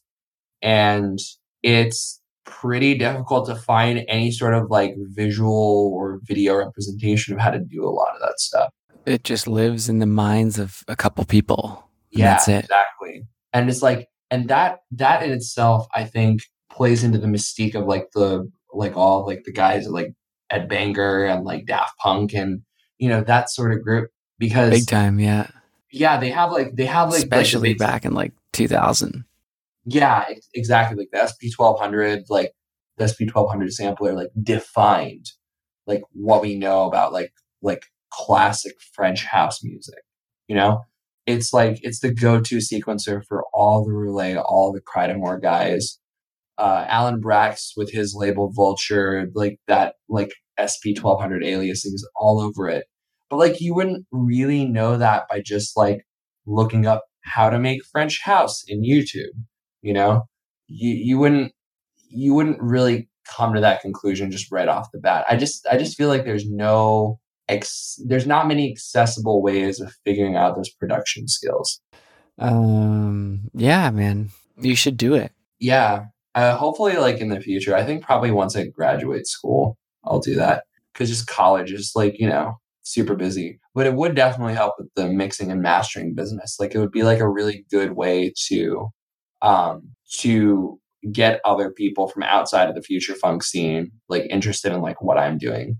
and 0.61 1.19
it's 1.61 2.21
pretty 2.45 2.95
difficult 2.95 3.47
to 3.47 3.55
find 3.55 4.03
any 4.07 4.31
sort 4.31 4.53
of 4.53 4.69
like 4.69 4.93
visual 5.13 5.91
or 5.93 6.19
video 6.23 6.55
representation 6.55 7.33
of 7.33 7.39
how 7.39 7.51
to 7.51 7.59
do 7.59 7.83
a 7.85 7.89
lot 7.89 8.13
of 8.15 8.21
that 8.21 8.39
stuff. 8.39 8.71
It 9.05 9.23
just 9.23 9.47
lives 9.47 9.89
in 9.89 9.99
the 9.99 10.05
minds 10.05 10.59
of 10.59 10.83
a 10.87 10.95
couple 10.95 11.23
people. 11.25 11.87
Yeah, 12.11 12.33
that's 12.33 12.47
it. 12.47 12.65
exactly. 12.65 13.23
And 13.53 13.69
it's 13.69 13.81
like, 13.81 14.07
and 14.31 14.47
that 14.47 14.79
that 14.91 15.21
in 15.21 15.31
itself, 15.31 15.87
I 15.93 16.05
think, 16.05 16.41
plays 16.71 17.03
into 17.03 17.19
the 17.19 17.27
mystique 17.27 17.75
of 17.75 17.85
like 17.85 18.09
the 18.15 18.49
like 18.73 18.95
all 18.95 19.25
like 19.27 19.43
the 19.43 19.51
guys 19.51 19.87
like 19.87 20.13
Ed 20.49 20.67
Banger 20.67 21.25
and 21.25 21.43
like 21.43 21.65
Daft 21.65 21.97
Punk 21.99 22.33
and 22.33 22.61
you 22.97 23.09
know 23.09 23.21
that 23.21 23.49
sort 23.49 23.73
of 23.73 23.83
group 23.83 24.09
because 24.39 24.71
Big 24.71 24.87
time, 24.87 25.19
yeah. 25.19 25.47
yeah 25.91 26.17
they 26.17 26.31
have 26.31 26.51
like 26.51 26.75
they 26.75 26.85
have 26.85 27.09
like 27.09 27.19
like, 27.19 27.23
Especially 27.23 27.73
basic- 27.73 27.79
back 27.79 28.05
in 28.05 28.13
like 28.13 28.31
2000. 28.53 29.25
Yeah, 29.85 30.25
exactly. 30.53 30.95
Like 30.97 31.09
the 31.11 31.27
SP 31.27 31.49
twelve 31.53 31.79
hundred, 31.79 32.25
like 32.29 32.53
the 32.97 33.07
SP 33.09 33.25
twelve 33.27 33.49
hundred 33.49 33.73
sampler, 33.73 34.13
like 34.13 34.29
defined 34.41 35.31
like 35.87 36.03
what 36.13 36.41
we 36.41 36.55
know 36.55 36.85
about 36.85 37.11
like 37.11 37.33
like 37.61 37.85
classic 38.11 38.73
French 38.93 39.25
house 39.25 39.63
music. 39.63 39.99
You 40.47 40.55
know, 40.55 40.85
it's 41.31 41.53
like 41.53 41.79
it's 41.81 41.99
the 41.99 42.13
go 42.13 42.41
to 42.41 42.57
sequencer 42.57 43.21
for 43.27 43.43
all 43.53 43.85
the 43.85 43.91
Roulé, 43.91 44.41
all 44.43 44.71
the 44.71 44.81
Cry 44.81 45.13
guys. 45.41 45.99
Uh, 46.57 46.85
Alan 46.87 47.19
Braxe 47.19 47.73
with 47.75 47.91
his 47.91 48.13
label 48.15 48.51
Vulture, 48.53 49.27
like 49.33 49.59
that, 49.67 49.95
like 50.09 50.31
SP 50.61 50.93
twelve 50.95 51.19
hundred 51.19 51.43
aliasing 51.43 51.93
is 51.93 52.07
all 52.15 52.39
over 52.39 52.69
it. 52.69 52.85
But 53.29 53.37
like 53.37 53.61
you 53.61 53.73
wouldn't 53.73 54.05
really 54.11 54.65
know 54.65 54.97
that 54.97 55.23
by 55.29 55.41
just 55.41 55.75
like 55.75 56.05
looking 56.45 56.85
up 56.85 57.03
how 57.23 57.49
to 57.49 57.59
make 57.59 57.81
French 57.91 58.19
house 58.23 58.63
in 58.67 58.83
YouTube 58.83 59.31
you 59.81 59.93
know 59.93 60.23
you 60.67 60.91
you 60.91 61.17
wouldn't 61.17 61.51
you 62.09 62.33
wouldn't 62.33 62.61
really 62.61 63.09
come 63.25 63.53
to 63.53 63.61
that 63.61 63.81
conclusion 63.81 64.31
just 64.31 64.51
right 64.51 64.67
off 64.67 64.91
the 64.91 64.99
bat 64.99 65.25
i 65.29 65.35
just 65.35 65.65
i 65.71 65.77
just 65.77 65.97
feel 65.97 66.07
like 66.07 66.25
there's 66.25 66.49
no 66.49 67.19
ex- 67.51 67.99
there's 68.07 68.25
not 68.25 68.47
many 68.47 68.71
accessible 68.71 69.43
ways 69.43 69.79
of 69.79 69.93
figuring 70.05 70.35
out 70.35 70.55
those 70.55 70.69
production 70.71 71.27
skills. 71.27 71.79
Um, 72.39 73.41
yeah, 73.53 73.91
man. 73.91 74.31
You 74.57 74.75
should 74.75 74.97
do 74.97 75.13
it. 75.13 75.31
yeah. 75.59 76.05
Uh, 76.33 76.55
hopefully 76.55 76.95
like 76.95 77.19
in 77.19 77.27
the 77.27 77.41
future 77.41 77.75
i 77.75 77.83
think 77.83 78.01
probably 78.05 78.31
once 78.31 78.55
i 78.55 78.63
graduate 78.65 79.27
school 79.27 79.77
i'll 80.05 80.21
do 80.21 80.33
that. 80.35 80.63
Because 80.93 81.09
just 81.09 81.27
college 81.27 81.73
is 81.73 81.91
like 81.93 82.17
you 82.21 82.27
know 82.29 82.55
super 82.83 83.15
busy. 83.15 83.59
But 83.75 83.85
it 83.85 83.95
would 83.95 84.15
definitely 84.15 84.53
help 84.53 84.75
with 84.79 84.87
the 84.95 85.09
mixing 85.09 85.51
and 85.51 85.61
mastering 85.61 86.15
business. 86.15 86.55
Like 86.57 86.73
it 86.73 86.79
would 86.79 86.91
be 86.91 87.03
like 87.03 87.19
a 87.19 87.27
really 87.29 87.65
good 87.69 87.91
way 87.97 88.33
to 88.47 88.87
um 89.41 89.89
to 90.19 90.79
get 91.11 91.41
other 91.43 91.69
people 91.69 92.07
from 92.07 92.23
outside 92.23 92.69
of 92.69 92.75
the 92.75 92.81
future 92.81 93.15
funk 93.15 93.43
scene 93.43 93.91
like 94.07 94.25
interested 94.29 94.71
in 94.71 94.81
like 94.81 95.01
what 95.01 95.17
i'm 95.17 95.37
doing 95.37 95.77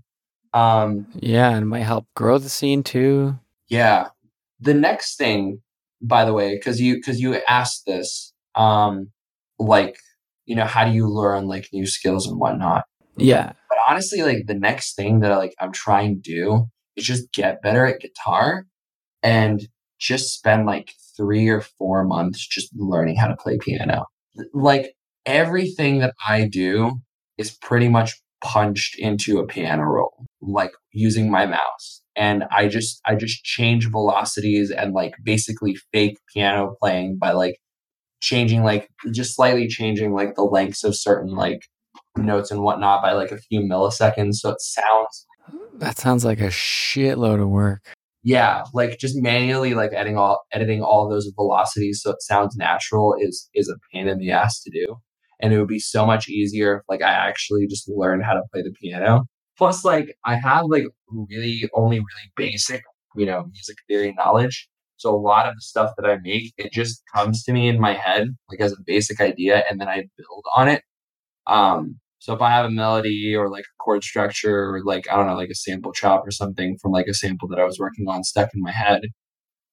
um 0.54 1.06
Yeah, 1.14 1.50
and 1.50 1.62
it 1.62 1.66
might 1.66 1.80
help 1.80 2.06
grow 2.14 2.38
the 2.38 2.48
scene 2.48 2.82
too. 2.82 3.38
yeah 3.68 4.08
the 4.60 4.74
next 4.74 5.16
thing 5.16 5.60
by 6.00 6.24
the 6.24 6.32
way 6.32 6.54
because 6.54 6.80
you 6.80 6.96
because 6.96 7.20
you 7.20 7.36
asked 7.48 7.84
this 7.86 8.32
um 8.54 9.10
like 9.58 9.96
you 10.46 10.54
know 10.56 10.64
how 10.66 10.84
do 10.84 10.92
you 10.92 11.08
learn 11.08 11.46
like 11.46 11.68
new 11.72 11.86
skills 11.86 12.26
and 12.26 12.38
whatnot 12.38 12.84
Yeah. 13.16 13.52
but 13.68 13.78
honestly 13.88 14.22
like 14.22 14.46
the 14.46 14.54
next 14.54 14.94
thing 14.94 15.20
that 15.20 15.36
like 15.36 15.54
i'm 15.60 15.72
trying 15.72 16.16
to 16.16 16.20
do 16.20 16.66
is 16.96 17.04
just 17.04 17.32
get 17.32 17.62
better 17.62 17.86
at 17.86 18.00
guitar 18.00 18.66
and 19.22 19.66
just 19.98 20.34
spend 20.34 20.66
like 20.66 20.92
three 21.16 21.48
or 21.48 21.60
four 21.60 22.04
months 22.04 22.44
just 22.46 22.68
learning 22.76 23.16
how 23.16 23.28
to 23.28 23.36
play 23.36 23.56
piano 23.58 24.04
like 24.52 24.94
everything 25.26 25.98
that 26.00 26.14
i 26.26 26.46
do 26.46 27.00
is 27.38 27.50
pretty 27.50 27.88
much 27.88 28.20
punched 28.42 28.98
into 28.98 29.38
a 29.38 29.46
piano 29.46 29.84
roll 29.84 30.26
like 30.42 30.72
using 30.92 31.30
my 31.30 31.46
mouse. 31.46 32.02
And 32.14 32.44
i 32.50 32.68
just 32.68 33.00
i 33.06 33.14
just 33.14 33.42
change 33.44 33.88
velocities 33.90 34.70
and 34.70 34.92
like 34.92 35.14
basically 35.24 35.76
fake 35.92 36.18
piano 36.34 36.74
playing 36.80 37.16
by 37.18 37.32
like 37.32 37.56
changing 38.20 38.62
like 38.64 38.88
just 39.12 39.34
slightly 39.34 39.66
changing 39.66 40.12
like 40.12 40.34
the 40.34 40.42
lengths 40.44 40.84
of 40.84 40.94
certain 40.96 41.34
like 41.34 41.60
notes 42.18 42.50
and 42.50 42.62
whatnot 42.62 43.02
by 43.02 43.12
like 43.12 43.30
a 43.32 43.38
few 43.38 43.60
milliseconds 43.60 44.34
so 44.34 44.50
it 44.50 44.60
sounds 44.60 45.26
That 45.78 45.98
sounds 45.98 46.24
like 46.24 46.40
a 46.40 46.48
shitload 46.48 47.40
of 47.42 47.48
work. 47.48 47.80
yeah 48.22 48.64
like 48.74 48.98
just 48.98 49.16
manually 49.16 49.72
like 49.74 49.92
editing 49.94 50.18
all 50.18 50.42
editing 50.52 50.82
all 50.82 51.08
those 51.08 51.30
velocities 51.34 52.00
so 52.02 52.10
it 52.10 52.20
sounds 52.22 52.54
natural 52.56 53.14
is 53.18 53.48
is 53.54 53.68
a 53.70 53.76
pain 53.92 54.06
in 54.06 54.18
the 54.18 54.30
ass 54.30 54.60
to 54.62 54.70
do. 54.70 54.96
And 55.40 55.52
it 55.52 55.58
would 55.58 55.66
be 55.68 55.80
so 55.80 56.06
much 56.06 56.28
easier 56.28 56.76
if 56.76 56.82
like 56.88 57.00
i 57.02 57.10
actually 57.10 57.66
just 57.66 57.88
learned 57.88 58.22
how 58.24 58.34
to 58.34 58.42
play 58.52 58.62
the 58.62 58.72
piano 58.80 59.24
plus 59.58 59.84
like 59.84 60.16
i 60.24 60.34
have 60.34 60.64
like 60.66 60.84
really 61.10 61.68
only 61.74 61.98
really 61.98 62.32
basic 62.36 62.82
you 63.16 63.26
know 63.26 63.44
music 63.52 63.76
theory 63.88 64.14
knowledge 64.16 64.68
so 64.96 65.14
a 65.14 65.16
lot 65.16 65.46
of 65.46 65.54
the 65.54 65.60
stuff 65.60 65.92
that 65.96 66.08
i 66.08 66.16
make 66.22 66.52
it 66.58 66.72
just 66.72 67.02
comes 67.14 67.42
to 67.42 67.52
me 67.52 67.68
in 67.68 67.80
my 67.80 67.94
head 67.94 68.28
like 68.50 68.60
as 68.60 68.72
a 68.72 68.82
basic 68.86 69.20
idea 69.20 69.64
and 69.70 69.80
then 69.80 69.88
i 69.88 70.04
build 70.16 70.44
on 70.56 70.68
it 70.68 70.82
um 71.46 71.96
so 72.22 72.32
if 72.32 72.40
I 72.40 72.50
have 72.50 72.66
a 72.66 72.70
melody 72.70 73.34
or 73.34 73.50
like 73.50 73.64
a 73.64 73.82
chord 73.82 74.04
structure 74.04 74.72
or 74.72 74.84
like 74.84 75.10
I 75.10 75.16
don't 75.16 75.26
know, 75.26 75.34
like 75.34 75.50
a 75.50 75.56
sample 75.56 75.92
chop 75.92 76.24
or 76.24 76.30
something 76.30 76.78
from 76.80 76.92
like 76.92 77.08
a 77.08 77.14
sample 77.14 77.48
that 77.48 77.58
I 77.58 77.64
was 77.64 77.80
working 77.80 78.06
on 78.06 78.22
stuck 78.22 78.50
in 78.54 78.62
my 78.62 78.70
head, 78.70 79.00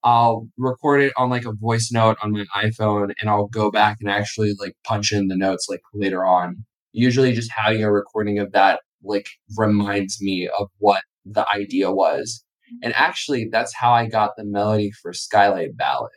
I'll 0.03 0.47
record 0.57 1.01
it 1.01 1.13
on 1.17 1.29
like 1.29 1.45
a 1.45 1.53
voice 1.53 1.91
note 1.91 2.17
on 2.23 2.31
my 2.31 2.45
iPhone 2.55 3.13
and 3.19 3.29
I'll 3.29 3.47
go 3.47 3.69
back 3.71 3.97
and 4.01 4.09
actually 4.09 4.55
like 4.59 4.73
punch 4.85 5.11
in 5.11 5.27
the 5.27 5.35
notes 5.35 5.67
like 5.69 5.81
later 5.93 6.25
on. 6.25 6.65
Usually 6.93 7.33
just 7.33 7.51
having 7.51 7.83
a 7.83 7.91
recording 7.91 8.39
of 8.39 8.51
that 8.53 8.81
like 9.03 9.27
reminds 9.57 10.21
me 10.21 10.49
of 10.59 10.69
what 10.77 11.03
the 11.25 11.45
idea 11.53 11.91
was. 11.91 12.43
And 12.83 12.93
actually 12.95 13.49
that's 13.51 13.73
how 13.73 13.91
I 13.91 14.07
got 14.07 14.31
the 14.37 14.45
melody 14.45 14.91
for 15.01 15.13
Skylight 15.13 15.75
Ballad 15.77 16.11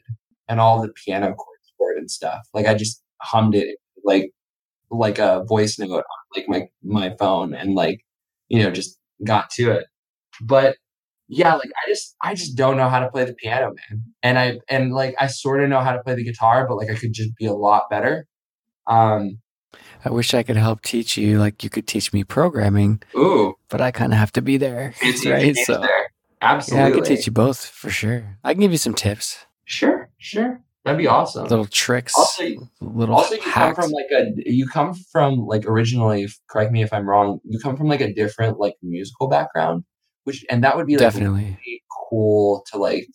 and 0.49 0.61
all 0.61 0.83
the 0.83 0.93
piano 1.05 1.27
chords 1.35 1.73
for 1.79 1.93
it 1.93 1.99
and 1.99 2.11
stuff. 2.11 2.41
Like 2.55 2.67
I 2.67 2.75
just 2.75 3.03
hummed 3.23 3.55
it 3.55 3.79
like 4.05 4.33
like 4.91 5.19
a 5.19 5.45
voice 5.49 5.79
note 5.79 5.91
on 5.91 6.05
like 6.37 6.49
my 6.49 6.69
my 6.83 7.15
phone 7.19 7.55
and 7.55 7.75
like 7.75 8.01
you 8.49 8.63
know 8.63 8.71
just 8.71 8.99
got 9.25 9.51
to 9.51 9.71
it 9.71 9.87
but 10.43 10.77
yeah 11.29 11.55
like 11.55 11.71
i 11.85 11.89
just 11.89 12.15
i 12.23 12.35
just 12.35 12.57
don't 12.57 12.77
know 12.77 12.89
how 12.89 13.01
to 13.01 13.11
play 13.11 13.25
the 13.25 13.35
piano 13.35 13.67
man 13.67 14.03
and 14.23 14.39
i 14.39 14.59
and 14.69 14.93
like 14.93 15.15
i 15.19 15.27
sort 15.27 15.63
of 15.63 15.69
know 15.69 15.81
how 15.81 15.93
to 15.93 16.03
play 16.03 16.15
the 16.15 16.25
guitar 16.25 16.67
but 16.69 16.77
like 16.77 16.91
i 16.91 16.95
could 16.95 17.13
just 17.13 17.35
be 17.37 17.47
a 17.47 17.55
lot 17.55 17.85
better 17.91 18.27
um 18.89 19.39
I 20.05 20.11
wish 20.11 20.35
I 20.35 20.43
could 20.43 20.57
help 20.57 20.83
teach 20.83 21.17
you 21.17 21.39
like 21.39 21.63
you 21.63 21.71
could 21.71 21.87
teach 21.87 22.13
me 22.13 22.25
programming, 22.25 23.03
ooh. 23.17 23.55
but 23.69 23.81
I 23.81 23.91
kind 23.91 24.13
of 24.13 24.19
have 24.19 24.33
to 24.33 24.43
be 24.43 24.57
there, 24.57 24.95
it's 25.01 25.25
right? 25.25 25.57
So 25.57 25.81
there. 25.81 26.11
yeah, 26.43 26.87
I 26.87 26.91
could 26.91 27.05
teach 27.05 27.27
you 27.27 27.33
both 27.33 27.65
for 27.65 27.91
sure. 27.91 28.39
I 28.45 28.53
can 28.53 28.61
give 28.61 28.73
you 28.73 28.79
some 28.79 28.95
tips, 28.95 29.47
sure 29.65 30.11
sure. 30.19 30.61
That'd 30.85 30.99
be 30.99 31.07
awesome. 31.07 31.47
Little 31.47 31.67
tricks, 31.67 32.13
Also- 32.17 32.69
little 32.81 33.15
also 33.15 33.37
you 33.37 33.41
come 33.43 33.75
from 33.75 33.91
like 33.93 34.07
a 34.17 34.33
you 34.45 34.67
come 34.67 34.95
from 34.95 35.47
like 35.47 35.65
originally 35.67 36.29
correct 36.49 36.73
me 36.73 36.83
if 36.83 36.93
i'm 36.93 37.09
wrong 37.09 37.39
you 37.45 37.59
come 37.61 37.77
from 37.77 37.87
like 37.89 38.01
a 38.01 38.13
different 38.13 38.59
like 38.59 38.75
musical 38.83 39.29
background 39.29 39.85
which 40.25 40.45
and 40.51 40.65
that 40.65 40.77
would 40.77 40.87
be 40.87 40.95
like 40.95 41.01
Definitely. 41.01 41.57
really 41.65 41.83
cool 42.11 42.65
to 42.73 42.79
like 42.79 43.07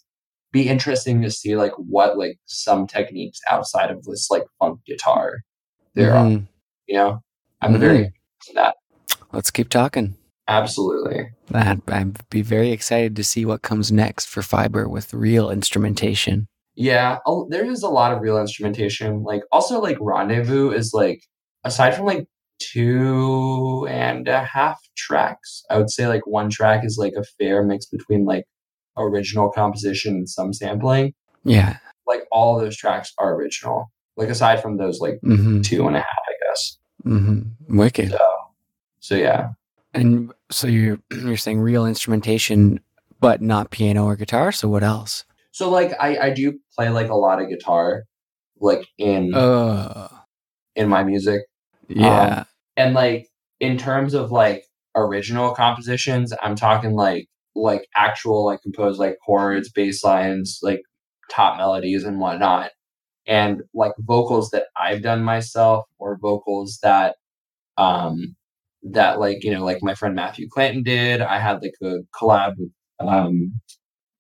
be 0.52 0.70
interesting 0.70 1.22
to 1.22 1.30
see 1.30 1.56
like 1.58 1.74
what 1.78 2.18
like 2.18 2.38
some 2.46 2.88
techniques 2.88 3.40
outside 3.50 3.92
of 3.92 4.04
this 4.06 4.32
like 4.32 4.44
funk 4.60 4.80
guitar 4.86 5.42
there 5.98 6.14
are 6.16 6.26
Mhm. 6.26 6.48
you 6.88 6.96
know 6.98 7.22
i'm 7.62 7.78
very 7.80 7.98
Mhm. 8.00 8.06
into 8.06 8.54
that 8.56 8.76
let's 9.34 9.52
keep 9.52 9.70
talking. 9.70 10.16
Absolutely. 10.50 11.28
I'd, 11.54 11.82
I'd 11.92 12.30
be 12.30 12.42
very 12.42 12.72
excited 12.72 13.18
to 13.18 13.24
see 13.26 13.44
what 13.44 13.62
comes 13.64 13.92
next 13.92 14.28
for 14.28 14.42
Fiber 14.42 14.88
with 14.88 15.14
real 15.14 15.50
instrumentation. 15.52 16.48
Yeah, 16.76 17.18
there 17.50 17.66
is 17.70 17.84
a 17.84 17.90
lot 17.90 18.14
of 18.14 18.22
real 18.22 18.38
instrumentation. 18.40 19.24
Like 19.24 19.42
also 19.52 19.82
like 19.82 19.98
Rendezvous 20.00 20.72
is 20.72 20.94
like 20.94 21.20
aside 21.66 21.96
from 21.96 22.06
like 22.06 22.26
two 22.60 23.86
and 23.90 24.28
a 24.28 24.44
half 24.44 24.80
tracks, 24.96 25.64
I 25.70 25.78
would 25.78 25.90
say 25.90 26.08
like 26.08 26.26
one 26.26 26.50
track 26.50 26.86
is 26.86 26.98
like 26.98 27.14
a 27.18 27.24
fair 27.38 27.64
mix 27.64 27.86
between 27.86 28.24
like 28.26 28.46
original 28.98 29.50
composition 29.52 30.16
and 30.16 30.30
some 30.30 30.54
sampling. 30.54 31.14
Yeah. 31.44 31.78
Like 32.08 32.24
all 32.32 32.58
those 32.58 32.78
tracks 32.78 33.12
are 33.18 33.36
original. 33.36 33.92
Like 34.18 34.30
aside 34.30 34.62
from 34.62 34.78
those 34.78 35.00
like 35.00 35.20
mm-hmm. 35.24 35.62
two 35.62 35.88
and 35.88 35.96
a 35.96 36.00
half, 36.00 36.08
I 36.28 36.50
guess. 36.50 36.78
Mm-hmm. 37.06 37.78
Wicked. 37.78 38.12
So, 38.12 38.30
so 39.00 39.16
yeah. 39.16 39.50
And 39.94 40.34
so 40.52 40.68
you're 40.68 41.00
you're 41.12 41.38
saying 41.38 41.60
real 41.60 41.86
instrumentation, 41.86 42.80
but 43.20 43.42
not 43.42 43.72
piano 43.72 44.06
or 44.06 44.16
guitar. 44.16 44.52
So 44.52 44.68
what 44.68 44.84
else? 44.84 45.24
So 45.52 45.70
like 45.70 45.94
I 46.00 46.18
I 46.18 46.30
do 46.32 46.60
play 46.76 46.90
like 46.90 47.10
a 47.10 47.16
lot 47.16 47.42
of 47.42 47.50
guitar, 47.50 48.04
like 48.60 48.88
in 48.98 49.34
uh, 49.34 50.10
in 50.76 50.90
my 50.90 51.04
music. 51.04 51.44
Yeah. 51.88 52.40
Um, 52.40 52.46
and 52.76 52.94
like 52.94 53.30
in 53.60 53.78
terms 53.78 54.14
of 54.14 54.32
like 54.32 54.66
original 54.96 55.54
compositions, 55.54 56.34
I'm 56.42 56.56
talking 56.56 56.94
like 56.94 57.28
like 57.56 57.88
actual 57.96 58.46
like 58.46 58.62
composed 58.62 59.00
like 59.00 59.18
chords, 59.26 59.72
bass 59.72 60.04
lines, 60.04 60.60
like 60.62 60.82
top 61.30 61.58
melodies 61.58 62.04
and 62.04 62.20
whatnot. 62.20 62.72
And 63.28 63.62
like 63.74 63.94
vocals 64.00 64.52
that 64.52 64.68
I've 64.80 65.02
done 65.02 65.24
myself 65.24 65.86
or 66.00 66.18
vocals 66.18 66.80
that 66.84 67.16
um 67.78 68.36
that 68.84 69.20
like 69.20 69.44
you 69.44 69.52
know 69.52 69.66
like 69.66 69.80
my 69.84 69.96
friend 69.96 70.16
Matthew 70.16 70.48
Clanton 70.50 70.84
did. 70.84 71.22
I 71.22 71.40
had 71.40 71.62
like 71.62 71.76
a 71.84 72.00
collab 72.16 72.56
with 72.58 72.72
um 73.00 73.54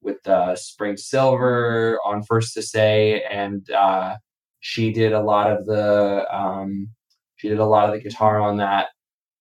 with 0.07 0.27
uh, 0.27 0.55
Spring 0.55 0.97
Silver 0.97 1.99
on 2.05 2.23
First 2.23 2.53
to 2.55 2.61
Say, 2.63 3.23
and 3.29 3.69
uh, 3.71 4.15
she 4.61 4.91
did 4.91 5.13
a 5.13 5.21
lot 5.21 5.51
of 5.51 5.65
the 5.65 6.25
um, 6.35 6.89
she 7.35 7.49
did 7.49 7.59
a 7.59 7.65
lot 7.65 7.89
of 7.89 7.95
the 7.95 8.01
guitar 8.01 8.39
on 8.41 8.57
that. 8.57 8.87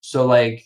So 0.01 0.26
like 0.26 0.64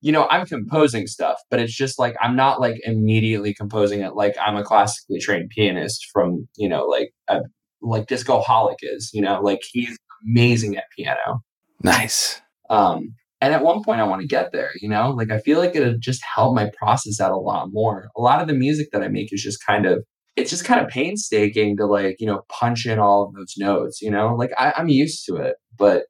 you 0.00 0.12
know 0.12 0.26
I'm 0.30 0.46
composing 0.46 1.06
stuff, 1.06 1.38
but 1.50 1.60
it's 1.60 1.74
just 1.76 1.98
like 1.98 2.16
I'm 2.20 2.36
not 2.36 2.60
like 2.60 2.76
immediately 2.84 3.54
composing 3.54 4.00
it 4.00 4.14
like 4.14 4.36
I'm 4.40 4.56
a 4.56 4.64
classically 4.64 5.18
trained 5.20 5.50
pianist 5.50 6.08
from 6.12 6.48
you 6.56 6.68
know 6.68 6.84
like 6.86 7.12
a, 7.28 7.40
like 7.82 8.06
Discoholic 8.06 8.78
is. 8.82 9.10
You 9.12 9.22
know 9.22 9.40
like 9.40 9.62
he's 9.70 9.98
amazing 10.26 10.76
at 10.76 10.84
piano. 10.96 11.42
Nice. 11.82 12.40
Um, 12.68 13.14
and 13.40 13.54
at 13.54 13.62
one 13.62 13.82
point, 13.82 14.00
I 14.00 14.04
want 14.04 14.20
to 14.20 14.28
get 14.28 14.52
there, 14.52 14.70
you 14.80 14.88
know? 14.88 15.10
Like, 15.10 15.30
I 15.30 15.38
feel 15.38 15.58
like 15.58 15.74
it 15.74 15.80
would 15.80 16.00
just 16.00 16.22
help 16.22 16.54
my 16.54 16.70
process 16.76 17.20
out 17.20 17.32
a 17.32 17.36
lot 17.36 17.72
more. 17.72 18.10
A 18.16 18.20
lot 18.20 18.42
of 18.42 18.48
the 18.48 18.54
music 18.54 18.88
that 18.92 19.02
I 19.02 19.08
make 19.08 19.32
is 19.32 19.42
just 19.42 19.64
kind 19.64 19.86
of, 19.86 20.04
it's 20.36 20.50
just 20.50 20.64
kind 20.64 20.80
of 20.80 20.88
painstaking 20.88 21.76
to, 21.78 21.86
like, 21.86 22.16
you 22.20 22.26
know, 22.26 22.42
punch 22.50 22.84
in 22.84 22.98
all 22.98 23.24
of 23.24 23.34
those 23.34 23.54
notes, 23.56 24.02
you 24.02 24.10
know? 24.10 24.34
Like, 24.34 24.52
I, 24.58 24.74
am 24.76 24.88
used 24.88 25.24
to 25.26 25.36
it, 25.36 25.56
but, 25.78 26.04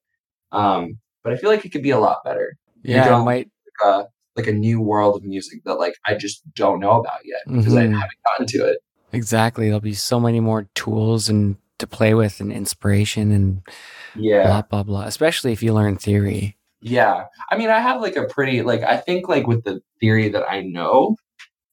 um, 0.51 0.99
but 1.23 1.33
I 1.33 1.37
feel 1.37 1.51
like 1.51 1.65
it 1.65 1.71
could 1.71 1.85
be 1.85 1.91
a 1.91 2.01
lot 2.01 2.19
better. 2.25 2.57
Yeah, 2.83 3.05
you 3.05 3.11
know, 3.11 3.25
might. 3.25 3.49
Like 3.81 3.95
a, 3.95 4.05
like 4.37 4.47
a 4.47 4.53
new 4.53 4.81
world 4.81 5.17
of 5.17 5.23
music 5.23 5.61
that, 5.65 5.75
like, 5.75 5.95
I 6.05 6.17
just 6.17 6.43
don't 6.55 6.81
know 6.81 6.99
about 6.99 7.21
yet 7.25 7.41
because 7.47 7.75
mm-hmm. 7.75 7.95
I 7.95 8.01
haven't 8.01 8.19
gotten 8.27 8.47
to 8.47 8.67
it. 8.67 8.79
Exactly. 9.13 9.67
There'll 9.67 9.81
be 9.81 9.95
so 9.95 10.21
many 10.21 10.41
more 10.41 10.69
tools 10.75 11.29
and 11.29 11.57
to 11.79 11.87
play 11.87 12.15
with 12.15 12.41
and 12.41 12.53
inspiration 12.53 13.33
and 13.33 13.63
yeah, 14.15 14.45
blah, 14.45 14.63
blah, 14.63 14.83
blah, 14.83 15.03
especially 15.05 15.53
if 15.53 15.63
you 15.63 15.73
learn 15.73 15.97
theory. 15.97 16.57
Yeah. 16.83 17.25
I 17.51 17.57
mean, 17.57 17.71
I 17.71 17.81
have 17.81 18.01
like 18.01 18.17
a 18.17 18.25
pretty, 18.25 18.63
like, 18.63 18.83
I 18.83 18.97
think 18.97 19.29
like 19.29 19.47
with 19.47 19.65
the 19.65 19.81
theory 19.99 20.29
that 20.29 20.45
I 20.49 20.61
know, 20.61 21.17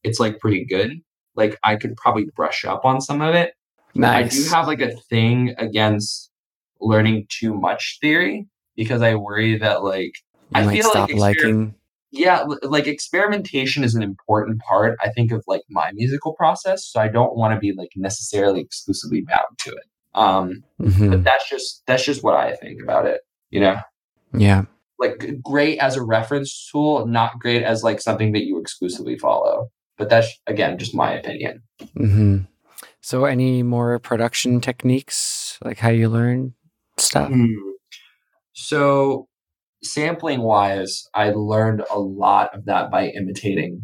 it's 0.04 0.20
like 0.20 0.40
pretty 0.40 0.66
good. 0.66 1.02
Like, 1.36 1.58
I 1.64 1.76
could 1.76 1.96
probably 1.98 2.26
brush 2.36 2.66
up 2.66 2.86
on 2.86 3.02
some 3.02 3.22
of 3.22 3.36
it. 3.36 3.54
Nice. 3.96 4.34
I 4.34 4.44
do 4.44 4.50
have 4.50 4.68
like 4.68 4.82
a 4.82 4.96
thing 5.10 5.56
against 5.58 6.32
learning 6.80 7.28
too 7.30 7.54
much 7.54 7.98
theory 8.02 8.48
because 8.76 9.02
I 9.02 9.16
worry 9.16 9.58
that 9.58 9.84
like, 9.84 10.14
you 10.56 10.62
I 10.62 10.74
feel 10.74 10.90
stop 10.90 11.10
like 11.10 11.18
liking. 11.18 11.76
Yeah, 12.12 12.46
like 12.64 12.88
experimentation 12.88 13.84
is 13.84 13.94
an 13.94 14.02
important 14.02 14.62
part, 14.62 14.98
I 15.04 15.10
think, 15.10 15.32
of 15.32 15.44
like 15.46 15.64
my 15.70 15.92
musical 15.94 16.34
process. 16.34 16.88
So 16.88 17.02
I 17.02 17.10
don't 17.10 17.36
want 17.36 17.54
to 17.54 17.60
be 17.60 17.74
like 17.74 17.90
necessarily 17.96 18.62
exclusively 18.62 19.22
bound 19.22 19.58
to 19.60 19.72
it. 19.72 19.84
Um, 20.14 20.64
mm-hmm. 20.82 21.10
but 21.10 21.24
that's 21.24 21.50
just 21.50 21.84
that's 21.86 22.06
just 22.06 22.24
what 22.24 22.36
I 22.36 22.56
think 22.56 22.82
about 22.82 23.06
it. 23.06 23.22
You 23.50 23.62
know. 23.62 23.78
Yeah 24.34 24.64
like 25.00 25.42
great 25.44 25.80
as 25.80 25.96
a 25.96 26.04
reference 26.04 26.70
tool, 26.72 27.06
not 27.06 27.40
great 27.40 27.64
as 27.64 27.84
like 27.84 28.02
something 28.02 28.32
that 28.34 28.46
you 28.46 28.60
exclusively 28.60 29.18
follow. 29.18 29.70
But 29.98 30.10
that's 30.10 30.28
again 30.48 30.78
just 30.78 30.94
my 30.94 31.12
opinion. 31.14 31.64
Mm-hmm. 31.98 32.38
So, 33.02 33.26
any 33.26 33.64
more 33.64 33.98
production 34.00 34.62
techniques, 34.62 35.58
like 35.64 35.80
how 35.80 35.90
you 35.90 36.10
learn 36.10 36.54
stuff? 36.98 37.32
Mm. 37.32 37.56
So, 38.54 39.28
sampling 39.84 40.42
wise, 40.42 41.08
I 41.14 41.32
learned 41.32 41.84
a 41.92 42.00
lot 42.00 42.56
of 42.56 42.66
that 42.66 42.92
by 42.92 43.10
imitating 43.10 43.82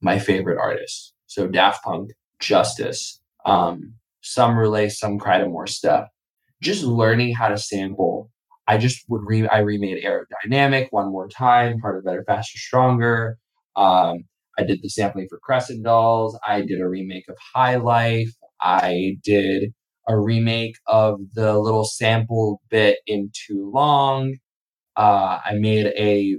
my 0.00 0.18
favorite 0.18 0.58
artists. 0.58 1.12
So, 1.26 1.48
Daft 1.48 1.84
Punk, 1.84 2.10
Justice, 2.40 3.20
um, 3.44 3.94
some 4.22 4.52
Roulé, 4.52 4.90
some 4.90 5.18
Crydamoure 5.18 5.68
stuff. 5.68 6.08
Just 6.62 6.84
learning 6.84 7.34
how 7.34 7.48
to 7.48 7.58
sample 7.58 8.30
I 8.68 8.78
just 8.78 9.04
would 9.08 9.22
re 9.24 9.46
I 9.46 9.58
remade 9.58 10.04
aerodynamic 10.04 10.88
one 10.90 11.10
more 11.10 11.28
time, 11.28 11.78
harder, 11.80 12.02
better, 12.02 12.24
faster, 12.26 12.58
stronger. 12.58 13.38
Um, 13.76 14.24
I 14.58 14.64
did 14.64 14.80
the 14.82 14.88
sampling 14.88 15.28
for 15.28 15.38
Crescendolls. 15.38 16.36
I 16.46 16.62
did 16.62 16.80
a 16.80 16.88
remake 16.88 17.28
of 17.28 17.36
High 17.54 17.76
Life. 17.76 18.30
I 18.60 19.18
did 19.22 19.72
a 20.08 20.18
remake 20.18 20.76
of 20.86 21.20
the 21.34 21.58
little 21.58 21.84
sample 21.84 22.60
bit 22.70 22.98
in 23.06 23.30
Too 23.46 23.70
Long. 23.72 24.36
Uh, 24.96 25.38
I 25.44 25.54
made 25.54 25.86
a 25.96 26.38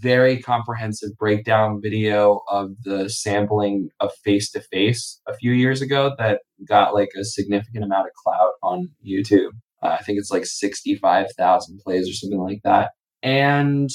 very 0.00 0.40
comprehensive 0.40 1.10
breakdown 1.18 1.80
video 1.82 2.40
of 2.48 2.70
the 2.84 3.08
sampling 3.08 3.90
of 4.00 4.12
Face 4.24 4.50
to 4.52 4.60
Face 4.60 5.20
a 5.26 5.34
few 5.34 5.52
years 5.52 5.82
ago 5.82 6.14
that 6.18 6.40
got 6.66 6.94
like 6.94 7.10
a 7.18 7.24
significant 7.24 7.84
amount 7.84 8.06
of 8.06 8.12
clout 8.14 8.52
on 8.62 8.88
YouTube. 9.06 9.50
Uh, 9.82 9.96
I 9.98 10.02
think 10.02 10.18
it's 10.18 10.30
like 10.30 10.46
65,000 10.46 11.80
plays 11.84 12.08
or 12.08 12.12
something 12.12 12.40
like 12.40 12.60
that. 12.64 12.90
And 13.22 13.90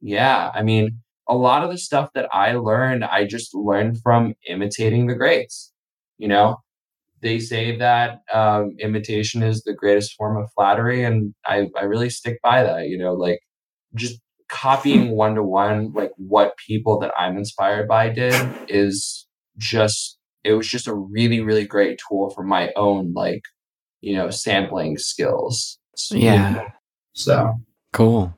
yeah, 0.00 0.50
I 0.54 0.62
mean, 0.62 1.00
a 1.28 1.36
lot 1.36 1.64
of 1.64 1.70
the 1.70 1.78
stuff 1.78 2.10
that 2.14 2.28
I 2.32 2.52
learned, 2.54 3.04
I 3.04 3.24
just 3.24 3.54
learned 3.54 4.00
from 4.02 4.34
imitating 4.48 5.06
the 5.06 5.14
greats. 5.14 5.72
You 6.18 6.28
know, 6.28 6.58
they 7.24 7.40
say 7.40 7.76
that 7.78 8.20
um, 8.32 8.76
imitation 8.78 9.42
is 9.42 9.64
the 9.64 9.74
greatest 9.74 10.14
form 10.14 10.36
of 10.36 10.48
flattery, 10.54 11.02
and 11.02 11.34
I, 11.44 11.68
I 11.76 11.82
really 11.82 12.10
stick 12.10 12.38
by 12.42 12.62
that. 12.62 12.86
You 12.86 12.98
know, 12.98 13.14
like 13.14 13.40
just 13.96 14.20
copying 14.48 15.16
one 15.16 15.34
to 15.34 15.42
one, 15.42 15.92
like 15.92 16.12
what 16.16 16.56
people 16.64 17.00
that 17.00 17.12
I'm 17.18 17.36
inspired 17.36 17.88
by 17.88 18.10
did 18.10 18.34
is 18.68 19.26
just, 19.58 20.18
it 20.44 20.52
was 20.52 20.68
just 20.68 20.86
a 20.86 20.94
really, 20.94 21.40
really 21.40 21.66
great 21.66 21.98
tool 22.08 22.30
for 22.30 22.44
my 22.44 22.70
own 22.76 23.12
like 23.14 23.42
you 24.04 24.14
know, 24.14 24.28
sampling 24.28 24.98
skills. 24.98 25.78
Yeah. 26.10 26.68
So 27.14 27.54
cool. 27.92 28.36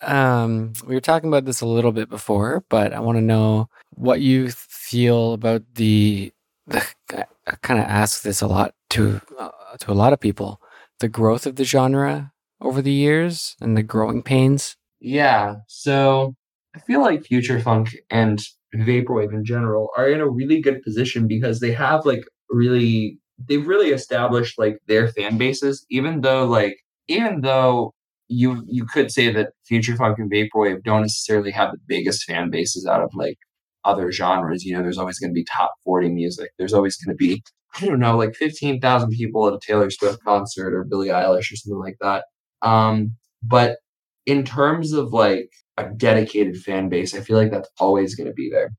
Um, 0.00 0.72
we 0.86 0.94
were 0.94 1.02
talking 1.02 1.28
about 1.28 1.44
this 1.44 1.60
a 1.60 1.66
little 1.66 1.92
bit 1.92 2.08
before, 2.08 2.64
but 2.70 2.94
I 2.94 3.00
want 3.00 3.18
to 3.18 3.22
know 3.22 3.68
what 3.90 4.20
you 4.20 4.50
feel 4.50 5.34
about 5.34 5.62
the. 5.74 6.32
I 6.72 7.56
kind 7.62 7.80
of 7.80 7.86
ask 7.86 8.22
this 8.22 8.40
a 8.40 8.46
lot 8.46 8.74
to 8.90 9.20
uh, 9.38 9.50
to 9.80 9.90
a 9.90 9.94
lot 9.94 10.12
of 10.12 10.20
people. 10.20 10.60
The 11.00 11.08
growth 11.08 11.46
of 11.46 11.56
the 11.56 11.64
genre 11.64 12.32
over 12.60 12.82
the 12.82 12.92
years 12.92 13.56
and 13.60 13.76
the 13.76 13.82
growing 13.82 14.22
pains. 14.22 14.76
Yeah. 15.00 15.56
So 15.66 16.34
I 16.74 16.80
feel 16.80 17.00
like 17.00 17.24
future 17.24 17.58
funk 17.58 17.96
and 18.10 18.40
vaporwave 18.74 19.32
in 19.32 19.44
general 19.44 19.88
are 19.96 20.08
in 20.08 20.20
a 20.20 20.28
really 20.28 20.60
good 20.60 20.82
position 20.82 21.26
because 21.26 21.60
they 21.60 21.72
have 21.72 22.04
like 22.04 22.22
really 22.50 23.18
they've 23.48 23.66
really 23.66 23.90
established 23.90 24.58
like 24.58 24.78
their 24.86 25.08
fan 25.08 25.38
bases, 25.38 25.84
even 25.90 26.20
though 26.20 26.44
like 26.46 26.76
even 27.08 27.40
though 27.40 27.92
you 28.28 28.62
you 28.68 28.84
could 28.84 29.10
say 29.10 29.32
that 29.32 29.50
future 29.66 29.96
funk 29.96 30.18
and 30.18 30.30
vaporwave 30.30 30.84
don't 30.84 31.02
necessarily 31.02 31.50
have 31.50 31.72
the 31.72 31.78
biggest 31.88 32.24
fan 32.24 32.50
bases 32.50 32.86
out 32.86 33.02
of 33.02 33.10
like 33.14 33.38
other 33.84 34.12
genres. 34.12 34.64
You 34.64 34.76
know, 34.76 34.82
there's 34.82 34.98
always 34.98 35.18
going 35.18 35.30
to 35.30 35.34
be 35.34 35.44
top 35.44 35.72
40 35.84 36.10
music. 36.10 36.50
There's 36.58 36.74
always 36.74 36.96
going 36.96 37.16
to 37.16 37.18
be, 37.18 37.42
I 37.80 37.86
don't 37.86 38.00
know, 38.00 38.16
like 38.16 38.34
15,000 38.34 39.10
people 39.10 39.46
at 39.46 39.54
a 39.54 39.58
Taylor 39.64 39.90
Swift 39.90 40.22
concert 40.24 40.74
or 40.74 40.84
Billie 40.84 41.08
Eilish 41.08 41.52
or 41.52 41.56
something 41.56 41.78
like 41.78 41.96
that. 42.00 42.24
Um, 42.62 43.14
but 43.42 43.78
in 44.26 44.44
terms 44.44 44.92
of 44.92 45.12
like 45.12 45.50
a 45.76 45.88
dedicated 45.96 46.56
fan 46.58 46.88
base, 46.88 47.14
I 47.14 47.20
feel 47.20 47.36
like 47.36 47.50
that's 47.50 47.70
always 47.78 48.14
going 48.14 48.26
to 48.26 48.34
be 48.34 48.50
there. 48.50 48.70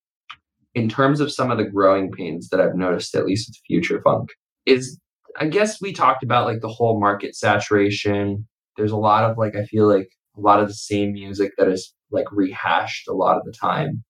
In 0.73 0.87
terms 0.87 1.19
of 1.19 1.31
some 1.31 1.51
of 1.51 1.57
the 1.57 1.65
growing 1.65 2.11
pains 2.11 2.49
that 2.49 2.61
I've 2.61 2.75
noticed, 2.75 3.15
at 3.15 3.25
least 3.25 3.49
with 3.49 3.57
future 3.67 4.01
funk, 4.01 4.29
is 4.65 4.99
I 5.39 5.47
guess 5.47 5.81
we 5.81 5.93
talked 5.93 6.23
about 6.23 6.45
like 6.45 6.61
the 6.61 6.69
whole 6.69 6.99
market 6.99 7.35
saturation. 7.35 8.47
There's 8.77 8.91
a 8.91 8.97
lot 8.97 9.29
of 9.29 9.37
like 9.37 9.55
I 9.55 9.65
feel 9.65 9.87
like 9.87 10.09
a 10.37 10.41
lot 10.41 10.59
of 10.61 10.67
the 10.67 10.73
same 10.73 11.13
music 11.13 11.51
that 11.57 11.67
is 11.67 11.93
like 12.11 12.31
rehashed 12.31 13.07
a 13.07 13.13
lot 13.13 13.37
of 13.37 13.43
the 13.43 13.51
time. 13.51 14.03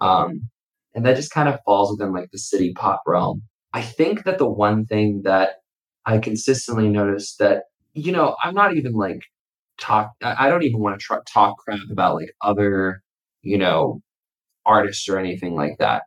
Um, 0.00 0.48
and 0.94 1.04
that 1.06 1.16
just 1.16 1.30
kind 1.30 1.48
of 1.48 1.60
falls 1.64 1.90
within 1.90 2.12
like 2.12 2.30
the 2.30 2.38
city 2.38 2.72
pop 2.74 3.02
realm. 3.06 3.42
I 3.72 3.82
think 3.82 4.24
that 4.24 4.38
the 4.38 4.48
one 4.48 4.86
thing 4.86 5.22
that 5.24 5.56
I 6.06 6.18
consistently 6.18 6.88
notice 6.88 7.36
that, 7.36 7.64
you 7.94 8.12
know, 8.12 8.36
I'm 8.42 8.54
not 8.54 8.76
even 8.76 8.92
like 8.92 9.20
talk, 9.78 10.12
I 10.22 10.48
don't 10.48 10.62
even 10.62 10.80
want 10.80 11.00
to 11.00 11.20
talk 11.32 11.58
crap 11.58 11.80
about 11.90 12.14
like 12.14 12.32
other, 12.42 13.02
you 13.42 13.58
know, 13.58 14.00
artists 14.66 15.08
or 15.08 15.18
anything 15.18 15.54
like 15.54 15.78
that. 15.78 16.02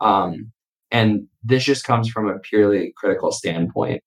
Um, 0.00 0.52
and 0.90 1.26
this 1.42 1.64
just 1.64 1.84
comes 1.84 2.08
from 2.08 2.28
a 2.28 2.38
purely 2.38 2.92
critical 2.96 3.32
standpoint 3.32 4.02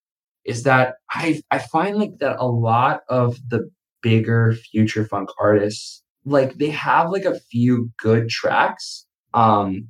is 0.45 0.63
that 0.63 0.95
I, 1.11 1.41
I 1.49 1.59
find 1.59 1.97
like 1.97 2.19
that 2.19 2.37
a 2.39 2.47
lot 2.47 3.01
of 3.09 3.37
the 3.49 3.69
bigger 4.01 4.53
future 4.53 5.05
funk 5.05 5.29
artists, 5.39 6.03
like 6.23 6.55
they 6.55 6.69
have 6.69 7.09
like 7.09 7.25
a 7.25 7.39
few 7.39 7.91
good 7.97 8.29
tracks. 8.29 9.04
Um, 9.35 9.89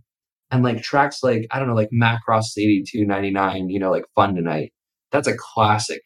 and 0.51 0.63
like 0.63 0.81
tracks 0.81 1.23
like, 1.23 1.47
I 1.51 1.59
don't 1.59 1.67
know, 1.67 1.75
like 1.75 1.89
Macross 1.93 2.57
8299, 2.57 3.69
you 3.69 3.79
know, 3.79 3.91
like 3.91 4.05
Fun 4.15 4.35
Tonight. 4.35 4.73
That's 5.11 5.27
a 5.27 5.35
classic. 5.37 6.01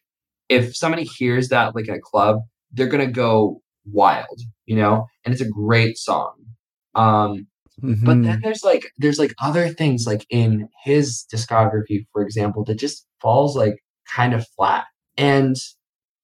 If 0.48 0.76
somebody 0.76 1.04
hears 1.04 1.48
that 1.48 1.74
like 1.74 1.88
in 1.88 1.94
a 1.94 2.00
club, 2.00 2.40
they're 2.72 2.86
gonna 2.86 3.10
go 3.10 3.62
wild, 3.84 4.40
you 4.66 4.76
know, 4.76 5.06
and 5.24 5.32
it's 5.32 5.42
a 5.42 5.48
great 5.48 5.98
song. 5.98 6.34
Um, 6.94 7.46
mm-hmm. 7.82 8.04
but 8.04 8.22
then 8.22 8.40
there's 8.42 8.62
like 8.64 8.92
there's 8.98 9.18
like 9.18 9.34
other 9.42 9.68
things 9.68 10.06
like 10.06 10.26
in 10.30 10.68
his 10.84 11.24
discography, 11.32 12.06
for 12.12 12.22
example, 12.22 12.64
that 12.64 12.78
just 12.78 13.06
falls 13.20 13.56
like 13.56 13.82
kind 14.08 14.34
of 14.34 14.46
flat. 14.56 14.84
And 15.16 15.56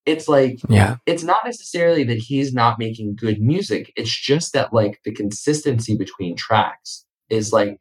it's 0.07 0.29
like 0.29 0.59
yeah 0.69 0.97
it's 1.05 1.25
not 1.25 1.39
necessarily 1.45 2.05
that 2.05 2.17
he's 2.17 2.55
not 2.55 2.79
making 2.79 3.17
good 3.17 3.41
music 3.41 3.93
it's 3.97 4.17
just 4.17 4.53
that 4.53 4.73
like 4.73 5.01
the 5.05 5.13
consistency 5.13 5.97
between 5.97 6.37
tracks 6.37 7.05
is 7.31 7.53
like 7.53 7.79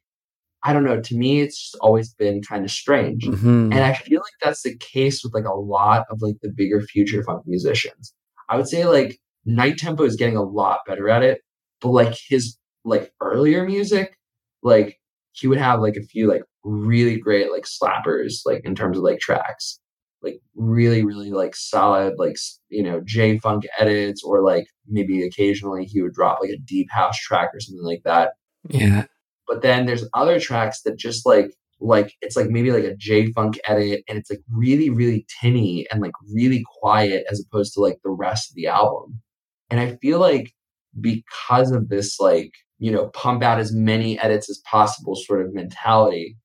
i 0.64 0.74
don't 0.74 0.84
know 0.84 1.00
to 1.02 1.16
me 1.16 1.42
it's 1.42 1.60
just 1.72 1.78
always 1.82 2.14
been 2.14 2.42
kind 2.42 2.64
of 2.66 2.72
strange. 2.72 3.26
Mm-hmm. 3.26 3.72
and 3.72 3.80
i 3.80 3.94
feel 3.94 4.20
like 4.20 4.34
that's 4.44 4.64
the 4.64 4.78
case 4.78 5.24
with 5.24 5.34
like 5.34 5.46
a 5.46 5.54
lot 5.54 6.06
of 6.10 6.22
like 6.22 6.36
the 6.42 6.52
bigger 6.56 6.82
future 6.82 7.24
funk 7.24 7.44
musicians. 7.46 8.14
I 8.50 8.58
would 8.58 8.68
say 8.68 8.86
like 8.86 9.20
night 9.46 9.78
tempo 9.78 10.04
is 10.04 10.16
getting 10.16 10.38
a 10.38 10.44
lot 10.44 10.80
better 10.88 11.10
at 11.10 11.24
it 11.24 11.42
but 11.82 11.90
like 11.90 12.16
his 12.30 12.58
like 12.84 13.12
earlier 13.22 13.66
music 13.66 14.18
like 14.64 15.00
he 15.34 15.48
would 15.48 15.58
have 15.58 15.82
like 15.82 15.96
a 15.96 16.02
few 16.02 16.28
like 16.28 16.44
really 16.64 17.18
great 17.18 17.52
like 17.52 17.66
slappers 17.66 18.40
like 18.46 18.62
in 18.66 18.76
terms 18.76 18.98
of 18.98 19.04
like 19.04 19.20
tracks. 19.20 19.80
Like 20.22 20.40
really 20.56 21.06
really 21.06 21.30
like 21.30 21.56
solid 21.56 22.16
like 22.18 22.38
you 22.70 22.82
know 22.82 23.00
j 23.06 23.38
funk 23.38 23.66
edits 23.78 24.24
or 24.24 24.42
like 24.42 24.66
maybe 24.88 25.24
occasionally 25.24 25.86
he 25.86 26.02
would 26.02 26.14
drop 26.14 26.40
like 26.42 26.50
a 26.50 26.58
deep 26.58 26.88
house 26.90 27.20
track 27.20 27.50
or 27.54 27.60
something 27.60 27.86
like 27.86 28.02
that. 28.06 28.32
Yeah 28.68 29.06
but 29.48 29.62
then 29.62 29.86
there's 29.86 30.08
other 30.14 30.40
tracks 30.40 30.82
that 30.82 30.98
just 30.98 31.26
like 31.26 31.52
like 31.82 32.14
it's 32.22 32.36
like 32.36 32.48
maybe 32.48 32.72
like 32.72 32.84
a 32.84 32.96
j 32.96 33.32
funk 33.34 33.60
edit 33.68 34.04
and 34.08 34.18
it's 34.18 34.30
like 34.30 34.42
really 34.52 34.90
really 34.90 35.26
tinny 35.42 35.86
and 35.92 36.02
like 36.02 36.14
really 36.34 36.64
quiet 36.80 37.26
as 37.30 37.44
opposed 37.46 37.74
to 37.74 37.82
like 37.82 37.98
the 38.04 38.10
rest 38.10 38.50
of 38.50 38.56
the 38.56 38.68
album 38.68 39.22
and 39.70 39.80
i 39.80 39.96
feel 39.98 40.20
like 40.20 40.54
because 41.02 41.72
of 41.72 41.90
this 41.90 42.20
like 42.20 42.52
you 42.80 42.92
know 42.92 43.08
pump 43.10 43.44
out 43.44 43.60
as 43.60 43.74
many 43.74 44.18
edits 44.20 44.50
as 44.50 44.60
possible 44.60 45.16
sort 45.16 45.46
of 45.46 45.54
mentality 45.54 46.38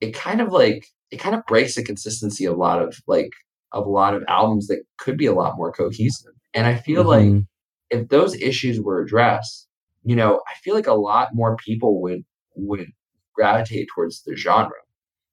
it 0.00 0.12
kind 0.12 0.40
of 0.40 0.52
like 0.52 0.86
it 1.12 1.18
kind 1.18 1.36
of 1.36 1.46
breaks 1.46 1.76
the 1.76 1.84
consistency 1.84 2.44
of 2.44 2.54
a 2.54 2.58
lot 2.58 2.82
of 2.82 2.98
like 3.06 3.30
of 3.70 3.86
a 3.86 3.90
lot 3.90 4.14
of 4.14 4.24
albums 4.28 4.66
that 4.66 4.82
could 4.98 5.16
be 5.16 5.26
a 5.26 5.32
lot 5.32 5.56
more 5.56 5.72
cohesive. 5.72 6.32
And 6.54 6.66
I 6.66 6.74
feel 6.74 7.04
mm-hmm. 7.04 7.36
like 7.36 7.44
if 7.90 8.08
those 8.08 8.34
issues 8.34 8.80
were 8.80 9.00
addressed, 9.00 9.68
you 10.02 10.16
know, 10.16 10.40
I 10.50 10.54
feel 10.62 10.74
like 10.74 10.86
a 10.86 10.94
lot 10.94 11.28
more 11.32 11.56
people 11.56 12.02
would 12.02 12.22
would 12.54 12.88
gravitate 13.34 13.88
towards 13.94 14.22
the 14.22 14.36
genre. 14.36 14.70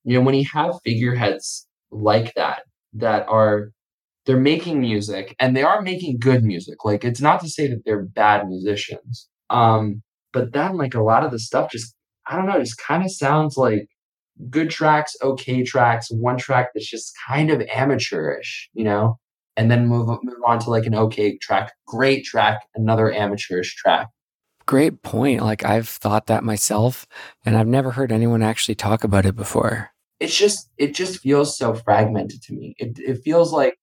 You 0.04 0.18
know, 0.18 0.26
when 0.26 0.36
you 0.36 0.46
have 0.54 0.80
figureheads 0.84 1.68
like 1.92 2.34
that 2.36 2.64
that 2.94 3.28
are 3.28 3.72
they're 4.26 4.40
making 4.40 4.80
music 4.80 5.36
and 5.40 5.56
they 5.56 5.64
are 5.64 5.82
making 5.82 6.20
good 6.20 6.44
music. 6.44 6.86
Like 6.86 7.04
it's 7.04 7.22
not 7.22 7.40
to 7.42 7.50
say 7.50 7.68
that 7.68 7.84
they're 7.86 8.04
bad 8.04 8.48
musicians. 8.48 9.28
Um, 9.50 10.04
but 10.32 10.54
then 10.54 10.78
like 10.78 10.94
a 10.94 11.02
lot 11.02 11.24
of 11.24 11.32
the 11.32 11.40
stuff 11.40 11.72
just 11.72 11.96
I 12.28 12.36
don't 12.36 12.46
know, 12.46 12.60
just 12.60 12.78
kind 12.78 13.04
of 13.04 13.12
sounds 13.12 13.58
like 13.58 13.88
good 14.50 14.70
tracks, 14.70 15.16
okay 15.24 15.64
tracks, 15.64 16.10
one 16.12 16.38
track 16.38 16.70
that's 16.74 16.90
just 16.90 17.14
kind 17.28 17.50
of 17.50 17.62
amateurish, 17.74 18.70
you 18.74 18.84
know, 18.84 19.18
and 19.58 19.70
then 19.72 19.88
move 19.88 20.08
move 20.24 20.38
on 20.46 20.60
to 20.60 20.70
like 20.70 20.86
an 20.86 20.96
okay 20.96 21.38
track, 21.40 21.74
great 21.88 22.24
track, 22.24 22.60
another 22.76 23.12
amateurish 23.12 23.76
track. 23.76 24.08
Great 24.70 25.02
point. 25.02 25.42
Like 25.42 25.66
I've 25.66 25.90
thought 25.90 26.28
that 26.28 26.44
myself, 26.44 27.08
and 27.44 27.58
I've 27.58 27.68
never 27.68 27.92
heard 27.92 28.12
anyone 28.12 28.44
actually 28.44 28.76
talk 28.76 29.04
about 29.04 29.26
it 29.26 29.36
before. 29.36 29.90
It's 30.20 30.38
just 30.38 30.70
it 30.78 30.94
just 30.94 31.22
feels 31.22 31.58
so 31.58 31.74
fragmented 31.74 32.44
to 32.44 32.54
me. 32.54 32.76
It 32.78 33.00
it 33.00 33.22
feels 33.24 33.52
like 33.52 33.80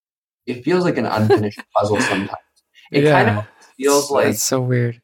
it 0.46 0.62
feels 0.62 0.84
like 0.84 0.96
an 0.98 1.06
unfinished 1.06 1.60
puzzle 1.76 2.00
sometimes. 2.00 2.38
It 2.92 3.02
yeah. 3.02 3.24
kind 3.24 3.38
of 3.38 3.46
feels 3.76 4.10
like 4.12 4.28
it's 4.28 4.44
so 4.44 4.60
weird 4.60 5.00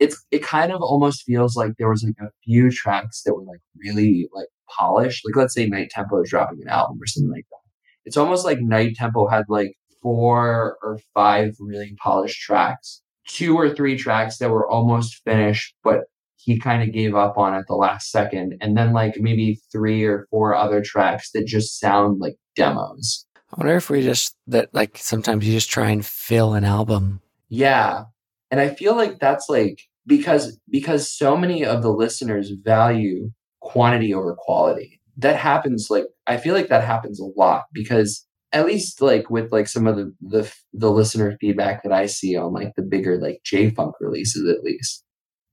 it's 0.00 0.24
it 0.30 0.42
kind 0.42 0.72
of 0.72 0.82
almost 0.82 1.22
feels 1.24 1.56
like 1.56 1.72
there 1.78 1.88
was 1.88 2.04
like 2.04 2.28
a 2.28 2.32
few 2.44 2.70
tracks 2.70 3.22
that 3.22 3.34
were 3.34 3.42
like 3.42 3.60
really 3.76 4.28
like 4.32 4.48
polished. 4.68 5.22
Like 5.24 5.36
let's 5.36 5.54
say 5.54 5.66
Night 5.66 5.90
Tempo 5.90 6.22
is 6.22 6.30
dropping 6.30 6.60
an 6.62 6.68
album 6.68 6.98
or 7.00 7.06
something 7.06 7.30
like 7.30 7.46
that. 7.50 7.70
It's 8.04 8.16
almost 8.16 8.44
like 8.44 8.60
Night 8.60 8.96
Tempo 8.96 9.28
had 9.28 9.44
like 9.48 9.74
four 10.02 10.76
or 10.82 10.98
five 11.14 11.54
really 11.60 11.96
polished 12.02 12.40
tracks, 12.40 13.02
two 13.26 13.56
or 13.56 13.74
three 13.74 13.96
tracks 13.96 14.38
that 14.38 14.50
were 14.50 14.68
almost 14.68 15.22
finished, 15.24 15.74
but 15.82 16.00
he 16.36 16.58
kind 16.58 16.82
of 16.82 16.92
gave 16.92 17.14
up 17.14 17.38
on 17.38 17.54
at 17.54 17.66
the 17.68 17.74
last 17.74 18.10
second, 18.10 18.56
and 18.60 18.76
then 18.76 18.92
like 18.92 19.14
maybe 19.18 19.60
three 19.72 20.04
or 20.04 20.26
four 20.30 20.54
other 20.54 20.82
tracks 20.82 21.30
that 21.32 21.46
just 21.46 21.80
sound 21.80 22.20
like 22.20 22.36
demos. 22.54 23.26
I 23.52 23.56
wonder 23.58 23.76
if 23.76 23.88
we 23.88 24.02
just 24.02 24.36
that 24.48 24.68
like 24.74 24.98
sometimes 24.98 25.46
you 25.46 25.52
just 25.52 25.70
try 25.70 25.90
and 25.90 26.04
fill 26.04 26.54
an 26.54 26.64
album. 26.64 27.20
Yeah. 27.48 28.04
And 28.50 28.60
I 28.60 28.68
feel 28.68 28.96
like 28.96 29.20
that's 29.20 29.48
like 29.48 29.80
because 30.06 30.58
because 30.68 31.10
so 31.10 31.36
many 31.36 31.64
of 31.64 31.82
the 31.82 31.92
listeners 31.92 32.50
value 32.50 33.30
quantity 33.60 34.12
over 34.12 34.36
quality. 34.38 35.00
That 35.16 35.36
happens 35.36 35.88
like 35.88 36.04
I 36.26 36.36
feel 36.36 36.54
like 36.54 36.68
that 36.68 36.84
happens 36.84 37.20
a 37.20 37.26
lot 37.36 37.64
because 37.72 38.26
at 38.54 38.66
least 38.66 39.02
like 39.02 39.28
with 39.28 39.52
like 39.52 39.68
some 39.68 39.86
of 39.86 39.96
the 39.96 40.14
the 40.22 40.54
the 40.72 40.90
listener 40.90 41.36
feedback 41.40 41.82
that 41.82 41.92
I 41.92 42.06
see 42.06 42.36
on 42.36 42.52
like 42.52 42.72
the 42.76 42.82
bigger 42.82 43.18
like 43.20 43.40
J 43.44 43.70
Funk 43.70 43.96
releases 44.00 44.48
at 44.48 44.62
least. 44.62 45.04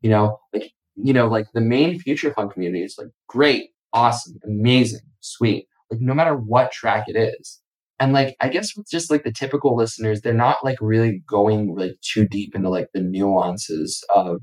You 0.01 0.11
know, 0.11 0.37
like 0.53 0.71
you 0.95 1.13
know, 1.13 1.27
like 1.27 1.47
the 1.53 1.61
main 1.61 1.99
future 1.99 2.33
funk 2.33 2.53
community 2.53 2.83
is 2.83 2.95
like 2.97 3.09
great, 3.27 3.69
awesome, 3.93 4.35
amazing, 4.45 5.01
sweet. 5.19 5.67
Like 5.89 5.99
no 6.01 6.13
matter 6.13 6.35
what 6.35 6.71
track 6.71 7.05
it 7.07 7.17
is. 7.17 7.59
And 7.99 8.13
like 8.13 8.35
I 8.39 8.49
guess 8.49 8.75
with 8.75 8.89
just 8.89 9.11
like 9.11 9.23
the 9.23 9.31
typical 9.31 9.75
listeners, 9.75 10.21
they're 10.21 10.33
not 10.33 10.63
like 10.63 10.77
really 10.81 11.23
going 11.27 11.75
like 11.75 11.97
too 12.01 12.27
deep 12.27 12.55
into 12.55 12.69
like 12.69 12.89
the 12.93 13.01
nuances 13.01 14.03
of 14.15 14.41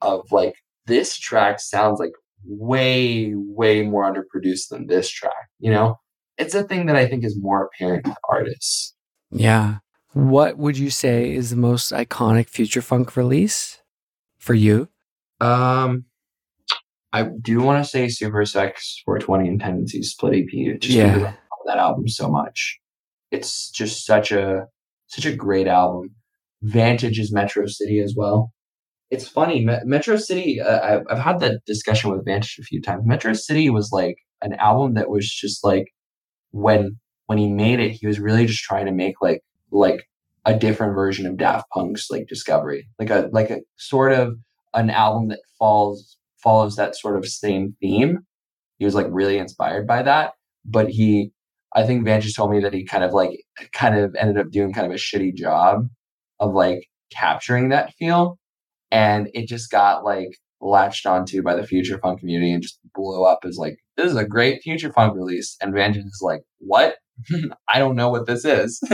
of 0.00 0.30
like 0.30 0.54
this 0.86 1.18
track 1.18 1.60
sounds 1.60 1.98
like 2.00 2.12
way, 2.44 3.32
way 3.34 3.82
more 3.82 4.04
underproduced 4.10 4.68
than 4.70 4.86
this 4.86 5.10
track. 5.10 5.32
You 5.58 5.70
know, 5.72 5.96
it's 6.38 6.54
a 6.54 6.62
thing 6.62 6.86
that 6.86 6.96
I 6.96 7.06
think 7.06 7.24
is 7.24 7.36
more 7.40 7.64
apparent 7.64 8.04
to 8.06 8.14
artists. 8.28 8.94
Yeah. 9.30 9.78
What 10.12 10.56
would 10.56 10.78
you 10.78 10.90
say 10.90 11.34
is 11.34 11.50
the 11.50 11.56
most 11.56 11.92
iconic 11.92 12.48
future 12.48 12.82
funk 12.82 13.16
release 13.16 13.82
for 14.38 14.54
you? 14.54 14.88
Um, 15.40 16.04
I 17.12 17.28
do 17.42 17.60
want 17.60 17.84
to 17.84 17.90
say 17.90 18.06
Supersex 18.06 19.02
420 19.04 19.48
and 19.48 19.60
Tendency 19.60 20.02
Split 20.02 20.34
EP. 20.34 20.80
Just 20.80 20.94
yeah. 20.94 21.14
because 21.14 21.22
I 21.22 21.26
love 21.26 21.66
that 21.66 21.78
album 21.78 22.08
so 22.08 22.28
much. 22.28 22.78
It's 23.30 23.70
just 23.70 24.06
such 24.06 24.32
a 24.32 24.66
such 25.08 25.26
a 25.26 25.36
great 25.36 25.66
album. 25.66 26.14
Vantage 26.62 27.18
is 27.18 27.32
Metro 27.32 27.66
City 27.66 28.00
as 28.00 28.14
well 28.16 28.52
it's 29.10 29.28
funny. 29.28 29.66
Metro 29.84 30.16
City. 30.16 30.60
Uh, 30.60 30.80
I've, 30.80 31.02
I've 31.08 31.18
had 31.18 31.40
that 31.40 31.64
discussion 31.64 32.10
with 32.10 32.24
Vantage 32.24 32.58
a 32.58 32.64
few 32.64 32.80
times. 32.80 33.04
Metro 33.06 33.32
City 33.34 33.70
was 33.70 33.90
like 33.92 34.16
an 34.42 34.54
album 34.54 34.94
that 34.94 35.08
was 35.08 35.28
just 35.28 35.64
like 35.64 35.92
when 36.56 36.98
when 37.26 37.38
he 37.38 37.48
made 37.48 37.80
it, 37.80 37.90
he 37.90 38.06
was 38.06 38.20
really 38.20 38.46
just 38.46 38.62
trying 38.62 38.86
to 38.86 38.92
make 38.92 39.20
like 39.20 39.42
like 39.70 40.08
a 40.44 40.56
different 40.56 40.94
version 40.94 41.26
of 41.26 41.36
Daft 41.36 41.68
Punk's 41.70 42.10
like 42.10 42.28
Discovery, 42.28 42.88
like 42.98 43.10
a 43.10 43.28
like 43.32 43.50
a 43.50 43.60
sort 43.76 44.12
of 44.12 44.36
an 44.74 44.90
album 44.90 45.28
that 45.28 45.40
falls 45.58 46.16
follows 46.42 46.76
that 46.76 46.96
sort 46.96 47.16
of 47.16 47.26
same 47.26 47.76
theme. 47.80 48.20
He 48.78 48.84
was 48.84 48.94
like 48.94 49.06
really 49.10 49.38
inspired 49.38 49.86
by 49.86 50.02
that, 50.02 50.32
but 50.64 50.88
he, 50.90 51.32
I 51.74 51.84
think 51.84 52.04
Vantage 52.04 52.34
told 52.34 52.50
me 52.50 52.60
that 52.60 52.74
he 52.74 52.84
kind 52.84 53.04
of 53.04 53.12
like 53.12 53.40
kind 53.72 53.96
of 53.96 54.14
ended 54.14 54.38
up 54.38 54.50
doing 54.50 54.72
kind 54.72 54.86
of 54.86 54.92
a 54.92 54.96
shitty 54.96 55.34
job 55.34 55.88
of 56.40 56.54
like 56.54 56.86
capturing 57.10 57.70
that 57.70 57.94
feel 57.94 58.38
and 58.90 59.28
it 59.34 59.48
just 59.48 59.70
got 59.70 60.04
like 60.04 60.38
latched 60.60 61.06
onto 61.06 61.42
by 61.42 61.54
the 61.54 61.66
future 61.66 61.98
funk 61.98 62.20
community 62.20 62.52
and 62.52 62.62
just 62.62 62.78
blew 62.94 63.24
up 63.24 63.40
as 63.44 63.56
like 63.58 63.76
this 63.96 64.10
is 64.10 64.16
a 64.16 64.24
great 64.24 64.62
future 64.62 64.92
funk 64.92 65.14
release 65.14 65.56
and 65.60 65.74
Vantage 65.74 66.04
is 66.04 66.20
like 66.22 66.42
what 66.58 66.96
I 67.68 67.78
don't 67.78 67.96
know 67.96 68.10
what 68.10 68.26
this 68.26 68.44
is 68.44 68.80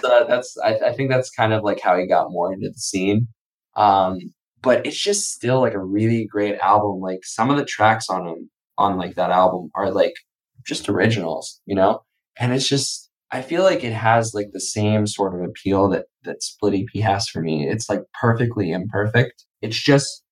so 0.00 0.24
that's 0.28 0.56
I, 0.58 0.76
I 0.86 0.92
think 0.92 1.10
that's 1.10 1.30
kind 1.30 1.52
of 1.52 1.62
like 1.62 1.80
how 1.80 1.96
he 1.96 2.06
got 2.06 2.30
more 2.30 2.52
into 2.52 2.68
the 2.68 2.78
scene. 2.78 3.28
Um, 3.76 4.18
but 4.62 4.86
it's 4.86 5.00
just 5.00 5.30
still 5.30 5.60
like 5.60 5.74
a 5.74 5.84
really 5.84 6.26
great 6.26 6.58
album. 6.58 7.00
Like 7.00 7.20
some 7.22 7.50
of 7.50 7.56
the 7.56 7.64
tracks 7.64 8.08
on 8.08 8.24
them 8.26 8.50
on 8.76 8.96
like 8.96 9.14
that 9.16 9.30
album 9.30 9.70
are 9.74 9.90
like 9.90 10.14
just 10.66 10.88
originals, 10.88 11.60
you 11.66 11.74
know? 11.74 12.02
And 12.38 12.52
it's 12.52 12.68
just 12.68 13.10
I 13.30 13.42
feel 13.42 13.62
like 13.62 13.84
it 13.84 13.92
has 13.92 14.32
like 14.34 14.48
the 14.52 14.60
same 14.60 15.06
sort 15.06 15.34
of 15.34 15.48
appeal 15.48 15.88
that 15.90 16.06
that 16.24 16.42
Split 16.42 16.74
EP 16.74 17.02
has 17.02 17.28
for 17.28 17.40
me. 17.40 17.68
It's 17.68 17.88
like 17.88 18.02
perfectly 18.20 18.70
imperfect. 18.70 19.44
It's 19.62 19.80
just 19.80 20.22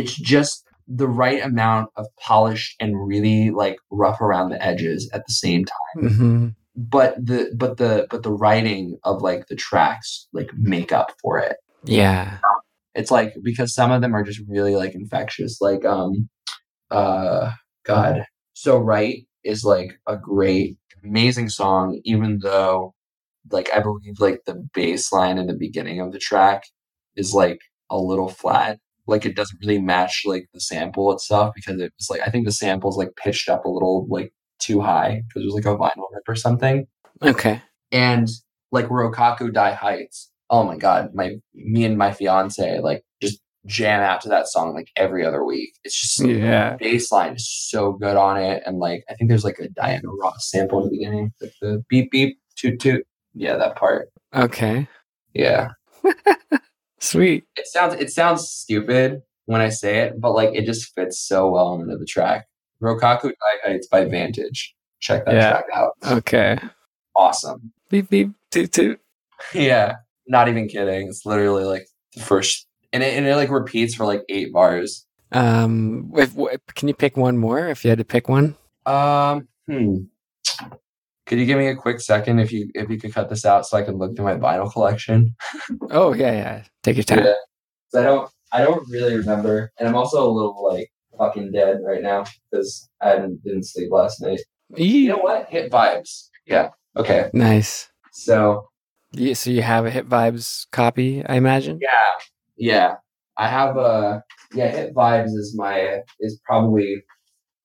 it's 0.00 0.14
just 0.14 0.64
the 0.88 1.08
right 1.08 1.42
amount 1.42 1.90
of 1.96 2.06
polished 2.18 2.74
and 2.80 3.06
really 3.06 3.50
like 3.50 3.78
rough 3.90 4.20
around 4.20 4.50
the 4.50 4.64
edges 4.64 5.08
at 5.12 5.22
the 5.26 5.32
same 5.32 5.64
time. 5.64 6.08
hmm 6.08 6.48
But 6.74 7.14
the 7.24 7.52
but 7.56 7.76
the 7.76 8.06
but 8.10 8.22
the 8.22 8.32
writing 8.32 8.98
of 9.04 9.22
like 9.22 9.46
the 9.46 9.56
tracks 9.56 10.26
like 10.32 10.50
make 10.56 10.90
up 10.90 11.12
for 11.22 11.38
it. 11.38 11.56
Yeah. 11.84 12.38
It's 12.94 13.10
like 13.10 13.34
because 13.42 13.72
some 13.74 13.92
of 13.92 14.00
them 14.02 14.14
are 14.14 14.24
just 14.24 14.40
really 14.48 14.74
like 14.74 14.94
infectious. 14.94 15.60
Like 15.60 15.84
um 15.84 16.28
uh 16.90 17.52
God. 17.84 18.24
So 18.54 18.78
right 18.78 19.26
is 19.44 19.64
like 19.64 19.92
a 20.06 20.16
great, 20.16 20.76
amazing 21.04 21.48
song, 21.50 22.00
even 22.04 22.40
though 22.42 22.94
like 23.50 23.70
I 23.74 23.80
believe 23.80 24.18
like 24.18 24.40
the 24.46 24.66
bass 24.74 25.12
line 25.12 25.38
in 25.38 25.46
the 25.46 25.54
beginning 25.56 26.00
of 26.00 26.12
the 26.12 26.18
track 26.18 26.64
is 27.16 27.32
like 27.32 27.60
a 27.90 27.98
little 27.98 28.28
flat. 28.28 28.78
Like 29.10 29.26
it 29.26 29.36
doesn't 29.36 29.58
really 29.60 29.80
match 29.80 30.22
like 30.24 30.46
the 30.54 30.60
sample 30.60 31.12
itself 31.12 31.52
because 31.54 31.80
it 31.80 31.92
was 31.98 32.08
like 32.08 32.20
I 32.26 32.30
think 32.30 32.46
the 32.46 32.52
sample's 32.52 32.96
like 32.96 33.10
pitched 33.16 33.48
up 33.48 33.64
a 33.64 33.68
little 33.68 34.06
like 34.08 34.32
too 34.58 34.80
high 34.80 35.22
because 35.28 35.42
it 35.42 35.46
was 35.46 35.54
like 35.54 35.64
a 35.66 35.76
vinyl 35.76 36.06
rip 36.14 36.28
or 36.28 36.36
something. 36.36 36.86
Okay. 37.22 37.60
And 37.92 38.28
like 38.72 38.86
Rokaku 38.86 39.52
Die 39.52 39.72
Heights. 39.72 40.30
Oh 40.48 40.64
my 40.64 40.76
god, 40.76 41.10
my 41.14 41.34
me 41.54 41.84
and 41.84 41.98
my 41.98 42.12
fiance 42.12 42.80
like 42.80 43.02
just 43.22 43.40
jam 43.66 44.00
out 44.00 44.20
to 44.22 44.28
that 44.30 44.48
song 44.48 44.74
like 44.74 44.88
every 44.96 45.24
other 45.26 45.44
week. 45.44 45.74
It's 45.84 46.00
just 46.00 46.20
Yeah. 46.20 46.76
bass 46.76 47.12
line 47.12 47.34
is 47.34 47.48
so 47.50 47.92
good 47.92 48.16
on 48.16 48.36
it. 48.38 48.62
And 48.64 48.78
like 48.78 49.04
I 49.10 49.14
think 49.14 49.28
there's 49.28 49.44
like 49.44 49.58
a 49.58 49.68
Diana 49.68 50.08
Ross 50.22 50.48
sample 50.50 50.78
in 50.78 50.84
the 50.86 50.96
beginning. 50.96 51.32
Like 51.40 51.52
the 51.60 51.84
beep 51.88 52.10
beep 52.10 52.38
toot 52.56 52.80
toot. 52.80 53.04
Yeah, 53.34 53.56
that 53.56 53.76
part. 53.76 54.08
Okay. 54.34 54.88
Yeah. 55.34 55.68
Sweet. 57.00 57.44
It 57.56 57.66
sounds 57.66 57.94
it 57.94 58.10
sounds 58.10 58.48
stupid 58.48 59.22
when 59.46 59.60
I 59.60 59.68
say 59.70 60.00
it, 60.00 60.20
but 60.20 60.32
like 60.32 60.50
it 60.54 60.64
just 60.66 60.94
fits 60.94 61.18
so 61.18 61.50
well 61.50 61.74
into 61.80 61.96
the 61.96 62.04
track. 62.06 62.46
Rokaku 62.82 63.32
Heights 63.64 63.88
by 63.88 64.04
Vantage. 64.04 64.74
Check 65.00 65.24
that 65.24 65.34
Yeah. 65.34 65.50
track 65.50 65.64
out. 65.74 65.92
Okay. 66.06 66.58
Awesome. 67.16 67.72
Beep 67.88 68.08
beep 68.10 68.30
toot 68.50 68.72
toot. 68.72 69.00
Yeah. 69.54 69.96
Not 70.26 70.48
even 70.48 70.68
kidding. 70.68 71.08
It's 71.08 71.24
literally 71.24 71.64
like 71.64 71.86
the 72.14 72.20
first 72.22 72.66
and 72.92 73.02
it, 73.02 73.16
and 73.16 73.26
it 73.26 73.36
like 73.36 73.50
repeats 73.50 73.94
for 73.94 74.04
like 74.04 74.22
eight 74.28 74.52
bars. 74.52 75.06
Um, 75.32 76.12
if, 76.16 76.34
can 76.74 76.88
you 76.88 76.94
pick 76.94 77.16
one 77.16 77.38
more 77.38 77.68
if 77.68 77.84
you 77.84 77.88
had 77.90 77.98
to 77.98 78.04
pick 78.04 78.28
one? 78.28 78.56
Um, 78.84 79.48
hmm. 79.66 79.96
Could 81.30 81.38
you 81.38 81.46
give 81.46 81.58
me 81.58 81.68
a 81.68 81.76
quick 81.76 82.00
second 82.00 82.40
if 82.40 82.50
you 82.50 82.68
if 82.74 82.90
you 82.90 82.98
could 82.98 83.14
cut 83.14 83.28
this 83.30 83.44
out 83.44 83.64
so 83.64 83.76
I 83.76 83.82
can 83.82 83.98
look 83.98 84.16
through 84.16 84.24
my 84.24 84.34
vinyl 84.34 84.70
collection? 84.72 85.36
Oh 85.92 86.12
yeah, 86.12 86.32
yeah. 86.32 86.62
Take 86.82 86.96
your 86.96 87.04
time. 87.04 87.24
Yeah. 87.24 87.34
I 87.94 88.02
don't 88.02 88.28
I 88.52 88.62
don't 88.64 88.84
really 88.90 89.14
remember, 89.16 89.70
and 89.78 89.88
I'm 89.88 89.94
also 89.94 90.28
a 90.28 90.30
little 90.30 90.60
like 90.68 90.90
fucking 91.16 91.52
dead 91.52 91.78
right 91.86 92.02
now 92.02 92.24
because 92.50 92.88
I 93.00 93.14
didn't, 93.14 93.44
didn't 93.44 93.62
sleep 93.62 93.92
last 93.92 94.20
night. 94.20 94.40
You 94.76 94.84
Eee. 94.84 95.06
know 95.06 95.18
what? 95.18 95.48
Hit 95.48 95.70
vibes. 95.70 96.30
Yeah. 96.46 96.70
Okay. 96.96 97.30
Nice. 97.32 97.88
So 98.12 98.66
Yeah, 99.12 99.34
so 99.34 99.50
you 99.50 99.62
have 99.62 99.86
a 99.86 99.90
Hit 99.90 100.08
Vibes 100.08 100.66
copy, 100.72 101.24
I 101.24 101.36
imagine. 101.36 101.78
yeah, 101.80 102.10
yeah. 102.56 102.94
I 103.36 103.46
have 103.46 103.76
a 103.76 104.24
yeah. 104.52 104.68
Hit 104.68 104.94
vibes 104.96 105.26
is 105.36 105.54
my 105.56 106.00
is 106.18 106.40
probably 106.44 107.04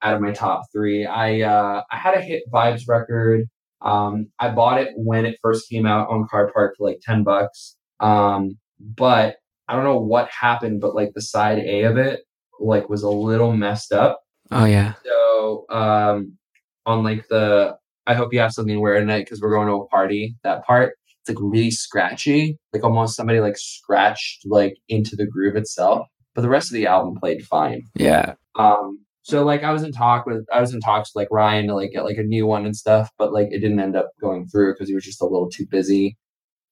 out 0.03 0.13
of 0.13 0.21
my 0.21 0.31
top 0.33 0.65
three. 0.71 1.03
I 1.07 1.41
uh 1.41 1.81
I 1.91 1.97
had 1.97 2.13
a 2.15 2.21
Hit 2.21 2.43
vibes 2.53 2.87
record. 2.87 3.47
Um, 3.85 4.27
I 4.39 4.49
bought 4.49 4.81
it 4.81 4.89
when 4.95 5.25
it 5.25 5.39
first 5.41 5.69
came 5.69 5.85
out 5.85 6.09
on 6.09 6.27
Car 6.27 6.51
Park 6.51 6.75
for 6.77 6.87
like 6.87 6.99
ten 7.01 7.23
bucks. 7.23 7.77
Um, 7.99 8.57
but 8.79 9.37
I 9.67 9.75
don't 9.75 9.85
know 9.85 9.99
what 9.99 10.29
happened, 10.29 10.81
but 10.81 10.95
like 10.95 11.13
the 11.13 11.21
side 11.21 11.59
A 11.59 11.83
of 11.83 11.97
it 11.97 12.21
like 12.59 12.89
was 12.89 13.03
a 13.03 13.09
little 13.09 13.55
messed 13.55 13.93
up. 13.93 14.21
Oh 14.51 14.65
yeah. 14.65 14.93
So 15.03 15.65
um, 15.69 16.37
on 16.85 17.03
like 17.03 17.27
the 17.29 17.77
I 18.07 18.13
hope 18.13 18.33
you 18.33 18.39
have 18.39 18.51
something 18.51 18.75
to 18.75 18.79
wear 18.79 18.99
tonight 18.99 19.25
because 19.25 19.41
we're 19.41 19.55
going 19.55 19.67
to 19.67 19.73
a 19.73 19.87
party. 19.87 20.35
That 20.43 20.65
part 20.65 20.93
it's 21.21 21.29
like 21.29 21.51
really 21.51 21.71
scratchy, 21.71 22.57
like 22.73 22.83
almost 22.83 23.15
somebody 23.15 23.39
like 23.39 23.57
scratched 23.57 24.45
like 24.45 24.77
into 24.89 25.15
the 25.15 25.25
groove 25.25 25.55
itself. 25.55 26.07
But 26.35 26.41
the 26.41 26.49
rest 26.49 26.69
of 26.69 26.75
the 26.75 26.87
album 26.87 27.15
played 27.19 27.45
fine. 27.45 27.83
Yeah. 27.95 28.35
Um, 28.55 29.04
so 29.25 29.43
like 29.43 29.63
I 29.63 29.71
was 29.73 29.81
in 29.81 29.91
talk 29.91 30.27
with 30.27 30.45
I 30.53 30.61
was 30.61 30.71
in 30.71 30.79
talks 30.81 31.09
with 31.09 31.21
like 31.21 31.29
Ryan 31.31 31.65
to 31.67 31.73
like 31.73 31.89
get 31.91 32.05
like 32.05 32.17
a 32.19 32.23
new 32.23 32.45
one 32.45 32.63
and 32.63 32.75
stuff, 32.75 33.09
but 33.17 33.33
like 33.33 33.47
it 33.49 33.59
didn't 33.59 33.79
end 33.79 33.95
up 33.95 34.11
going 34.21 34.47
through 34.47 34.73
because 34.73 34.87
he 34.87 34.93
was 34.93 35.03
just 35.03 35.19
a 35.19 35.25
little 35.25 35.49
too 35.49 35.65
busy. 35.65 36.15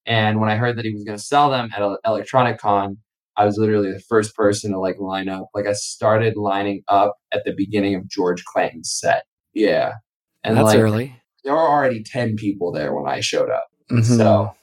And 0.06 0.40
when 0.40 0.50
I 0.52 0.56
heard 0.56 0.78
that 0.78 0.86
he 0.86 0.94
was 0.94 1.04
going 1.04 1.18
to 1.18 1.24
sell 1.24 1.50
them 1.50 1.72
at 1.76 1.82
El- 1.82 1.98
Electronicon, 2.06 2.98
I 3.38 3.46
was 3.46 3.58
literally 3.58 3.92
the 3.92 4.02
first 4.08 4.36
person 4.36 4.72
to 4.72 4.80
like 4.80 5.00
line 5.00 5.30
up. 5.30 5.48
Like 5.56 5.66
I 5.66 5.74
started 5.74 6.36
lining 6.38 6.84
up 6.88 7.16
at 7.34 7.44
the 7.44 7.54
beginning 7.58 7.96
of 7.96 8.08
George 8.08 8.44
Clanton's 8.46 8.92
set. 8.92 9.24
Yeah, 9.56 9.94
and 10.44 10.56
That's 10.56 10.66
like 10.68 10.78
early. 10.80 11.16
there 11.44 11.54
were 11.54 11.60
already 11.68 12.04
ten 12.04 12.36
people 12.36 12.72
there 12.72 12.94
when 12.94 13.12
I 13.12 13.22
showed 13.22 13.50
up. 13.50 13.66
Mhm. 13.92 14.04
So, 14.18 14.54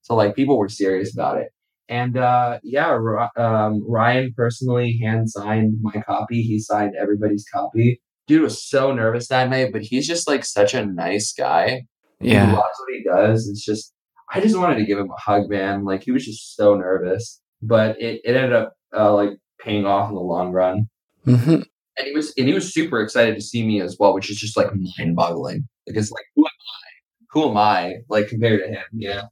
so 0.00 0.14
like 0.14 0.34
people 0.34 0.56
were 0.56 0.70
serious 0.70 1.12
about 1.12 1.36
it. 1.36 1.50
And 1.88 2.16
uh, 2.16 2.58
yeah, 2.62 2.96
um, 3.36 3.84
Ryan 3.86 4.32
personally 4.36 4.98
hand 5.02 5.30
signed 5.30 5.76
my 5.82 6.02
copy. 6.06 6.42
He 6.42 6.58
signed 6.58 6.94
everybody's 7.00 7.44
copy. 7.52 8.00
Dude 8.26 8.42
was 8.42 8.62
so 8.62 8.92
nervous 8.94 9.28
that 9.28 9.50
night, 9.50 9.70
but 9.72 9.82
he's 9.82 10.06
just 10.06 10.26
like 10.26 10.44
such 10.44 10.72
a 10.72 10.84
nice 10.86 11.32
guy. 11.32 11.82
Yeah, 12.20 12.46
He 12.46 12.52
loves 12.52 12.78
what 12.78 12.94
he 12.96 13.04
does. 13.04 13.48
It's 13.48 13.62
just, 13.64 13.92
I 14.32 14.40
just 14.40 14.56
wanted 14.56 14.76
to 14.76 14.86
give 14.86 14.98
him 14.98 15.10
a 15.10 15.20
hug, 15.20 15.50
man. 15.50 15.84
Like 15.84 16.02
he 16.04 16.10
was 16.10 16.24
just 16.24 16.56
so 16.56 16.74
nervous, 16.74 17.42
but 17.60 18.00
it, 18.00 18.22
it 18.24 18.34
ended 18.34 18.54
up 18.54 18.72
uh, 18.96 19.12
like 19.12 19.30
paying 19.60 19.84
off 19.84 20.08
in 20.08 20.14
the 20.14 20.22
long 20.22 20.52
run. 20.52 20.88
hmm 21.24 21.60
And 21.96 22.06
he 22.06 22.12
was, 22.12 22.32
and 22.38 22.48
he 22.48 22.54
was 22.54 22.72
super 22.72 23.00
excited 23.02 23.34
to 23.34 23.42
see 23.42 23.64
me 23.66 23.82
as 23.82 23.96
well, 24.00 24.14
which 24.14 24.30
is 24.30 24.38
just 24.38 24.56
like 24.56 24.68
mind 24.74 25.16
boggling. 25.16 25.68
Like 25.86 25.96
it's 25.98 26.10
like, 26.10 26.24
who 26.34 26.44
am 26.44 26.46
I? 26.46 26.90
Who 27.32 27.50
am 27.50 27.56
I? 27.58 27.94
Like 28.08 28.28
compared 28.28 28.60
to 28.60 28.68
him, 28.68 28.84
yeah. 28.94 29.22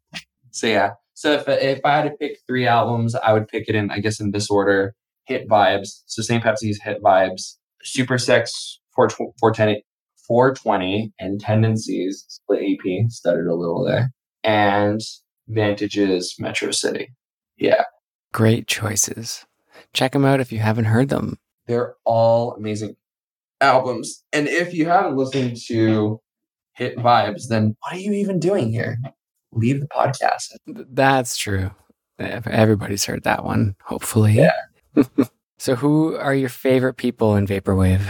So 0.50 0.66
yeah. 0.66 0.90
So 1.23 1.31
if 1.31 1.47
if 1.47 1.78
I 1.85 1.94
had 1.94 2.03
to 2.03 2.11
pick 2.11 2.39
three 2.49 2.66
albums, 2.66 3.15
I 3.15 3.32
would 3.32 3.47
pick 3.47 3.69
it 3.69 3.77
in, 3.77 3.93
I 3.93 4.01
guess, 4.01 4.19
in 4.19 4.32
this 4.32 4.51
order: 4.51 4.97
Hit 5.24 5.49
Vibes. 5.49 6.03
So 6.07 6.20
St. 6.20 6.43
Pepsi's 6.43 6.82
Hit 6.82 7.01
Vibes, 7.01 7.59
Super 7.85 8.19
Sex 8.19 8.81
420, 8.97 9.85
420 10.27 11.12
and 11.20 11.40
Tendencies 11.40 12.24
split 12.27 12.65
EP, 12.65 13.09
stuttered 13.09 13.47
a 13.47 13.55
little 13.55 13.85
there, 13.85 14.11
and 14.43 15.01
Vantages 15.47 16.35
Metro 16.40 16.73
City. 16.73 17.12
Yeah, 17.57 17.85
Great 18.32 18.66
choices. 18.66 19.47
Check 19.93 20.15
them 20.15 20.24
out 20.24 20.40
if 20.40 20.51
you 20.51 20.59
haven't 20.59 20.86
heard 20.86 21.09
them. 21.09 21.39
they're 21.69 21.94
all 22.05 22.57
amazing 22.57 22.97
albums. 23.61 24.24
And 24.32 24.49
if 24.49 24.74
you 24.74 24.86
haven't 24.86 25.16
listened 25.16 25.57
to 25.69 26.20
Hit 26.74 26.97
Vibes, 26.97 27.47
then 27.49 27.77
what 27.78 27.93
are 27.93 28.01
you 28.01 28.12
even 28.15 28.40
doing 28.40 28.73
here? 28.73 28.99
Leave 29.52 29.80
the 29.80 29.88
podcast. 29.88 30.52
That's 30.66 31.36
true. 31.36 31.70
Everybody's 32.18 33.04
heard 33.04 33.24
that 33.24 33.44
one, 33.44 33.76
hopefully. 33.84 34.34
Yeah. 34.34 34.52
so, 35.58 35.74
who 35.74 36.16
are 36.16 36.34
your 36.34 36.48
favorite 36.48 36.94
people 36.94 37.34
in 37.36 37.46
Vaporwave? 37.46 38.02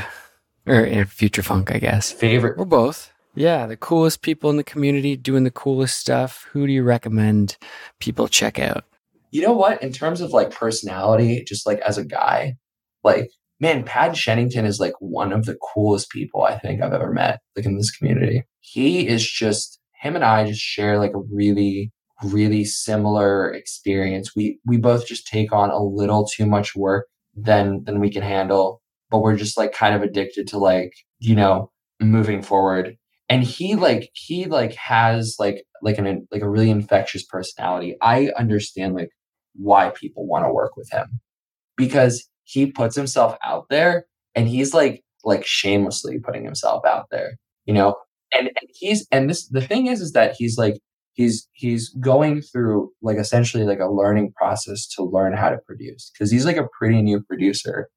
Or 0.66 0.84
in 0.84 1.06
Future 1.06 1.42
Funk, 1.42 1.74
I 1.74 1.78
guess. 1.78 2.12
Favorite 2.12 2.58
Or 2.58 2.64
both. 2.64 3.12
Yeah, 3.34 3.66
the 3.66 3.76
coolest 3.76 4.22
people 4.22 4.50
in 4.50 4.56
the 4.56 4.64
community 4.64 5.16
doing 5.16 5.44
the 5.44 5.50
coolest 5.50 5.98
stuff. 5.98 6.46
Who 6.52 6.66
do 6.66 6.72
you 6.72 6.82
recommend 6.82 7.56
people 7.98 8.28
check 8.28 8.58
out? 8.58 8.84
You 9.30 9.42
know 9.42 9.54
what? 9.54 9.82
In 9.82 9.92
terms 9.92 10.20
of 10.20 10.30
like 10.30 10.50
personality, 10.50 11.42
just 11.46 11.66
like 11.66 11.80
as 11.80 11.98
a 11.98 12.04
guy, 12.04 12.56
like 13.02 13.30
man, 13.58 13.84
Pad 13.84 14.12
Chennington 14.12 14.64
is 14.64 14.80
like 14.80 14.92
one 14.98 15.32
of 15.32 15.46
the 15.46 15.56
coolest 15.72 16.10
people 16.10 16.42
I 16.42 16.58
think 16.58 16.82
I've 16.82 16.92
ever 16.92 17.12
met, 17.12 17.40
like 17.56 17.64
in 17.64 17.76
this 17.76 17.90
community. 17.96 18.44
He 18.60 19.06
is 19.06 19.24
just 19.28 19.78
him 20.02 20.16
and 20.16 20.24
I 20.24 20.44
just 20.44 20.60
share 20.60 20.98
like 20.98 21.12
a 21.14 21.22
really, 21.32 21.92
really 22.24 22.64
similar 22.64 23.52
experience. 23.52 24.34
We 24.36 24.58
we 24.66 24.76
both 24.76 25.06
just 25.06 25.26
take 25.26 25.52
on 25.52 25.70
a 25.70 25.82
little 25.82 26.26
too 26.26 26.46
much 26.46 26.74
work 26.74 27.06
than 27.34 27.84
than 27.84 28.00
we 28.00 28.10
can 28.10 28.22
handle, 28.22 28.82
but 29.10 29.20
we're 29.20 29.36
just 29.36 29.56
like 29.56 29.72
kind 29.72 29.94
of 29.94 30.02
addicted 30.02 30.48
to 30.48 30.58
like, 30.58 30.92
you 31.20 31.34
know, 31.36 31.70
moving 32.00 32.42
forward. 32.42 32.96
And 33.28 33.44
he 33.44 33.76
like 33.76 34.10
he 34.14 34.46
like 34.46 34.74
has 34.74 35.36
like 35.38 35.64
like 35.82 35.98
an 35.98 36.26
like 36.32 36.42
a 36.42 36.50
really 36.50 36.70
infectious 36.70 37.24
personality. 37.24 37.96
I 38.02 38.30
understand 38.36 38.94
like 38.94 39.10
why 39.54 39.90
people 39.90 40.26
want 40.26 40.44
to 40.44 40.52
work 40.52 40.76
with 40.76 40.90
him 40.90 41.20
because 41.76 42.28
he 42.44 42.66
puts 42.66 42.96
himself 42.96 43.36
out 43.44 43.66
there 43.70 44.06
and 44.34 44.48
he's 44.48 44.74
like 44.74 45.02
like 45.24 45.46
shamelessly 45.46 46.18
putting 46.18 46.44
himself 46.44 46.84
out 46.86 47.06
there 47.10 47.36
you 47.66 47.74
know 47.74 47.94
and, 48.34 48.48
and 48.48 48.68
he's 48.74 49.06
and 49.12 49.28
this 49.30 49.46
the 49.48 49.60
thing 49.60 49.86
is 49.86 50.00
is 50.00 50.12
that 50.12 50.34
he's 50.38 50.58
like 50.58 50.76
he's 51.14 51.48
he's 51.52 51.90
going 52.00 52.42
through 52.42 52.90
like 53.02 53.18
essentially 53.18 53.64
like 53.64 53.80
a 53.80 53.90
learning 53.90 54.32
process 54.36 54.86
to 54.88 55.02
learn 55.04 55.34
how 55.34 55.50
to 55.50 55.58
produce 55.66 56.10
because 56.12 56.30
he's 56.30 56.46
like 56.46 56.56
a 56.56 56.68
pretty 56.78 57.02
new 57.02 57.22
producer 57.22 57.88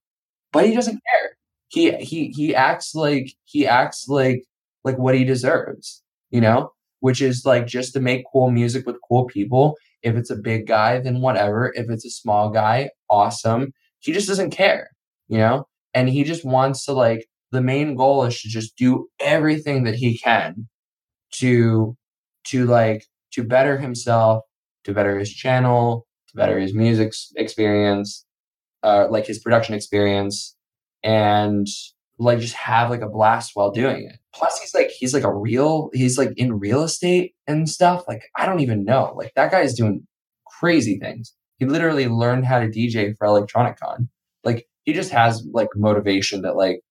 but 0.54 0.66
he 0.66 0.74
doesn't 0.76 0.94
care. 1.12 1.38
He 1.70 1.92
he 2.04 2.30
he 2.36 2.56
acts 2.56 2.96
like 2.96 3.28
he 3.44 3.68
acts 3.68 4.08
like 4.08 4.44
like 4.84 4.98
what 4.98 5.16
he 5.16 5.24
deserves 5.24 6.04
you 6.32 6.42
know 6.42 6.72
which 7.02 7.22
is 7.22 7.44
like 7.46 7.68
just 7.68 7.94
to 7.94 8.00
make 8.00 8.24
cool 8.32 8.50
music 8.52 8.86
with 8.88 8.96
cool 9.08 9.26
people. 9.26 9.76
If 10.02 10.16
it's 10.16 10.30
a 10.30 10.36
big 10.36 10.68
guy 10.68 11.00
then 11.00 11.22
whatever. 11.22 11.72
If 11.76 11.90
it's 11.90 12.06
a 12.06 12.10
small 12.12 12.50
guy 12.52 12.90
awesome. 13.10 13.74
He 14.00 14.12
just 14.14 14.28
doesn't 14.28 14.52
care 14.52 14.90
you 15.28 15.38
know 15.40 15.66
and 15.94 16.10
he 16.10 16.24
just 16.24 16.46
wants 16.46 16.86
to 16.86 16.94
like 16.94 17.26
the 17.52 17.62
main 17.62 17.96
goal 17.96 18.26
is 18.26 18.42
to 18.42 18.50
just 18.50 18.76
do 18.78 19.08
everything 19.20 19.84
that 19.84 19.96
he 19.96 20.18
can 20.18 20.68
to 21.34 21.96
to 22.46 22.66
like 22.66 23.06
to 23.34 23.44
better 23.44 23.78
himself, 23.78 24.44
to 24.84 24.94
better 24.94 25.18
his 25.20 25.34
channel, 25.34 26.08
to 26.30 26.36
better 26.36 26.60
his 26.60 26.74
music 26.74 27.14
experience, 27.36 28.26
uh, 28.84 29.08
like 29.10 29.26
his 29.26 29.40
production 29.40 29.76
experience, 29.76 30.56
and 31.04 31.68
like 32.18 32.40
just 32.40 32.54
have 32.54 32.90
like 32.90 33.02
a 33.02 33.10
blast 33.10 33.52
while 33.56 33.72
doing 33.72 34.08
it. 34.10 34.20
Plus, 34.34 34.60
he's 34.60 34.74
like 34.74 34.90
he's 34.90 35.14
like 35.14 35.24
a 35.24 35.34
real 35.34 35.90
he's 35.94 36.18
like 36.18 36.32
in 36.38 36.60
real 36.60 36.84
estate 36.84 37.34
and 37.48 37.70
stuff. 37.70 38.04
Like 38.08 38.24
I 38.38 38.46
don't 38.46 38.62
even 38.62 38.86
know. 38.86 39.14
Like 39.16 39.34
that 39.36 39.52
guy 39.52 39.62
is 39.62 39.74
doing 39.74 40.06
crazy 40.60 40.98
things. 41.00 41.34
He 41.58 41.66
literally 41.66 42.08
learned 42.08 42.46
how 42.46 42.60
to 42.60 42.68
DJ 42.68 43.16
for 43.18 43.28
Electronicon. 43.28 44.08
Like 44.44 44.68
he 44.84 44.94
just 44.94 45.12
has 45.12 45.46
like 45.52 45.70
motivation 45.76 46.42
that 46.44 46.56
like 46.56 46.82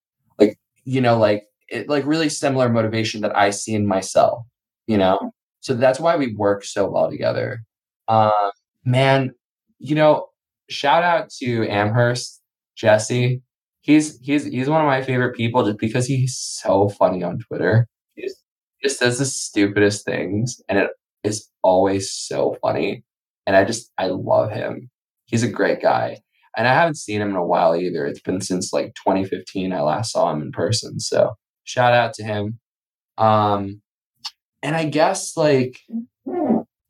you 0.84 1.00
know 1.00 1.18
like 1.18 1.44
it, 1.68 1.88
like 1.88 2.06
really 2.06 2.28
similar 2.28 2.68
motivation 2.68 3.20
that 3.22 3.36
I 3.36 3.50
see 3.50 3.74
in 3.74 3.86
myself. 3.86 4.44
You 4.86 4.98
know, 4.98 5.32
so 5.60 5.74
that's 5.74 6.00
why 6.00 6.16
we 6.16 6.34
work 6.34 6.64
so 6.64 6.90
well 6.90 7.10
together. 7.10 7.64
Uh, 8.08 8.50
man, 8.84 9.34
you 9.78 9.94
know, 9.94 10.28
shout 10.68 11.02
out 11.02 11.30
to 11.40 11.66
Amherst, 11.68 12.40
Jesse. 12.76 13.42
He's 13.82 14.18
he's 14.20 14.44
he's 14.44 14.68
one 14.68 14.80
of 14.80 14.86
my 14.86 15.02
favorite 15.02 15.34
people 15.36 15.64
just 15.64 15.78
because 15.78 16.06
he's 16.06 16.36
so 16.38 16.88
funny 16.88 17.22
on 17.22 17.38
Twitter. 17.38 17.86
He 18.14 18.22
just, 18.22 18.36
just 18.82 18.98
says 18.98 19.18
the 19.18 19.26
stupidest 19.26 20.04
things, 20.04 20.60
and 20.68 20.78
it 20.78 20.90
is 21.22 21.48
always 21.62 22.12
so 22.12 22.56
funny. 22.62 23.04
And 23.46 23.56
I 23.56 23.64
just 23.64 23.90
I 23.98 24.06
love 24.08 24.50
him. 24.50 24.90
He's 25.26 25.42
a 25.42 25.48
great 25.48 25.82
guy. 25.82 26.20
And 26.56 26.68
I 26.68 26.74
haven't 26.74 26.96
seen 26.96 27.20
him 27.20 27.30
in 27.30 27.36
a 27.36 27.44
while 27.44 27.74
either. 27.74 28.06
It's 28.06 28.20
been 28.20 28.40
since 28.40 28.72
like 28.72 28.94
2015 28.94 29.72
I 29.72 29.80
last 29.80 30.12
saw 30.12 30.32
him 30.32 30.42
in 30.42 30.52
person. 30.52 31.00
So 31.00 31.32
shout 31.64 31.92
out 31.92 32.14
to 32.14 32.24
him. 32.24 32.58
Um, 33.18 33.80
and 34.62 34.76
I 34.76 34.86
guess 34.86 35.36
like 35.36 35.80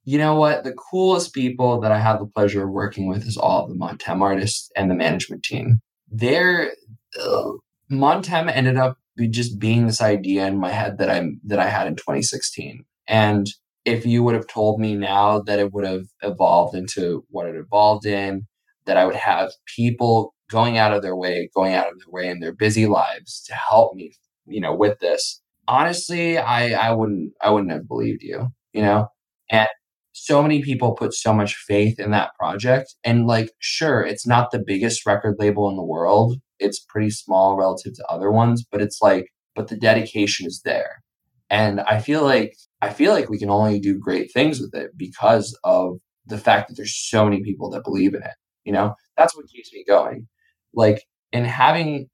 you 0.07 0.19
know 0.19 0.35
what? 0.35 0.65
The 0.65 0.73
coolest 0.73 1.33
people 1.33 1.81
that 1.81 1.91
I 1.91 1.99
have 1.99 2.19
the 2.19 2.27
pleasure 2.27 2.65
of 2.65 2.71
working 2.71 3.09
with 3.09 3.27
is 3.27 3.37
all 3.37 3.65
of 3.65 3.71
the 3.71 3.75
Montem 3.75 4.21
artists 4.21 4.71
and 4.77 4.91
the 4.91 4.95
management 4.95 5.43
team. 5.43 5.81
They're 6.11 6.73
uh, 7.21 7.53
Montem 7.91 8.51
ended 8.55 8.77
up 8.77 8.99
just 9.31 9.59
being 9.59 9.87
this 9.87 10.03
idea 10.03 10.47
in 10.47 10.59
my 10.59 10.71
head 10.71 10.99
that 10.99 11.11
I 11.11 11.27
that 11.45 11.59
I 11.59 11.69
had 11.69 11.87
in 11.87 11.97
2016. 11.97 12.85
And 13.07 13.47
if 13.85 14.07
you 14.07 14.23
would 14.23 14.35
have 14.35 14.47
told 14.47 14.81
me 14.81 14.95
now 14.95 15.41
that 15.41 15.59
it 15.59 15.73
would 15.73 15.85
have 15.85 16.07
evolved 16.23 16.75
into 16.75 17.25
what 17.31 17.47
it 17.47 17.57
evolved 17.57 18.07
in, 18.07 18.47
that 18.87 18.97
I 18.97 19.07
would 19.07 19.17
have 19.17 19.53
people 19.77 20.35
going 20.51 20.79
out 20.79 20.93
of 20.93 21.03
their 21.03 21.17
way, 21.17 21.51
going 21.55 21.75
out 21.75 21.89
of 21.89 21.99
their 21.99 22.11
way 22.11 22.29
in 22.29 22.41
their 22.41 22.53
busy 22.53 22.87
lives 22.87 23.43
to 23.47 23.55
help 23.55 23.95
me, 23.95 24.15
you 24.47 24.61
know, 24.61 24.75
with 24.75 24.99
this, 25.01 25.41
honestly, 25.69 26.39
I 26.39 26.89
I 26.89 26.93
wouldn't 26.93 27.33
I 27.41 27.51
wouldn't 27.51 27.73
have 27.73 27.89
believed 27.89 28.23
you, 28.23 28.49
you 28.73 28.83
know? 28.83 29.09
And 29.51 29.69
so 30.13 30.43
many 30.43 30.63
people 30.63 30.95
put 30.95 31.13
so 31.13 31.33
much 31.35 31.57
faith 31.57 31.99
in 31.99 32.11
that 32.13 32.31
project 32.39 32.95
and 33.05 33.27
like 33.27 33.51
sure, 33.59 34.03
it's 34.03 34.27
not 34.27 34.51
the 34.51 34.63
biggest 34.65 35.07
record 35.07 35.37
label 35.39 35.69
in 35.71 35.77
the 35.77 35.83
world. 35.85 36.37
It's 36.59 36.85
pretty 36.89 37.11
small 37.11 37.57
relative 37.57 37.95
to 37.95 38.07
other 38.09 38.31
ones, 38.31 38.65
but 38.71 38.81
it's 38.83 39.01
like 39.03 39.27
but 39.55 39.69
the 39.69 39.77
dedication 39.77 40.47
is 40.47 40.63
there. 40.65 41.03
And 41.51 41.81
I 41.81 42.01
feel 42.01 42.23
like 42.23 42.57
I 42.81 42.91
feel 42.91 43.13
like 43.13 43.31
we 43.31 43.39
can 43.39 43.51
only 43.51 43.81
do 43.81 43.99
great 43.99 44.33
things 44.33 44.61
with 44.61 44.75
it 44.75 44.91
because 44.97 45.59
of 45.65 45.99
the 46.27 46.39
fact 46.39 46.69
that 46.69 46.77
there's 46.77 46.97
so 46.97 47.25
many 47.25 47.43
people 47.43 47.71
that 47.71 47.85
believe 47.85 48.15
in 48.15 48.23
it. 48.23 48.35
You 48.65 48.73
know, 48.73 48.95
that's 49.17 49.37
what 49.37 49.47
keeps 49.49 49.73
me 49.73 49.85
going. 49.87 50.29
Like, 50.75 51.05
in 51.33 51.45
having, 51.45 52.09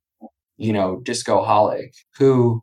you 0.58 0.72
know, 0.72 1.00
Discoholic, 1.04 1.92
who 2.18 2.62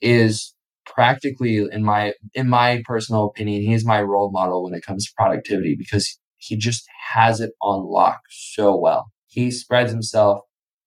is 0.00 0.54
practically 0.86 1.66
in 1.72 1.84
my 1.84 2.14
in 2.34 2.48
my 2.48 2.82
personal 2.86 3.26
opinion 3.26 3.62
he's 3.62 3.84
my 3.86 4.02
role 4.02 4.30
model 4.30 4.64
when 4.64 4.74
it 4.74 4.84
comes 4.84 5.06
to 5.06 5.12
productivity 5.16 5.76
because 5.78 6.18
he 6.38 6.56
just 6.56 6.84
has 7.12 7.40
it 7.40 7.50
on 7.62 7.84
lock 7.90 8.20
so 8.30 8.76
well. 8.76 9.06
He 9.28 9.50
spreads 9.50 9.92
himself 9.92 10.40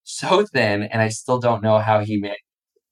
so 0.04 0.46
thin 0.54 0.84
and 0.84 1.02
i 1.02 1.10
still 1.10 1.40
don't 1.40 1.62
know 1.64 1.80
how 1.80 2.00
he 2.04 2.18
manages 2.18 2.40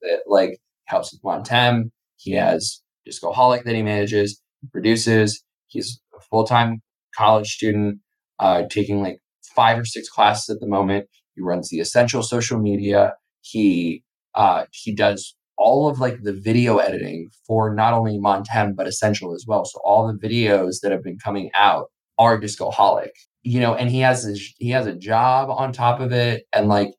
it. 0.01 0.21
Like 0.27 0.59
helps 0.85 1.13
with 1.13 1.21
montem 1.23 1.91
he 2.17 2.33
has 2.33 2.81
Discoholic 3.05 3.63
that 3.65 3.75
he 3.75 3.83
manages 3.83 4.41
produces 4.71 5.43
he's 5.67 5.99
a 6.15 6.21
full-time 6.31 6.81
college 7.17 7.49
student 7.53 7.99
uh, 8.39 8.63
taking 8.69 9.01
like 9.01 9.19
five 9.55 9.79
or 9.79 9.85
six 9.85 10.09
classes 10.09 10.49
at 10.49 10.59
the 10.59 10.67
moment 10.67 11.07
he 11.35 11.41
runs 11.41 11.69
the 11.69 11.79
essential 11.79 12.23
social 12.23 12.59
media 12.59 13.13
he 13.41 14.03
uh, 14.35 14.65
he 14.71 14.93
does 14.93 15.35
all 15.57 15.87
of 15.87 15.99
like 15.99 16.21
the 16.23 16.33
video 16.33 16.77
editing 16.77 17.29
for 17.47 17.73
not 17.73 17.93
only 17.93 18.17
Montem 18.17 18.75
but 18.75 18.87
Essential 18.87 19.33
as 19.33 19.45
well. 19.47 19.65
So 19.65 19.79
all 19.83 20.07
the 20.07 20.27
videos 20.27 20.81
that 20.81 20.91
have 20.91 21.03
been 21.03 21.17
coming 21.17 21.49
out 21.53 21.87
are 22.17 22.37
discoholic, 22.37 23.13
you 23.43 23.59
know, 23.59 23.73
and 23.75 23.89
he 23.89 23.99
has 23.99 24.23
his, 24.23 24.53
he 24.57 24.69
has 24.71 24.85
a 24.85 24.95
job 24.95 25.49
on 25.49 25.71
top 25.71 25.99
of 25.99 26.11
it, 26.11 26.45
and 26.53 26.67
like 26.67 26.89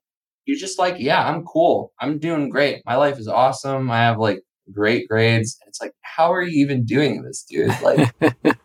you're 0.45 0.57
just 0.57 0.79
like, 0.79 0.95
yeah, 0.97 1.27
I'm 1.27 1.43
cool, 1.43 1.91
I'm 1.99 2.19
doing 2.19 2.49
great, 2.49 2.81
my 2.85 2.95
life 2.95 3.19
is 3.19 3.27
awesome, 3.27 3.91
I 3.91 3.97
have 3.99 4.17
like 4.17 4.41
great 4.71 5.07
grades. 5.07 5.57
It's 5.67 5.81
like, 5.81 5.93
how 6.01 6.33
are 6.33 6.41
you 6.41 6.61
even 6.63 6.85
doing 6.85 7.23
this, 7.23 7.45
dude? 7.49 7.71
Like, 7.81 8.13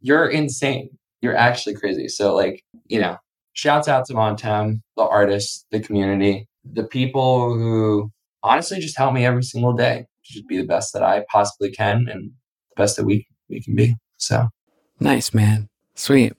you're 0.00 0.28
insane. 0.28 0.90
You're 1.22 1.36
actually 1.36 1.74
crazy. 1.74 2.08
So 2.08 2.34
like, 2.34 2.62
you 2.88 3.00
know, 3.00 3.16
shouts 3.54 3.88
out 3.88 4.04
to 4.06 4.14
Montem, 4.14 4.82
the 4.96 5.04
artists, 5.04 5.64
the 5.70 5.80
community, 5.80 6.48
the 6.64 6.84
people 6.84 7.54
who 7.54 8.10
honestly 8.42 8.80
just 8.80 8.98
help 8.98 9.14
me 9.14 9.24
every 9.24 9.42
single 9.42 9.72
day 9.72 10.06
to 10.24 10.32
just 10.32 10.46
be 10.48 10.58
the 10.58 10.66
best 10.66 10.92
that 10.92 11.02
I 11.02 11.24
possibly 11.30 11.70
can 11.70 12.08
and 12.08 12.30
the 12.70 12.82
best 12.82 12.96
that 12.96 13.04
we 13.04 13.26
we 13.48 13.62
can 13.62 13.74
be. 13.74 13.94
So 14.18 14.48
nice, 15.00 15.32
man. 15.32 15.68
Sweet. 15.94 16.34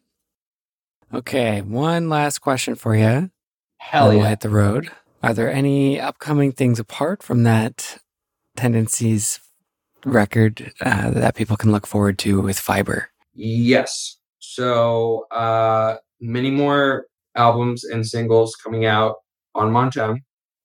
Okay, 1.14 1.62
one 1.62 2.10
last 2.10 2.40
question 2.40 2.76
for 2.76 2.96
you. 2.96 3.30
Hell 3.78 4.12
yeah. 4.12 4.20
We'll 4.20 4.28
hit 4.30 4.40
the 4.40 4.50
road. 4.50 4.92
Are 5.22 5.34
there 5.34 5.52
any 5.52 6.00
upcoming 6.00 6.52
things 6.52 6.80
apart 6.80 7.22
from 7.22 7.44
that 7.44 8.00
tendencies 8.58 9.40
record 10.06 10.74
uh, 10.82 11.12
that 11.12 11.36
people 11.36 11.56
can 11.56 11.72
look 11.72 11.88
forward 11.88 12.18
to 12.20 12.42
with 12.42 12.60
Fiber? 12.60 13.10
Yes. 13.34 14.18
So 14.56 15.26
uh, 15.32 15.98
many 16.22 16.52
more 16.52 17.08
albums 17.36 17.84
and 17.84 18.06
singles 18.06 18.56
coming 18.56 18.86
out 18.86 19.16
on 19.56 19.72
Montem. 19.72 20.18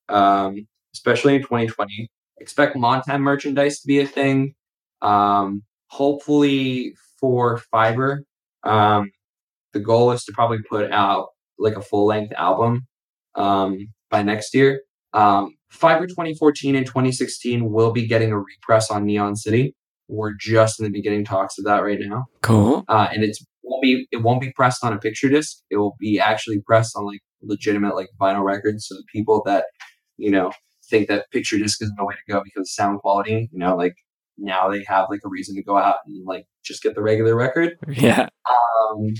Um, 0.08 0.66
especially 0.98 1.36
in 1.36 1.42
2020. 1.42 2.10
Expect 2.40 2.76
Montem 2.76 3.20
merchandise 3.20 3.80
to 3.80 3.86
be 3.86 4.00
a 4.00 4.06
thing. 4.06 4.54
Um, 5.02 5.62
hopefully 5.86 6.94
for 7.20 7.58
Fiber, 7.70 8.24
um, 8.64 9.10
the 9.72 9.80
goal 9.80 10.12
is 10.12 10.24
to 10.24 10.32
probably 10.32 10.58
put 10.68 10.90
out 10.92 11.28
like 11.58 11.76
a 11.76 11.82
full 11.82 12.06
length 12.06 12.32
album 12.36 12.86
um, 13.34 13.88
by 14.10 14.22
next 14.22 14.54
year. 14.54 14.82
Um, 15.12 15.54
Fiber 15.70 16.06
2014 16.06 16.76
and 16.76 16.86
2016 16.86 17.70
will 17.70 17.92
be 17.92 18.06
getting 18.06 18.32
a 18.32 18.38
repress 18.38 18.90
on 18.90 19.04
Neon 19.04 19.36
City. 19.36 19.74
We're 20.08 20.32
just 20.32 20.80
in 20.80 20.84
the 20.84 20.90
beginning 20.90 21.24
talks 21.24 21.58
of 21.58 21.64
that 21.66 21.82
right 21.82 21.98
now. 22.00 22.26
Cool. 22.40 22.84
Uh, 22.88 23.08
and 23.12 23.22
it's 23.22 23.44
won't 23.68 23.82
be 23.82 24.06
it 24.10 24.22
won't 24.22 24.40
be 24.40 24.52
pressed 24.52 24.84
on 24.84 24.92
a 24.92 24.98
picture 24.98 25.28
disc. 25.28 25.58
It 25.70 25.76
will 25.76 25.96
be 25.98 26.18
actually 26.18 26.60
pressed 26.60 26.96
on 26.96 27.06
like 27.06 27.20
legitimate 27.42 27.94
like 27.94 28.08
vinyl 28.20 28.44
records. 28.44 28.86
So 28.88 28.96
people 29.12 29.42
that 29.46 29.66
you 30.16 30.30
know 30.30 30.52
think 30.90 31.08
that 31.08 31.30
picture 31.30 31.58
disc 31.58 31.82
is 31.82 31.92
the 31.96 32.04
way 32.04 32.14
to 32.14 32.32
go 32.32 32.42
because 32.42 32.74
sound 32.74 33.00
quality, 33.00 33.48
you 33.52 33.58
know, 33.58 33.76
like 33.76 33.94
now 34.38 34.68
they 34.68 34.84
have 34.84 35.06
like 35.10 35.20
a 35.24 35.28
reason 35.28 35.54
to 35.56 35.62
go 35.62 35.76
out 35.76 35.96
and 36.06 36.24
like 36.26 36.46
just 36.64 36.82
get 36.82 36.94
the 36.94 37.02
regular 37.02 37.36
record. 37.36 37.76
Yeah. 37.88 38.28
Um, 38.48 39.14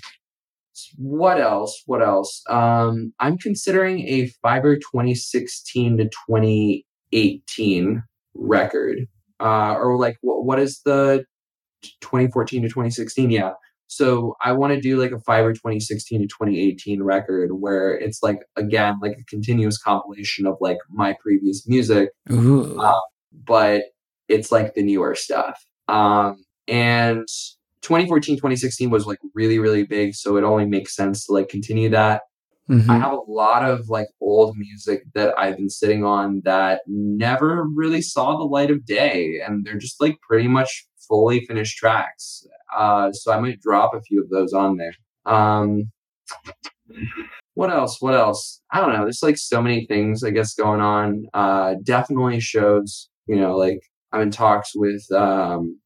what 0.97 1.41
else? 1.41 1.83
What 1.87 2.03
else? 2.03 2.43
Um, 2.49 3.13
I'm 3.19 3.39
considering 3.39 4.07
a 4.07 4.29
Fiber 4.43 4.77
2016 4.77 5.99
to 5.99 6.05
2018 6.05 8.03
record. 8.35 8.99
Uh, 9.41 9.75
or 9.75 9.99
like, 9.99 10.17
what, 10.21 10.45
what 10.45 10.59
is 10.59 10.81
the 10.85 11.25
2014 12.01 12.63
to 12.63 12.69
2016? 12.69 13.31
Yeah. 13.31 13.53
So 13.89 14.37
I 14.45 14.53
want 14.53 14.75
to 14.75 14.81
do 14.81 15.01
like 15.01 15.13
a 15.13 15.21
Fiber 15.21 15.53
2016 15.53 16.21
to 16.21 16.27
2018 16.27 17.03
record 17.03 17.51
where 17.53 17.97
it's 17.99 18.23
like 18.23 18.41
again 18.57 18.99
like 19.03 19.17
a 19.19 19.25
continuous 19.25 19.79
compilation 19.79 20.47
of 20.47 20.57
like 20.61 20.79
my 20.91 21.17
previous 21.23 21.67
music, 21.67 22.11
uh, 22.81 23.01
but 23.45 23.83
it's 24.29 24.53
like 24.53 24.75
the 24.75 24.83
newer 24.83 25.15
stuff. 25.15 25.59
Um, 25.89 26.45
and 26.69 27.27
2014, 27.81 28.37
2016 28.37 28.91
was 28.91 29.07
like 29.07 29.19
really, 29.35 29.59
really 29.59 29.85
big. 29.85 30.15
So 30.15 30.37
it 30.37 30.45
only 30.45 30.67
makes 30.67 30.95
sense 30.95 31.25
to 31.27 31.33
like 31.33 31.49
continue 31.49 31.89
that. 31.91 32.23
Mhm. 32.69 32.91
I 32.91 32.99
have 32.99 33.13
a 33.13 33.31
lot 33.31 33.65
of 33.65 33.89
like 33.89 34.09
old 34.21 34.55
music 34.59 35.05
that 35.15 35.33
I've 35.39 35.57
been 35.57 35.71
sitting 35.71 36.05
on 36.05 36.43
that 36.45 36.83
never 36.87 37.65
really 37.75 38.03
saw 38.03 38.37
the 38.37 38.45
light 38.45 38.71
of 38.71 38.85
day, 38.85 39.41
and 39.47 39.65
they're 39.65 39.79
just 39.79 40.03
like 40.03 40.17
pretty 40.21 40.49
much 40.49 40.87
fully 41.09 41.45
finished 41.47 41.77
tracks. 41.79 42.47
Uh, 42.77 43.13
so 43.13 43.33
I 43.33 43.41
might 43.41 43.61
drop 43.61 43.95
a 43.95 44.03
few 44.03 44.23
of 44.23 44.31
those 44.31 44.53
on 44.53 44.77
there. 44.77 44.93
Um, 45.25 45.91
what 47.55 47.71
else? 47.71 48.01
What 48.01 48.15
else? 48.15 48.61
I 48.73 48.81
don't 48.81 48.93
know. 48.93 49.03
There's 49.03 49.23
like 49.23 49.39
so 49.39 49.61
many 49.61 49.87
things 49.87 50.23
I 50.23 50.31
guess 50.31 50.55
going 50.55 50.81
on. 50.81 51.25
Uh, 51.35 51.75
definitely 51.83 52.41
shows. 52.41 53.09
You 53.27 53.37
know, 53.37 53.57
like 53.57 53.81
I'm 54.13 54.23
in 54.23 54.31
talks 54.31 54.73
with 54.75 55.05
um, 55.13 55.79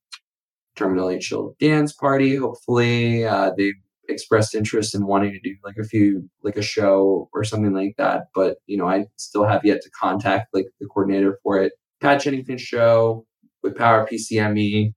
Terminally 0.77 1.21
Chill 1.21 1.55
Dance 1.61 1.93
Party. 1.93 2.37
Hopefully, 2.37 3.25
uh, 3.25 3.53
they've 3.57 3.75
expressed 4.09 4.55
interest 4.55 4.95
in 4.95 5.07
wanting 5.07 5.33
to 5.33 5.41
do 5.41 5.55
like 5.65 5.77
a 5.81 5.85
few 5.85 6.29
like 6.43 6.57
a 6.57 6.63
show 6.63 7.29
or 7.33 7.45
something 7.45 7.73
like 7.73 7.95
that 7.99 8.25
but 8.35 8.57
you 8.67 8.77
know 8.77 8.87
i 8.87 9.07
still 9.17 9.45
have 9.45 9.65
yet 9.65 9.81
to 9.81 9.91
contact 9.91 10.49
like 10.53 10.67
the 10.81 10.87
coordinator 10.87 11.39
for 11.43 11.61
it 11.61 11.73
Pad 12.01 12.19
Chennington 12.19 12.59
show 12.59 13.25
with 13.63 13.77
power 13.77 14.07
pcme 14.11 14.93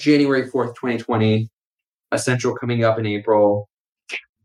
january 0.00 0.48
4th 0.50 0.74
2020 0.74 1.48
essential 2.12 2.54
coming 2.56 2.82
up 2.84 2.98
in 2.98 3.06
april 3.06 3.68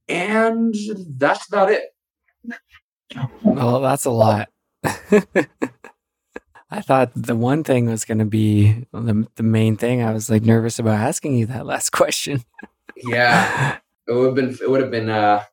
and 0.08 0.76
that's 1.18 1.48
about 1.48 1.72
it 1.72 1.82
Well, 3.44 3.80
that's 3.82 4.06
a 4.06 4.12
lot. 4.12 4.50
I 4.84 6.82
thought 6.82 7.12
the 7.16 7.36
one 7.36 7.64
thing 7.64 7.88
was 7.90 8.06
going 8.06 8.18
to 8.18 8.26
be 8.26 8.86
the, 8.92 9.28
the 9.36 9.44
main 9.44 9.78
thing. 9.78 10.02
I 10.02 10.12
was 10.12 10.30
like 10.30 10.44
nervous 10.44 10.80
about 10.80 11.00
asking 11.00 11.36
you 11.38 11.46
that 11.48 11.66
last 11.66 11.92
question. 12.00 12.44
yeah 12.98 13.78
it 14.08 14.12
would 14.14 14.26
have 14.26 14.36
been 14.36 14.50
it 14.62 14.70
would 14.70 14.82
have 14.82 14.92
been 14.92 15.10
uh 15.10 15.44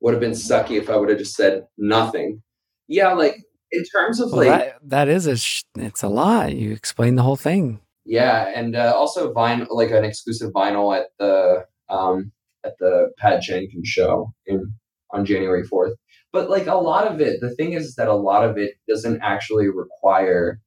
would 0.00 0.14
have 0.14 0.20
been 0.20 0.32
sucky 0.32 0.78
if 0.78 0.90
i 0.90 0.96
would 0.96 1.08
have 1.08 1.18
just 1.18 1.34
said 1.34 1.64
nothing 1.78 2.42
yeah 2.88 3.12
like 3.14 3.36
in 3.72 3.82
terms 3.84 4.20
of 4.20 4.30
Well, 4.30 4.40
like 4.46 4.60
that, 4.60 4.78
that 4.84 5.08
is 5.08 5.26
a 5.26 5.36
sh- 5.36 5.64
it's 5.76 6.02
a 6.02 6.08
lot. 6.08 6.54
You 6.54 6.72
explained 6.72 7.16
the 7.18 7.22
whole 7.22 7.36
thing. 7.36 7.80
Yeah, 8.06 8.52
and 8.54 8.76
uh, 8.76 8.92
also 8.94 9.32
vinyl, 9.32 9.66
like 9.70 9.90
an 9.90 10.04
exclusive 10.04 10.52
vinyl 10.52 10.96
at 10.96 11.06
the 11.18 11.64
um, 11.88 12.32
at 12.64 12.74
the 12.78 13.10
Pat 13.18 13.42
Jenkins 13.42 13.88
show 13.88 14.32
in 14.46 14.74
on 15.10 15.24
January 15.24 15.64
fourth. 15.64 15.94
But 16.32 16.50
like 16.50 16.66
a 16.66 16.74
lot 16.74 17.06
of 17.06 17.20
it, 17.20 17.40
the 17.40 17.54
thing 17.54 17.72
is 17.72 17.94
that 17.94 18.08
a 18.08 18.14
lot 18.14 18.44
of 18.48 18.58
it 18.58 18.72
doesn't 18.88 19.20
actually 19.22 19.68
require 19.68 20.60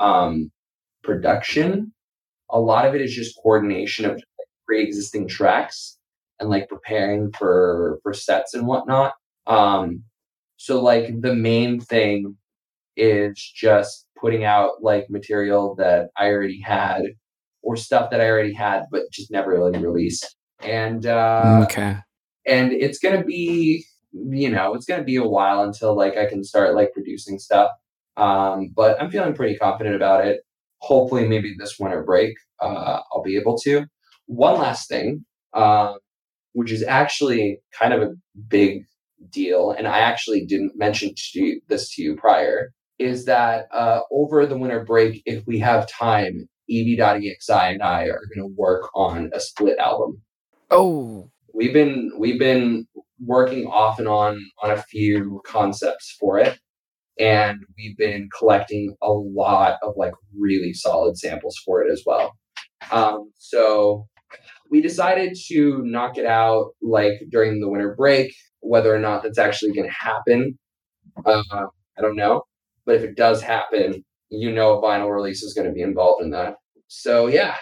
um, 0.00 0.50
production. 1.02 1.92
A 2.50 2.60
lot 2.60 2.86
of 2.86 2.94
it 2.94 3.00
is 3.00 3.14
just 3.14 3.38
coordination 3.42 4.04
of 4.04 4.12
like, 4.12 4.48
pre-existing 4.66 5.28
tracks 5.28 5.98
and 6.38 6.50
like 6.50 6.68
preparing 6.68 7.32
for 7.32 7.98
for 8.02 8.12
sets 8.12 8.54
and 8.54 8.66
whatnot. 8.66 9.14
Um, 9.46 10.04
so 10.58 10.80
like 10.82 11.20
the 11.20 11.34
main 11.34 11.80
thing 11.80 12.36
is 12.96 13.34
just 13.54 14.06
putting 14.20 14.44
out 14.44 14.82
like 14.82 15.08
material 15.10 15.74
that 15.76 16.08
I 16.16 16.28
already 16.28 16.60
had 16.60 17.02
or 17.62 17.76
stuff 17.76 18.10
that 18.10 18.20
I 18.20 18.28
already 18.28 18.52
had 18.52 18.84
but 18.90 19.02
just 19.12 19.30
never 19.30 19.50
really 19.50 19.78
released. 19.78 20.36
And 20.60 21.06
uh 21.06 21.60
okay. 21.64 21.96
and 22.46 22.72
it's 22.72 22.98
gonna 22.98 23.24
be 23.24 23.84
you 24.12 24.50
know, 24.50 24.74
it's 24.74 24.86
gonna 24.86 25.04
be 25.04 25.16
a 25.16 25.26
while 25.26 25.62
until 25.62 25.96
like 25.96 26.16
I 26.16 26.26
can 26.26 26.44
start 26.44 26.74
like 26.74 26.92
producing 26.92 27.38
stuff. 27.38 27.70
Um, 28.16 28.72
but 28.74 29.00
I'm 29.00 29.10
feeling 29.10 29.34
pretty 29.34 29.56
confident 29.56 29.94
about 29.94 30.26
it. 30.26 30.40
Hopefully 30.78 31.26
maybe 31.28 31.54
this 31.58 31.78
winter 31.78 32.02
break, 32.02 32.34
uh, 32.60 33.00
I'll 33.12 33.22
be 33.22 33.36
able 33.36 33.58
to. 33.58 33.86
One 34.26 34.58
last 34.58 34.88
thing, 34.88 35.24
uh, 35.52 35.94
which 36.52 36.72
is 36.72 36.82
actually 36.82 37.60
kind 37.72 37.92
of 37.92 38.02
a 38.02 38.14
big 38.48 38.84
deal, 39.30 39.70
and 39.70 39.86
I 39.86 40.00
actually 40.00 40.44
didn't 40.44 40.72
mention 40.76 41.14
to 41.14 41.40
you, 41.40 41.60
this 41.68 41.94
to 41.94 42.02
you 42.02 42.16
prior, 42.16 42.72
is 42.98 43.24
that 43.26 43.66
uh, 43.72 44.00
over 44.10 44.46
the 44.46 44.56
winter 44.56 44.84
break, 44.84 45.22
if 45.26 45.46
we 45.46 45.58
have 45.60 45.88
time, 45.88 46.48
Evie.exi 46.68 47.72
and 47.72 47.82
I 47.82 48.04
are 48.04 48.20
going 48.34 48.46
to 48.48 48.54
work 48.56 48.90
on 48.94 49.30
a 49.32 49.40
split 49.40 49.78
album. 49.78 50.22
Oh, 50.70 51.30
We've 51.54 51.72
been 51.72 52.12
we've 52.16 52.38
been 52.38 52.86
working 53.18 53.66
off 53.66 53.98
and 53.98 54.06
on 54.06 54.40
on 54.62 54.70
a 54.70 54.80
few 54.82 55.40
concepts 55.44 56.16
for 56.20 56.38
it, 56.38 56.58
and 57.18 57.58
we've 57.76 57.96
been 57.96 58.28
collecting 58.38 58.94
a 59.02 59.10
lot 59.10 59.78
of 59.82 59.94
like 59.96 60.12
really 60.38 60.72
solid 60.72 61.18
samples 61.18 61.56
for 61.64 61.82
it 61.82 61.90
as 61.90 62.02
well. 62.06 62.32
Um, 62.92 63.32
so 63.38 64.06
we 64.70 64.80
decided 64.80 65.36
to 65.48 65.82
knock 65.84 66.16
it 66.16 66.26
out 66.26 66.74
like 66.80 67.14
during 67.30 67.60
the 67.60 67.68
winter 67.68 67.94
break. 67.96 68.32
Whether 68.60 68.94
or 68.94 68.98
not 68.98 69.22
that's 69.22 69.38
actually 69.38 69.72
going 69.72 69.88
to 69.88 69.94
happen, 69.94 70.58
uh, 71.24 71.42
I 71.50 72.02
don't 72.02 72.16
know. 72.16 72.42
But 72.88 72.96
if 72.96 73.02
it 73.02 73.16
does 73.18 73.42
happen, 73.42 74.02
you 74.30 74.50
know, 74.50 74.78
a 74.78 74.82
vinyl 74.82 75.14
release 75.14 75.42
is 75.42 75.52
going 75.52 75.66
to 75.66 75.74
be 75.74 75.82
involved 75.82 76.22
in 76.24 76.30
that. 76.30 76.54
So 76.86 77.26
yeah, 77.26 77.54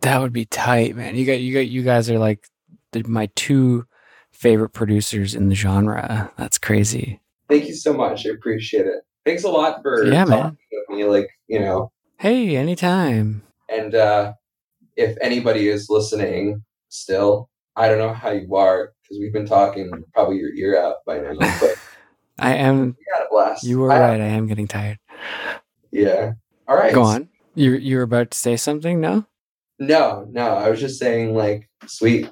that 0.00 0.18
would 0.18 0.32
be 0.32 0.46
tight, 0.46 0.96
man. 0.96 1.14
You 1.14 1.26
got 1.26 1.40
you 1.40 1.52
got 1.52 1.68
you 1.68 1.82
guys 1.82 2.08
are 2.10 2.18
like 2.18 2.48
the, 2.92 3.02
my 3.06 3.28
two 3.36 3.84
favorite 4.30 4.70
producers 4.70 5.34
in 5.34 5.50
the 5.50 5.54
genre. 5.54 6.32
That's 6.38 6.56
crazy. 6.56 7.20
thank 7.50 7.66
you 7.68 7.74
so 7.74 7.92
much. 7.92 8.26
I 8.26 8.30
appreciate 8.30 8.86
it. 8.86 9.02
Thanks 9.26 9.44
a 9.44 9.50
lot 9.50 9.82
for 9.82 10.06
Yeah, 10.06 10.24
talking 10.24 10.40
man. 10.44 10.58
with 10.88 10.96
me. 10.96 11.04
Like 11.04 11.28
you 11.48 11.60
know, 11.60 11.92
Hey, 12.18 12.56
anytime. 12.56 13.42
and 13.68 13.94
uh, 13.94 14.32
if 14.96 15.18
anybody 15.20 15.68
is 15.68 15.90
listening 15.90 16.64
still, 16.88 17.50
I 17.76 17.88
don't 17.88 17.98
know 17.98 18.14
how 18.14 18.30
you 18.30 18.56
are 18.56 18.94
because 19.02 19.18
we've 19.20 19.34
been 19.34 19.44
talking 19.44 20.02
probably 20.14 20.38
your 20.38 20.54
ear 20.54 20.80
out 20.82 20.96
by 21.04 21.18
now. 21.18 21.34
But 21.60 21.76
I 22.38 22.54
am. 22.54 22.96
we 22.98 23.06
had 23.14 23.24
a 23.26 23.28
blast. 23.30 23.64
You 23.64 23.78
were 23.78 23.92
I- 23.92 24.00
right. 24.00 24.20
I 24.20 24.26
am 24.26 24.46
getting 24.46 24.68
tired. 24.68 24.98
Yeah. 25.90 26.32
All 26.68 26.76
right. 26.76 26.94
Go 26.94 27.02
on. 27.02 27.28
You 27.54 27.72
you 27.72 27.96
were 27.96 28.02
about 28.02 28.30
to 28.30 28.38
say 28.38 28.56
something? 28.56 29.00
No. 29.00 29.26
No, 29.78 30.26
no. 30.30 30.54
I 30.56 30.70
was 30.70 30.80
just 30.80 30.98
saying, 30.98 31.34
like, 31.34 31.68
sweet. 31.86 32.30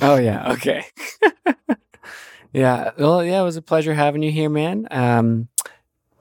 Oh 0.00 0.16
yeah, 0.16 0.52
okay. 0.52 0.84
yeah. 2.52 2.90
Well, 2.98 3.24
yeah, 3.24 3.40
it 3.40 3.44
was 3.44 3.56
a 3.56 3.62
pleasure 3.62 3.94
having 3.94 4.22
you 4.22 4.30
here, 4.32 4.48
man. 4.50 4.86
Um 4.90 5.48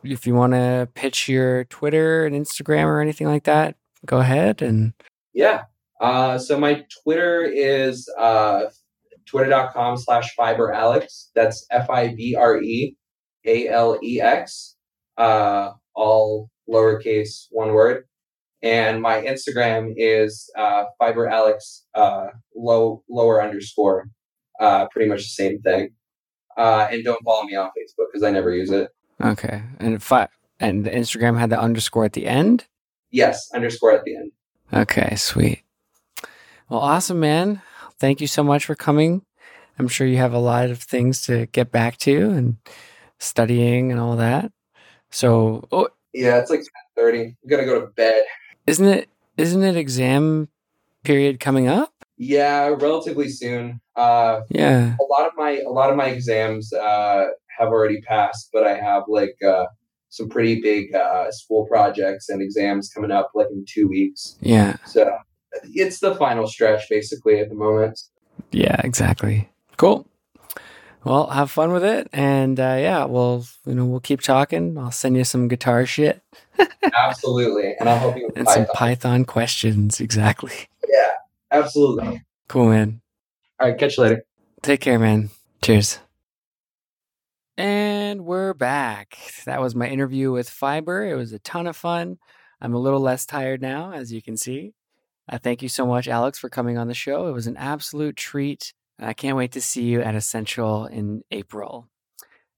if 0.04 0.28
you 0.28 0.36
want 0.36 0.52
to 0.52 0.90
pitch 0.96 1.30
your 1.30 1.64
Twitter 1.66 2.26
and 2.26 2.36
Instagram 2.36 2.86
or 2.86 3.00
anything 3.00 3.26
like 3.28 3.46
that, 3.46 3.76
go 4.06 4.18
ahead 4.20 4.62
and 4.62 4.94
Yeah. 5.34 5.64
Uh, 6.02 6.38
so 6.38 6.60
my 6.60 6.86
Twitter 7.02 7.44
is 7.44 8.10
uh, 8.20 8.64
twitter.com 9.34 9.98
slash 9.98 10.34
fiber 10.36 10.72
alex. 10.72 11.32
That's 11.34 11.66
F 11.72 11.90
I 11.90 12.14
B 12.14 12.36
R 12.36 12.62
E 12.62 12.96
A 13.46 13.68
L 13.68 13.98
E 14.04 14.22
X. 14.22 14.76
Uh, 15.18 15.72
all 15.96 16.50
lowercase, 16.72 17.48
one 17.50 17.74
word. 17.74 18.04
And 18.62 19.02
my 19.02 19.22
Instagram 19.22 19.94
is 19.98 20.50
uh, 20.58 20.86
fiber 21.00 21.28
alex 21.28 21.86
uh, 21.96 22.28
low 22.56 23.04
lower 23.10 23.42
underscore. 23.44 24.08
Uh, 24.60 24.88
pretty 24.90 25.10
much 25.10 25.20
the 25.20 25.24
same 25.44 25.60
thing. 25.62 25.90
Uh, 26.56 26.88
and 26.92 27.04
don't 27.04 27.22
follow 27.26 27.44
me 27.44 27.56
on 27.56 27.68
Facebook 27.70 28.06
because 28.12 28.24
I 28.24 28.30
never 28.30 28.54
use 28.54 28.70
it. 28.70 28.90
okay. 29.20 29.64
And 29.80 30.02
fi- 30.02 30.30
and 30.60 30.86
the 30.86 30.92
Instagram 30.92 31.40
had 31.40 31.50
the 31.50 31.60
underscore 31.60 32.06
at 32.06 32.14
the 32.14 32.28
end? 32.28 32.68
Yes, 33.10 33.50
underscore 33.54 33.92
at 33.94 34.04
the 34.06 34.16
end. 34.16 34.32
Okay, 34.72 35.16
sweet. 35.16 35.64
Well, 36.70 36.80
awesome, 36.80 37.20
man. 37.20 37.62
Thank 38.04 38.20
you 38.20 38.28
so 38.28 38.44
much 38.44 38.66
for 38.66 38.76
coming. 38.76 39.22
I'm 39.80 39.88
sure 39.88 40.06
you 40.06 40.18
have 40.18 40.34
a 40.34 40.38
lot 40.38 40.70
of 40.70 40.80
things 40.80 41.22
to 41.22 41.46
get 41.46 41.72
back 41.72 41.96
to 42.00 42.32
and 42.32 42.58
studying 43.18 43.94
and 43.94 44.02
all 44.02 44.18
that. 44.18 44.52
So, 45.10 45.66
oh, 45.72 45.88
Yeah, 46.12 46.38
it's 46.40 46.50
like 46.50 46.64
10:30. 46.98 47.28
I'm 47.28 47.50
gonna 47.50 47.64
go 47.64 47.80
to 47.80 47.88
bed. 47.88 48.26
isn't 48.68 48.86
it 48.86 49.10
isn't 49.38 49.64
it 49.64 49.78
exam 49.78 50.50
period 51.06 51.40
coming 51.40 51.70
up? 51.70 51.94
Yeah, 52.18 52.76
relatively 52.78 53.30
soon. 53.30 53.80
Uh, 53.96 54.42
Yeah. 54.50 54.98
a 55.00 55.06
lot 55.10 55.26
of 55.26 55.32
my 55.38 55.60
a 55.66 55.70
lot 55.70 55.90
of 55.90 55.96
my 55.96 56.08
exams 56.08 56.74
uh, 56.74 57.28
have 57.58 57.70
already 57.70 58.02
passed, 58.02 58.50
but 58.52 58.68
I 58.68 58.76
have 58.76 59.04
like 59.08 59.42
uh, 59.42 59.68
some 60.10 60.28
pretty 60.28 60.60
big 60.60 60.94
uh, 60.94 61.32
school 61.32 61.66
projects 61.68 62.28
and 62.28 62.42
exams 62.42 62.90
coming 62.90 63.12
up 63.12 63.32
like 63.34 63.48
in 63.50 63.64
two 63.66 63.88
weeks. 63.88 64.36
Yeah. 64.42 64.76
So 64.88 65.10
it's 65.64 66.00
the 66.00 66.16
final 66.16 66.48
stretch 66.48 66.90
basically 66.90 67.40
at 67.40 67.50
the 67.50 67.56
moment. 67.56 68.02
Yeah, 68.52 68.80
exactly. 68.84 69.50
Cool. 69.78 70.08
Well, 71.04 71.28
have 71.28 71.52
fun 71.52 71.74
with 71.74 71.84
it, 71.84 72.08
and 72.14 72.58
uh, 72.60 72.78
yeah, 72.80 73.04
we'll 73.06 73.46
you 73.66 73.76
know 73.76 73.86
we'll 73.86 74.00
keep 74.00 74.22
talking. 74.22 74.78
I'll 74.78 74.92
send 74.92 75.18
you 75.18 75.26
some 75.26 75.50
guitar 75.50 75.86
shit 75.86 76.24
Absolutely, 76.96 77.76
and 77.80 77.90
I'll 77.90 78.00
help 78.00 78.18
you 78.18 78.30
and 78.36 78.48
some 78.48 78.66
Python. 78.66 78.76
Python 78.76 79.26
questions. 79.26 80.00
Exactly. 80.00 80.54
Yeah, 80.88 81.12
absolutely. 81.52 82.24
Cool, 82.48 82.70
man. 82.70 83.02
All 83.60 83.70
right, 83.70 83.78
catch 83.78 83.98
you 83.98 84.04
later. 84.04 84.26
Take 84.62 84.82
care, 84.82 85.00
man. 85.00 85.30
Cheers. 85.62 86.00
And 87.58 88.26
we're 88.26 88.54
back. 88.54 89.18
That 89.46 89.62
was 89.62 89.76
my 89.76 89.88
interview 89.88 90.32
with 90.32 90.50
Fiber. 90.50 91.06
It 91.06 91.16
was 91.16 91.34
a 91.34 91.40
ton 91.40 91.68
of 91.68 91.76
fun. 91.76 92.18
I'm 92.60 92.74
a 92.74 92.80
little 92.80 93.00
less 93.00 93.26
tired 93.26 93.62
now, 93.62 93.92
as 93.92 94.12
you 94.12 94.22
can 94.22 94.38
see. 94.38 94.74
Uh, 95.32 95.38
thank 95.38 95.62
you 95.62 95.70
so 95.70 95.86
much, 95.86 96.08
Alex, 96.08 96.38
for 96.38 96.50
coming 96.50 96.78
on 96.78 96.88
the 96.88 96.94
show. 96.94 97.28
It 97.28 97.32
was 97.32 97.48
an 97.48 97.58
absolute 97.58 98.16
treat. 98.16 98.74
I 99.00 99.14
can't 99.14 99.38
wait 99.38 99.52
to 99.54 99.62
see 99.62 99.84
you 99.84 100.02
at 100.02 100.16
Essential 100.16 100.86
in 100.86 101.24
April. 101.32 101.90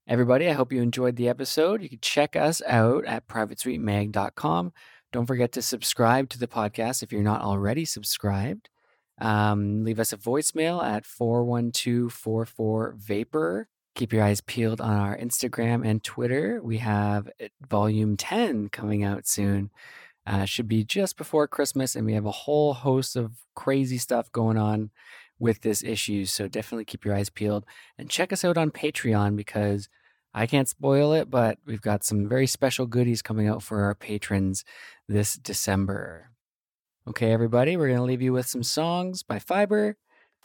Everybody, 0.08 0.48
I 0.48 0.52
hope 0.52 0.72
you 0.72 0.82
enjoyed 0.82 1.16
the 1.16 1.28
episode. 1.28 1.82
You 1.82 1.88
can 1.88 1.98
check 2.00 2.36
us 2.36 2.62
out 2.66 3.04
at 3.06 3.26
privatesuitemag.com. 3.26 4.72
Don't 5.12 5.26
forget 5.26 5.52
to 5.52 5.62
subscribe 5.62 6.28
to 6.30 6.38
the 6.38 6.46
podcast 6.46 7.02
if 7.02 7.12
you're 7.12 7.22
not 7.22 7.42
already 7.42 7.84
subscribed. 7.84 8.68
Um, 9.20 9.82
leave 9.82 9.98
us 9.98 10.12
a 10.12 10.16
voicemail 10.16 10.84
at 10.84 11.06
412 11.06 12.94
Vapor. 12.96 13.68
Keep 13.94 14.12
your 14.12 14.22
eyes 14.22 14.42
peeled 14.42 14.80
on 14.80 14.92
our 14.92 15.16
Instagram 15.16 15.84
and 15.86 16.04
Twitter. 16.04 16.60
We 16.62 16.78
have 16.78 17.28
uh, 17.42 17.46
volume 17.66 18.16
10 18.16 18.68
coming 18.68 19.04
out 19.04 19.26
soon. 19.26 19.70
Uh, 20.26 20.44
should 20.44 20.66
be 20.66 20.82
just 20.82 21.16
before 21.16 21.46
Christmas, 21.46 21.94
and 21.94 22.04
we 22.04 22.14
have 22.14 22.26
a 22.26 22.32
whole 22.32 22.74
host 22.74 23.14
of 23.14 23.36
crazy 23.54 23.96
stuff 23.96 24.32
going 24.32 24.58
on 24.58 24.90
with 25.38 25.60
this 25.60 25.84
issue. 25.84 26.24
So 26.24 26.48
definitely 26.48 26.84
keep 26.84 27.04
your 27.04 27.14
eyes 27.14 27.30
peeled 27.30 27.64
and 27.96 28.10
check 28.10 28.32
us 28.32 28.44
out 28.44 28.58
on 28.58 28.70
Patreon 28.70 29.36
because 29.36 29.88
I 30.34 30.46
can't 30.46 30.68
spoil 30.68 31.12
it, 31.12 31.30
but 31.30 31.58
we've 31.64 31.80
got 31.80 32.04
some 32.04 32.28
very 32.28 32.46
special 32.46 32.86
goodies 32.86 33.22
coming 33.22 33.48
out 33.48 33.62
for 33.62 33.82
our 33.84 33.94
patrons 33.94 34.64
this 35.08 35.36
December. 35.36 36.30
Okay, 37.08 37.32
everybody, 37.32 37.76
we're 37.76 37.86
going 37.86 37.98
to 37.98 38.04
leave 38.04 38.20
you 38.20 38.32
with 38.32 38.46
some 38.46 38.62
songs 38.62 39.22
by 39.22 39.38
Fiber. 39.38 39.96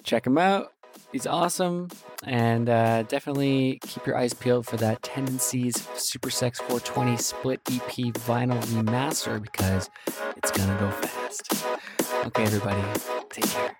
Check 0.03 0.23
them 0.23 0.37
out. 0.37 0.71
He's 1.11 1.27
awesome, 1.27 1.89
and 2.23 2.69
uh, 2.69 3.03
definitely 3.03 3.79
keep 3.81 4.05
your 4.05 4.17
eyes 4.17 4.33
peeled 4.33 4.65
for 4.65 4.77
that 4.77 5.03
Tendencies 5.03 5.87
Super 5.95 6.29
Sex 6.29 6.59
420 6.59 7.17
split 7.17 7.59
EP 7.69 8.13
vinyl 8.23 8.61
remaster 8.67 9.41
because 9.41 9.89
it's 10.37 10.51
gonna 10.51 10.77
go 10.79 10.89
fast. 10.91 11.65
Okay, 12.27 12.43
everybody, 12.43 12.83
take 13.29 13.45
care. 13.49 13.75